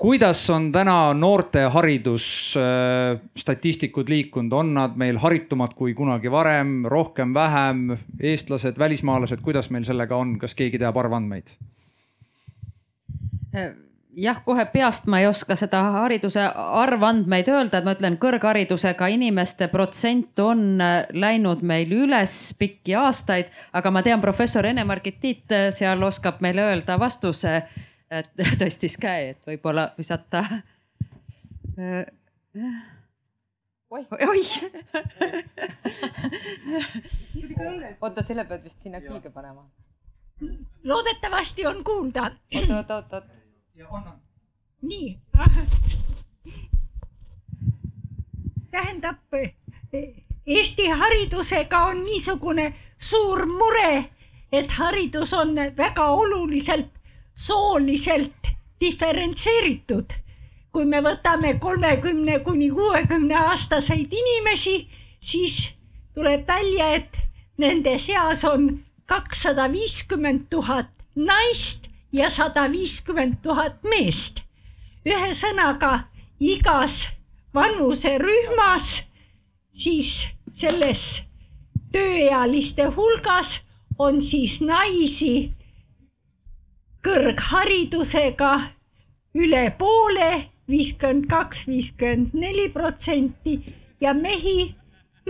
kuidas 0.00 0.50
on 0.50 0.72
täna 0.72 1.14
noorte 1.14 1.60
haridusstatistikud 1.74 4.08
äh, 4.08 4.12
liikunud, 4.14 4.52
on 4.52 4.74
nad 4.74 4.96
meil 4.96 5.18
haritumad 5.20 5.74
kui 5.76 5.94
kunagi 5.94 6.30
varem, 6.32 6.86
rohkem, 6.88 7.34
vähem, 7.36 7.98
eestlased, 8.20 8.78
välismaalased, 8.80 9.40
kuidas 9.44 9.70
meil 9.70 9.84
sellega 9.84 10.16
on, 10.16 10.38
kas 10.40 10.54
keegi 10.56 10.78
teab 10.80 10.96
arvandmeid? 10.96 11.48
Äh, 14.10 14.22
jah, 14.24 14.40
kohe 14.44 14.64
peast 14.72 15.06
ma 15.06 15.20
ei 15.20 15.28
oska 15.30 15.56
seda 15.56 15.82
hariduse 15.96 16.42
arvandmeid 16.54 17.48
öelda, 17.48 17.78
et 17.78 17.86
ma 17.88 17.94
ütlen, 17.96 18.18
kõrgharidusega 18.22 19.10
inimeste 19.14 19.68
protsent 19.72 20.38
on 20.42 20.80
äh, 20.80 21.04
läinud 21.12 21.62
meil 21.62 21.92
üles 21.92 22.54
pikki 22.58 22.98
aastaid, 22.98 23.52
aga 23.72 23.90
ma 23.94 24.02
tean, 24.02 24.20
professor 24.20 24.66
Ene-Margit 24.66 25.20
Tiit 25.20 25.56
seal 25.76 26.02
oskab 26.02 26.42
meile 26.44 26.66
öelda 26.72 26.98
vastuse 27.00 27.60
et 28.10 28.30
tõstis 28.60 28.96
käe, 29.00 29.30
et 29.34 29.46
võib-olla 29.46 29.90
visata. 29.98 30.42
oih, 33.90 34.06
oih. 34.28 34.50
oota, 38.02 38.22
selle 38.26 38.44
pead 38.48 38.64
vist 38.66 38.80
sinna 38.82 39.00
külge 39.04 39.30
panema. 39.34 39.68
loodetavasti 40.84 41.66
on 41.66 41.84
kuulda. 41.84 42.30
oot, 42.56 42.70
oot, 42.70 42.90
oot, 42.90 43.12
oot. 43.12 43.39
Nii. 44.82 45.18
tähendab, 48.70 49.16
Eesti 50.46 50.88
haridusega 50.88 51.78
on 51.86 52.04
niisugune 52.04 52.74
suur 52.98 53.46
mure, 53.46 54.04
et 54.52 54.70
haridus 54.70 55.32
on 55.34 55.54
väga 55.76 56.06
oluliselt 56.08 56.90
sooliselt 57.34 58.52
diferentseeritud. 58.80 60.12
kui 60.72 60.84
me 60.84 61.00
võtame 61.02 61.58
kolmekümne 61.58 62.38
kuni 62.38 62.70
kuuekümne 62.70 63.34
aastaseid 63.36 64.12
inimesi, 64.12 64.88
siis 65.20 65.74
tuleb 66.14 66.46
välja, 66.48 66.94
et 66.94 67.16
nende 67.58 67.98
seas 67.98 68.44
on 68.44 68.84
kakssada 69.06 69.72
viiskümmend 69.72 70.46
tuhat 70.50 70.92
naist 71.16 71.89
ja 72.12 72.30
sada 72.30 72.66
viiskümmend 72.72 73.42
tuhat 73.42 73.82
meest. 73.82 74.42
ühesõnaga 75.06 75.92
igas 76.40 77.08
vanuserühmas, 77.54 79.06
siis 79.72 80.28
selles 80.54 81.22
tööealiste 81.92 82.90
hulgas 82.96 83.60
on 83.98 84.20
siis 84.22 84.60
naisi 84.60 85.52
kõrgharidusega 87.06 88.52
üle 89.40 89.64
poole, 89.78 90.30
viiskümmend 90.68 91.30
kaks, 91.30 91.64
viiskümmend 91.70 92.36
neli 92.36 92.68
protsenti 92.74 93.56
ja 94.00 94.12
mehi 94.14 94.74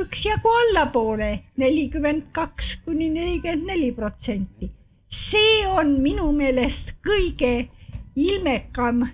üksjagu 0.00 0.50
allapoole, 0.64 1.30
nelikümmend 1.56 2.30
kaks 2.32 2.76
kuni 2.84 3.08
nelikümmend 3.14 3.66
neli 3.70 3.92
protsenti. 3.94 4.70
See 5.10 5.66
on 5.66 5.96
minu 6.02 6.32
meelest 6.32 6.94
kõige 7.06 7.68
ilmekam 8.16 9.06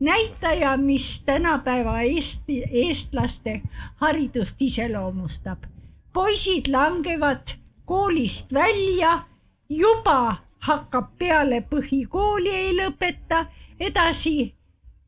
näitaja, 0.00 0.76
mis 0.76 1.22
tänapäeva 1.26 2.00
Eesti, 2.00 2.64
eestlaste 2.70 3.62
haridust 3.96 4.62
iseloomustab. 4.62 5.58
poisid 6.12 6.66
langevad 6.68 7.48
koolist 7.84 8.52
välja 8.52 9.22
juba 9.68 10.36
hakkab 10.58 11.08
peale 11.18 11.60
põhikooli, 11.70 12.50
ei 12.50 12.72
lõpeta, 12.76 13.46
edasi 13.80 14.54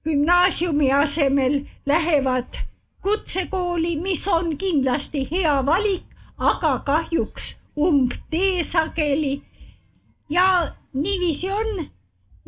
gümnaasiumi 0.04 0.92
asemel 0.92 1.60
lähevad 1.86 2.58
kutsekooli, 3.02 3.96
mis 4.00 4.28
on 4.28 4.56
kindlasti 4.58 5.28
hea 5.30 5.66
valik, 5.66 6.04
aga 6.38 6.78
kahjuks 6.86 7.56
umbtee 7.78 8.64
sageli. 8.64 9.42
Ja 10.28 10.74
niiviisi 10.92 11.50
on. 11.50 11.88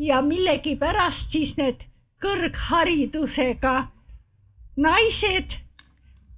Ja 0.01 0.23
millegipärast 0.23 1.31
siis 1.31 1.57
need 1.57 1.83
kõrgharidusega 2.25 3.75
naised 4.77 5.59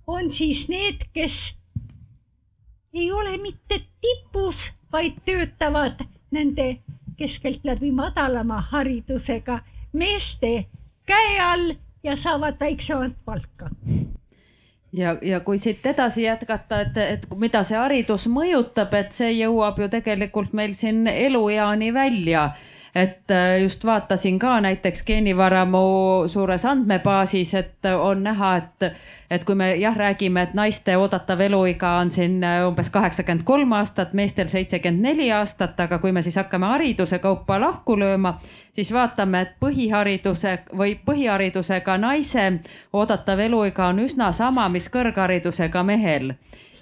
on 0.07 0.31
siis 0.31 0.67
need, 0.69 1.05
kes 1.15 1.55
ei 2.95 3.13
ole 3.13 3.37
mitte 3.39 3.79
tipus, 4.01 4.73
vaid 4.93 5.21
töötavad 5.25 6.03
nende 6.31 6.83
keskeltläbi 7.17 7.93
madalama 7.93 8.61
haridusega 8.73 9.61
meeste 9.93 10.67
käe 11.07 11.39
all 11.41 11.75
ja 12.03 12.17
saavad 12.17 12.59
väiksemat 12.61 13.15
palka 13.25 13.71
ja, 14.93 15.17
ja 15.23 15.41
kui 15.41 15.59
siit 15.59 15.87
edasi 15.87 16.23
jätkata, 16.23 16.81
et, 16.81 16.97
et 16.97 17.27
mida 17.37 17.63
see 17.65 17.79
haridus 17.79 18.29
mõjutab, 18.29 18.93
et 18.99 19.17
see 19.17 19.33
jõuab 19.39 19.81
ju 19.81 19.89
tegelikult 19.93 20.53
meil 20.53 20.77
siin 20.79 21.07
elueani 21.07 21.93
välja. 21.95 22.51
Et 22.95 23.31
äh, 23.33 23.63
just 23.63 23.85
vaatasin 23.89 24.37
ka 24.39 24.59
näiteks 24.61 25.05
geenivaramu 25.09 25.79
suures 26.29 26.65
andmebaasis, 26.69 27.55
et 27.55 27.89
on 27.89 28.21
näha, 28.27 28.51
et, 28.57 28.99
et 29.31 29.47
kui 29.49 29.57
me 29.57 29.71
jah, 29.81 29.97
räägime, 29.97 30.43
et 30.43 30.53
naiste 30.55 30.99
oodatav 31.01 31.41
eluiga 31.41 31.95
on 32.03 32.11
siin 32.13 32.45
äh, 32.45 32.61
umbes 32.69 32.93
kaheksakümmend 32.93 33.47
kolm 33.49 33.73
aastat, 33.73 34.13
meestel 34.13 34.53
seitsekümmend 34.53 35.09
neli 35.09 35.31
aastat, 35.33 35.81
aga 35.81 36.03
kui 36.05 36.13
me 36.13 36.21
siis 36.23 36.37
hakkame 36.37 36.69
hariduse 36.69 37.19
kaupa 37.25 37.57
lahku 37.65 37.97
lööma, 37.97 38.37
siis 38.75 38.93
vaatame, 38.93 39.41
et 39.41 39.55
põhihariduse 39.61 40.53
või 40.79 40.95
põhiharidusega 41.07 41.99
naise 41.99 42.47
oodatav 42.93 43.41
eluiga 43.47 43.87
on 43.93 44.05
üsna 44.07 44.33
sama, 44.33 44.69
mis 44.69 44.89
kõrgharidusega 44.89 45.83
mehel 45.83 46.33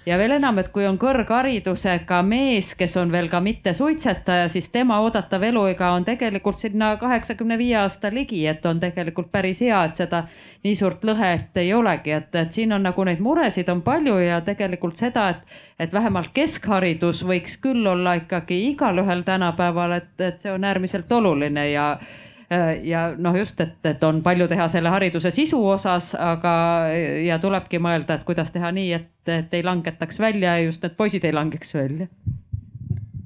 ja 0.05 0.17
veel 0.17 0.33
enam, 0.37 0.57
et 0.61 0.69
kui 0.73 0.85
on 0.87 0.97
kõrgharidusega 1.01 2.21
mees, 2.25 2.71
kes 2.77 2.95
on 2.97 3.11
veel 3.13 3.27
ka 3.29 3.41
mitte 3.43 3.73
suitsetaja, 3.77 4.47
siis 4.49 4.69
tema 4.73 4.99
oodatav 5.05 5.43
eluiga 5.45 5.91
on 5.95 6.05
tegelikult 6.07 6.57
sinna 6.61 6.95
kaheksakümne 7.01 7.57
viie 7.59 7.77
aasta 7.83 8.09
ligi, 8.13 8.41
et 8.47 8.65
on 8.65 8.79
tegelikult 8.81 9.31
päris 9.31 9.61
hea, 9.61 9.83
et 9.85 10.01
seda 10.01 10.23
nii 10.63 10.75
suurt 10.77 11.05
lõhet 11.05 11.61
ei 11.61 11.73
olegi, 11.73 12.15
et, 12.17 12.33
et 12.35 12.57
siin 12.57 12.73
on 12.73 12.83
nagu 12.89 13.05
neid 13.05 13.21
muresid 13.21 13.69
on 13.69 13.83
palju 13.85 14.17
ja 14.23 14.41
tegelikult 14.45 14.97
seda, 14.97 15.29
et, 15.35 15.61
et 15.79 15.93
vähemalt 15.93 16.33
keskharidus 16.33 17.23
võiks 17.27 17.59
küll 17.61 17.85
olla 17.87 18.17
ikkagi 18.23 18.57
igalühel 18.71 19.23
tänapäeval, 19.27 19.99
et, 20.01 20.13
et 20.19 20.41
see 20.41 20.53
on 20.53 20.65
äärmiselt 20.65 21.11
oluline 21.11 21.69
ja 21.71 21.87
ja 22.83 23.05
noh, 23.15 23.35
just, 23.39 23.59
et, 23.63 23.77
et 23.87 24.03
on 24.03 24.19
palju 24.25 24.47
teha 24.51 24.67
selle 24.71 24.91
hariduse 24.91 25.31
sisu 25.31 25.61
osas, 25.71 26.11
aga 26.19 26.53
ja 27.23 27.39
tulebki 27.39 27.79
mõelda, 27.79 28.17
et 28.19 28.27
kuidas 28.27 28.51
teha 28.51 28.73
nii, 28.75 28.91
et, 28.97 29.11
et 29.31 29.53
ei 29.55 29.63
langetaks 29.63 30.19
välja 30.19 30.57
ja 30.57 30.65
just 30.65 30.83
need 30.83 30.97
poisid 30.99 31.25
ei 31.27 31.35
langeks 31.35 31.75
välja. 31.77 32.09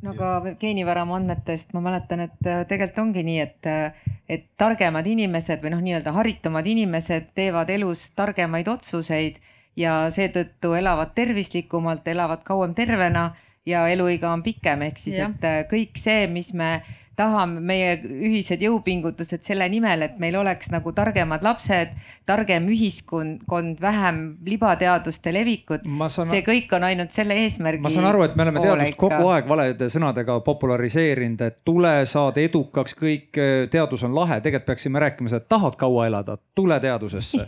No 0.06 0.14
aga 0.14 0.54
geenivaramu 0.62 1.16
andmetest 1.18 1.72
ma 1.74 1.82
mäletan, 1.82 2.28
et 2.28 2.50
äh, 2.50 2.62
tegelikult 2.70 3.02
ongi 3.08 3.24
nii, 3.26 3.40
et, 3.42 3.70
äh, 3.70 4.12
et 4.30 4.44
targemad 4.62 5.08
inimesed 5.10 5.64
või 5.64 5.74
noh, 5.74 5.82
nii-öelda 5.82 6.14
haritumad 6.14 6.68
inimesed 6.70 7.32
teevad 7.38 7.72
elus 7.74 8.12
targemaid 8.18 8.70
otsuseid 8.70 9.40
ja 9.80 10.04
seetõttu 10.14 10.76
elavad 10.78 11.16
tervislikumalt, 11.18 12.06
elavad 12.08 12.46
kauem 12.46 12.76
tervena 12.78 13.32
ja 13.66 13.88
eluiga 13.90 14.30
on 14.30 14.44
pikem, 14.46 14.86
ehk 14.86 15.02
siis, 15.02 15.18
et 15.26 15.48
äh, 15.50 15.64
kõik 15.72 15.98
see, 15.98 16.28
mis 16.30 16.54
me 16.54 16.84
tahame, 17.16 17.62
meie 17.64 17.96
ühised 18.04 18.62
jõupingutused 18.64 19.44
selle 19.46 19.68
nimel, 19.72 20.06
et 20.08 20.18
meil 20.22 20.36
oleks 20.40 20.70
nagu 20.74 20.92
targemad 20.96 21.44
lapsed, 21.46 21.94
targem 22.28 22.68
ühiskond, 22.74 23.80
vähem 23.82 24.22
libateaduste 24.46 25.34
levikut. 25.34 25.86
Saan... 26.10 26.28
see 26.30 26.44
kõik 26.46 26.72
on 26.76 26.88
ainult 26.88 27.16
selle 27.16 27.38
eesmärgi. 27.46 27.84
ma 27.84 27.92
saan 27.94 28.10
aru, 28.10 28.26
et 28.28 28.36
me 28.36 28.46
oleme 28.46 28.64
teadust 28.64 28.98
kogu 29.00 29.30
aeg 29.34 29.48
valede 29.50 29.90
sõnadega 29.92 30.40
populariseerinud, 30.46 31.42
et 31.48 31.60
tule, 31.68 31.94
saad 32.10 32.40
edukaks, 32.42 32.98
kõik 33.00 33.40
teadus 33.72 34.06
on 34.08 34.16
lahe, 34.16 34.40
tegelikult 34.44 34.70
peaksime 34.74 35.02
rääkima 35.04 35.32
seda, 35.32 35.44
et 35.44 35.50
tahad 35.52 35.78
kaua 35.80 36.08
elada, 36.10 36.38
tule 36.56 36.80
teadusesse. 36.84 37.44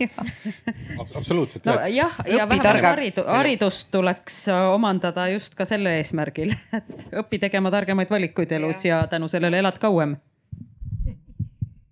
Absoluutselt. 1.18 1.66
no 1.68 1.78
jah, 1.86 2.16
ja, 2.24 2.40
ja 2.40 2.48
vähemalt 2.48 2.84
haridu, 2.88 3.24
haridust 3.26 3.90
tuleks 3.92 4.40
omandada 4.72 5.28
just 5.32 5.54
ka 5.58 5.66
selle 5.68 5.98
eesmärgil, 6.00 6.54
et 6.78 7.18
õpi 7.22 7.40
tegema 7.42 7.72
targemaid 7.74 8.10
valikuid 8.10 8.52
elus 8.58 8.84
ja, 8.86 9.02
ja 9.02 9.06
tänu 9.10 9.28
sellele 9.28 9.57
elad 9.58 9.78
kauem. 9.78 10.16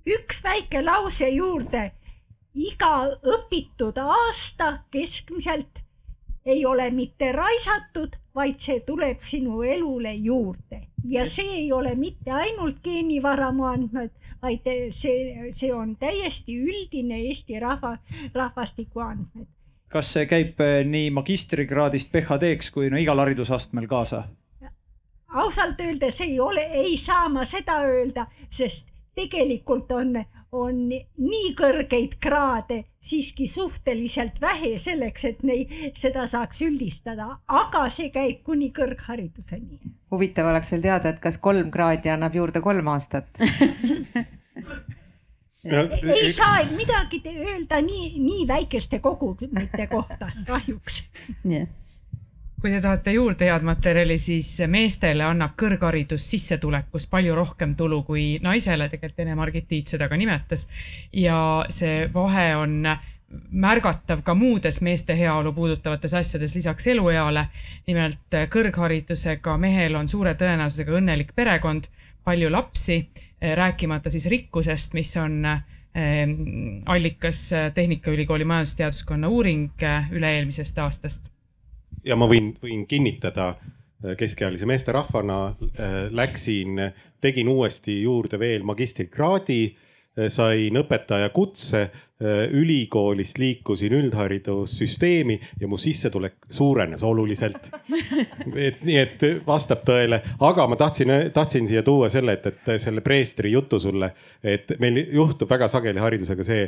üks 0.06 0.42
väike 0.44 0.82
lause 0.84 1.28
juurde. 1.28 1.90
iga 2.54 2.92
õpitud 3.34 3.98
aasta 4.00 4.78
keskmiselt 4.90 5.82
ei 6.46 6.66
ole 6.66 6.90
mitte 6.90 7.32
raisatud, 7.32 8.16
vaid 8.34 8.60
see 8.62 8.80
tuleb 8.86 9.18
sinu 9.20 9.62
elule 9.62 10.14
juurde 10.14 10.86
ja 11.04 11.26
see 11.26 11.58
ei 11.62 11.72
ole 11.72 11.94
mitte 11.94 12.32
ainult 12.32 12.78
geenivaramu 12.84 13.66
andmed, 13.68 14.10
vaid 14.42 14.66
see, 14.94 15.50
see 15.50 15.72
on 15.74 15.96
täiesti 15.96 16.56
üldine 16.62 17.18
Eesti 17.28 17.60
rahva, 17.60 17.96
rahvastiku 18.34 19.04
andmed. 19.04 19.46
kas 19.88 20.12
see 20.12 20.26
käib 20.26 20.60
eh, 20.60 20.80
nii 20.84 21.10
magistrikraadist 21.14 22.10
PhD-ks 22.12 22.72
kui 22.74 22.90
no 22.90 22.98
igal 23.00 23.22
haridusastmel 23.22 23.86
kaasa? 23.90 24.24
Ausalt 25.34 25.80
öeldes 25.80 26.20
ei 26.20 26.40
ole, 26.40 26.60
ei 26.60 26.96
saa 26.96 27.28
ma 27.28 27.44
seda 27.44 27.80
öelda, 27.84 28.26
sest 28.50 28.88
tegelikult 29.16 29.92
on, 29.92 30.16
on 30.52 30.82
nii 30.90 31.52
kõrgeid 31.58 32.18
kraade 32.22 32.82
siiski 33.00 33.46
suhteliselt 33.46 34.40
vähe 34.40 34.76
selleks, 34.82 35.24
et 35.30 35.42
neid, 35.46 35.72
seda 35.98 36.26
saaks 36.30 36.62
üldistada, 36.66 37.28
aga 37.48 37.86
see 37.92 38.10
käib 38.14 38.42
kuni 38.46 38.72
kõrghariduseni. 38.76 39.80
huvitav 40.10 40.50
oleks 40.50 40.72
veel 40.72 40.84
teada, 40.88 41.14
et 41.14 41.22
kas 41.22 41.38
kolm 41.38 41.70
kraadi 41.70 42.12
annab 42.12 42.34
juurde 42.34 42.62
kolm 42.64 42.94
aastat. 42.94 43.30
Ja, 45.66 45.80
ei 45.82 46.28
saa 46.30 46.60
midagi 46.76 47.18
öelda 47.26 47.80
nii, 47.82 48.20
nii 48.22 48.44
väikeste 48.46 49.00
kogumite 49.02 49.88
kohta 49.90 50.28
kahjuks. 50.46 51.00
Yeah 51.42 51.66
kui 52.60 52.72
te 52.72 52.80
tahate 52.80 53.12
juurde 53.12 53.50
head 53.50 53.64
materjali, 53.66 54.16
siis 54.18 54.48
meestele 54.72 55.24
annab 55.26 55.52
kõrgharidus 55.60 56.24
sissetulekust 56.32 57.10
palju 57.12 57.34
rohkem 57.36 57.74
tulu 57.76 58.00
kui 58.06 58.24
naisele, 58.42 58.88
tegelikult 58.92 59.26
Ene-Margit 59.26 59.68
Tiit 59.68 59.92
seda 59.92 60.08
ka 60.08 60.16
nimetas. 60.16 60.68
ja 61.12 61.66
see 61.68 62.06
vahe 62.14 62.48
on 62.56 62.80
märgatav 63.50 64.22
ka 64.24 64.34
muudes 64.34 64.80
meeste 64.86 65.16
heaolu 65.18 65.52
puudutavates 65.52 66.14
asjades 66.14 66.54
lisaks 66.56 66.86
elueale. 66.86 67.46
nimelt 67.86 68.38
kõrgharidusega 68.50 69.58
mehel 69.58 69.94
on 69.94 70.08
suure 70.08 70.34
tõenäosusega 70.34 70.98
õnnelik 71.00 71.34
perekond, 71.34 71.90
palju 72.24 72.50
lapsi, 72.50 73.02
rääkimata 73.40 74.10
siis 74.10 74.26
rikkusest, 74.26 74.94
mis 74.94 75.16
on 75.16 75.44
eh, 75.44 76.26
allikas 76.86 77.50
Tehnikaülikooli 77.74 78.44
majandusteaduskonna 78.44 79.28
uuring 79.28 79.82
eh, 79.82 80.10
üle-eelmisest 80.10 80.78
aastast 80.78 81.35
ja 82.06 82.16
ma 82.18 82.28
võin, 82.30 82.52
võin 82.62 82.86
kinnitada 82.88 83.50
äh, 83.54 84.14
keskealise 84.18 84.68
meesterahvana 84.68 85.40
äh, 85.48 85.98
läksin, 86.14 86.80
tegin 87.22 87.50
uuesti 87.50 88.00
juurde 88.02 88.38
veel 88.40 88.66
magistrikraadi, 88.66 89.60
äh, 90.18 90.28
sain 90.32 90.82
õpetaja 90.82 91.30
kutse, 91.34 91.88
ülikoolist 92.16 93.36
liikusin 93.36 93.92
üldharidussüsteemi 93.92 95.34
ja 95.60 95.68
mu 95.68 95.76
sissetulek 95.76 96.46
suurenes 96.48 97.02
oluliselt. 97.04 97.68
et 98.56 98.78
nii, 98.80 98.96
et 98.96 99.24
vastab 99.44 99.82
tõele, 99.84 100.22
aga 100.40 100.64
ma 100.64 100.78
tahtsin, 100.80 101.12
tahtsin 101.36 101.68
siia 101.68 101.82
tuua 101.84 102.08
selle, 102.08 102.38
et, 102.38 102.48
et 102.48 102.80
selle 102.80 103.04
preestri 103.04 103.52
jutu 103.52 103.76
sulle, 103.76 104.14
et 104.40 104.72
meil 104.80 105.02
juhtub 105.12 105.52
väga 105.52 105.68
sageli 105.68 106.00
haridusega 106.00 106.48
see 106.48 106.64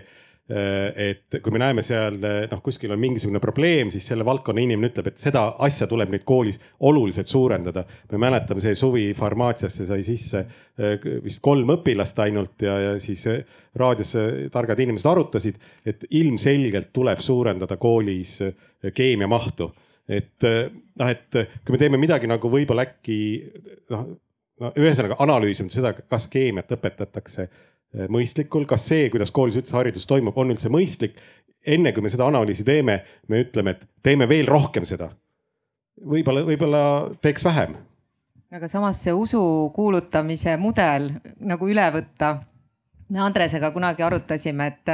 et 0.48 1.36
kui 1.44 1.52
me 1.52 1.60
näeme 1.60 1.82
seal 1.84 2.14
noh, 2.22 2.60
kuskil 2.64 2.92
on 2.94 3.00
mingisugune 3.00 3.40
probleem, 3.40 3.90
siis 3.92 4.06
selle 4.08 4.24
valdkonna 4.24 4.62
inimene 4.64 4.88
ütleb, 4.88 5.10
et 5.10 5.20
seda 5.20 5.42
asja 5.64 5.88
tuleb 5.90 6.14
nüüd 6.14 6.24
koolis 6.28 6.56
oluliselt 6.88 7.28
suurendada. 7.28 7.84
me 8.12 8.20
mäletame, 8.22 8.62
see 8.64 8.74
suvi 8.78 9.10
farmaatsiasse 9.16 9.86
sai 9.90 10.02
sisse 10.06 10.40
äh, 10.40 10.96
vist 11.24 11.42
kolm 11.44 11.68
õpilast 11.76 12.22
ainult 12.24 12.64
ja, 12.64 12.78
ja 12.80 12.94
siis 13.00 13.26
äh, 13.28 13.42
raadios 13.76 14.14
targad 14.52 14.80
inimesed 14.80 15.10
arutasid, 15.10 15.60
et 15.84 16.08
ilmselgelt 16.10 16.94
tuleb 16.96 17.20
suurendada 17.20 17.76
koolis 17.76 18.38
keemia 18.94 19.28
mahtu. 19.28 19.72
et 20.08 20.40
noh, 20.40 21.08
et 21.10 21.28
kui 21.60 21.74
me 21.74 21.78
teeme 21.78 21.98
midagi 22.00 22.26
nagu 22.26 22.48
võib-olla 22.48 22.86
äkki 22.88 23.18
noh, 23.92 24.06
no 24.64 24.72
ühesõnaga 24.80 25.20
analüüsime 25.20 25.68
seda, 25.68 25.92
kas 25.92 26.24
keemiat 26.32 26.72
õpetatakse 26.72 27.50
Äh, 27.50 27.77
mõistlikul, 27.94 28.66
kas 28.68 28.86
see, 28.90 29.08
kuidas 29.12 29.32
koolis 29.34 29.56
üldse 29.58 29.76
haridus 29.76 30.06
toimub, 30.08 30.36
on 30.36 30.52
üldse 30.54 30.70
mõistlik. 30.72 31.16
enne 31.66 31.92
kui 31.92 32.02
me 32.02 32.08
seda 32.08 32.24
analüüsi 32.24 32.64
teeme, 32.64 33.02
me 33.28 33.40
ütleme, 33.42 33.70
et 33.70 33.88
teeme 34.02 34.28
veel 34.28 34.46
rohkem 34.46 34.84
seda. 34.84 35.10
võib-olla, 35.98 36.44
võib-olla 36.44 36.82
teeks 37.22 37.44
vähem. 37.44 37.76
aga 38.52 38.68
samas 38.68 39.02
see 39.02 39.12
usu 39.12 39.70
kuulutamise 39.74 40.56
mudel 40.56 41.12
nagu 41.40 41.68
üle 41.68 41.90
võtta. 41.92 42.38
me 43.08 43.20
Andresega 43.20 43.70
kunagi 43.70 44.02
arutasime, 44.02 44.66
et, 44.66 44.88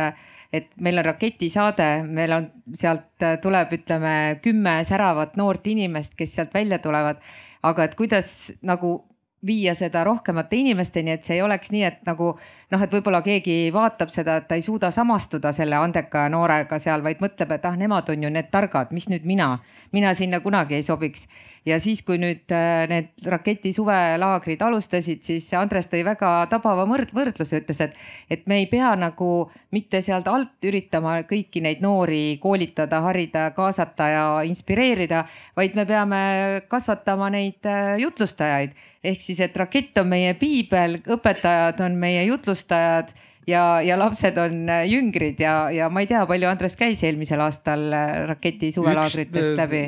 et 0.52 0.68
meil 0.80 0.98
on 0.98 1.04
raketisaade, 1.04 2.02
meil 2.06 2.32
on 2.32 2.50
sealt 2.72 3.26
tuleb, 3.42 3.72
ütleme 3.72 4.38
kümme 4.42 4.84
säravat 4.84 5.36
noort 5.36 5.66
inimest, 5.66 6.14
kes 6.14 6.34
sealt 6.34 6.54
välja 6.54 6.78
tulevad. 6.78 7.16
aga 7.62 7.84
et 7.84 7.94
kuidas 7.94 8.52
nagu 8.62 9.04
viia 9.46 9.74
seda 9.74 10.04
rohkemate 10.04 10.56
inimesteni, 10.56 11.14
et 11.14 11.24
see 11.24 11.38
ei 11.38 11.42
oleks 11.44 11.72
nii, 11.74 11.82
et 11.84 12.04
nagu 12.08 12.32
noh, 12.72 12.82
et 12.82 12.92
võib-olla 12.96 13.20
keegi 13.24 13.70
vaatab 13.74 14.12
seda, 14.12 14.38
et 14.40 14.46
ta 14.48 14.58
ei 14.58 14.64
suuda 14.64 14.90
samastuda 14.94 15.52
selle 15.54 15.78
andeka 15.78 16.26
noorega 16.32 16.78
seal, 16.82 17.04
vaid 17.04 17.20
mõtleb, 17.22 17.52
et 17.56 17.66
ah, 17.68 17.76
nemad 17.78 18.08
on 18.12 18.24
ju 18.26 18.30
need 18.32 18.48
targad, 18.52 18.92
mis 18.94 19.08
nüüd 19.12 19.26
mina, 19.28 19.58
mina 19.94 20.14
sinna 20.16 20.40
kunagi 20.44 20.78
ei 20.78 20.86
sobiks. 20.86 21.28
ja 21.64 21.78
siis, 21.80 22.02
kui 22.04 22.18
nüüd 22.20 22.52
äh, 22.52 22.84
need 22.88 23.28
raketi 23.30 23.72
suvelaagrid 23.72 24.62
alustasid, 24.62 25.22
siis 25.24 25.46
Andres 25.56 25.88
tõi 25.88 26.02
väga 26.04 26.32
tabava 26.50 26.84
võrdluse, 26.88 27.60
ütles, 27.62 27.80
et, 27.80 27.94
et 28.30 28.46
me 28.46 28.58
ei 28.60 28.66
pea 28.68 28.94
nagu 28.96 29.50
mitte 29.72 30.02
sealt 30.04 30.28
alt 30.28 30.64
üritama 30.64 31.20
kõiki 31.28 31.62
neid 31.64 31.80
noori 31.80 32.38
koolitada, 32.42 33.00
harida, 33.06 33.50
kaasata 33.56 34.08
ja 34.12 34.26
inspireerida, 34.44 35.24
vaid 35.56 35.76
me 35.76 35.86
peame 35.88 36.24
kasvatama 36.68 37.30
neid 37.32 37.64
äh, 37.64 37.96
jutlustajaid 38.02 38.76
ehk 39.04 39.22
siis, 39.22 39.40
et 39.44 39.56
rakett 39.56 39.98
on 40.00 40.08
meie 40.10 40.34
piibel, 40.38 40.98
õpetajad 41.16 41.82
on 41.84 41.98
meie 42.00 42.24
jutlustajad 42.24 43.12
ja, 43.50 43.64
ja 43.84 43.98
lapsed 44.00 44.38
on 44.40 44.62
äh, 44.72 44.84
jüngrid 44.90 45.40
ja, 45.42 45.70
ja 45.74 45.90
ma 45.92 46.04
ei 46.04 46.10
tea, 46.10 46.24
palju 46.28 46.48
Andres 46.50 46.78
käis 46.80 47.04
eelmisel 47.04 47.42
aastal 47.44 47.86
äh, 47.92 48.14
raketi 48.30 48.72
suvelaagritest 48.74 49.52
äh, 49.52 49.60
läbi? 49.60 49.84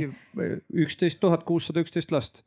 üksteist 0.84 1.20
tuhat 1.22 1.46
kuussada 1.48 1.84
üksteist 1.84 2.12
last 2.14 2.44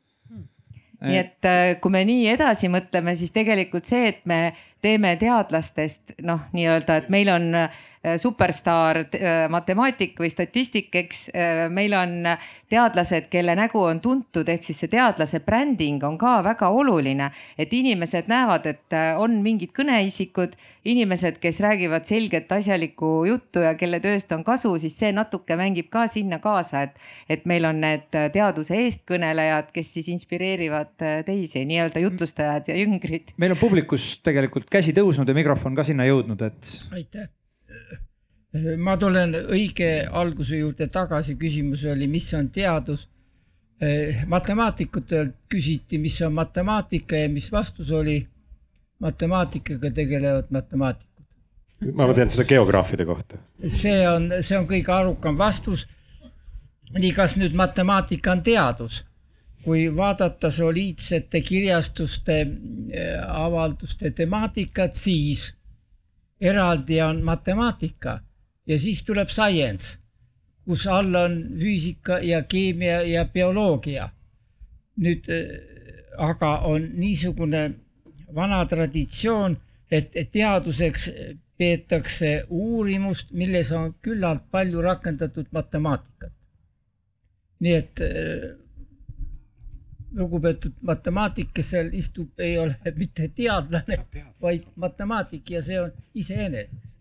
nii 1.00 1.16
et 1.16 1.46
kui 1.80 1.92
me 1.94 2.02
nii 2.04 2.26
edasi 2.28 2.68
mõtleme, 2.68 3.14
siis 3.16 3.32
tegelikult 3.32 3.88
see, 3.88 4.10
et 4.10 4.18
me 4.28 4.50
teeme 4.84 5.14
teadlastest 5.16 6.12
noh, 6.28 6.42
nii-öelda, 6.52 6.98
et 7.00 7.06
meil 7.08 7.30
on 7.32 7.46
Äh, 7.56 7.70
superstaar 8.00 9.02
äh, 9.04 9.44
matemaatik 9.52 10.16
või 10.20 10.30
statistik, 10.32 10.88
eks. 10.96 11.26
Äh, 11.36 11.66
meil 11.68 11.92
on 11.92 12.24
teadlased, 12.70 13.26
kelle 13.32 13.52
nägu 13.58 13.82
on 13.84 14.00
tuntud, 14.00 14.48
ehk 14.48 14.64
siis 14.64 14.78
see 14.80 14.92
teadlase 14.92 15.42
bränding 15.44 16.00
on 16.06 16.16
ka 16.18 16.38
väga 16.44 16.70
oluline. 16.72 17.30
et 17.58 17.72
inimesed 17.72 18.28
näevad, 18.28 18.66
et 18.66 18.94
on 19.18 19.42
mingid 19.42 19.74
kõneisikud, 19.76 20.54
inimesed, 20.84 21.36
kes 21.42 21.60
räägivad 21.60 22.06
selget 22.08 22.52
asjalikku 22.52 23.24
juttu 23.28 23.60
ja 23.60 23.74
kelle 23.74 24.00
tööst 24.00 24.32
on 24.32 24.44
kasu, 24.44 24.78
siis 24.78 24.96
see 24.96 25.12
natuke 25.12 25.56
mängib 25.56 25.90
ka 25.92 26.06
sinna 26.08 26.38
kaasa, 26.38 26.86
et, 26.88 26.96
et 27.28 27.44
meil 27.44 27.68
on 27.68 27.82
need 27.84 28.08
teaduse 28.08 28.78
eestkõnelejad, 28.78 29.74
kes 29.74 29.92
siis 29.98 30.08
inspireerivad 30.14 30.94
teisi 31.26 31.66
nii-öelda 31.68 32.00
jutlustajad 32.00 32.72
ja 32.72 32.78
jüngrid. 32.80 33.34
meil 33.36 33.52
on 33.52 33.60
publikus 33.60 34.14
tegelikult 34.24 34.70
käsi 34.72 34.96
tõusnud 34.96 35.28
ja 35.28 35.36
mikrofon 35.36 35.76
ka 35.76 35.84
sinna 35.84 36.08
jõudnud, 36.08 36.48
et. 36.48 36.72
aitäh 36.94 37.28
ma 38.52 38.96
tulen 38.98 39.34
õige 39.46 39.90
alguse 40.10 40.58
juurde 40.58 40.88
tagasi, 40.90 41.36
küsimus 41.38 41.84
oli, 41.86 42.08
mis 42.10 42.32
on 42.34 42.50
teadus. 42.50 43.08
matemaatikutelt 44.26 45.36
küsiti, 45.48 45.98
mis 45.98 46.18
on 46.22 46.34
matemaatika 46.36 47.16
ja 47.16 47.28
mis 47.28 47.52
vastus 47.52 47.90
oli. 47.90 48.26
matemaatikaga 49.00 49.90
tegelevad 49.90 50.50
matemaatikud. 50.50 51.24
ma 51.94 52.12
tean 52.14 52.30
seda 52.30 52.44
geograafide 52.44 53.04
kohta. 53.04 53.38
see 53.66 54.08
on, 54.08 54.32
see 54.40 54.58
on 54.58 54.66
kõige 54.66 54.92
arukam 54.92 55.38
vastus. 55.38 55.86
nii, 56.98 57.12
kas 57.12 57.36
nüüd 57.36 57.54
matemaatika 57.54 58.32
on 58.32 58.42
teadus? 58.42 59.04
kui 59.64 59.96
vaadata 59.96 60.50
soliidsete 60.50 61.40
kirjastuste 61.40 62.40
äh, 62.40 63.24
avalduste 63.28 64.10
temaatikat, 64.10 64.94
siis 64.94 65.54
eraldi 66.40 67.02
on 67.02 67.22
matemaatika 67.22 68.20
ja 68.66 68.78
siis 68.78 69.04
tuleb 69.04 69.28
science, 69.28 69.98
kus 70.64 70.86
all 70.86 71.14
on 71.14 71.36
füüsika 71.58 72.20
ja 72.24 72.42
keemia 72.42 73.02
ja 73.02 73.24
bioloogia. 73.24 74.10
nüüd 75.00 75.24
aga 76.18 76.48
on 76.68 76.90
niisugune 77.00 77.62
vana 78.34 78.64
traditsioon, 78.68 79.56
et 79.90 80.12
teaduseks 80.32 81.08
peetakse 81.58 82.44
uurimust, 82.48 83.32
milles 83.32 83.72
on 83.72 83.94
küllalt 84.02 84.44
palju 84.50 84.82
rakendatud 84.82 85.46
matemaatikat. 85.52 86.32
nii 87.60 87.72
et 87.76 88.00
lugupeetud 90.16 90.72
matemaatik, 90.80 91.50
kes 91.54 91.70
seal 91.70 91.90
istub, 91.94 92.30
ei 92.40 92.58
ole 92.58 92.94
mitte 92.96 93.28
teadlane, 93.28 93.98
vaid 94.42 94.64
matemaatik 94.76 95.50
ja 95.50 95.62
see 95.62 95.80
on 95.80 95.92
iseenesest 96.14 96.96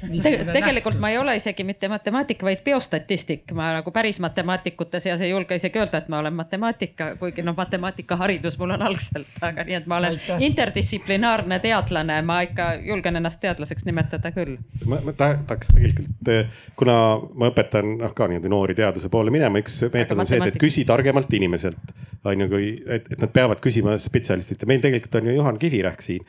tegelikult 0.00 0.94
nähtus. 0.94 1.00
ma 1.00 1.10
ei 1.10 1.18
ole 1.18 1.36
isegi 1.36 1.64
mitte 1.64 1.88
matemaatik, 1.88 2.42
vaid 2.42 2.62
biostatistik, 2.64 3.52
ma 3.52 3.72
nagu 3.78 3.90
päris 3.94 4.20
matemaatikute 4.20 5.00
seas 5.00 5.20
ei 5.20 5.30
julge 5.30 5.58
isegi 5.58 5.78
öelda, 5.78 6.02
et 6.02 6.08
ma 6.08 6.18
olen 6.22 6.34
matemaatika, 6.38 7.10
kuigi 7.20 7.42
noh, 7.42 7.56
matemaatikaharidus 7.56 8.58
mul 8.58 8.74
on 8.76 8.82
algselt, 8.88 9.30
aga 9.40 9.64
nii, 9.68 9.78
et 9.80 9.86
ma 9.90 10.00
olen 10.02 10.18
Aitäh. 10.18 10.42
interdistsiplinaarne 10.50 11.58
teadlane, 11.64 12.20
ma 12.22 12.40
ikka 12.46 12.72
julgen 12.84 13.20
ennast 13.20 13.40
teadlaseks 13.40 13.86
nimetada 13.88 14.32
küll. 14.34 14.58
ma, 14.86 15.00
ma 15.04 15.14
tahaks 15.18 15.72
tegelikult, 15.74 16.32
kuna 16.76 16.98
ma 17.34 17.52
õpetan 17.52 17.96
noh 18.02 18.14
ka 18.14 18.28
niimoodi 18.30 18.52
noori 18.52 18.78
teaduse 18.78 19.10
poole 19.12 19.34
minema, 19.34 19.62
üks 19.62 19.80
meetod 19.92 20.18
on 20.18 20.28
see, 20.28 20.42
et 20.46 20.60
küsi 20.60 20.86
targemalt 20.88 21.32
inimeselt 21.34 21.96
on 22.26 22.40
ju, 22.40 22.48
kui, 22.50 22.70
et, 22.90 23.06
et 23.12 23.20
nad 23.22 23.30
peavad 23.32 23.60
küsima 23.62 23.94
spetsialistilt 24.00 24.62
ja 24.62 24.68
meil 24.70 24.82
tegelikult 24.82 25.18
on 25.20 25.28
ju 25.30 25.36
Juhan 25.36 25.58
Kivirähk 25.60 26.02
siin. 26.02 26.24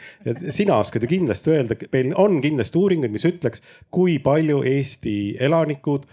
sina 0.49 0.77
oskad 0.77 1.03
ju 1.03 1.09
kindlasti 1.09 1.53
öelda, 1.55 1.77
meil 1.93 2.13
on 2.19 2.39
kindlasti 2.43 2.77
uuringuid, 2.77 3.13
mis 3.13 3.25
ütleks, 3.25 3.58
näiteks, 3.59 3.87
kui 3.91 4.19
palju 4.19 4.63
Eesti 4.63 5.37
elanikud 5.39 6.05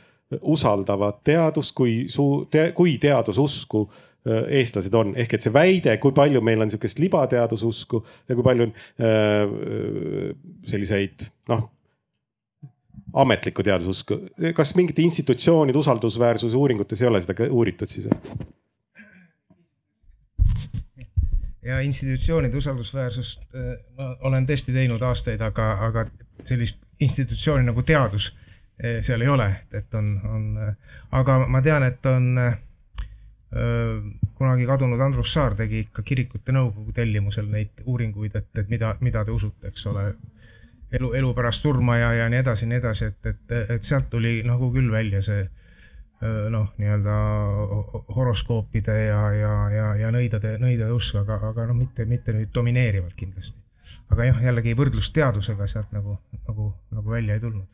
usaldavad 0.43 1.23
teadust, 1.24 1.74
kui 1.74 2.06
suu- 2.09 2.47
te,, 2.51 2.73
kui 2.74 2.98
teadususku 2.98 3.86
äh, 4.27 4.44
eestlased 4.60 4.94
on, 4.94 5.14
ehk 5.16 5.35
et 5.35 5.43
see 5.43 5.52
väide, 5.52 5.97
kui 5.98 6.12
palju 6.12 6.40
meil 6.40 6.60
on 6.60 6.70
sihukest 6.70 6.98
libateadususku 6.98 8.05
ja 8.28 8.35
kui 8.35 8.43
palju 8.43 8.66
on 8.66 8.74
äh, 9.01 10.35
selliseid 10.66 11.28
noh, 11.48 11.70
ametlikku 13.14 13.62
teadususku, 13.62 14.18
kas 14.55 14.74
mingite 14.77 15.02
institutsioonide 15.02 15.78
usaldusväärsuse 15.78 16.56
uuringutes 16.56 17.02
ei 17.02 17.09
ole 17.09 17.20
seda 17.23 17.48
uuritud 17.51 17.89
siis? 17.89 18.09
Ja 21.66 21.80
institutsioonide 21.80 22.56
usaldusväärsust 22.56 23.43
äh, 23.55 23.72
ma 23.97 24.16
olen 24.20 24.47
tõesti 24.47 24.74
teinud 24.74 25.02
aastaid, 25.02 25.43
aga, 25.43 25.70
aga 25.88 26.06
sellist 26.47 26.84
institutsiooni 27.01 27.66
nagu 27.66 27.82
teadus 27.82 28.30
äh, 28.30 29.02
seal 29.06 29.24
ei 29.24 29.32
ole, 29.32 29.48
et 29.74 29.94
on, 29.94 30.12
on, 30.30 30.47
äh, 30.62 31.02
aga 31.10 31.40
ma 31.48 31.62
tean, 31.62 31.86
et 31.86 32.06
on 32.06 32.32
kunagi 34.36 34.64
kadunud 34.66 35.01
Andrus 35.01 35.30
Saar 35.32 35.55
tegi 35.56 35.78
ikka 35.84 36.02
kirikute 36.05 36.52
nõukogu 36.52 36.93
tellimusel 36.93 37.47
neid 37.48 37.78
uuringuid, 37.86 38.34
et, 38.36 38.48
et 38.59 38.68
mida, 38.68 38.90
mida 39.01 39.22
te 39.24 39.32
usute, 39.32 39.70
eks 39.70 39.86
ole. 39.86 40.02
elu, 40.98 41.12
elu 41.20 41.30
pärast 41.34 41.62
surma 41.62 41.97
ja, 41.97 42.10
ja 42.12 42.26
nii 42.28 42.40
edasi, 42.43 42.66
nii 42.66 42.80
edasi, 42.82 43.06
et, 43.06 43.30
et, 43.30 43.55
et 43.76 43.86
sealt 43.86 44.10
tuli 44.10 44.43
nagu 44.44 44.68
küll 44.74 44.90
välja 44.93 45.22
see 45.22 45.47
noh, 46.53 46.66
nii-öelda 46.81 47.15
horoskoopide 48.16 48.97
ja, 49.07 49.20
ja, 49.36 49.55
ja, 49.73 49.86
ja 50.01 50.11
nõidade, 50.15 50.57
nõidade 50.62 50.93
usk, 50.97 51.20
aga, 51.23 51.39
aga 51.51 51.69
noh, 51.70 51.78
mitte, 51.78 52.07
mitte 52.09 52.35
nüüd 52.36 52.53
domineerivalt 52.55 53.16
kindlasti. 53.19 53.62
aga 54.11 54.28
jah, 54.31 54.43
jällegi 54.48 54.74
võrdlus 54.78 55.12
teadusega 55.15 55.66
sealt 55.70 55.93
nagu, 55.94 56.19
nagu, 56.48 56.73
nagu 56.90 57.11
välja 57.11 57.39
ei 57.39 57.44
tulnud. 57.44 57.66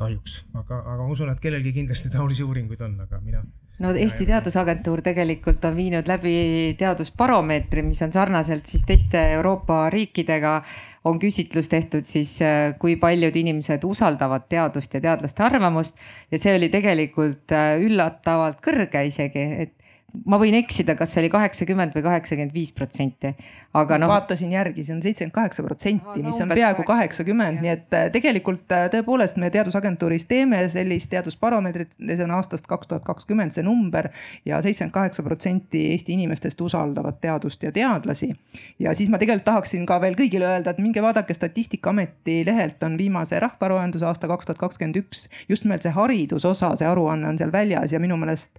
kahjuks, 0.00 0.36
aga, 0.56 0.80
aga 0.80 1.02
ma 1.02 1.10
usun, 1.12 1.30
et 1.32 1.40
kellelgi 1.40 1.74
kindlasti 1.76 2.12
taolisi 2.16 2.46
uuringuid 2.46 2.80
on, 2.86 3.00
aga 3.06 3.20
mina 3.20 3.44
no 3.80 3.94
Eesti 3.96 4.26
Teadusagentuur 4.28 5.00
tegelikult 5.04 5.64
on 5.64 5.74
viinud 5.76 6.08
läbi 6.08 6.34
teadusbaromeetri, 6.78 7.84
mis 7.86 8.02
on 8.04 8.12
sarnaselt 8.12 8.68
siis 8.68 8.84
teiste 8.88 9.22
Euroopa 9.36 9.88
riikidega. 9.92 10.60
On 11.08 11.16
küsitlus 11.16 11.70
tehtud 11.72 12.04
siis, 12.04 12.34
äh, 12.44 12.74
kui 12.78 12.98
paljud 13.00 13.36
inimesed 13.40 13.84
usaldavad 13.88 14.44
teadust 14.52 14.94
ja 14.94 15.00
teadlaste 15.00 15.42
arvamust. 15.46 15.96
Ja 16.30 16.38
see 16.38 16.52
oli 16.58 16.68
tegelikult 16.68 17.54
äh, 17.56 17.78
üllatavalt 17.80 18.60
kõrge 18.64 19.06
isegi, 19.08 19.46
et 19.64 19.79
ma 20.26 20.38
võin 20.40 20.54
eksida, 20.58 20.94
kas 20.98 21.12
see 21.14 21.22
oli 21.22 21.30
kaheksakümmend 21.32 21.94
või 21.94 22.02
kaheksakümmend 22.04 22.54
viis 22.54 22.72
protsenti, 22.74 23.30
aga 23.76 23.98
noh. 24.00 24.10
vaatasin 24.10 24.52
järgi, 24.54 24.82
see 24.86 24.94
on 24.96 25.02
seitsekümmend 25.04 25.34
kaheksa 25.34 25.64
protsenti, 25.66 26.22
mis 26.24 26.40
on 26.42 26.50
peaaegu 26.54 26.84
kaheksakümmend, 26.88 27.60
nii 27.62 27.72
et 27.72 27.96
äh, 27.96 28.08
tegelikult 28.12 28.72
äh, 28.74 28.88
tõepoolest 28.92 29.38
me 29.40 29.50
Teadusagentuuris 29.54 30.26
teeme 30.30 30.62
sellist 30.72 31.10
teadusbaromeetrit, 31.12 31.96
see 31.98 32.26
on 32.26 32.34
aastast 32.38 32.66
kaks 32.70 32.90
tuhat 32.90 33.06
kakskümmend 33.06 33.54
see 33.54 33.64
number 33.66 34.10
ja 34.48 34.60
seitsekümmend 34.62 34.94
kaheksa 34.94 35.24
protsenti 35.26 35.84
Eesti 35.94 36.14
inimestest 36.18 36.60
usaldavad 36.60 37.20
teadust 37.22 37.62
ja 37.62 37.72
teadlasi. 37.72 38.32
ja 38.78 38.94
siis 38.94 39.10
ma 39.10 39.18
tegelikult 39.18 39.46
tahaksin 39.46 39.86
ka 39.86 40.00
veel 40.02 40.18
kõigile 40.18 40.48
öelda, 40.48 40.74
et 40.74 40.82
minge 40.82 41.02
vaadake 41.02 41.34
Statistikaameti 41.34 42.42
lehelt 42.46 42.82
on 42.82 42.98
viimase 42.98 43.40
rahvaroenduse 43.40 44.06
aasta 44.06 44.28
kaks 44.30 44.50
tuhat 44.50 44.58
kakskümmend 44.58 44.98
üks, 45.02 45.28
just 45.48 45.64
nimelt 45.64 45.86
see 45.86 45.94
haridusosa, 45.94 46.74
see 46.76 46.88
aruanne 46.88 47.28
on 47.30 47.38
seal 47.38 47.52
väljas 47.54 47.94
ja 47.94 48.02
minu 48.02 48.18
meelest 48.20 48.58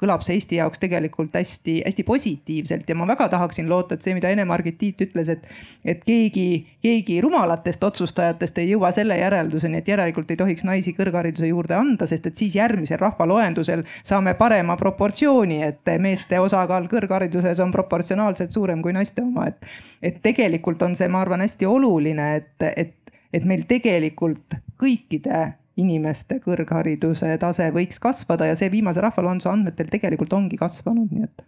kõlab 0.00 0.24
see 0.24 0.36
Eesti 0.36 0.60
jaoks 0.60 0.78
tegelikult 0.78 0.89
tegelikult 0.90 1.34
hästi-hästi 1.38 2.04
positiivselt. 2.06 2.88
Ja 2.88 2.96
ma 2.98 3.06
väga 3.08 3.28
tahaksin 3.32 3.68
loota, 3.70 3.94
et 3.94 4.04
see, 4.04 4.14
mida 4.16 4.30
Ene-Margit 4.34 4.78
Tiit 4.80 5.00
ütles, 5.06 5.30
et, 5.32 5.46
et 5.84 6.02
keegi, 6.06 6.66
keegi 6.82 7.20
rumalatest 7.24 7.84
otsustajatest 7.86 8.58
ei 8.62 8.72
jõua 8.72 8.92
selle 8.96 9.18
järelduseni, 9.20 9.80
et 9.80 9.88
järelikult 9.88 10.30
ei 10.30 10.40
tohiks 10.40 10.66
naisi 10.68 10.94
kõrghariduse 10.98 11.50
juurde 11.50 11.78
anda, 11.78 12.08
sest 12.10 12.26
et 12.30 12.38
siis 12.38 12.56
järgmisel 12.58 13.00
rahvaloendusel 13.00 13.84
saame 14.02 14.34
parema 14.38 14.76
proportsiooni, 14.80 15.62
et 15.66 15.94
meeste 16.02 16.40
osakaal 16.40 16.88
kõrghariduses 16.90 17.62
on 17.62 17.72
proportsionaalselt 17.74 18.52
suurem 18.52 18.82
kui 18.82 18.94
naiste 18.96 19.22
oma, 19.22 19.48
et, 19.50 19.70
et 20.02 20.22
tegelikult 20.22 20.82
on 20.82 20.96
see, 20.98 21.08
ma 21.08 21.22
arvan, 21.24 21.44
hästi 21.46 21.68
oluline, 21.68 22.32
et, 22.40 22.70
et 22.76 22.96
et 23.30 23.44
meil 23.46 23.62
tegelikult 23.68 24.56
kõikide 24.80 25.40
inimeste 25.76 26.40
kõrghariduse 26.44 27.36
tase 27.40 27.70
võiks 27.74 28.00
kasvada 28.02 28.48
ja 28.50 28.56
see 28.58 28.70
viimase 28.72 29.00
rahvaloenduse 29.04 29.48
andmetel 29.50 29.90
tegelikult 29.92 30.32
ongi 30.32 30.58
kasvanud, 30.60 31.12
nii 31.14 31.28
et. 31.28 31.44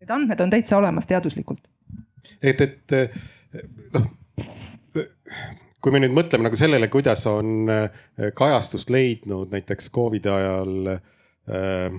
Need 0.00 0.12
andmed 0.12 0.40
on 0.40 0.52
täitsa 0.52 0.78
olemas 0.78 1.08
teaduslikult. 1.10 1.66
et, 2.42 2.60
et 2.60 2.94
noh, 3.94 4.10
kui 5.86 5.94
me 5.94 6.02
nüüd 6.02 6.14
mõtleme 6.16 6.48
nagu 6.48 6.58
sellele, 6.58 6.88
kuidas 6.92 7.26
on 7.30 7.70
äh, 7.70 7.88
kajastust 8.34 8.90
leidnud 8.90 9.52
näiteks 9.54 9.90
Covidi 9.94 10.30
ajal 10.32 10.92
äh, 10.92 11.98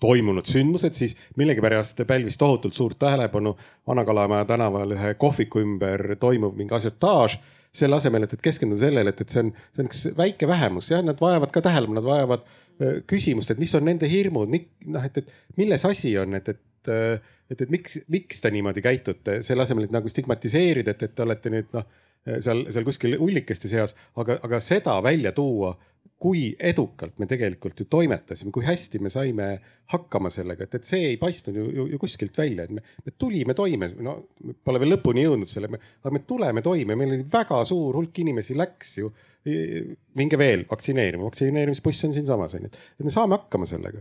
toimunud 0.00 0.48
sündmused, 0.50 0.96
siis 0.98 1.16
millegipärast 1.36 2.02
pälvis 2.06 2.38
tohutult 2.38 2.74
suurt 2.74 2.98
tähelepanu 2.98 3.56
Vana-Kalamaja 3.86 4.44
tänaval 4.44 4.96
ühe 4.96 5.14
kohviku 5.14 5.62
ümber 5.62 6.16
toimuv 6.20 6.56
mingi 6.58 6.74
asiotaaž 6.74 7.38
selle 7.74 7.98
asemel, 7.98 8.26
et, 8.26 8.36
et 8.36 8.44
keskenduda 8.44 8.86
sellele, 8.86 9.12
et, 9.12 9.20
et 9.24 9.34
see 9.34 9.42
on, 9.44 9.52
see 9.74 9.82
on 9.84 9.90
üks 9.90 10.04
väike 10.18 10.48
vähemus, 10.50 10.90
jah, 10.92 11.04
nad 11.04 11.20
vajavad 11.20 11.52
ka 11.54 11.64
tähelepanu, 11.66 12.00
nad 12.00 12.06
vajavad 12.06 12.46
küsimust, 13.08 13.50
et 13.50 13.60
mis 13.60 13.72
on 13.78 13.86
nende 13.88 14.08
hirmud, 14.10 14.52
noh, 14.92 15.04
et, 15.06 15.22
et 15.22 15.60
milles 15.60 15.84
asi 15.88 16.12
on, 16.20 16.36
et, 16.36 16.48
et, 16.52 16.90
et, 16.92 17.62
et 17.62 17.70
miks, 17.72 17.98
miks 18.12 18.42
te 18.44 18.52
niimoodi 18.52 18.84
käitute, 18.84 19.40
selle 19.46 19.64
asemel, 19.64 19.88
et 19.88 19.94
nagu 19.96 20.12
stigmatiseerida, 20.12 20.92
et, 20.92 21.06
et 21.08 21.14
te 21.16 21.24
olete 21.24 21.52
nüüd 21.52 21.72
noh, 21.76 21.86
seal, 22.42 22.66
seal 22.74 22.86
kuskil 22.86 23.16
ullikeste 23.22 23.70
seas, 23.70 23.96
aga, 24.20 24.38
aga 24.44 24.60
seda 24.64 24.98
välja 25.04 25.32
tuua 25.36 25.72
kui 26.18 26.48
edukalt 26.58 27.18
me 27.20 27.28
tegelikult 27.28 27.80
ju 27.82 27.86
toimetasime, 27.92 28.50
kui 28.52 28.64
hästi 28.64 29.00
me 29.04 29.10
saime 29.12 29.48
hakkama 29.92 30.30
sellega, 30.32 30.64
et, 30.64 30.78
et 30.78 30.88
see 30.88 31.10
ei 31.10 31.18
paistnud 31.20 31.58
ju, 31.60 31.66
ju, 31.76 31.86
ju 31.92 32.00
kuskilt 32.00 32.38
välja, 32.40 32.64
et 32.64 32.72
me, 32.72 32.82
me 33.04 33.12
tulime 33.20 33.54
toime, 33.56 33.90
no 34.04 34.16
pole 34.64 34.80
veel 34.80 34.94
lõpuni 34.94 35.26
jõudnud 35.26 35.50
selle, 35.50 35.68
aga 35.76 36.14
me 36.14 36.22
tuleme 36.28 36.64
toime, 36.64 36.96
meil 36.96 37.12
oli 37.18 37.28
väga 37.32 37.60
suur 37.68 38.00
hulk 38.00 38.22
inimesi 38.24 38.56
läks 38.56 38.98
ju. 39.02 39.12
minge 40.18 40.38
veel 40.40 40.64
vaktsineerima, 40.66 41.22
vaktsineerimisbuss 41.28 42.08
on 42.08 42.14
siinsamas 42.16 42.56
on 42.56 42.64
ju, 42.66 42.70
et 42.98 43.06
me 43.06 43.12
saame 43.14 43.36
hakkama 43.36 43.68
sellega 43.68 44.00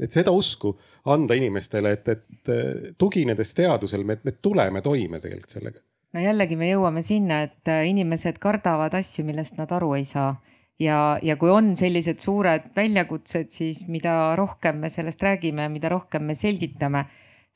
et 0.00 0.16
seda 0.16 0.32
usku 0.32 0.72
anda 1.12 1.36
inimestele, 1.36 1.92
et, 1.92 2.08
et 2.08 2.94
tuginedes 2.98 3.52
teadusele, 3.54 4.06
me, 4.08 4.16
me 4.24 4.32
tuleme 4.42 4.80
toime 4.80 5.20
tegelikult 5.20 5.52
sellega. 5.52 5.84
no 6.16 6.24
jällegi 6.24 6.56
me 6.56 6.70
jõuame 6.72 7.04
sinna, 7.04 7.42
et 7.44 7.70
inimesed 7.86 8.40
kardavad 8.40 8.96
asju, 8.96 9.26
millest 9.28 9.60
nad 9.60 9.70
aru 9.76 9.92
ei 9.98 10.08
saa 10.08 10.32
ja, 10.80 11.00
ja 11.22 11.36
kui 11.40 11.50
on 11.52 11.74
sellised 11.78 12.22
suured 12.22 12.70
väljakutsed, 12.76 13.50
siis 13.54 13.86
mida 13.88 14.34
rohkem 14.38 14.80
me 14.84 14.92
sellest 14.92 15.22
räägime, 15.22 15.68
mida 15.72 15.92
rohkem 15.92 16.24
me 16.30 16.38
selgitame, 16.38 17.06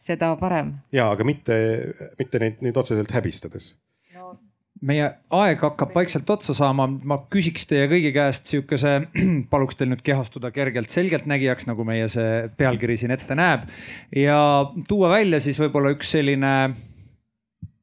seda 0.01 0.35
parem. 0.41 0.75
ja, 0.93 1.11
aga 1.11 1.27
mitte, 1.27 1.57
mitte 2.19 2.43
neid 2.43 2.65
nüüd 2.65 2.77
otseselt 2.81 3.15
häbistades 3.15 3.75
no 4.15 4.35
meie 4.85 5.07
aeg 5.35 5.63
hakkab 5.65 5.95
vaikselt 5.97 6.29
otsa 6.35 6.55
saama, 6.57 6.87
ma 6.89 7.19
küsiks 7.33 7.69
teie 7.71 7.87
kõigi 7.91 8.11
käest 8.15 8.51
sihukese, 8.51 8.95
paluks 9.53 9.79
teil 9.79 9.91
nüüd 9.93 10.03
kehastuda 10.05 10.51
kergelt 10.55 10.93
selgeltnägijaks, 10.93 11.69
nagu 11.71 11.87
meie 11.89 12.09
see 12.13 12.49
pealkiri 12.59 12.99
siin 13.01 13.15
ette 13.15 13.37
näeb. 13.39 13.69
ja 14.17 14.39
tuua 14.89 15.13
välja 15.15 15.41
siis 15.41 15.61
võib-olla 15.63 15.95
üks 15.95 16.13
selline, 16.17 16.55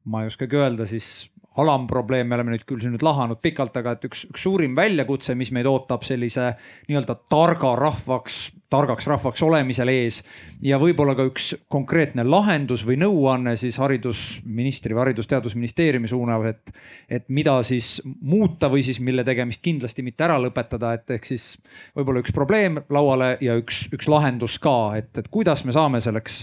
ma 0.04 0.22
ei 0.22 0.30
oskagi 0.30 0.60
öelda 0.60 0.86
siis 0.88 1.31
alamprobleem, 1.60 2.28
me 2.28 2.38
oleme 2.38 2.54
nüüd 2.54 2.64
küll 2.68 2.80
siin 2.80 2.94
nüüd 2.96 3.04
lahanud 3.04 3.42
pikalt, 3.44 3.76
aga 3.76 3.96
et 3.96 4.06
üks, 4.08 4.24
üks 4.30 4.46
suurim 4.46 4.76
väljakutse, 4.78 5.36
mis 5.38 5.52
meid 5.52 5.68
ootab 5.68 6.06
sellise 6.06 6.52
nii-öelda 6.88 7.18
targa 7.32 7.74
rahvaks, 7.78 8.38
targaks 8.72 9.06
rahvaks 9.10 9.42
olemisel 9.44 9.92
ees. 9.92 10.22
ja 10.62 10.78
võib-olla 10.80 11.14
ka 11.18 11.26
üks 11.28 11.52
konkreetne 11.72 12.24
lahendus 12.24 12.86
või 12.88 12.98
nõuanne 13.02 13.54
siis 13.60 13.78
haridusministri 13.82 14.96
või 14.96 15.04
Haridus-Teadusministeeriumi 15.06 16.10
suunal, 16.10 16.46
et. 16.50 16.74
et 17.08 17.28
mida 17.28 17.58
siis 17.66 18.00
muuta 18.20 18.70
või 18.72 18.84
siis 18.86 19.00
mille 19.00 19.24
tegemist 19.24 19.62
kindlasti 19.62 20.02
mitte 20.02 20.24
ära 20.24 20.38
lõpetada, 20.42 20.94
et 20.96 21.16
ehk 21.18 21.28
siis 21.28 21.56
võib-olla 21.96 22.22
üks 22.24 22.34
probleem 22.34 22.80
lauale 22.90 23.36
ja 23.44 23.56
üks, 23.60 23.86
üks 23.92 24.08
lahendus 24.08 24.58
ka, 24.62 24.94
et, 24.98 25.12
et 25.18 25.28
kuidas 25.32 25.64
me 25.68 25.74
saame 25.74 26.00
selleks 26.00 26.42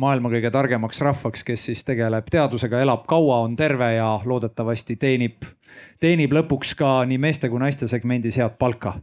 maailma 0.00 0.30
kõige 0.32 0.50
targemaks 0.52 1.00
rahvaks, 1.04 1.44
kes 1.46 1.68
siis 1.70 1.84
tegeleb 1.86 2.28
teadusega, 2.32 2.80
elab 2.84 3.06
kaua, 3.08 3.40
on 3.46 3.56
terve 3.56 3.92
ja 3.96 4.08
loodetavasti 4.24 4.98
teenib, 5.00 5.44
teenib 6.00 6.34
lõpuks 6.36 6.74
ka 6.78 6.98
nii 7.08 7.18
meeste 7.20 7.50
kui 7.52 7.62
naiste 7.62 7.88
segmendis 7.88 8.38
head 8.40 8.58
palka. 8.60 8.96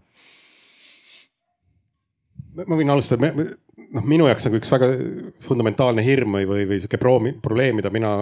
Ma 2.56 2.78
võin 2.78 2.92
alustada, 2.94 3.30
noh, 3.34 4.06
minu 4.08 4.28
jaoks 4.30 4.48
nagu 4.48 4.60
üks 4.60 4.72
väga 4.74 4.90
fundamentaalne 5.46 6.04
hirm 6.06 6.38
või, 6.38 6.48
või, 6.50 6.66
või 6.70 6.80
sihuke 6.82 7.00
probleem, 7.02 7.78
mida 7.80 7.92
mina 7.94 8.14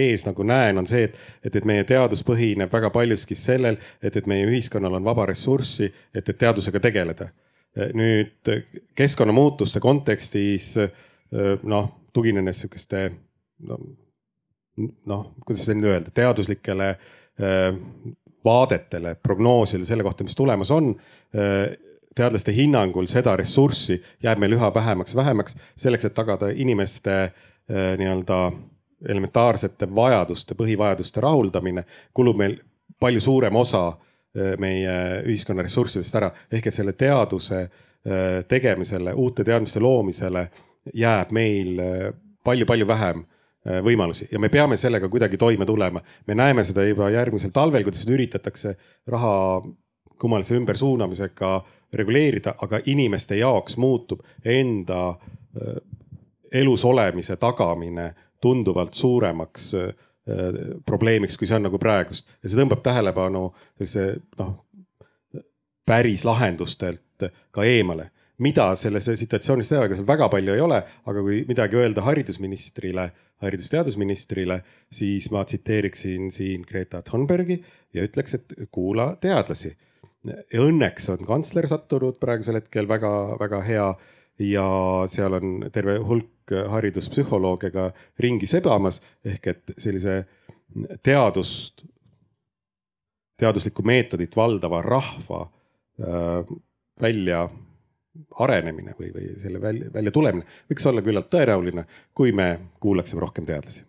ees 0.00 0.24
nagu 0.28 0.46
näen, 0.46 0.80
on 0.80 0.88
see, 0.88 1.08
et, 1.08 1.18
et, 1.42 1.58
et 1.60 1.68
meie 1.68 1.84
teadus 1.88 2.24
põhineb 2.26 2.72
väga 2.72 2.90
paljuski 2.94 3.36
sellel, 3.38 3.78
et, 4.02 4.16
et 4.16 4.28
meie 4.30 4.46
ühiskonnal 4.48 4.98
on 4.98 5.06
vaba 5.06 5.28
ressurssi, 5.30 5.90
et, 6.12 6.24
et 6.24 6.38
teadusega 6.38 6.82
tegeleda. 6.84 7.30
nüüd 7.94 8.48
keskkonnamuutuste 8.96 9.78
kontekstis 9.80 10.72
noh, 11.62 11.90
tuginedes 12.16 12.64
sihukeste 12.64 13.02
noh, 13.68 13.82
noh, 15.06 15.26
kuidas 15.44 15.66
seda 15.66 15.76
nüüd 15.78 15.90
öelda, 15.92 16.14
teaduslikele 16.16 16.88
vaadetele, 18.48 19.12
prognoosidele 19.22 19.86
selle 19.86 20.06
kohta, 20.06 20.26
mis 20.26 20.34
tulemas 20.38 20.72
on 20.74 20.94
teadlaste 22.18 22.54
hinnangul 22.54 23.06
seda 23.10 23.36
ressurssi 23.38 24.00
jääb 24.22 24.42
meil 24.42 24.56
üha 24.58 24.72
vähemaks, 24.74 25.16
vähemaks 25.16 25.56
selleks, 25.76 26.08
et 26.08 26.16
tagada 26.16 26.50
inimeste 26.54 27.16
äh, 27.22 27.94
nii-öelda 28.00 28.40
elementaarsete 29.08 29.86
vajaduste, 29.94 30.56
põhivajaduste 30.58 31.22
rahuldamine, 31.22 31.84
kulub 32.14 32.38
meil 32.40 32.56
palju 32.98 33.20
suurem 33.22 33.56
osa 33.56 33.92
meie 34.58 34.94
ühiskonna 35.24 35.62
ressurssidest 35.64 36.14
ära. 36.18 36.30
ehk 36.52 36.66
et 36.66 36.74
selle 36.74 36.92
teaduse 36.92 37.68
tegemisele, 38.48 39.14
uute 39.14 39.44
teadmiste 39.44 39.80
loomisele 39.80 40.48
jääb 40.94 41.32
meil 41.34 41.80
palju-palju 42.44 42.86
äh, 42.86 42.88
vähem 42.88 43.24
äh, 43.24 43.80
võimalusi 43.84 44.28
ja 44.32 44.40
me 44.40 44.48
peame 44.48 44.76
sellega 44.76 45.08
kuidagi 45.08 45.36
toime 45.36 45.66
tulema. 45.66 46.00
me 46.26 46.34
näeme 46.34 46.64
seda 46.64 46.84
juba 46.86 47.10
järgmisel 47.10 47.50
talvel, 47.50 47.82
kuidas 47.82 48.06
üritatakse 48.08 48.76
raha 49.06 49.62
kummalise 50.18 50.56
ümbersuunamisega 50.56 51.64
reguleerida, 51.94 52.54
aga 52.62 52.80
inimeste 52.86 53.38
jaoks 53.38 53.76
muutub 53.76 54.20
enda 54.44 55.08
äh, 55.10 55.80
elus 56.52 56.84
olemise 56.84 57.36
tagamine 57.36 58.12
tunduvalt 58.40 58.94
suuremaks 58.94 59.72
probleemiks, 60.86 61.38
kui 61.40 61.46
see 61.48 61.56
on 61.56 61.62
nagu 61.64 61.78
praegust 61.80 62.28
ja 62.42 62.50
see 62.50 62.58
tõmbab 62.60 62.82
tähelepanu 62.84 63.46
sellise 63.78 64.20
noh, 64.36 64.50
päris 65.88 66.24
lahendustelt 66.28 67.24
ka 67.50 67.64
eemale 67.64 68.10
mida 68.44 68.68
selles 68.78 69.08
situatsioonis 69.18 69.72
teha, 69.72 69.86
ega 69.88 69.98
seal 69.98 70.06
väga 70.06 70.28
palju 70.30 70.54
ei 70.54 70.62
ole, 70.62 70.78
aga 71.10 71.24
kui 71.24 71.40
midagi 71.48 71.78
öelda 71.80 72.04
haridusministrile, 72.06 73.08
haridus-teadusministrile, 73.42 74.60
siis 74.94 75.28
ma 75.34 75.44
tsiteeriksin 75.46 76.30
siin 76.34 76.64
Greta 76.68 77.02
Thunbergi 77.06 77.58
ja 77.94 78.06
ütleks, 78.06 78.38
et 78.38 78.54
kuula 78.74 79.10
teadlasi. 79.22 79.74
Ja 80.26 80.62
õnneks 80.64 81.08
on 81.14 81.26
kantsler 81.26 81.68
sattunud 81.70 82.18
praegusel 82.20 82.58
hetkel 82.58 82.88
väga-väga 82.90 83.60
hea 83.66 83.88
ja 84.42 84.66
seal 85.10 85.38
on 85.38 85.68
terve 85.74 85.98
hulk 85.98 86.54
hariduspsühholooge 86.72 87.70
ka 87.74 87.90
ringi 88.22 88.46
sebamas 88.46 89.02
ehk 89.26 89.46
et 89.52 89.74
sellise 89.78 90.22
teadust, 91.02 91.84
teaduslikku 93.38 93.82
meetodit 93.86 94.36
valdava 94.36 94.82
rahva 94.82 95.42
äh, 95.44 96.54
välja 97.00 97.46
arenemine 98.38 98.94
või, 98.98 99.10
või 99.14 99.34
selle 99.40 99.60
välja, 99.62 99.90
välja 99.94 100.12
tulemine 100.14 100.46
võiks 100.70 100.86
olla 100.90 101.02
küllalt 101.04 101.30
tõenäoline, 101.32 101.84
kui 102.14 102.32
me 102.32 102.48
kuulaksime 102.80 103.22
rohkem 103.22 103.46
teadlasi. 103.46 103.84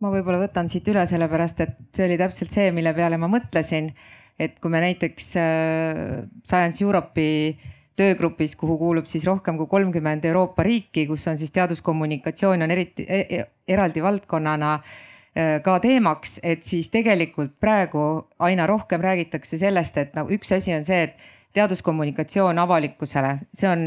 ma 0.00 0.12
võib-olla 0.12 0.40
võtan 0.44 0.68
siit 0.72 0.88
üle, 0.88 1.06
sellepärast 1.06 1.60
et 1.64 1.76
see 1.96 2.06
oli 2.08 2.18
täpselt 2.20 2.54
see, 2.54 2.70
mille 2.72 2.94
peale 2.94 3.18
ma 3.20 3.28
mõtlesin. 3.32 3.92
Et 4.38 4.58
kui 4.60 4.70
me 4.72 4.82
näiteks 4.84 5.32
äh, 5.40 6.28
Science 6.44 6.84
Europe'i 6.84 7.56
töögrupis, 7.96 8.56
kuhu 8.60 8.76
kuulub 8.78 9.08
siis 9.08 9.24
rohkem 9.26 9.56
kui 9.56 9.68
kolmkümmend 9.70 10.24
Euroopa 10.28 10.64
riiki, 10.66 11.06
kus 11.08 11.24
on 11.30 11.38
siis 11.40 11.52
teaduskommunikatsioon 11.56 12.66
on 12.66 12.74
eriti 12.74 13.06
er, 13.08 13.46
eraldi 13.68 14.02
valdkonnana 14.04 14.74
äh, 14.76 15.56
ka 15.64 15.78
teemaks, 15.84 16.38
et 16.42 16.66
siis 16.68 16.90
tegelikult 16.92 17.56
praegu 17.60 18.26
aina 18.38 18.66
rohkem 18.68 19.00
räägitakse 19.04 19.58
sellest, 19.60 19.96
et 19.96 20.14
nagu 20.18 20.32
üks 20.36 20.52
asi 20.56 20.76
on 20.76 20.84
see, 20.84 21.08
et 21.08 21.32
teaduskommunikatsioon 21.56 22.58
avalikkusele, 22.60 23.38
see 23.56 23.68
on, 23.70 23.86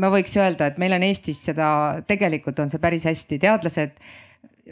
ma 0.00 0.08
võiks 0.12 0.38
öelda, 0.40 0.70
et 0.70 0.80
meil 0.80 0.96
on 0.96 1.04
Eestis 1.04 1.42
seda, 1.50 1.68
tegelikult 2.08 2.62
on 2.64 2.72
see 2.72 2.80
päris 2.80 3.04
hästi, 3.04 3.38
teadlased 3.42 4.00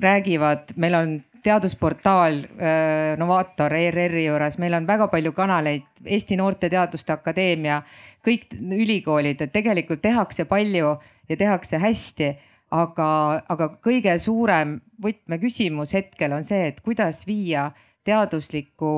räägivad, 0.00 0.72
meil 0.80 0.96
on 0.96 1.18
teadusportaal 1.42 2.38
äh, 2.38 3.18
Novaator 3.18 3.74
ERR-i 3.74 4.26
juures, 4.26 4.58
meil 4.62 4.76
on 4.78 4.86
väga 4.86 5.08
palju 5.12 5.32
kanaleid, 5.36 5.88
Eesti 6.04 6.38
Noorte 6.38 6.70
Teaduste 6.70 7.12
Akadeemia, 7.14 7.82
kõik 8.24 8.48
ülikoolid, 8.54 9.42
et 9.42 9.52
tegelikult 9.52 10.02
tehakse 10.02 10.46
palju 10.50 10.96
ja 11.28 11.38
tehakse 11.38 11.78
hästi 11.82 12.32
aga, 12.72 13.08
aga 13.52 13.68
kõige 13.84 14.14
suurem 14.22 14.78
võtmeküsimus 15.02 15.94
hetkel 15.96 16.36
on 16.36 16.46
see, 16.46 16.70
et 16.70 16.80
kuidas 16.84 17.24
viia 17.28 17.70
teaduslikku 18.06 18.92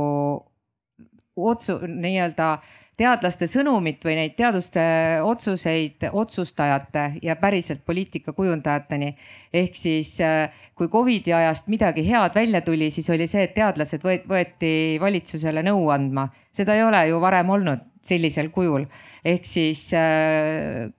otsu, 1.36 1.80
nii-öelda 1.88 2.50
teadlaste 2.96 3.48
sõnumit 3.50 4.04
või 4.04 4.16
neid 4.18 4.36
teaduste 4.38 4.82
otsuseid 5.26 6.06
otsustajate 6.12 7.04
ja 7.22 7.36
päriselt 7.36 7.84
poliitika 7.86 8.32
kujundajateni. 8.32 9.14
ehk 9.52 9.74
siis 9.76 10.20
äh, 10.20 10.50
kui 10.74 10.88
Covidi 10.88 11.32
ajast 11.32 11.68
midagi 11.68 12.06
head 12.08 12.34
välja 12.34 12.60
tuli, 12.60 12.90
siis 12.90 13.10
oli 13.10 13.26
see, 13.26 13.42
et 13.44 13.54
teadlased 13.54 14.02
võeti 14.04 15.00
valitsusele 15.00 15.62
nõu 15.62 15.88
andma. 15.90 16.28
seda 16.52 16.74
ei 16.74 16.82
ole 16.82 17.06
ju 17.08 17.20
varem 17.20 17.50
olnud 17.50 17.82
sellisel 18.02 18.50
kujul. 18.50 18.86
ehk 19.24 19.44
siis 19.44 19.90
äh, 19.94 20.90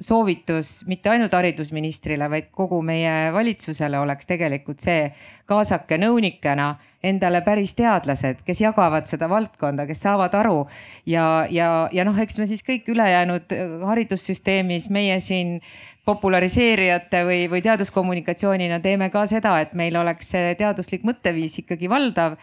soovitus 0.00 0.80
mitte 0.88 1.10
ainult 1.12 1.34
haridusministrile, 1.36 2.30
vaid 2.32 2.48
kogu 2.56 2.80
meie 2.82 3.32
valitsusele 3.34 3.98
oleks 4.00 4.28
tegelikult 4.28 4.80
see, 4.80 5.10
kaasake 5.50 5.98
nõunikena 6.00 6.72
endale 7.04 7.40
päris 7.44 7.72
teadlased, 7.76 8.42
kes 8.46 8.60
jagavad 8.60 9.08
seda 9.08 9.28
valdkonda, 9.30 9.86
kes 9.88 10.02
saavad 10.04 10.34
aru. 10.36 10.66
ja, 11.06 11.46
ja, 11.50 11.88
ja 11.92 12.04
noh, 12.04 12.18
eks 12.18 12.38
me 12.38 12.48
siis 12.48 12.64
kõik 12.66 12.88
ülejäänud 12.92 13.54
haridussüsteemis, 13.86 14.90
meie 14.90 15.20
siin 15.20 15.60
populariseerijate 16.08 17.22
või, 17.28 17.44
või 17.50 17.62
teaduskommunikatsioonina 17.64 18.80
teeme 18.80 19.10
ka 19.12 19.26
seda, 19.30 19.58
et 19.60 19.76
meil 19.76 19.96
oleks 20.00 20.32
see 20.34 20.54
teaduslik 20.58 21.04
mõtteviis 21.06 21.60
ikkagi 21.62 21.90
valdav 21.92 22.38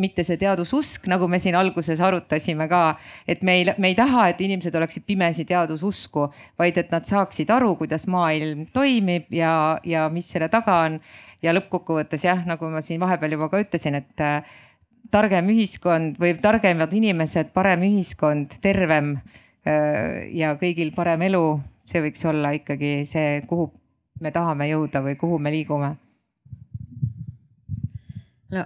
mitte 0.00 0.24
see 0.24 0.38
teadususk, 0.40 1.04
nagu 1.10 1.26
me 1.28 1.38
siin 1.42 1.56
alguses 1.58 2.00
arutasime 2.00 2.64
ka, 2.70 2.82
et 3.28 3.42
me 3.44 3.58
ei, 3.60 3.66
me 3.78 3.90
ei 3.92 3.96
taha, 3.96 4.30
et 4.32 4.40
inimesed 4.40 4.74
oleksid 4.78 5.04
pimesi 5.04 5.44
teadususku, 5.48 6.30
vaid 6.58 6.78
et 6.80 6.92
nad 6.94 7.04
saaksid 7.08 7.50
aru, 7.52 7.74
kuidas 7.80 8.06
maailm 8.08 8.64
toimib 8.72 9.28
ja, 9.36 9.52
ja 9.84 10.06
mis 10.12 10.30
selle 10.32 10.48
taga 10.52 10.80
on. 10.86 10.98
ja 11.42 11.50
lõppkokkuvõttes 11.50 12.22
jah, 12.22 12.44
nagu 12.46 12.68
ma 12.70 12.80
siin 12.80 13.00
vahepeal 13.02 13.32
juba 13.34 13.48
ka 13.50 13.58
ütlesin, 13.58 13.96
et 13.98 14.22
äh, 14.22 14.46
targem 15.10 15.48
ühiskond 15.50 16.20
või 16.22 16.36
targemad 16.40 16.92
inimesed, 16.94 17.50
parem 17.52 17.82
ühiskond, 17.82 18.54
tervem 18.62 19.16
äh, 19.66 20.30
ja 20.32 20.54
kõigil 20.60 20.94
parem 20.94 21.26
elu, 21.28 21.46
see 21.84 22.00
võiks 22.04 22.22
olla 22.30 22.54
ikkagi 22.56 23.02
see, 23.10 23.42
kuhu 23.50 23.68
me 24.22 24.30
tahame 24.32 24.70
jõuda 24.70 25.02
või 25.04 25.18
kuhu 25.18 25.40
me 25.42 25.52
liigume. 25.52 25.96
no 28.52 28.64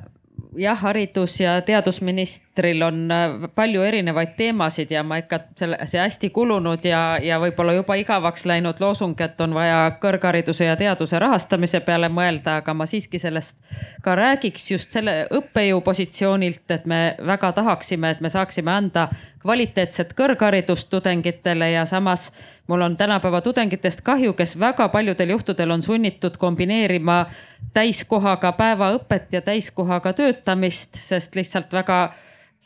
jah, 0.56 0.78
haridus- 0.82 1.40
ja 1.40 1.60
teadusministril 1.62 2.82
on 2.82 3.10
äh, 3.10 3.50
palju 3.54 3.82
erinevaid 3.82 4.34
teemasid 4.36 4.90
ja 4.90 5.02
ma 5.02 5.20
ikka 5.22 5.40
selle, 5.56 5.78
see 5.84 6.00
hästi 6.00 6.30
kulunud 6.30 6.84
ja, 6.84 7.18
ja 7.22 7.38
võib-olla 7.42 7.76
juba 7.76 7.96
igavaks 8.00 8.46
läinud 8.46 8.80
loosung, 8.80 9.20
et 9.20 9.40
on 9.40 9.54
vaja 9.54 9.78
kõrghariduse 10.02 10.68
ja 10.68 10.76
teaduse 10.76 11.18
rahastamise 11.18 11.80
peale 11.86 12.08
mõelda, 12.08 12.58
aga 12.62 12.74
ma 12.74 12.86
siiski 12.86 13.18
sellest 13.18 13.56
ka 14.02 14.14
räägiks 14.18 14.70
just 14.70 14.94
selle 14.94 15.26
õppejõu 15.30 15.80
positsioonilt, 15.84 16.64
et 16.70 16.86
me 16.86 17.00
väga 17.26 17.52
tahaksime, 17.52 18.10
et 18.10 18.20
me 18.20 18.30
saaksime 18.32 18.72
anda 18.72 19.08
kvaliteetset 19.46 20.10
kõrgharidust 20.18 20.90
tudengitele 20.90 21.70
ja 21.70 21.84
samas 21.86 22.32
mul 22.66 22.82
on 22.82 22.96
tänapäeva 22.96 23.40
tudengitest 23.40 24.02
kahju, 24.02 24.34
kes 24.34 24.56
väga 24.60 24.88
paljudel 24.88 25.30
juhtudel 25.36 25.70
on 25.70 25.82
sunnitud 25.82 26.36
kombineerima 26.36 27.26
täiskohaga 27.74 28.52
päevaõpet 28.58 29.32
ja 29.32 29.42
täiskohaga 29.46 30.12
töötamist, 30.12 30.98
sest 30.98 31.38
lihtsalt 31.38 31.72
väga 31.72 32.00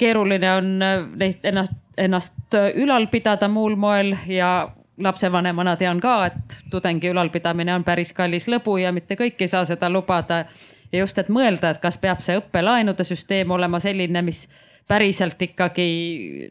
keeruline 0.01 0.53
on 0.53 0.79
neid 1.21 1.45
ennast, 1.45 1.77
ennast 1.99 2.59
ülal 2.75 3.07
pidada 3.13 3.49
muul 3.49 3.77
moel 3.77 4.15
ja 4.27 4.71
lapsevanemana 5.01 5.77
tean 5.77 6.01
ka, 6.01 6.17
et 6.27 6.57
tudengi 6.71 7.13
ülalpidamine 7.13 7.75
on 7.75 7.85
päris 7.85 8.13
kallis 8.17 8.49
lõbu 8.49 8.79
ja 8.81 8.93
mitte 8.93 9.17
kõik 9.21 9.41
ei 9.41 9.49
saa 9.49 9.65
seda 9.69 9.91
lubada. 9.93 10.45
ja 10.93 10.99
just, 10.99 11.19
et 11.19 11.29
mõelda, 11.29 11.71
et 11.71 11.81
kas 11.81 11.99
peab 11.99 12.21
see 12.21 12.39
õppelaenude 12.41 13.05
süsteem 13.05 13.51
olema 13.51 13.81
selline, 13.81 14.23
mis 14.23 14.49
päriselt 14.89 15.43
ikkagi 15.43 16.51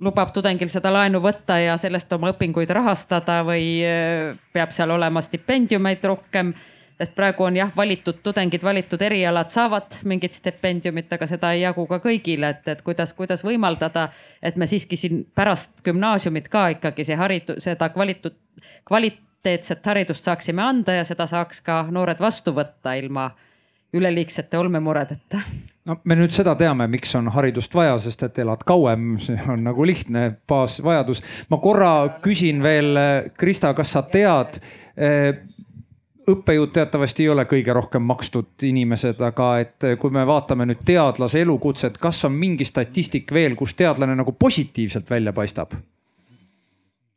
lubab 0.00 0.32
tudengil 0.34 0.70
seda 0.72 0.90
laenu 0.94 1.20
võtta 1.22 1.58
ja 1.62 1.76
sellest 1.80 2.12
oma 2.14 2.32
õpinguid 2.32 2.70
rahastada 2.74 3.40
või 3.46 3.78
äh, 3.86 4.34
peab 4.54 4.74
seal 4.74 4.92
olema 4.94 5.22
stipendiumeid 5.24 6.04
rohkem. 6.04 6.52
sest 6.98 7.14
praegu 7.14 7.44
on 7.46 7.56
jah, 7.56 7.70
valitud 7.76 8.16
tudengid, 8.22 8.62
valitud 8.62 9.02
erialad 9.02 9.52
saavad 9.54 10.00
mingit 10.04 10.34
stipendiumit, 10.34 11.12
aga 11.14 11.26
seda 11.30 11.52
ei 11.54 11.60
jagu 11.60 11.86
ka 11.86 12.00
kõigile, 12.02 12.50
et, 12.50 12.66
et 12.68 12.82
kuidas, 12.82 13.12
kuidas 13.14 13.44
võimaldada, 13.46 14.08
et 14.42 14.56
me 14.56 14.66
siiski 14.66 14.96
siin 14.96 15.20
pärast 15.34 15.84
gümnaasiumit 15.86 16.48
ka 16.50 16.68
ikkagi 16.74 17.06
see 17.06 17.16
haridus, 17.16 17.62
seda 17.62 17.88
kvalitud, 17.94 18.34
kvaliteetset 18.90 19.86
haridust 19.86 20.26
saaksime 20.26 20.62
anda 20.62 20.98
ja 20.98 21.04
seda 21.04 21.26
saaks 21.30 21.62
ka 21.62 21.84
noored 21.90 22.18
vastu 22.18 22.54
võtta 22.56 22.98
ilma 22.98 23.30
üleliigsete 23.94 24.58
olmemuredeta 24.58 25.40
no 25.88 25.96
me 26.04 26.18
nüüd 26.18 26.34
seda 26.34 26.54
teame, 26.58 26.86
miks 26.90 27.14
on 27.18 27.30
haridust 27.34 27.74
vaja, 27.74 27.96
sest 28.02 28.22
et 28.26 28.42
elad 28.44 28.64
kauem, 28.68 29.16
see 29.22 29.38
on 29.48 29.64
nagu 29.66 29.86
lihtne 29.88 30.30
baasvajadus. 30.48 31.22
ma 31.50 31.60
korra 31.62 31.92
küsin 32.24 32.62
veel, 32.64 32.98
Krista, 33.38 33.74
kas 33.76 33.94
sa 33.96 34.04
tead? 34.12 34.60
Eh, 34.98 35.32
õppejõud 36.28 36.72
teatavasti 36.76 37.24
ei 37.24 37.30
ole 37.32 37.44
kõige 37.48 37.72
rohkem 37.72 38.04
makstud 38.04 38.66
inimesed, 38.68 39.20
aga 39.24 39.46
et 39.62 39.86
kui 40.00 40.12
me 40.12 40.26
vaatame 40.28 40.66
nüüd 40.68 40.82
teadlase 40.84 41.40
elukutset, 41.40 41.96
kas 42.00 42.20
on 42.28 42.34
mingi 42.36 42.66
statistik 42.68 43.32
veel, 43.32 43.56
kus 43.56 43.72
teadlane 43.78 44.16
nagu 44.18 44.34
positiivselt 44.36 45.08
välja 45.10 45.32
paistab? 45.32 45.72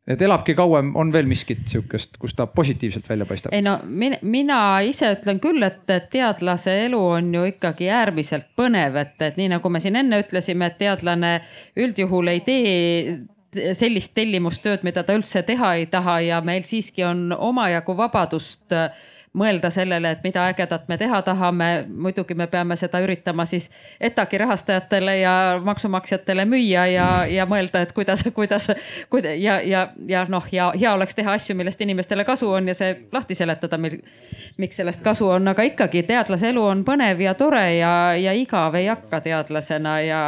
Et 0.08 0.22
elabki 0.22 0.54
kauem, 0.58 0.90
on 0.98 1.12
veel 1.14 1.28
miskit 1.30 1.66
sihukest, 1.70 2.16
kus 2.18 2.34
ta 2.34 2.46
positiivselt 2.46 3.08
välja 3.08 3.26
paistab? 3.26 3.54
ei 3.54 3.62
no 3.62 3.76
mina, 3.86 4.18
mina 4.22 4.58
ise 4.86 5.12
ütlen 5.14 5.38
küll, 5.42 5.62
et 5.62 5.86
teadlase 6.10 6.74
elu 6.86 7.02
on 7.18 7.28
ju 7.34 7.44
ikkagi 7.52 7.90
äärmiselt 7.90 8.48
põnev, 8.58 8.98
et, 9.04 9.14
et 9.22 9.38
nii 9.38 9.52
nagu 9.54 9.70
me 9.70 9.82
siin 9.84 10.00
enne 10.00 10.22
ütlesime, 10.24 10.72
et 10.72 10.80
teadlane 10.82 11.36
üldjuhul 11.78 12.32
ei 12.34 12.42
tee 12.46 13.72
sellist 13.76 14.14
tellimustööd, 14.16 14.82
mida 14.82 15.04
ta 15.04 15.14
üldse 15.14 15.42
teha 15.46 15.74
ei 15.76 15.86
taha 15.92 16.18
ja 16.24 16.40
meil 16.44 16.64
siiski 16.66 17.04
on 17.04 17.34
omajagu 17.36 17.96
vabadust 17.96 18.72
äh, 18.72 18.90
mõelda 19.38 19.70
sellele, 19.72 20.10
et 20.12 20.24
mida 20.24 20.44
ägedat 20.50 20.88
me 20.88 20.98
teha 20.98 21.22
tahame. 21.22 21.86
muidugi 21.88 22.34
me 22.34 22.46
peame 22.46 22.76
seda 22.76 23.00
üritama 23.00 23.46
siis 23.46 23.70
ETAG-i 24.00 24.38
rahastajatele 24.38 25.16
ja 25.18 25.60
maksumaksjatele 25.64 26.44
müüa 26.44 26.86
ja, 26.92 27.06
ja 27.26 27.46
mõelda, 27.46 27.82
et 27.82 27.92
kuidas, 27.92 28.24
kuidas, 28.34 28.70
kuidas 29.10 29.38
ja, 29.40 29.60
ja, 29.60 29.88
ja 30.08 30.26
noh, 30.28 30.46
ja 30.52 30.72
hea 30.78 30.94
oleks 30.94 31.14
teha 31.14 31.32
asju, 31.32 31.56
millest 31.56 31.80
inimestele 31.80 32.24
kasu 32.24 32.50
on 32.50 32.68
ja 32.68 32.74
see 32.74 32.94
lahti 33.12 33.34
seletada, 33.34 33.78
miks 33.80 34.76
sellest 34.76 35.02
kasu 35.02 35.28
on, 35.28 35.48
aga 35.48 35.62
ikkagi 35.62 36.04
teadlase 36.08 36.52
elu 36.52 36.64
on 36.64 36.84
põnev 36.84 37.20
ja 37.24 37.34
tore 37.34 37.66
ja, 37.76 37.92
ja 38.16 38.32
igav 38.36 38.76
ei 38.76 38.86
hakka 38.92 39.20
teadlasena 39.24 40.00
ja 40.00 40.22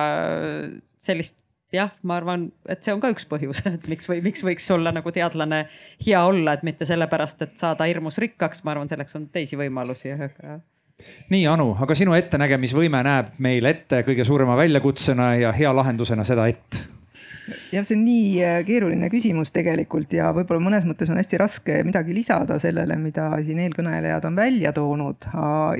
sellist 1.04 1.43
jah, 1.74 1.92
ma 2.06 2.18
arvan, 2.20 2.48
et 2.70 2.84
see 2.84 2.94
on 2.94 3.02
ka 3.02 3.10
üks 3.14 3.26
põhjus, 3.30 3.64
et 3.74 3.88
miks 3.90 4.08
või 4.10 4.20
miks 4.24 4.44
võiks 4.46 4.68
olla 4.74 4.92
nagu 4.94 5.12
teadlane 5.14 5.64
hea 6.06 6.22
olla, 6.24 6.54
et 6.54 6.64
mitte 6.66 6.88
sellepärast, 6.88 7.42
et 7.46 7.58
saada 7.60 7.88
hirmus 7.90 8.20
rikkaks, 8.22 8.64
ma 8.64 8.74
arvan, 8.74 8.90
selleks 8.90 9.18
on 9.18 9.28
teisi 9.34 9.58
võimalusi, 9.60 10.14
nii, 11.34 11.46
Anu, 11.50 11.72
aga 11.82 11.96
sinu 11.98 12.14
ettenägemisvõime 12.14 13.00
näeb 13.02 13.32
meil 13.42 13.66
ette 13.66 14.04
kõige 14.06 14.26
suurema 14.26 14.54
väljakutsena 14.56 15.32
ja 15.40 15.50
hea 15.56 15.72
lahendusena 15.74 16.24
seda, 16.26 16.46
et 16.46 16.84
jah, 17.72 17.84
see 17.84 17.96
on 17.96 18.04
nii 18.06 18.30
äh, 18.44 18.56
keeruline 18.66 19.10
küsimus 19.12 19.52
tegelikult 19.54 20.12
ja 20.16 20.30
võib-olla 20.36 20.62
mõnes 20.64 20.86
mõttes 20.88 21.12
on 21.12 21.20
hästi 21.20 21.40
raske 21.40 21.78
midagi 21.86 22.16
lisada 22.16 22.58
sellele, 22.62 22.96
mida 23.00 23.28
siin 23.44 23.60
eelkõnelejad 23.66 24.28
on 24.28 24.36
välja 24.38 24.72
toonud. 24.76 25.28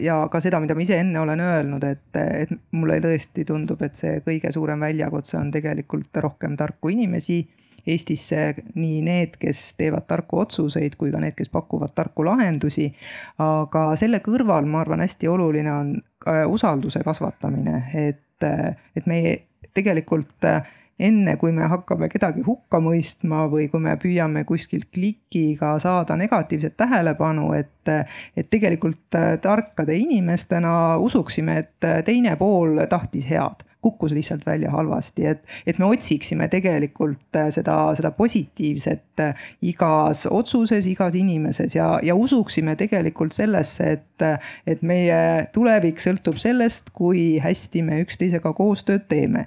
ja 0.03 0.21
ka 0.31 0.41
seda, 0.45 0.61
mida 0.61 0.77
ma 0.77 0.85
ise 0.85 1.01
enne 1.01 1.21
olen 1.21 1.41
öelnud, 1.41 1.85
et, 1.89 2.07
et 2.45 2.55
mulle 2.77 3.01
tõesti 3.05 3.47
tundub, 3.49 3.83
et 3.83 3.99
see 3.99 4.21
kõige 4.27 4.53
suurem 4.55 4.81
väljakutse 4.85 5.39
on 5.41 5.53
tegelikult 5.55 6.25
rohkem 6.25 6.57
tarku 6.61 6.93
inimesi 6.95 7.43
Eestisse 7.85 8.55
nii 8.75 9.01
need, 9.05 9.35
kes 9.37 9.75
teevad 9.77 10.07
tarku 10.09 10.39
otsuseid, 10.41 10.95
kui 10.97 11.11
ka 11.13 11.21
need, 11.21 11.35
kes 11.37 11.51
pakuvad 11.53 11.93
tarku 11.93 12.25
lahendusi. 12.25 12.87
aga 13.45 13.83
selle 14.01 14.23
kõrval, 14.25 14.65
ma 14.65 14.81
arvan, 14.81 15.03
hästi 15.05 15.29
oluline 15.29 15.73
on 15.73 15.91
usalduse 16.49 17.03
kasvatamine, 17.05 17.83
et, 17.93 18.47
et 18.97 19.11
meie 19.11 19.35
tegelikult 19.77 20.49
enne 20.99 21.37
kui 21.37 21.53
me 21.53 21.67
hakkame 21.71 22.09
kedagi 22.13 22.45
hukka 22.47 22.79
mõistma 22.83 23.45
või 23.51 23.69
kui 23.73 23.83
me 23.83 23.97
püüame 24.01 24.45
kuskilt 24.47 24.91
klikiga 24.95 25.75
saada 25.83 26.17
negatiivset 26.17 26.77
tähelepanu, 26.77 27.53
et, 27.59 27.93
et 28.37 28.51
tegelikult 28.51 29.19
tarkade 29.43 29.97
inimestena 29.99 30.97
usuksime, 31.03 31.59
et 31.65 31.89
teine 32.07 32.37
pool 32.39 32.79
tahtis 32.91 33.27
head 33.31 33.65
kukkus 33.85 34.13
lihtsalt 34.13 34.47
välja 34.47 34.71
halvasti, 34.71 35.27
et, 35.27 35.43
et 35.67 35.79
me 35.79 35.85
otsiksime 35.85 36.49
tegelikult 36.49 37.37
äh, 37.37 37.51
seda, 37.53 37.77
seda 37.97 38.15
positiivset 38.17 39.21
äh, 39.21 39.43
igas 39.63 40.25
otsuses, 40.31 40.89
igas 40.89 41.19
inimeses 41.21 41.77
ja, 41.77 41.91
ja 42.03 42.17
usuksime 42.17 42.79
tegelikult 42.81 43.37
sellesse, 43.37 43.91
et, 43.99 44.27
et 44.67 44.81
meie 44.81 45.21
tulevik 45.53 46.01
sõltub 46.01 46.41
sellest, 46.41 46.95
kui 46.97 47.35
hästi 47.45 47.85
me 47.85 48.01
üksteisega 48.07 48.55
koostööd 48.57 49.05
teeme. 49.13 49.45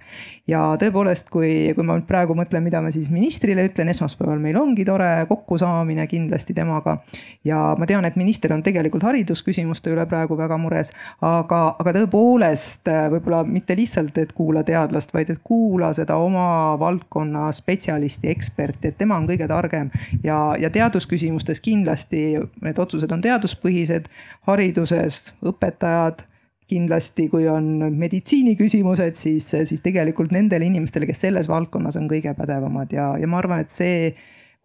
Ja 0.48 0.62
tõepoolest, 0.80 1.30
kui, 1.32 1.74
kui 1.76 1.86
ma 1.86 1.98
nüüd 1.98 2.08
praegu 2.08 2.36
mõtlen, 2.38 2.64
mida 2.64 2.80
ma 2.84 2.92
siis 2.94 3.10
ministrile 3.12 3.66
ütlen, 3.68 3.92
esmaspäeval 3.92 4.40
meil 4.42 4.58
ongi 4.60 4.86
tore 4.88 5.10
kokkusaamine 5.30 6.08
kindlasti 6.08 6.56
temaga. 6.58 6.98
ja 7.46 7.76
ma 7.78 7.86
tean, 7.86 8.06
et 8.06 8.16
minister 8.16 8.54
on 8.54 8.64
tegelikult 8.64 9.04
haridusküsimuste 9.04 9.92
üle 9.92 10.06
praegu 10.08 10.38
väga 10.40 10.58
mures, 10.62 10.94
aga, 11.22 11.62
aga 11.80 11.94
tõepoolest 12.00 12.88
äh, 12.92 13.08
võib-olla 13.12 13.44
mitte 13.44 13.76
lihtsalt, 13.76 14.18
et 14.18 14.34
kuula 14.38 14.64
teadlast, 14.64 15.14
vaid 15.14 15.30
et 15.34 15.44
kuula 15.44 15.92
seda 15.94 16.18
oma 16.22 16.78
valdkonna 16.80 17.52
spetsialisti, 17.56 18.32
eksperti, 18.32 18.92
et 18.92 18.98
tema 18.98 19.20
on 19.20 19.28
kõige 19.28 19.48
targem. 19.48 19.92
ja, 20.24 20.56
ja 20.60 20.70
teadusküsimustes 20.70 21.62
kindlasti 21.62 22.24
need 22.64 22.80
otsused 22.80 23.12
on 23.12 23.22
teaduspõhised, 23.22 24.08
hariduses 24.48 25.34
õpetajad 25.44 26.24
kindlasti, 26.68 27.28
kui 27.32 27.48
on 27.48 27.68
meditsiiniküsimused, 27.96 29.16
siis, 29.16 29.48
siis 29.70 29.84
tegelikult 29.84 30.34
nendele 30.36 30.68
inimestele, 30.68 31.08
kes 31.08 31.24
selles 31.28 31.48
valdkonnas 31.52 31.96
on 32.00 32.10
kõige 32.12 32.34
pädevamad 32.36 32.92
ja, 32.96 33.14
ja 33.20 33.30
ma 33.30 33.40
arvan, 33.40 33.64
et 33.64 33.72
see 33.72 34.10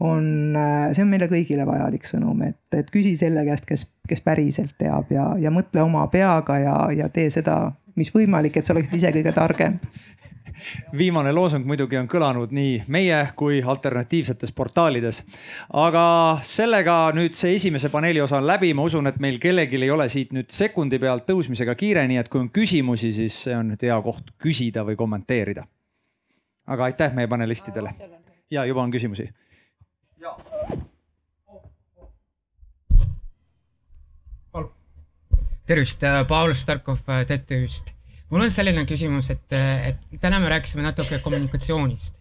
on, 0.02 0.56
see 0.90 1.04
on 1.04 1.12
meile 1.12 1.28
kõigile 1.30 1.66
vajalik 1.68 2.08
sõnum, 2.08 2.42
et, 2.48 2.58
et 2.74 2.90
küsi 2.90 3.14
selle 3.18 3.44
käest, 3.46 3.68
kes, 3.68 3.86
kes 4.08 4.24
päriselt 4.24 4.74
teab 4.82 5.12
ja, 5.14 5.30
ja 5.38 5.54
mõtle 5.54 5.84
oma 5.84 6.08
peaga 6.10 6.58
ja, 6.58 6.76
ja 6.96 7.08
tee 7.12 7.30
seda 7.30 7.60
mis 7.98 8.10
võimalik, 8.14 8.56
et 8.56 8.66
sa 8.66 8.74
oleksid 8.74 8.98
ise 8.98 9.12
kõige 9.14 9.34
targem 9.36 9.78
viimane 10.98 11.32
loosung 11.32 11.66
muidugi 11.66 11.98
on 11.98 12.08
kõlanud 12.08 12.52
nii 12.54 12.84
meie 12.92 13.18
kui 13.36 13.62
alternatiivsetes 13.62 14.52
portaalides. 14.52 15.22
aga 15.72 16.38
sellega 16.42 17.12
nüüd 17.14 17.34
see 17.38 17.54
esimese 17.56 17.88
paneeli 17.88 18.20
osa 18.20 18.38
on 18.38 18.46
läbi, 18.46 18.74
ma 18.74 18.82
usun, 18.82 19.06
et 19.06 19.20
meil 19.20 19.38
kellelgi 19.38 19.82
ei 19.82 19.90
ole 19.90 20.08
siit 20.08 20.32
nüüd 20.32 20.50
sekundi 20.50 20.98
pealt 20.98 21.26
tõusmisega 21.28 21.74
kiire, 21.74 22.06
nii 22.08 22.20
et 22.22 22.28
kui 22.28 22.40
on 22.40 22.50
küsimusi, 22.50 23.12
siis 23.12 23.42
see 23.44 23.56
on 23.56 23.72
nüüd 23.72 23.82
hea 23.82 24.00
koht 24.02 24.34
küsida 24.42 24.86
või 24.86 24.96
kommenteerida. 24.96 25.66
aga 26.66 26.84
aitäh 26.84 27.14
meie 27.14 27.28
panelistidele. 27.28 27.94
ja 28.50 28.64
juba 28.64 28.82
on 28.82 28.90
küsimusi. 28.90 29.30
tervist, 35.66 36.02
äh, 36.04 36.26
Paul 36.28 36.52
Starkov 36.52 36.98
TTÜ-st. 37.26 37.94
Mul 38.32 38.46
on 38.46 38.50
selline 38.50 38.86
küsimus, 38.88 39.28
et, 39.34 39.52
äh, 39.52 39.92
et 39.92 40.20
täna 40.20 40.40
me 40.40 40.48
rääkisime 40.48 40.82
natuke 40.86 41.18
kommunikatsioonist, 41.20 42.16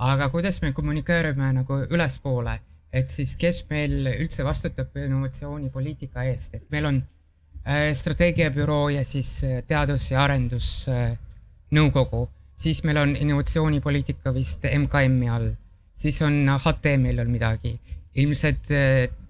aga 0.00 0.30
kuidas 0.32 0.62
me 0.64 0.72
kommunikeerime 0.72 1.52
nagu 1.60 1.82
ülespoole, 1.92 2.56
et 2.92 3.12
siis 3.12 3.36
kes 3.38 3.66
meil 3.70 4.08
üldse 4.16 4.44
vastutab 4.46 4.96
innovatsioonipoliitika 4.96 6.24
eest, 6.32 6.54
et 6.56 6.64
meil 6.72 6.88
on 6.88 7.02
strateegiabüroo 7.94 8.88
ja 8.88 9.04
siis 9.04 9.44
teadus- 9.68 10.10
ja 10.10 10.22
arendusnõukogu, 10.24 12.22
siis 12.56 12.80
meil 12.88 12.96
on 12.96 13.12
innovatsioonipoliitika 13.16 14.32
vist 14.34 14.64
MKM-i 14.64 15.28
all, 15.28 15.50
siis 15.94 16.22
on 16.24 16.48
HTM-il 16.56 17.20
on 17.20 17.30
midagi, 17.30 17.74
ilmselt 18.16 18.72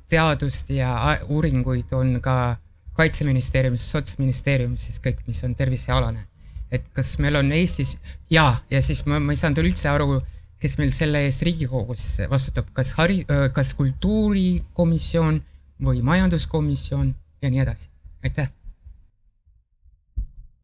teadust 0.09 0.71
ja 0.71 1.19
uuringuid 1.29 1.93
on 1.93 2.21
ka 2.23 2.57
kaitseministeeriumis, 3.01 3.87
sotsministeeriumis 3.95 4.91
siis 4.91 5.01
kõik, 5.03 5.25
mis 5.27 5.41
on 5.49 5.57
tervisealane. 5.57 6.27
et 6.71 6.85
kas 6.95 7.17
meil 7.19 7.35
on 7.35 7.49
Eestis 7.53 7.97
ja, 8.31 8.61
ja 8.71 8.83
siis 8.83 9.03
ma, 9.07 9.19
ma 9.19 9.35
ei 9.35 9.41
saanud 9.41 9.65
üldse 9.65 9.89
aru 9.91 10.21
kes 10.61 10.77
meil 10.79 10.93
selle 10.95 11.25
eest 11.25 11.43
Riigikogus 11.47 12.07
vastutab, 12.31 12.69
kas 12.77 12.93
hari-, 12.99 13.25
kas 13.57 13.73
kultuurikomisjon 13.79 15.41
või 15.85 16.03
majanduskomisjon 16.05 17.15
ja 17.41 17.53
nii 17.53 17.63
edasi, 17.65 17.89
aitäh. 18.25 18.51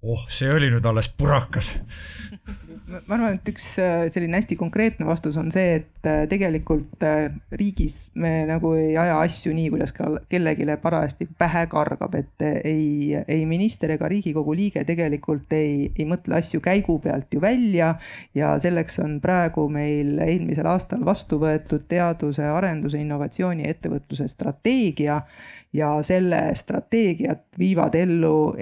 Oh, 0.07 0.27
see 0.31 0.53
oli 0.53 0.71
nüüd 0.73 0.87
alles 0.87 1.11
purakas 1.13 1.75
ma 2.87 3.17
arvan, 3.17 3.37
et 3.37 3.49
üks 3.51 3.65
äh, 3.83 4.05
selline 4.13 4.39
hästi 4.39 4.57
konkreetne 4.59 5.07
vastus 5.09 5.37
on 5.41 5.49
see, 5.55 5.81
et 5.81 6.07
äh, 6.09 6.25
tegelikult 6.31 7.03
äh, 7.07 7.35
riigis 7.59 7.97
me 8.15 8.45
nagu 8.49 8.73
ei 8.79 8.95
aja 9.01 9.19
asju 9.25 9.55
nii, 9.57 9.71
kuidas 9.75 9.95
kellelegi 9.97 10.69
parajasti 10.83 11.29
pähe 11.39 11.65
kargab, 11.73 12.15
et 12.19 12.47
ei, 12.47 13.17
ei 13.27 13.43
minister 13.49 13.91
ega 13.97 14.09
Riigikogu 14.11 14.55
liige 14.57 14.85
tegelikult 14.87 15.53
ei, 15.57 15.91
ei 15.97 16.07
mõtle 16.09 16.39
asju 16.39 16.63
käigu 16.65 16.99
pealt 17.03 17.35
ju 17.35 17.43
välja. 17.43 17.95
ja 18.35 18.55
selleks 18.63 19.01
on 19.03 19.19
praegu 19.21 19.67
meil 19.73 20.19
eelmisel 20.23 20.67
aastal 20.71 21.05
vastu 21.05 21.41
võetud 21.43 21.87
teaduse, 21.89 22.45
arenduse, 22.47 23.01
innovatsiooni, 23.03 23.67
ettevõtluse 23.69 24.29
strateegia 24.31 25.21
ja 25.75 25.93
selle 26.07 26.43
strateegiat 26.55 27.49
viivad 27.59 27.95
ellu 27.99 28.55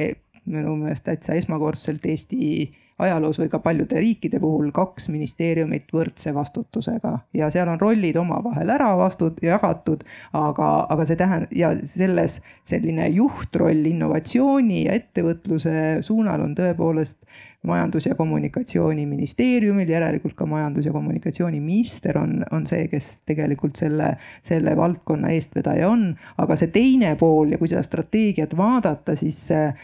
minu 0.47 0.77
meelest 0.77 1.05
täitsa 1.09 1.37
esmakordselt 1.39 2.07
Eesti 2.07 2.71
ajaloos 2.99 3.39
või 3.41 3.49
ka 3.51 3.59
paljude 3.59 3.99
riikide 3.99 4.39
puhul 4.41 4.71
kaks 4.75 5.09
ministeeriumit 5.11 5.91
võrdse 5.93 6.35
vastutusega. 6.35 7.16
Ja 7.35 7.49
seal 7.51 7.69
on 7.73 7.81
rollid 7.81 8.16
omavahel 8.21 8.71
ära 8.71 8.93
vastud, 8.99 9.41
jagatud, 9.43 10.05
aga, 10.33 10.69
aga 10.91 11.07
see 11.09 11.19
tähendab 11.19 11.57
ja 11.59 11.73
selles 11.91 12.41
selline 12.62 13.09
juhtroll 13.16 13.91
innovatsiooni 13.91 14.85
ja 14.87 14.95
ettevõtluse 15.01 16.05
suunal 16.07 16.47
on 16.47 16.55
tõepoolest 16.59 17.25
majandus- 17.65 18.07
ja 18.07 18.15
kommunikatsiooniministeeriumil, 18.15 19.89
järelikult 19.89 20.35
ka 20.35 20.47
majandus- 20.47 20.86
ja 20.86 20.93
kommunikatsiooniminister 20.93 22.19
on, 22.19 22.45
on 22.53 22.66
see, 22.66 22.89
kes 22.89 23.23
tegelikult 23.27 23.77
selle, 23.77 24.15
selle 24.43 24.77
valdkonna 24.77 25.32
eestvedaja 25.35 25.89
on. 25.89 26.16
aga 26.39 26.57
see 26.57 26.69
teine 26.74 27.15
pool 27.16 27.53
ja 27.55 27.59
kui 27.59 27.69
seda 27.69 27.82
strateegiat 27.82 28.57
vaadata, 28.57 29.16
siis, 29.16 29.41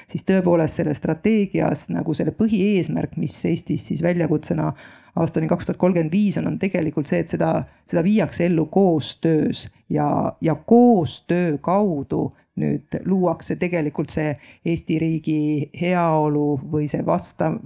siis 0.06 0.26
tõepoolest 0.28 0.82
selles 0.82 1.00
strateegias 1.00 1.88
nagu 1.90 2.14
selle 2.14 2.34
põhieesmärk, 2.36 3.16
mis 3.16 3.38
Eestis 3.44 3.86
siis 3.88 4.02
väljakutsena 4.02 4.72
aastani 5.16 5.48
kaks 5.48 5.66
tuhat 5.66 5.78
kolmkümmend 5.80 6.12
viis 6.12 6.38
on, 6.38 6.46
on 6.46 6.58
tegelikult 6.58 7.08
see, 7.10 7.22
et 7.24 7.32
seda, 7.32 7.64
seda 7.88 8.04
viiakse 8.06 8.46
ellu 8.46 8.66
koostöös 8.70 9.68
ja, 9.90 10.32
ja 10.40 10.54
koostöö 10.54 11.58
kaudu 11.58 12.30
nüüd 12.60 13.00
luuakse 13.08 13.56
tegelikult 13.60 14.12
see 14.12 14.34
Eesti 14.68 14.98
riigi 15.00 15.70
heaolu 15.80 16.60
või 16.72 16.88
see 16.90 17.04
vastav 17.06 17.56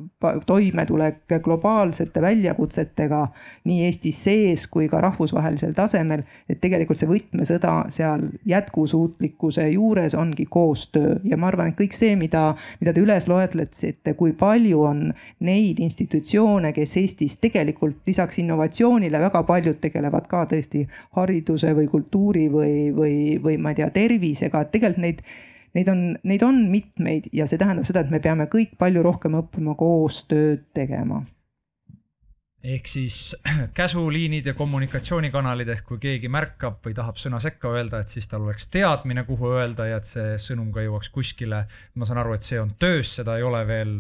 toimetulek 0.46 1.36
globaalsete 1.44 2.22
väljakutsetega 2.22 3.24
nii 3.68 3.84
Eestis 3.88 4.20
sees 4.24 4.66
kui 4.70 4.88
ka 4.88 5.00
rahvusvahelisel 5.04 5.74
tasemel. 5.74 6.22
et 6.48 6.60
tegelikult 6.60 6.98
see 6.98 7.08
võtmesõda 7.08 7.74
seal 7.92 8.28
jätkusuutlikkuse 8.46 9.68
juures 9.74 10.14
ongi 10.14 10.46
koostöö 10.50 11.16
ja 11.24 11.36
ma 11.36 11.48
arvan, 11.48 11.72
et 11.72 11.78
kõik 11.78 11.96
see, 11.96 12.16
mida, 12.16 12.54
mida 12.80 12.92
te 12.92 13.02
üles 13.02 13.28
loetlesite, 13.28 14.14
kui 14.14 14.32
palju 14.32 14.82
on 14.84 15.02
neid 15.44 15.80
institutsioone, 15.82 16.72
kes 16.76 16.96
Eestis 17.00 17.38
tegelikult 17.42 18.06
lisaks 18.06 18.38
innovatsioonile 18.42 19.20
väga 19.20 19.42
paljud 19.48 19.80
tegelevad 19.82 20.28
ka 20.30 20.44
tõesti 20.50 20.84
hariduse 21.18 21.74
või 21.76 21.88
kultuuri 21.90 22.46
või, 22.52 22.74
või, 22.94 23.16
või 23.42 23.58
ma 23.58 23.72
ei 23.72 23.80
tea, 23.80 23.90
tervisega, 23.94 24.64
et 24.64 24.70
tegelikult 24.70 24.83
tegelikult 24.84 25.04
neid, 25.04 25.22
neid 25.74 25.92
on, 25.92 26.02
neid 26.22 26.46
on 26.46 26.64
mitmeid 26.70 27.30
ja 27.32 27.48
see 27.50 27.60
tähendab 27.60 27.88
seda, 27.88 28.04
et 28.04 28.12
me 28.12 28.22
peame 28.24 28.48
kõik 28.52 28.76
palju 28.80 29.04
rohkem 29.04 29.38
õppima 29.40 29.76
koostööd 29.80 30.68
tegema 30.76 31.24
ehk 32.64 32.88
siis 32.88 33.36
käsuliinid 33.78 34.46
ja 34.46 34.54
kommunikatsioonikanalid 34.56 35.68
ehk 35.74 35.84
kui 35.88 36.00
keegi 36.00 36.30
märkab 36.32 36.80
või 36.84 36.96
tahab 36.96 37.20
sõna 37.20 37.40
sekka 37.42 37.74
öelda, 37.76 38.00
et 38.00 38.12
siis 38.12 38.28
tal 38.30 38.46
oleks 38.46 38.70
teadmine, 38.72 39.26
kuhu 39.28 39.52
öelda 39.58 39.90
ja 39.90 40.00
et 40.00 40.08
see 40.08 40.38
sõnum 40.40 40.70
ka 40.72 40.84
jõuaks 40.84 41.12
kuskile. 41.12 41.64
ma 41.94 42.08
saan 42.08 42.22
aru, 42.22 42.34
et 42.34 42.46
see 42.46 42.60
on 42.60 42.72
töös, 42.80 43.12
seda 43.20 43.36
ei 43.36 43.44
ole 43.44 43.60
veel 43.68 43.98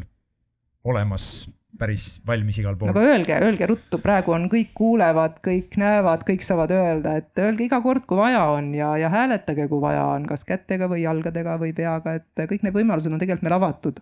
olemas 0.84 1.50
päris 1.78 2.22
valmis 2.26 2.58
igal 2.62 2.76
pool. 2.78 2.90
aga 2.92 3.02
öelge, 3.02 3.36
öelge 3.46 3.68
ruttu, 3.70 3.98
praegu 4.02 4.34
on, 4.36 4.48
kõik 4.52 4.72
kuulevad, 4.78 5.38
kõik 5.44 5.78
näevad, 5.80 6.24
kõik 6.28 6.44
saavad 6.46 6.74
öelda, 6.74 7.16
et 7.20 7.42
öelge 7.42 7.66
iga 7.66 7.80
kord, 7.84 8.06
kui 8.08 8.18
vaja 8.18 8.44
on 8.54 8.72
ja, 8.76 8.94
ja 9.00 9.10
hääletage, 9.12 9.68
kui 9.70 9.82
vaja 9.82 10.04
on, 10.14 10.28
kas 10.30 10.46
kätega 10.48 10.88
või 10.90 11.04
jalgadega 11.04 11.56
või 11.60 11.72
peaga, 11.76 12.18
et 12.20 12.46
kõik 12.50 12.66
need 12.66 12.76
võimalused 12.76 13.12
on 13.12 13.22
tegelikult 13.22 13.48
meil 13.48 13.58
avatud. 13.58 13.98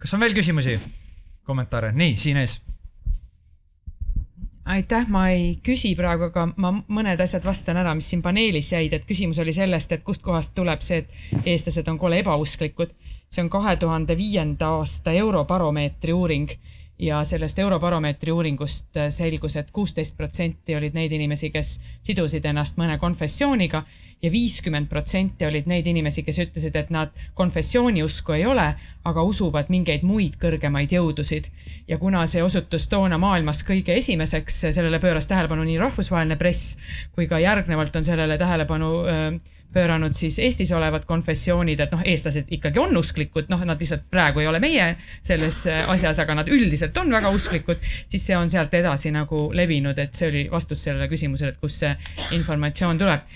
kas 0.00 0.16
on 0.16 0.24
veel 0.24 0.36
küsimusi, 0.36 0.78
kommentaare? 1.44 1.92
nii, 1.96 2.16
siin 2.20 2.40
ees 2.42 2.60
aitäh, 4.66 5.06
ma 5.08 5.28
ei 5.30 5.58
küsi 5.62 5.94
praegu, 5.98 6.30
aga 6.30 6.48
ma 6.56 6.72
mõned 6.74 7.20
asjad 7.22 7.44
vastan 7.46 7.78
ära, 7.78 7.94
mis 7.94 8.08
siin 8.10 8.22
paneelis 8.22 8.72
jäid, 8.72 8.96
et 8.96 9.06
küsimus 9.06 9.38
oli 9.42 9.54
sellest, 9.54 9.92
et 9.92 10.02
kustkohast 10.06 10.56
tuleb 10.56 10.82
see, 10.82 11.04
et 11.04 11.52
eestlased 11.54 11.86
on 11.92 11.98
kole 12.00 12.18
ebausklikud 12.24 12.94
see 13.30 13.42
on 13.42 13.50
kahe 13.50 13.76
tuhande 13.76 14.16
viienda 14.16 14.68
aasta 14.78 15.12
Eurobaromeetri 15.12 16.12
uuring 16.12 16.50
ja 16.98 17.24
sellest 17.24 17.58
Eurobaromeetri 17.58 18.32
uuringust 18.32 18.96
äh, 18.96 19.08
selgus 19.12 19.56
et, 19.56 19.66
et 19.66 19.72
kuusteist 19.72 20.16
protsenti 20.16 20.76
olid 20.76 20.94
neid 20.96 21.12
inimesi, 21.12 21.50
kes 21.52 21.76
sidusid 22.06 22.44
ennast 22.48 22.78
mõne 22.80 22.98
konfessiooniga 22.98 23.82
ja 24.22 24.30
viiskümmend 24.32 24.88
protsenti 24.88 25.44
olid 25.46 25.66
neid 25.68 25.86
inimesi, 25.86 26.22
kes 26.24 26.38
ütlesid, 26.46 26.76
et 26.76 26.90
nad 26.90 27.12
konfessiooniusku 27.36 28.32
ei 28.32 28.46
ole, 28.48 28.66
aga 29.04 29.24
usuvad 29.28 29.68
mingeid 29.68 30.06
muid 30.08 30.38
kõrgemaid 30.40 30.94
jõudusid. 30.96 31.50
ja 31.88 31.98
kuna 31.98 32.26
see 32.26 32.42
osutus 32.42 32.88
toona 32.88 33.18
maailmas 33.18 33.62
kõige 33.64 33.96
esimeseks, 33.96 34.60
sellele 34.72 34.98
pööras 34.98 35.26
tähelepanu 35.26 35.64
nii 35.64 35.78
rahvusvaheline 35.78 36.36
press 36.36 36.78
kui 37.14 37.28
ka 37.28 37.38
järgnevalt 37.38 37.96
on 37.96 38.04
sellele 38.04 38.38
tähelepanu 38.38 38.90
äh, 39.04 39.55
pööranud 39.72 40.14
siis 40.16 40.38
Eestis 40.38 40.72
olevad 40.72 41.04
konfessioonid, 41.08 41.80
et 41.80 41.92
noh, 41.92 42.02
eestlased 42.04 42.50
ikkagi 42.54 42.80
on 42.80 42.96
usklikud, 42.96 43.50
noh, 43.52 43.62
nad 43.68 43.80
lihtsalt 43.80 44.06
praegu 44.10 44.40
ei 44.42 44.48
ole 44.50 44.60
meie 44.62 44.88
selles 45.26 45.62
asjas, 45.86 46.20
aga 46.22 46.36
nad 46.38 46.50
üldiselt 46.52 46.96
on 47.00 47.12
väga 47.12 47.30
usklikud, 47.34 47.82
siis 48.08 48.26
see 48.26 48.36
on 48.36 48.50
sealt 48.50 48.74
edasi 48.74 49.12
nagu 49.14 49.46
levinud, 49.56 49.98
et 49.98 50.14
see 50.16 50.30
oli 50.30 50.44
vastus 50.52 50.86
sellele 50.86 51.08
küsimusele, 51.10 51.54
et 51.54 51.60
kust 51.60 51.84
see 51.84 51.92
informatsioon 52.36 52.98
tuleb. 52.98 53.26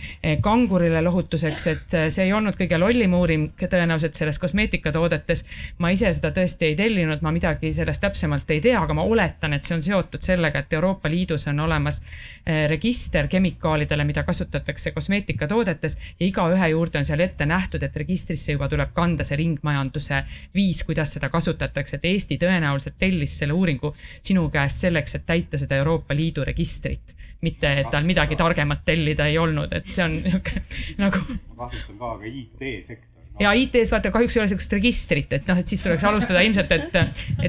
kangurile 0.43 1.02
lohutuseks, 1.02 1.66
et 1.66 1.97
see 2.09 2.24
ei 2.24 2.32
olnud 2.32 2.57
kõige 2.59 2.78
lollim 2.78 3.15
uuring 3.15 3.51
tõenäoliselt 3.61 4.15
selles 4.19 4.39
kosmeetikatoodetes. 4.39 5.44
ma 5.78 5.90
ise 5.90 6.12
seda 6.12 6.32
tõesti 6.36 6.70
ei 6.70 6.77
tellinud, 6.77 7.23
ma 7.23 7.32
midagi 7.35 7.73
sellest 7.77 8.01
täpsemalt 8.05 8.51
ei 8.51 8.61
tea, 8.61 8.81
aga 8.81 8.94
ma 8.94 9.02
oletan, 9.02 9.52
et 9.52 9.65
see 9.65 9.77
on 9.77 9.82
seotud 9.82 10.23
sellega, 10.23 10.65
et 10.65 10.73
Euroopa 10.73 11.11
Liidus 11.11 11.47
on 11.51 11.61
olemas 11.61 12.02
eh, 12.47 12.66
register 12.69 13.28
kemikaalidele, 13.28 14.05
mida 14.05 14.23
kasutatakse 14.23 14.93
kosmeetikatoodetes 14.97 15.98
ja 16.21 16.27
igaühe 16.27 16.69
juurde 16.69 17.01
on 17.01 17.07
seal 17.09 17.23
ette 17.25 17.47
nähtud, 17.49 17.83
et 17.83 17.97
registrisse 17.97 18.53
juba 18.53 18.69
tuleb 18.69 18.93
kanda 18.97 19.25
see 19.25 19.39
ringmajanduse 19.41 20.23
viis, 20.55 20.83
kuidas 20.85 21.15
seda 21.17 21.31
kasutatakse, 21.33 21.97
et 21.97 22.05
Eesti 22.13 22.37
tõenäoliselt 22.43 22.99
tellis 23.01 23.39
selle 23.41 23.57
uuringu 23.57 23.95
sinu 24.21 24.49
käest 24.53 24.85
selleks, 24.85 25.17
et 25.17 25.27
täita 25.27 25.61
seda 25.61 25.81
Euroopa 25.81 26.15
Liidu 26.15 26.45
registrit. 26.45 27.17
mitte, 27.41 27.69
et 27.81 27.87
tal 27.91 28.05
midagi 28.05 28.37
targemat 28.37 28.83
tellida 28.85 29.27
ei 29.27 29.39
olnud, 29.41 29.73
et 29.73 29.87
see 29.89 30.05
on 30.05 30.19
niisugune 30.21 30.61
nagu. 31.05 31.23
ma 31.57 31.63
kahtlustan 31.63 31.97
ka, 31.99 32.11
aga 32.13 32.27
IT-sektor 32.29 33.10
ja 33.41 33.53
IT-s 33.57 33.93
vaata 33.93 34.12
kahjuks 34.15 34.37
ei 34.37 34.43
ole 34.43 34.51
sihukest 34.53 34.77
registrit, 34.77 35.33
et 35.33 35.49
noh, 35.49 35.59
et 35.61 35.71
siis 35.71 35.83
tuleks 35.85 36.05
alustada 36.09 36.43
ilmselt, 36.45 36.73
et, 36.77 36.99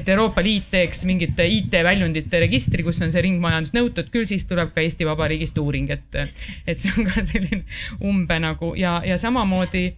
et 0.00 0.08
Euroopa 0.14 0.44
Liit 0.44 0.70
teeks 0.72 1.04
mingite 1.08 1.46
IT-väljundite 1.58 2.40
registri, 2.46 2.84
kus 2.86 3.02
on 3.04 3.12
see 3.14 3.24
ringmajandus 3.28 3.74
nõutud, 3.76 4.08
küll 4.14 4.28
siis 4.30 4.46
tuleb 4.48 4.72
ka 4.74 4.84
Eesti 4.84 5.08
Vabariigist 5.08 5.58
uuring, 5.60 5.92
et, 5.92 6.22
et 6.66 6.82
see 6.82 6.94
on 6.96 7.08
ka 7.10 7.26
selline 7.28 7.62
umbe 8.00 8.40
nagu. 8.42 8.72
Ja, 8.78 9.00
ja 9.06 9.20
samamoodi 9.20 9.90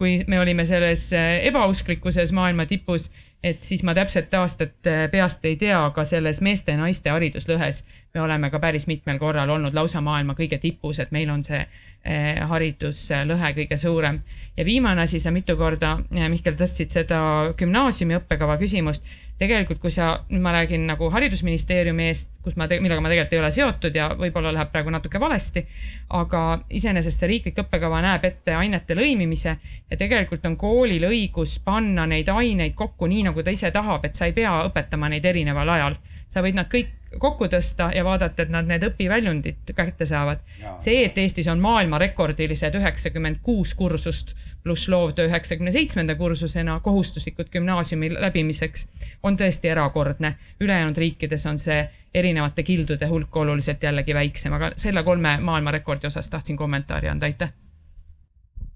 kui 0.00 0.22
me 0.32 0.38
olime 0.40 0.64
selles 0.64 1.10
ebausklikuses 1.12 2.32
maailma 2.32 2.64
tipus, 2.64 3.10
et 3.42 3.62
siis 3.62 3.82
ma 3.84 3.94
täpset 3.96 4.34
aastat 4.34 4.86
äh, 4.86 5.06
peast 5.10 5.44
ei 5.48 5.56
tea, 5.56 5.78
aga 5.86 6.04
selles 6.04 6.42
meeste-naiste 6.44 7.10
hariduslõhes 7.10 7.84
me 8.14 8.20
oleme 8.20 8.50
ka 8.52 8.60
päris 8.60 8.86
mitmel 8.90 9.18
korral 9.18 9.50
olnud 9.50 9.74
lausa 9.74 10.02
maailma 10.04 10.36
kõige 10.36 10.58
tipus, 10.60 11.00
et 11.00 11.12
meil 11.16 11.30
on 11.32 11.42
see 11.46 11.60
äh, 11.60 12.42
hariduslõhe 12.52 13.54
kõige 13.56 13.80
suurem. 13.80 14.20
ja 14.56 14.64
viimane 14.64 15.02
asi, 15.02 15.20
sa 15.20 15.30
mitu 15.30 15.56
korda, 15.56 15.96
äh, 16.12 16.28
Mihkel, 16.28 16.58
tõstsid 16.60 16.92
seda 16.92 17.20
gümnaasiumi 17.56 18.18
õppekava 18.20 18.58
küsimust 18.60 19.08
tegelikult, 19.40 19.78
kui 19.80 19.92
sa, 19.94 20.10
nüüd 20.28 20.42
ma 20.44 20.52
räägin 20.52 20.84
nagu 20.88 21.08
haridusministeeriumi 21.14 22.10
eest, 22.10 22.30
kus 22.44 22.58
ma, 22.60 22.66
millega 22.68 23.00
ma 23.00 23.08
tegelikult 23.08 23.36
ei 23.36 23.40
ole 23.40 23.50
seotud 23.54 23.96
ja 23.96 24.10
võib-olla 24.18 24.52
läheb 24.52 24.72
praegu 24.72 24.92
natuke 24.92 25.20
valesti. 25.20 25.64
aga 26.10 26.42
iseenesest 26.68 27.22
see 27.22 27.30
riiklik 27.30 27.58
õppekava 27.62 28.02
näeb 28.04 28.24
ette 28.28 28.54
ainete 28.54 28.96
lõimimise 28.98 29.56
ja 29.90 29.96
tegelikult 29.96 30.44
on 30.46 30.56
koolil 30.60 31.06
õigus 31.08 31.58
panna 31.64 32.06
neid 32.06 32.28
aineid 32.28 32.74
kokku 32.76 33.08
nii, 33.08 33.24
nagu 33.30 33.42
ta 33.42 33.54
ise 33.54 33.70
tahab, 33.70 34.04
et 34.04 34.14
sa 34.14 34.28
ei 34.28 34.36
pea 34.36 34.52
õpetama 34.68 35.08
neid 35.08 35.24
erineval 35.24 35.68
ajal. 35.76 35.96
sa 36.28 36.44
võid 36.44 36.54
nad 36.54 36.68
kõik 36.70 36.99
kokku 37.18 37.48
tõsta 37.50 37.90
ja 37.94 38.04
vaadata, 38.04 38.42
et 38.42 38.52
nad 38.52 38.68
need 38.68 38.84
õpiväljundid 38.86 39.72
kätte 39.74 40.06
saavad. 40.06 40.40
see, 40.78 41.04
et 41.04 41.18
Eestis 41.18 41.48
on 41.48 41.60
maailmarekordilised 41.60 42.74
üheksakümmend 42.74 43.40
kuus 43.42 43.74
kursust 43.74 44.36
pluss 44.62 44.88
loovtöö 44.88 45.26
üheksakümne 45.26 45.72
seitsmenda 45.72 46.14
kursusena 46.14 46.80
kohustuslikud 46.80 47.50
gümnaasiumi 47.50 48.12
läbimiseks, 48.14 48.88
on 49.22 49.36
tõesti 49.36 49.68
erakordne. 49.68 50.36
ülejäänud 50.60 50.96
riikides 50.96 51.46
on 51.46 51.58
see 51.58 51.88
erinevate 52.14 52.62
kildude 52.62 53.06
hulk 53.06 53.36
oluliselt 53.36 53.82
jällegi 53.82 54.14
väiksem, 54.14 54.52
aga 54.52 54.70
selle 54.76 55.02
kolme 55.02 55.38
maailmarekordi 55.40 56.06
osas 56.06 56.30
tahtsin 56.30 56.56
kommentaari 56.56 57.08
anda, 57.08 57.26
aitäh. 57.26 57.52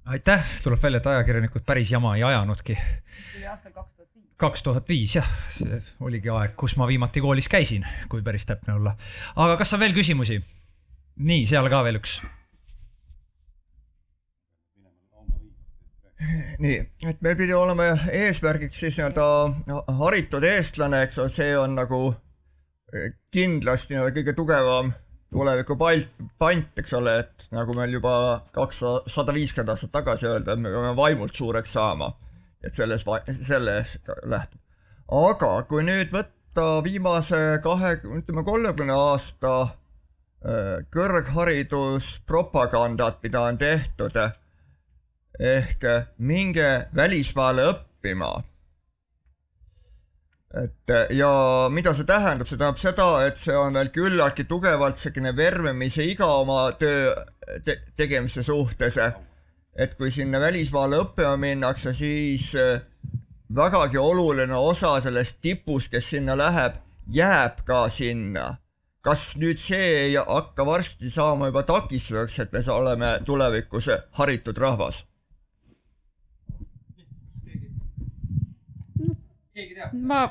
aitäh, 0.05 0.45
tuleb 0.63 0.83
välja, 0.83 0.97
et 0.97 1.07
ajakirjanikud 1.07 1.63
päris 1.67 1.93
jama 1.93 2.17
ei 2.17 2.23
ajanudki. 2.23 2.79
see 3.33 3.39
oli 3.39 3.47
aastal 3.47 3.73
kaks. 3.73 3.94
Kaks 4.41 4.65
tuhat 4.67 4.89
viis 4.89 5.17
jah, 5.17 5.27
see 5.53 5.81
oligi 6.05 6.33
aeg, 6.33 6.57
kus 6.59 6.77
ma 6.81 6.89
viimati 6.91 7.23
koolis 7.25 7.49
käisin, 7.51 7.87
kui 8.11 8.23
päris 8.23 8.47
täpne 8.49 8.75
olla. 8.79 8.97
aga 9.37 9.59
kas 9.61 9.75
on 9.77 9.85
veel 9.85 9.95
küsimusi? 9.97 10.41
nii, 11.17 11.45
seal 11.47 11.71
ka 11.71 11.85
veel 11.87 12.01
üks 12.01 12.19
nii, 16.59 16.77
et 17.11 17.23
meil 17.25 17.37
pidi 17.39 17.55
olema 17.57 17.91
eesmärgiks 18.13 18.81
siis 18.81 18.99
nii-öelda 18.99 19.87
haritud 20.01 20.45
eestlane, 20.49 21.03
eks 21.07 21.19
ole, 21.23 21.33
see 21.35 21.55
on 21.59 21.75
nagu 21.79 22.01
eh, 22.95 23.15
kindlasti 23.35 23.95
nii-öelda 23.95 24.15
kõige 24.19 24.37
tugevam 24.39 24.93
tuleviku 25.35 25.77
palt, 25.79 26.11
pant, 26.39 26.71
eks 26.79 26.95
ole, 26.99 27.17
et 27.25 27.49
nagu 27.55 27.75
meil 27.77 27.97
juba 27.97 28.15
kakssada 28.55 29.35
viiskümmend 29.35 29.73
aastat 29.75 29.93
tagasi 29.95 30.29
öelda, 30.31 30.55
et 30.55 30.63
me 30.63 30.71
peame 30.71 30.95
vaimult 30.99 31.35
suureks 31.35 31.75
saama. 31.75 32.13
Et 32.65 32.75
selles, 32.75 33.05
sellest 33.41 34.09
lähtub. 34.25 34.61
aga 35.09 35.63
kui 35.69 35.83
nüüd 35.87 36.11
võtta 36.15 36.85
viimase 36.85 37.61
kahe, 37.63 37.93
ütleme 38.21 38.45
kolmekümne 38.45 38.93
aasta 38.93 39.69
eh, 39.69 40.79
kõrgharidudspropagandat, 40.97 43.23
mida 43.23 43.41
on 43.51 43.59
tehtud 43.59 44.17
ehk 45.41 45.85
äh, 45.85 46.07
minge 46.19 46.89
välismaale 46.95 47.63
õppima. 47.73 48.43
et 50.55 50.91
äh, 50.91 51.11
ja 51.11 51.69
mida 51.71 51.93
see 51.95 52.07
tähendab, 52.07 52.47
see 52.47 52.59
tähendab 52.59 52.79
seda, 52.79 53.07
et 53.27 53.41
see 53.43 53.57
on 53.59 53.75
veel 53.75 53.91
küllaltki 53.91 54.45
tugevalt 54.47 55.01
selline 55.03 55.33
vervemise 55.37 56.05
iga 56.07 56.27
oma 56.27 56.71
töö 56.79 57.15
te 57.65 57.81
tegemise 57.97 58.43
suhtes. 58.43 58.99
Et 59.77 59.95
kui 59.99 60.11
sinna 60.11 60.41
välismaale 60.41 61.01
õppima 61.03 61.37
minnakse, 61.37 61.95
siis 61.95 62.53
äh, 62.55 62.83
vägagi 63.55 63.99
oluline 63.99 64.57
osa 64.57 64.97
sellest 65.01 65.41
tipust, 65.43 65.91
kes 65.91 66.11
sinna 66.17 66.37
läheb, 66.39 66.79
jääb 67.11 67.65
ka 67.67 67.89
sinna 67.93 68.55
kas 69.05 69.35
nüüd 69.37 69.61
see 69.61 69.89
ei 70.07 70.15
hakka 70.17 70.65
varsti 70.67 71.11
saama 71.13 71.51
juba 71.51 71.63
takistuseks, 71.69 72.39
et 72.41 72.55
me 72.57 72.63
oleme 72.73 73.11
tulevikus 73.29 73.91
haritud 74.21 74.59
rahvas? 74.59 75.05
ma 79.93 80.25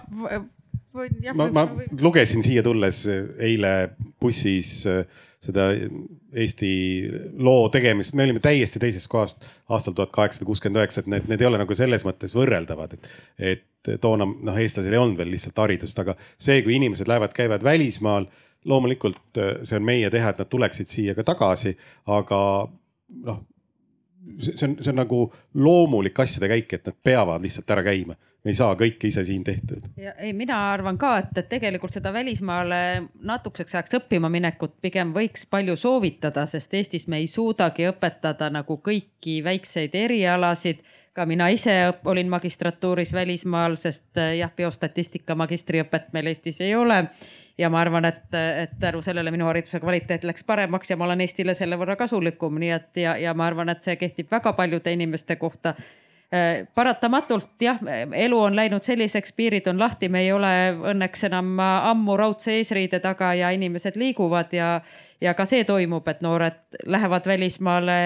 võin 0.93 1.21
jah. 1.23 1.35
ma, 1.37 1.45
ma 1.53 1.63
lugesin 2.01 2.43
siia 2.43 2.63
tulles 2.65 3.05
eile 3.07 3.93
bussis 4.21 4.71
äh, 4.89 5.05
seda 5.43 5.67
Eesti 6.33 6.71
loo 7.43 7.67
tegemist, 7.73 8.15
me 8.17 8.25
olime 8.27 8.41
täiesti 8.43 8.81
teisest 8.81 9.09
kohast 9.11 9.43
aastal 9.69 9.95
tuhat 9.97 10.13
kaheksasada 10.15 10.47
kuuskümmend 10.47 10.81
üheksa, 10.81 11.03
et 11.03 11.11
need, 11.11 11.27
need 11.29 11.43
ei 11.43 11.49
ole 11.49 11.59
nagu 11.61 11.77
selles 11.77 12.05
mõttes 12.07 12.35
võrreldavad, 12.37 12.97
et. 12.97 13.13
et 13.53 13.69
toona 13.99 14.23
noh, 14.23 14.55
eestlasel 14.63 14.93
ei 14.95 14.99
olnud 15.01 15.19
veel 15.19 15.33
lihtsalt 15.33 15.57
haridust, 15.59 15.97
aga 15.99 16.13
see, 16.39 16.61
kui 16.63 16.77
inimesed 16.77 17.09
lähevad, 17.11 17.33
käivad 17.35 17.65
välismaal, 17.67 18.29
loomulikult 18.71 19.39
äh, 19.43 19.57
see 19.67 19.75
on 19.75 19.83
meie 19.83 20.07
teha, 20.13 20.29
et 20.31 20.39
nad 20.39 20.47
tuleksid 20.47 20.87
siia 20.87 21.15
ka 21.17 21.25
tagasi, 21.27 21.73
aga 22.07 22.39
noh 23.27 23.41
see 24.39 24.67
on, 24.67 24.77
see 24.79 24.91
on 24.91 25.01
nagu 25.01 25.25
loomulik 25.53 26.19
asjade 26.19 26.49
käik, 26.51 26.77
et 26.77 26.85
nad 26.87 27.01
peavad 27.03 27.43
lihtsalt 27.43 27.75
ära 27.75 27.85
käima 27.85 28.17
me 28.43 28.51
ei 28.51 28.57
saa 28.57 28.75
kõike 28.79 29.07
ise 29.07 29.23
siin 29.23 29.43
tehtud. 29.43 29.85
ja 29.97 30.13
ei, 30.19 30.33
mina 30.35 30.57
arvan 30.73 30.97
ka, 30.99 31.15
et, 31.21 31.31
et 31.39 31.47
tegelikult 31.51 31.95
seda 31.95 32.11
välismaale 32.13 32.79
natukeseks 33.23 33.77
ajaks 33.77 33.97
õppima 34.01 34.31
minekut 34.31 34.75
pigem 34.83 35.13
võiks 35.15 35.47
palju 35.49 35.77
soovitada, 35.79 36.45
sest 36.49 36.73
Eestis 36.75 37.07
me 37.07 37.21
ei 37.23 37.29
suudagi 37.31 37.87
õpetada 37.91 38.51
nagu 38.51 38.79
kõiki 38.83 39.39
väikseid 39.45 39.95
erialasid. 39.95 40.83
Ka 41.13 41.25
mina 41.25 41.47
ise 41.53 41.93
olin 42.05 42.29
magistratuuris 42.29 43.13
välismaal, 43.13 43.75
sest 43.77 44.19
jah, 44.37 44.51
biostatistika 44.57 45.35
magistriõpet 45.37 46.09
meil 46.13 46.31
Eestis 46.31 46.61
ei 46.61 46.75
ole. 46.75 47.05
ja 47.57 47.69
ma 47.69 47.81
arvan, 47.81 48.05
et, 48.05 48.33
et 48.33 48.71
tänu 48.81 49.01
sellele 49.05 49.31
minu 49.31 49.45
hariduse 49.45 49.79
kvaliteet 49.79 50.23
läks 50.25 50.43
paremaks 50.43 50.89
ja 50.89 50.97
ma 50.97 51.05
olen 51.05 51.21
Eestile 51.21 51.53
selle 51.55 51.77
võrra 51.77 51.95
kasulikum, 51.95 52.57
nii 52.59 52.71
et 52.73 52.97
ja, 52.97 53.17
ja 53.17 53.33
ma 53.33 53.45
arvan, 53.45 53.69
et 53.69 53.83
see 53.85 53.95
kehtib 53.95 54.31
väga 54.31 54.53
paljude 54.57 54.93
inimeste 54.93 55.35
kohta 55.35 55.75
paratamatult 56.75 57.61
jah, 57.61 57.77
elu 58.17 58.37
on 58.41 58.55
läinud 58.55 58.81
selliseks, 58.81 59.35
piirid 59.37 59.67
on 59.69 59.79
lahti, 59.79 60.09
me 60.09 60.23
ei 60.25 60.31
ole 60.33 60.51
õnneks 60.93 61.27
enam 61.27 61.59
ammu 61.61 62.15
raudse 62.17 62.55
eesriide 62.57 62.99
taga 63.03 63.33
ja 63.37 63.51
inimesed 63.53 63.99
liiguvad 64.01 64.55
ja, 64.57 64.69
ja 65.21 65.33
ka 65.37 65.45
see 65.45 65.61
toimub, 65.67 66.07
et 66.09 66.23
noored 66.25 66.79
lähevad 66.89 67.29
välismaale, 67.29 67.97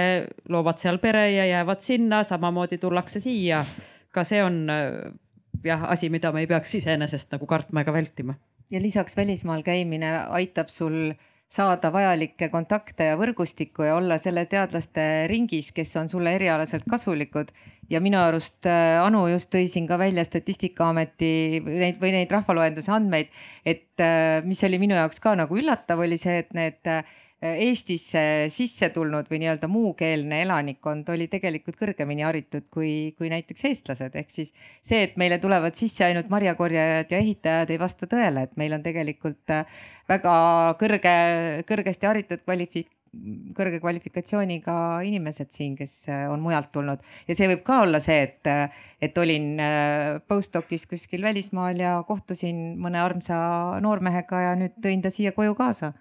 loovad 0.50 0.82
seal 0.84 1.00
pere 1.00 1.30
ja 1.32 1.46
jäävad 1.54 1.86
sinna, 1.86 2.24
samamoodi 2.28 2.82
tullakse 2.82 3.24
siia. 3.24 3.64
ka 4.12 4.24
see 4.28 4.44
on 4.44 4.66
jah, 5.64 5.88
asi, 5.92 6.10
mida 6.10 6.32
me 6.32 6.44
ei 6.44 6.50
peaks 6.50 6.76
iseenesest 6.82 7.32
nagu 7.36 7.48
kartma 7.48 7.82
ega 7.86 7.94
vältima. 7.94 8.36
ja 8.72 8.82
lisaks 8.82 9.18
välismaal 9.18 9.64
käimine 9.64 10.12
aitab 10.36 10.68
sul 10.68 11.14
saada 11.48 11.92
vajalikke 11.94 12.50
kontakte 12.52 13.08
ja 13.08 13.18
võrgustikku 13.20 13.86
ja 13.88 13.96
olla 13.96 14.18
selle 14.20 14.44
teadlaste 14.52 15.28
ringis, 15.32 15.72
kes 15.76 15.96
on 16.00 16.10
sulle 16.12 16.34
erialaselt 16.36 16.84
kasulikud. 16.90 17.54
ja 17.90 18.02
minu 18.04 18.20
arust 18.20 18.68
äh, 18.68 19.00
Anu 19.00 19.28
just 19.32 19.48
tõi 19.54 19.68
siin 19.72 19.88
ka 19.88 19.98
välja 19.98 20.26
Statistikaameti 20.28 21.62
neid 21.64 22.02
või 22.02 22.12
neid 22.12 22.32
rahvaloenduse 22.32 22.92
andmeid, 22.92 23.32
et 23.66 24.04
äh, 24.04 24.44
mis 24.44 24.64
oli 24.68 24.80
minu 24.80 24.96
jaoks 24.96 25.24
ka 25.24 25.36
nagu 25.40 25.56
üllatav, 25.56 26.04
oli 26.04 26.18
see, 26.20 26.44
et 26.44 26.52
need 26.54 26.92
äh, 26.92 27.16
Eestisse 27.38 28.22
sisse 28.50 28.88
tulnud 28.90 29.28
või 29.30 29.38
nii-öelda 29.44 29.68
muukeelne 29.70 30.40
elanikkond 30.42 31.06
oli 31.14 31.28
tegelikult 31.30 31.76
kõrgemini 31.78 32.24
haritud 32.26 32.64
kui, 32.74 33.14
kui 33.14 33.30
näiteks 33.30 33.68
eestlased, 33.70 34.16
ehk 34.18 34.32
siis 34.34 34.50
see, 34.82 35.04
et 35.06 35.20
meile 35.22 35.38
tulevad 35.38 35.78
sisse 35.78 36.08
ainult 36.08 36.32
marjakorjajad 36.34 37.14
ja 37.14 37.20
ehitajad, 37.22 37.70
ei 37.70 37.78
vasta 37.78 38.10
tõele, 38.10 38.48
et 38.48 38.56
meil 38.58 38.74
on 38.74 38.82
tegelikult 38.82 39.54
äh, 39.54 39.70
väga 40.10 40.32
kõrge, 40.80 41.14
kõrgesti 41.70 42.10
haritud 42.10 42.42
kvalifik-, 42.42 42.90
kõrge 43.60 43.84
kvalifikatsiooniga 43.86 44.80
inimesed 45.06 45.54
siin, 45.54 45.78
kes 45.78 45.94
äh, 46.10 46.26
on 46.34 46.42
mujalt 46.42 46.74
tulnud. 46.74 47.06
Ja 47.30 47.38
see 47.38 47.52
võib 47.54 47.62
ka 47.70 47.84
olla 47.84 48.02
see, 48.02 48.18
et, 48.32 48.50
äh, 48.50 48.82
et 48.98 49.22
olin 49.22 49.62
postdoc'is 50.26 50.90
kuskil 50.90 51.22
välismaal 51.22 51.86
ja 51.86 51.94
kohtusin 52.10 52.66
mõne 52.82 52.98
armsa 53.06 53.38
noormehega 53.86 54.44
ja 54.48 54.58
nüüd 54.58 54.82
tõin 54.82 55.06
ta 55.06 55.14
siia 55.14 55.38
koju 55.38 55.54
kaasa 55.62 55.94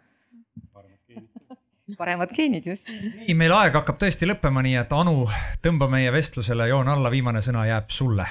paremad 2.00 2.32
geenid 2.34 2.66
just. 2.66 2.88
nii, 2.88 3.34
meil 3.38 3.54
aeg 3.56 3.76
hakkab 3.78 4.00
tõesti 4.00 4.28
lõppema, 4.30 4.64
nii 4.66 4.80
et 4.80 4.92
Anu, 4.96 5.28
tõmba 5.62 5.88
meie 5.92 6.10
vestlusele 6.14 6.68
joon 6.72 6.90
alla, 6.92 7.12
viimane 7.12 7.42
sõna 7.44 7.66
jääb 7.68 7.92
sulle. 7.94 8.26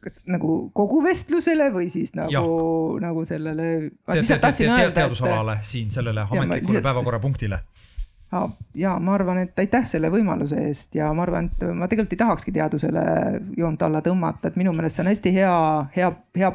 kas 0.00 0.22
nagu 0.32 0.70
kogu 0.74 1.02
vestlusele 1.04 1.68
või 1.74 1.90
siis 1.92 2.14
nagu, 2.16 2.96
nagu 3.02 3.24
sellele 3.28 3.90
te,. 3.90 4.22
Te, 4.22 4.38
te, 4.38 4.52
te, 4.56 4.88
teadusalale 4.96 5.58
et... 5.60 5.68
siin 5.68 5.90
sellele 5.92 6.24
ametlikule 6.24 6.60
lihtsalt... 6.60 6.86
päevakorrapunktile 6.88 7.60
ja 8.74 8.94
ma 9.02 9.14
arvan, 9.14 9.40
et 9.42 9.58
aitäh 9.58 9.84
selle 9.90 10.10
võimaluse 10.12 10.60
eest 10.68 10.94
ja 10.94 11.08
ma 11.14 11.24
arvan, 11.26 11.48
et 11.50 11.64
ma 11.74 11.88
tegelikult 11.90 12.14
ei 12.14 12.20
tahakski 12.20 12.52
teadusele 12.54 13.02
joont 13.58 13.82
alla 13.82 14.02
tõmmata, 14.06 14.48
et 14.48 14.58
minu 14.60 14.70
meelest 14.76 14.96
see 14.96 15.02
on 15.02 15.10
hästi 15.10 15.32
hea, 15.34 15.54
hea, 15.96 16.12
hea 16.38 16.52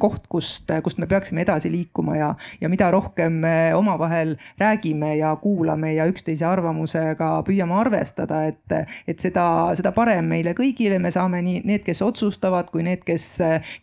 koht, 0.00 0.26
kust, 0.28 0.70
kust 0.82 0.98
me 0.98 1.06
peaksime 1.06 1.44
edasi 1.44 1.70
liikuma 1.72 2.16
ja, 2.16 2.28
ja 2.60 2.68
mida 2.72 2.90
rohkem 2.90 3.40
me 3.44 3.54
omavahel 3.76 4.36
räägime 4.60 5.14
ja 5.16 5.34
kuulame 5.36 5.92
ja 5.94 6.06
üksteise 6.10 6.46
arvamusega 6.48 7.30
püüame 7.46 7.76
arvestada, 7.80 8.42
et, 8.50 8.90
et 9.08 9.22
seda, 9.22 9.44
seda 9.78 9.92
parem 9.96 10.30
meile 10.32 10.54
kõigile, 10.58 10.98
me 11.02 11.12
saame 11.14 11.42
nii 11.44 11.62
need, 11.68 11.84
kes 11.86 12.02
otsustavad, 12.04 12.70
kui 12.72 12.84
need, 12.86 13.04
kes, 13.06 13.26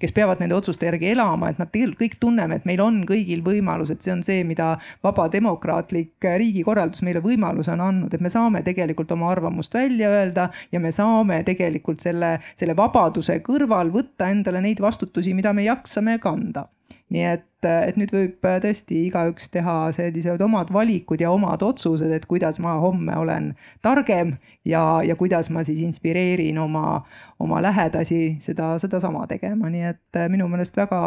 kes 0.01 0.15
peavad 0.15 0.41
nende 0.43 0.57
otsuste 0.57 0.89
järgi 0.89 1.11
elama, 1.13 1.51
et 1.51 1.61
nad 1.61 1.71
tegelikult 1.71 2.01
kõik 2.01 2.17
tunneme, 2.21 2.59
et 2.59 2.67
meil 2.69 2.81
on 2.83 2.99
kõigil 3.07 3.43
võimalus, 3.45 3.91
et 3.93 4.03
see 4.03 4.13
on 4.13 4.23
see, 4.25 4.43
mida 4.47 4.75
vaba 5.05 5.27
demokraatlik 5.33 6.27
riigikorraldus 6.27 7.03
meile 7.05 7.21
võimaluse 7.23 7.73
on 7.73 7.85
andnud, 7.85 8.13
et 8.13 8.23
me 8.23 8.31
saame 8.33 8.63
tegelikult 8.65 9.11
oma 9.15 9.31
arvamust 9.33 9.73
välja 9.77 10.09
öelda 10.13 10.49
ja 10.73 10.81
me 10.83 10.91
saame 10.93 11.41
tegelikult 11.47 12.03
selle, 12.03 12.37
selle 12.57 12.75
vabaduse 12.77 13.39
kõrval 13.45 13.91
võtta 13.93 14.29
endale 14.33 14.61
neid 14.63 14.81
vastutusi, 14.83 15.33
mida 15.37 15.53
me 15.53 15.66
jaksame 15.67 16.17
kanda. 16.23 16.67
Nii 17.11 17.23
et, 17.23 17.63
et 17.63 17.95
nüüd 17.99 18.11
võib 18.11 18.43
tõesti 18.43 19.05
igaüks 19.07 19.47
teha 19.51 19.75
sellised 19.95 20.41
omad 20.43 20.73
valikud 20.75 21.21
ja 21.23 21.31
omad 21.31 21.63
otsused, 21.63 22.11
et 22.11 22.25
kuidas 22.27 22.59
ma 22.63 22.73
homme 22.83 23.15
olen 23.15 23.53
targem 23.83 24.35
ja, 24.67 24.99
ja 25.07 25.15
kuidas 25.19 25.47
ma 25.55 25.63
siis 25.67 25.79
inspireerin 25.83 26.59
oma, 26.59 27.01
oma 27.39 27.61
lähedasi 27.63 28.37
seda, 28.43 28.73
sedasama 28.79 29.23
tegema, 29.31 29.71
nii 29.71 29.87
et 29.93 30.21
minu 30.31 30.49
meelest 30.51 30.79
väga 30.79 31.01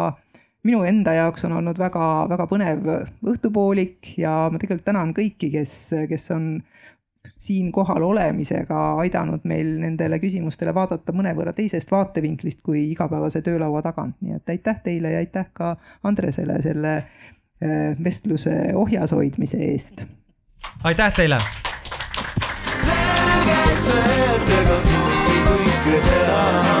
minu 0.67 0.83
enda 0.85 1.13
jaoks 1.17 1.45
on 1.47 1.55
olnud 1.57 1.79
väga-väga 1.81 2.45
põnev 2.49 2.89
õhtupoolik 3.33 4.13
ja 4.21 4.35
ma 4.53 4.61
tegelikult 4.61 4.85
tänan 4.89 5.13
kõiki, 5.17 5.49
kes, 5.53 5.73
kes 6.09 6.29
on 6.35 6.51
siin 7.41 7.71
kohal 7.71 8.03
olemisega 8.05 8.79
aidanud 9.01 9.45
meil 9.49 9.71
nendele 9.81 10.19
küsimustele 10.21 10.73
vaadata 10.77 11.13
mõnevõrra 11.15 11.53
teisest 11.57 11.91
vaatevinklist 11.91 12.61
kui 12.61 12.83
igapäevase 12.91 13.41
töölaua 13.41 13.81
tagant, 13.81 14.19
nii 14.21 14.37
et 14.37 14.53
aitäh 14.53 14.81
teile 14.83 15.15
ja 15.15 15.23
aitäh 15.23 15.47
ka 15.53 15.71
Andresele 16.03 16.59
selle 16.61 16.93
äh, 16.97 17.97
vestluse 18.03 18.53
ohjas 18.77 19.15
hoidmise 19.17 19.57
eest. 19.71 20.05
aitäh 20.83 21.13
teile. 21.17 21.41
selge 22.85 23.81
see, 23.87 24.21
et 24.35 24.53
ega 24.59 24.77
kõike 24.85 25.41
kõike 25.49 26.05
teha 26.05 26.80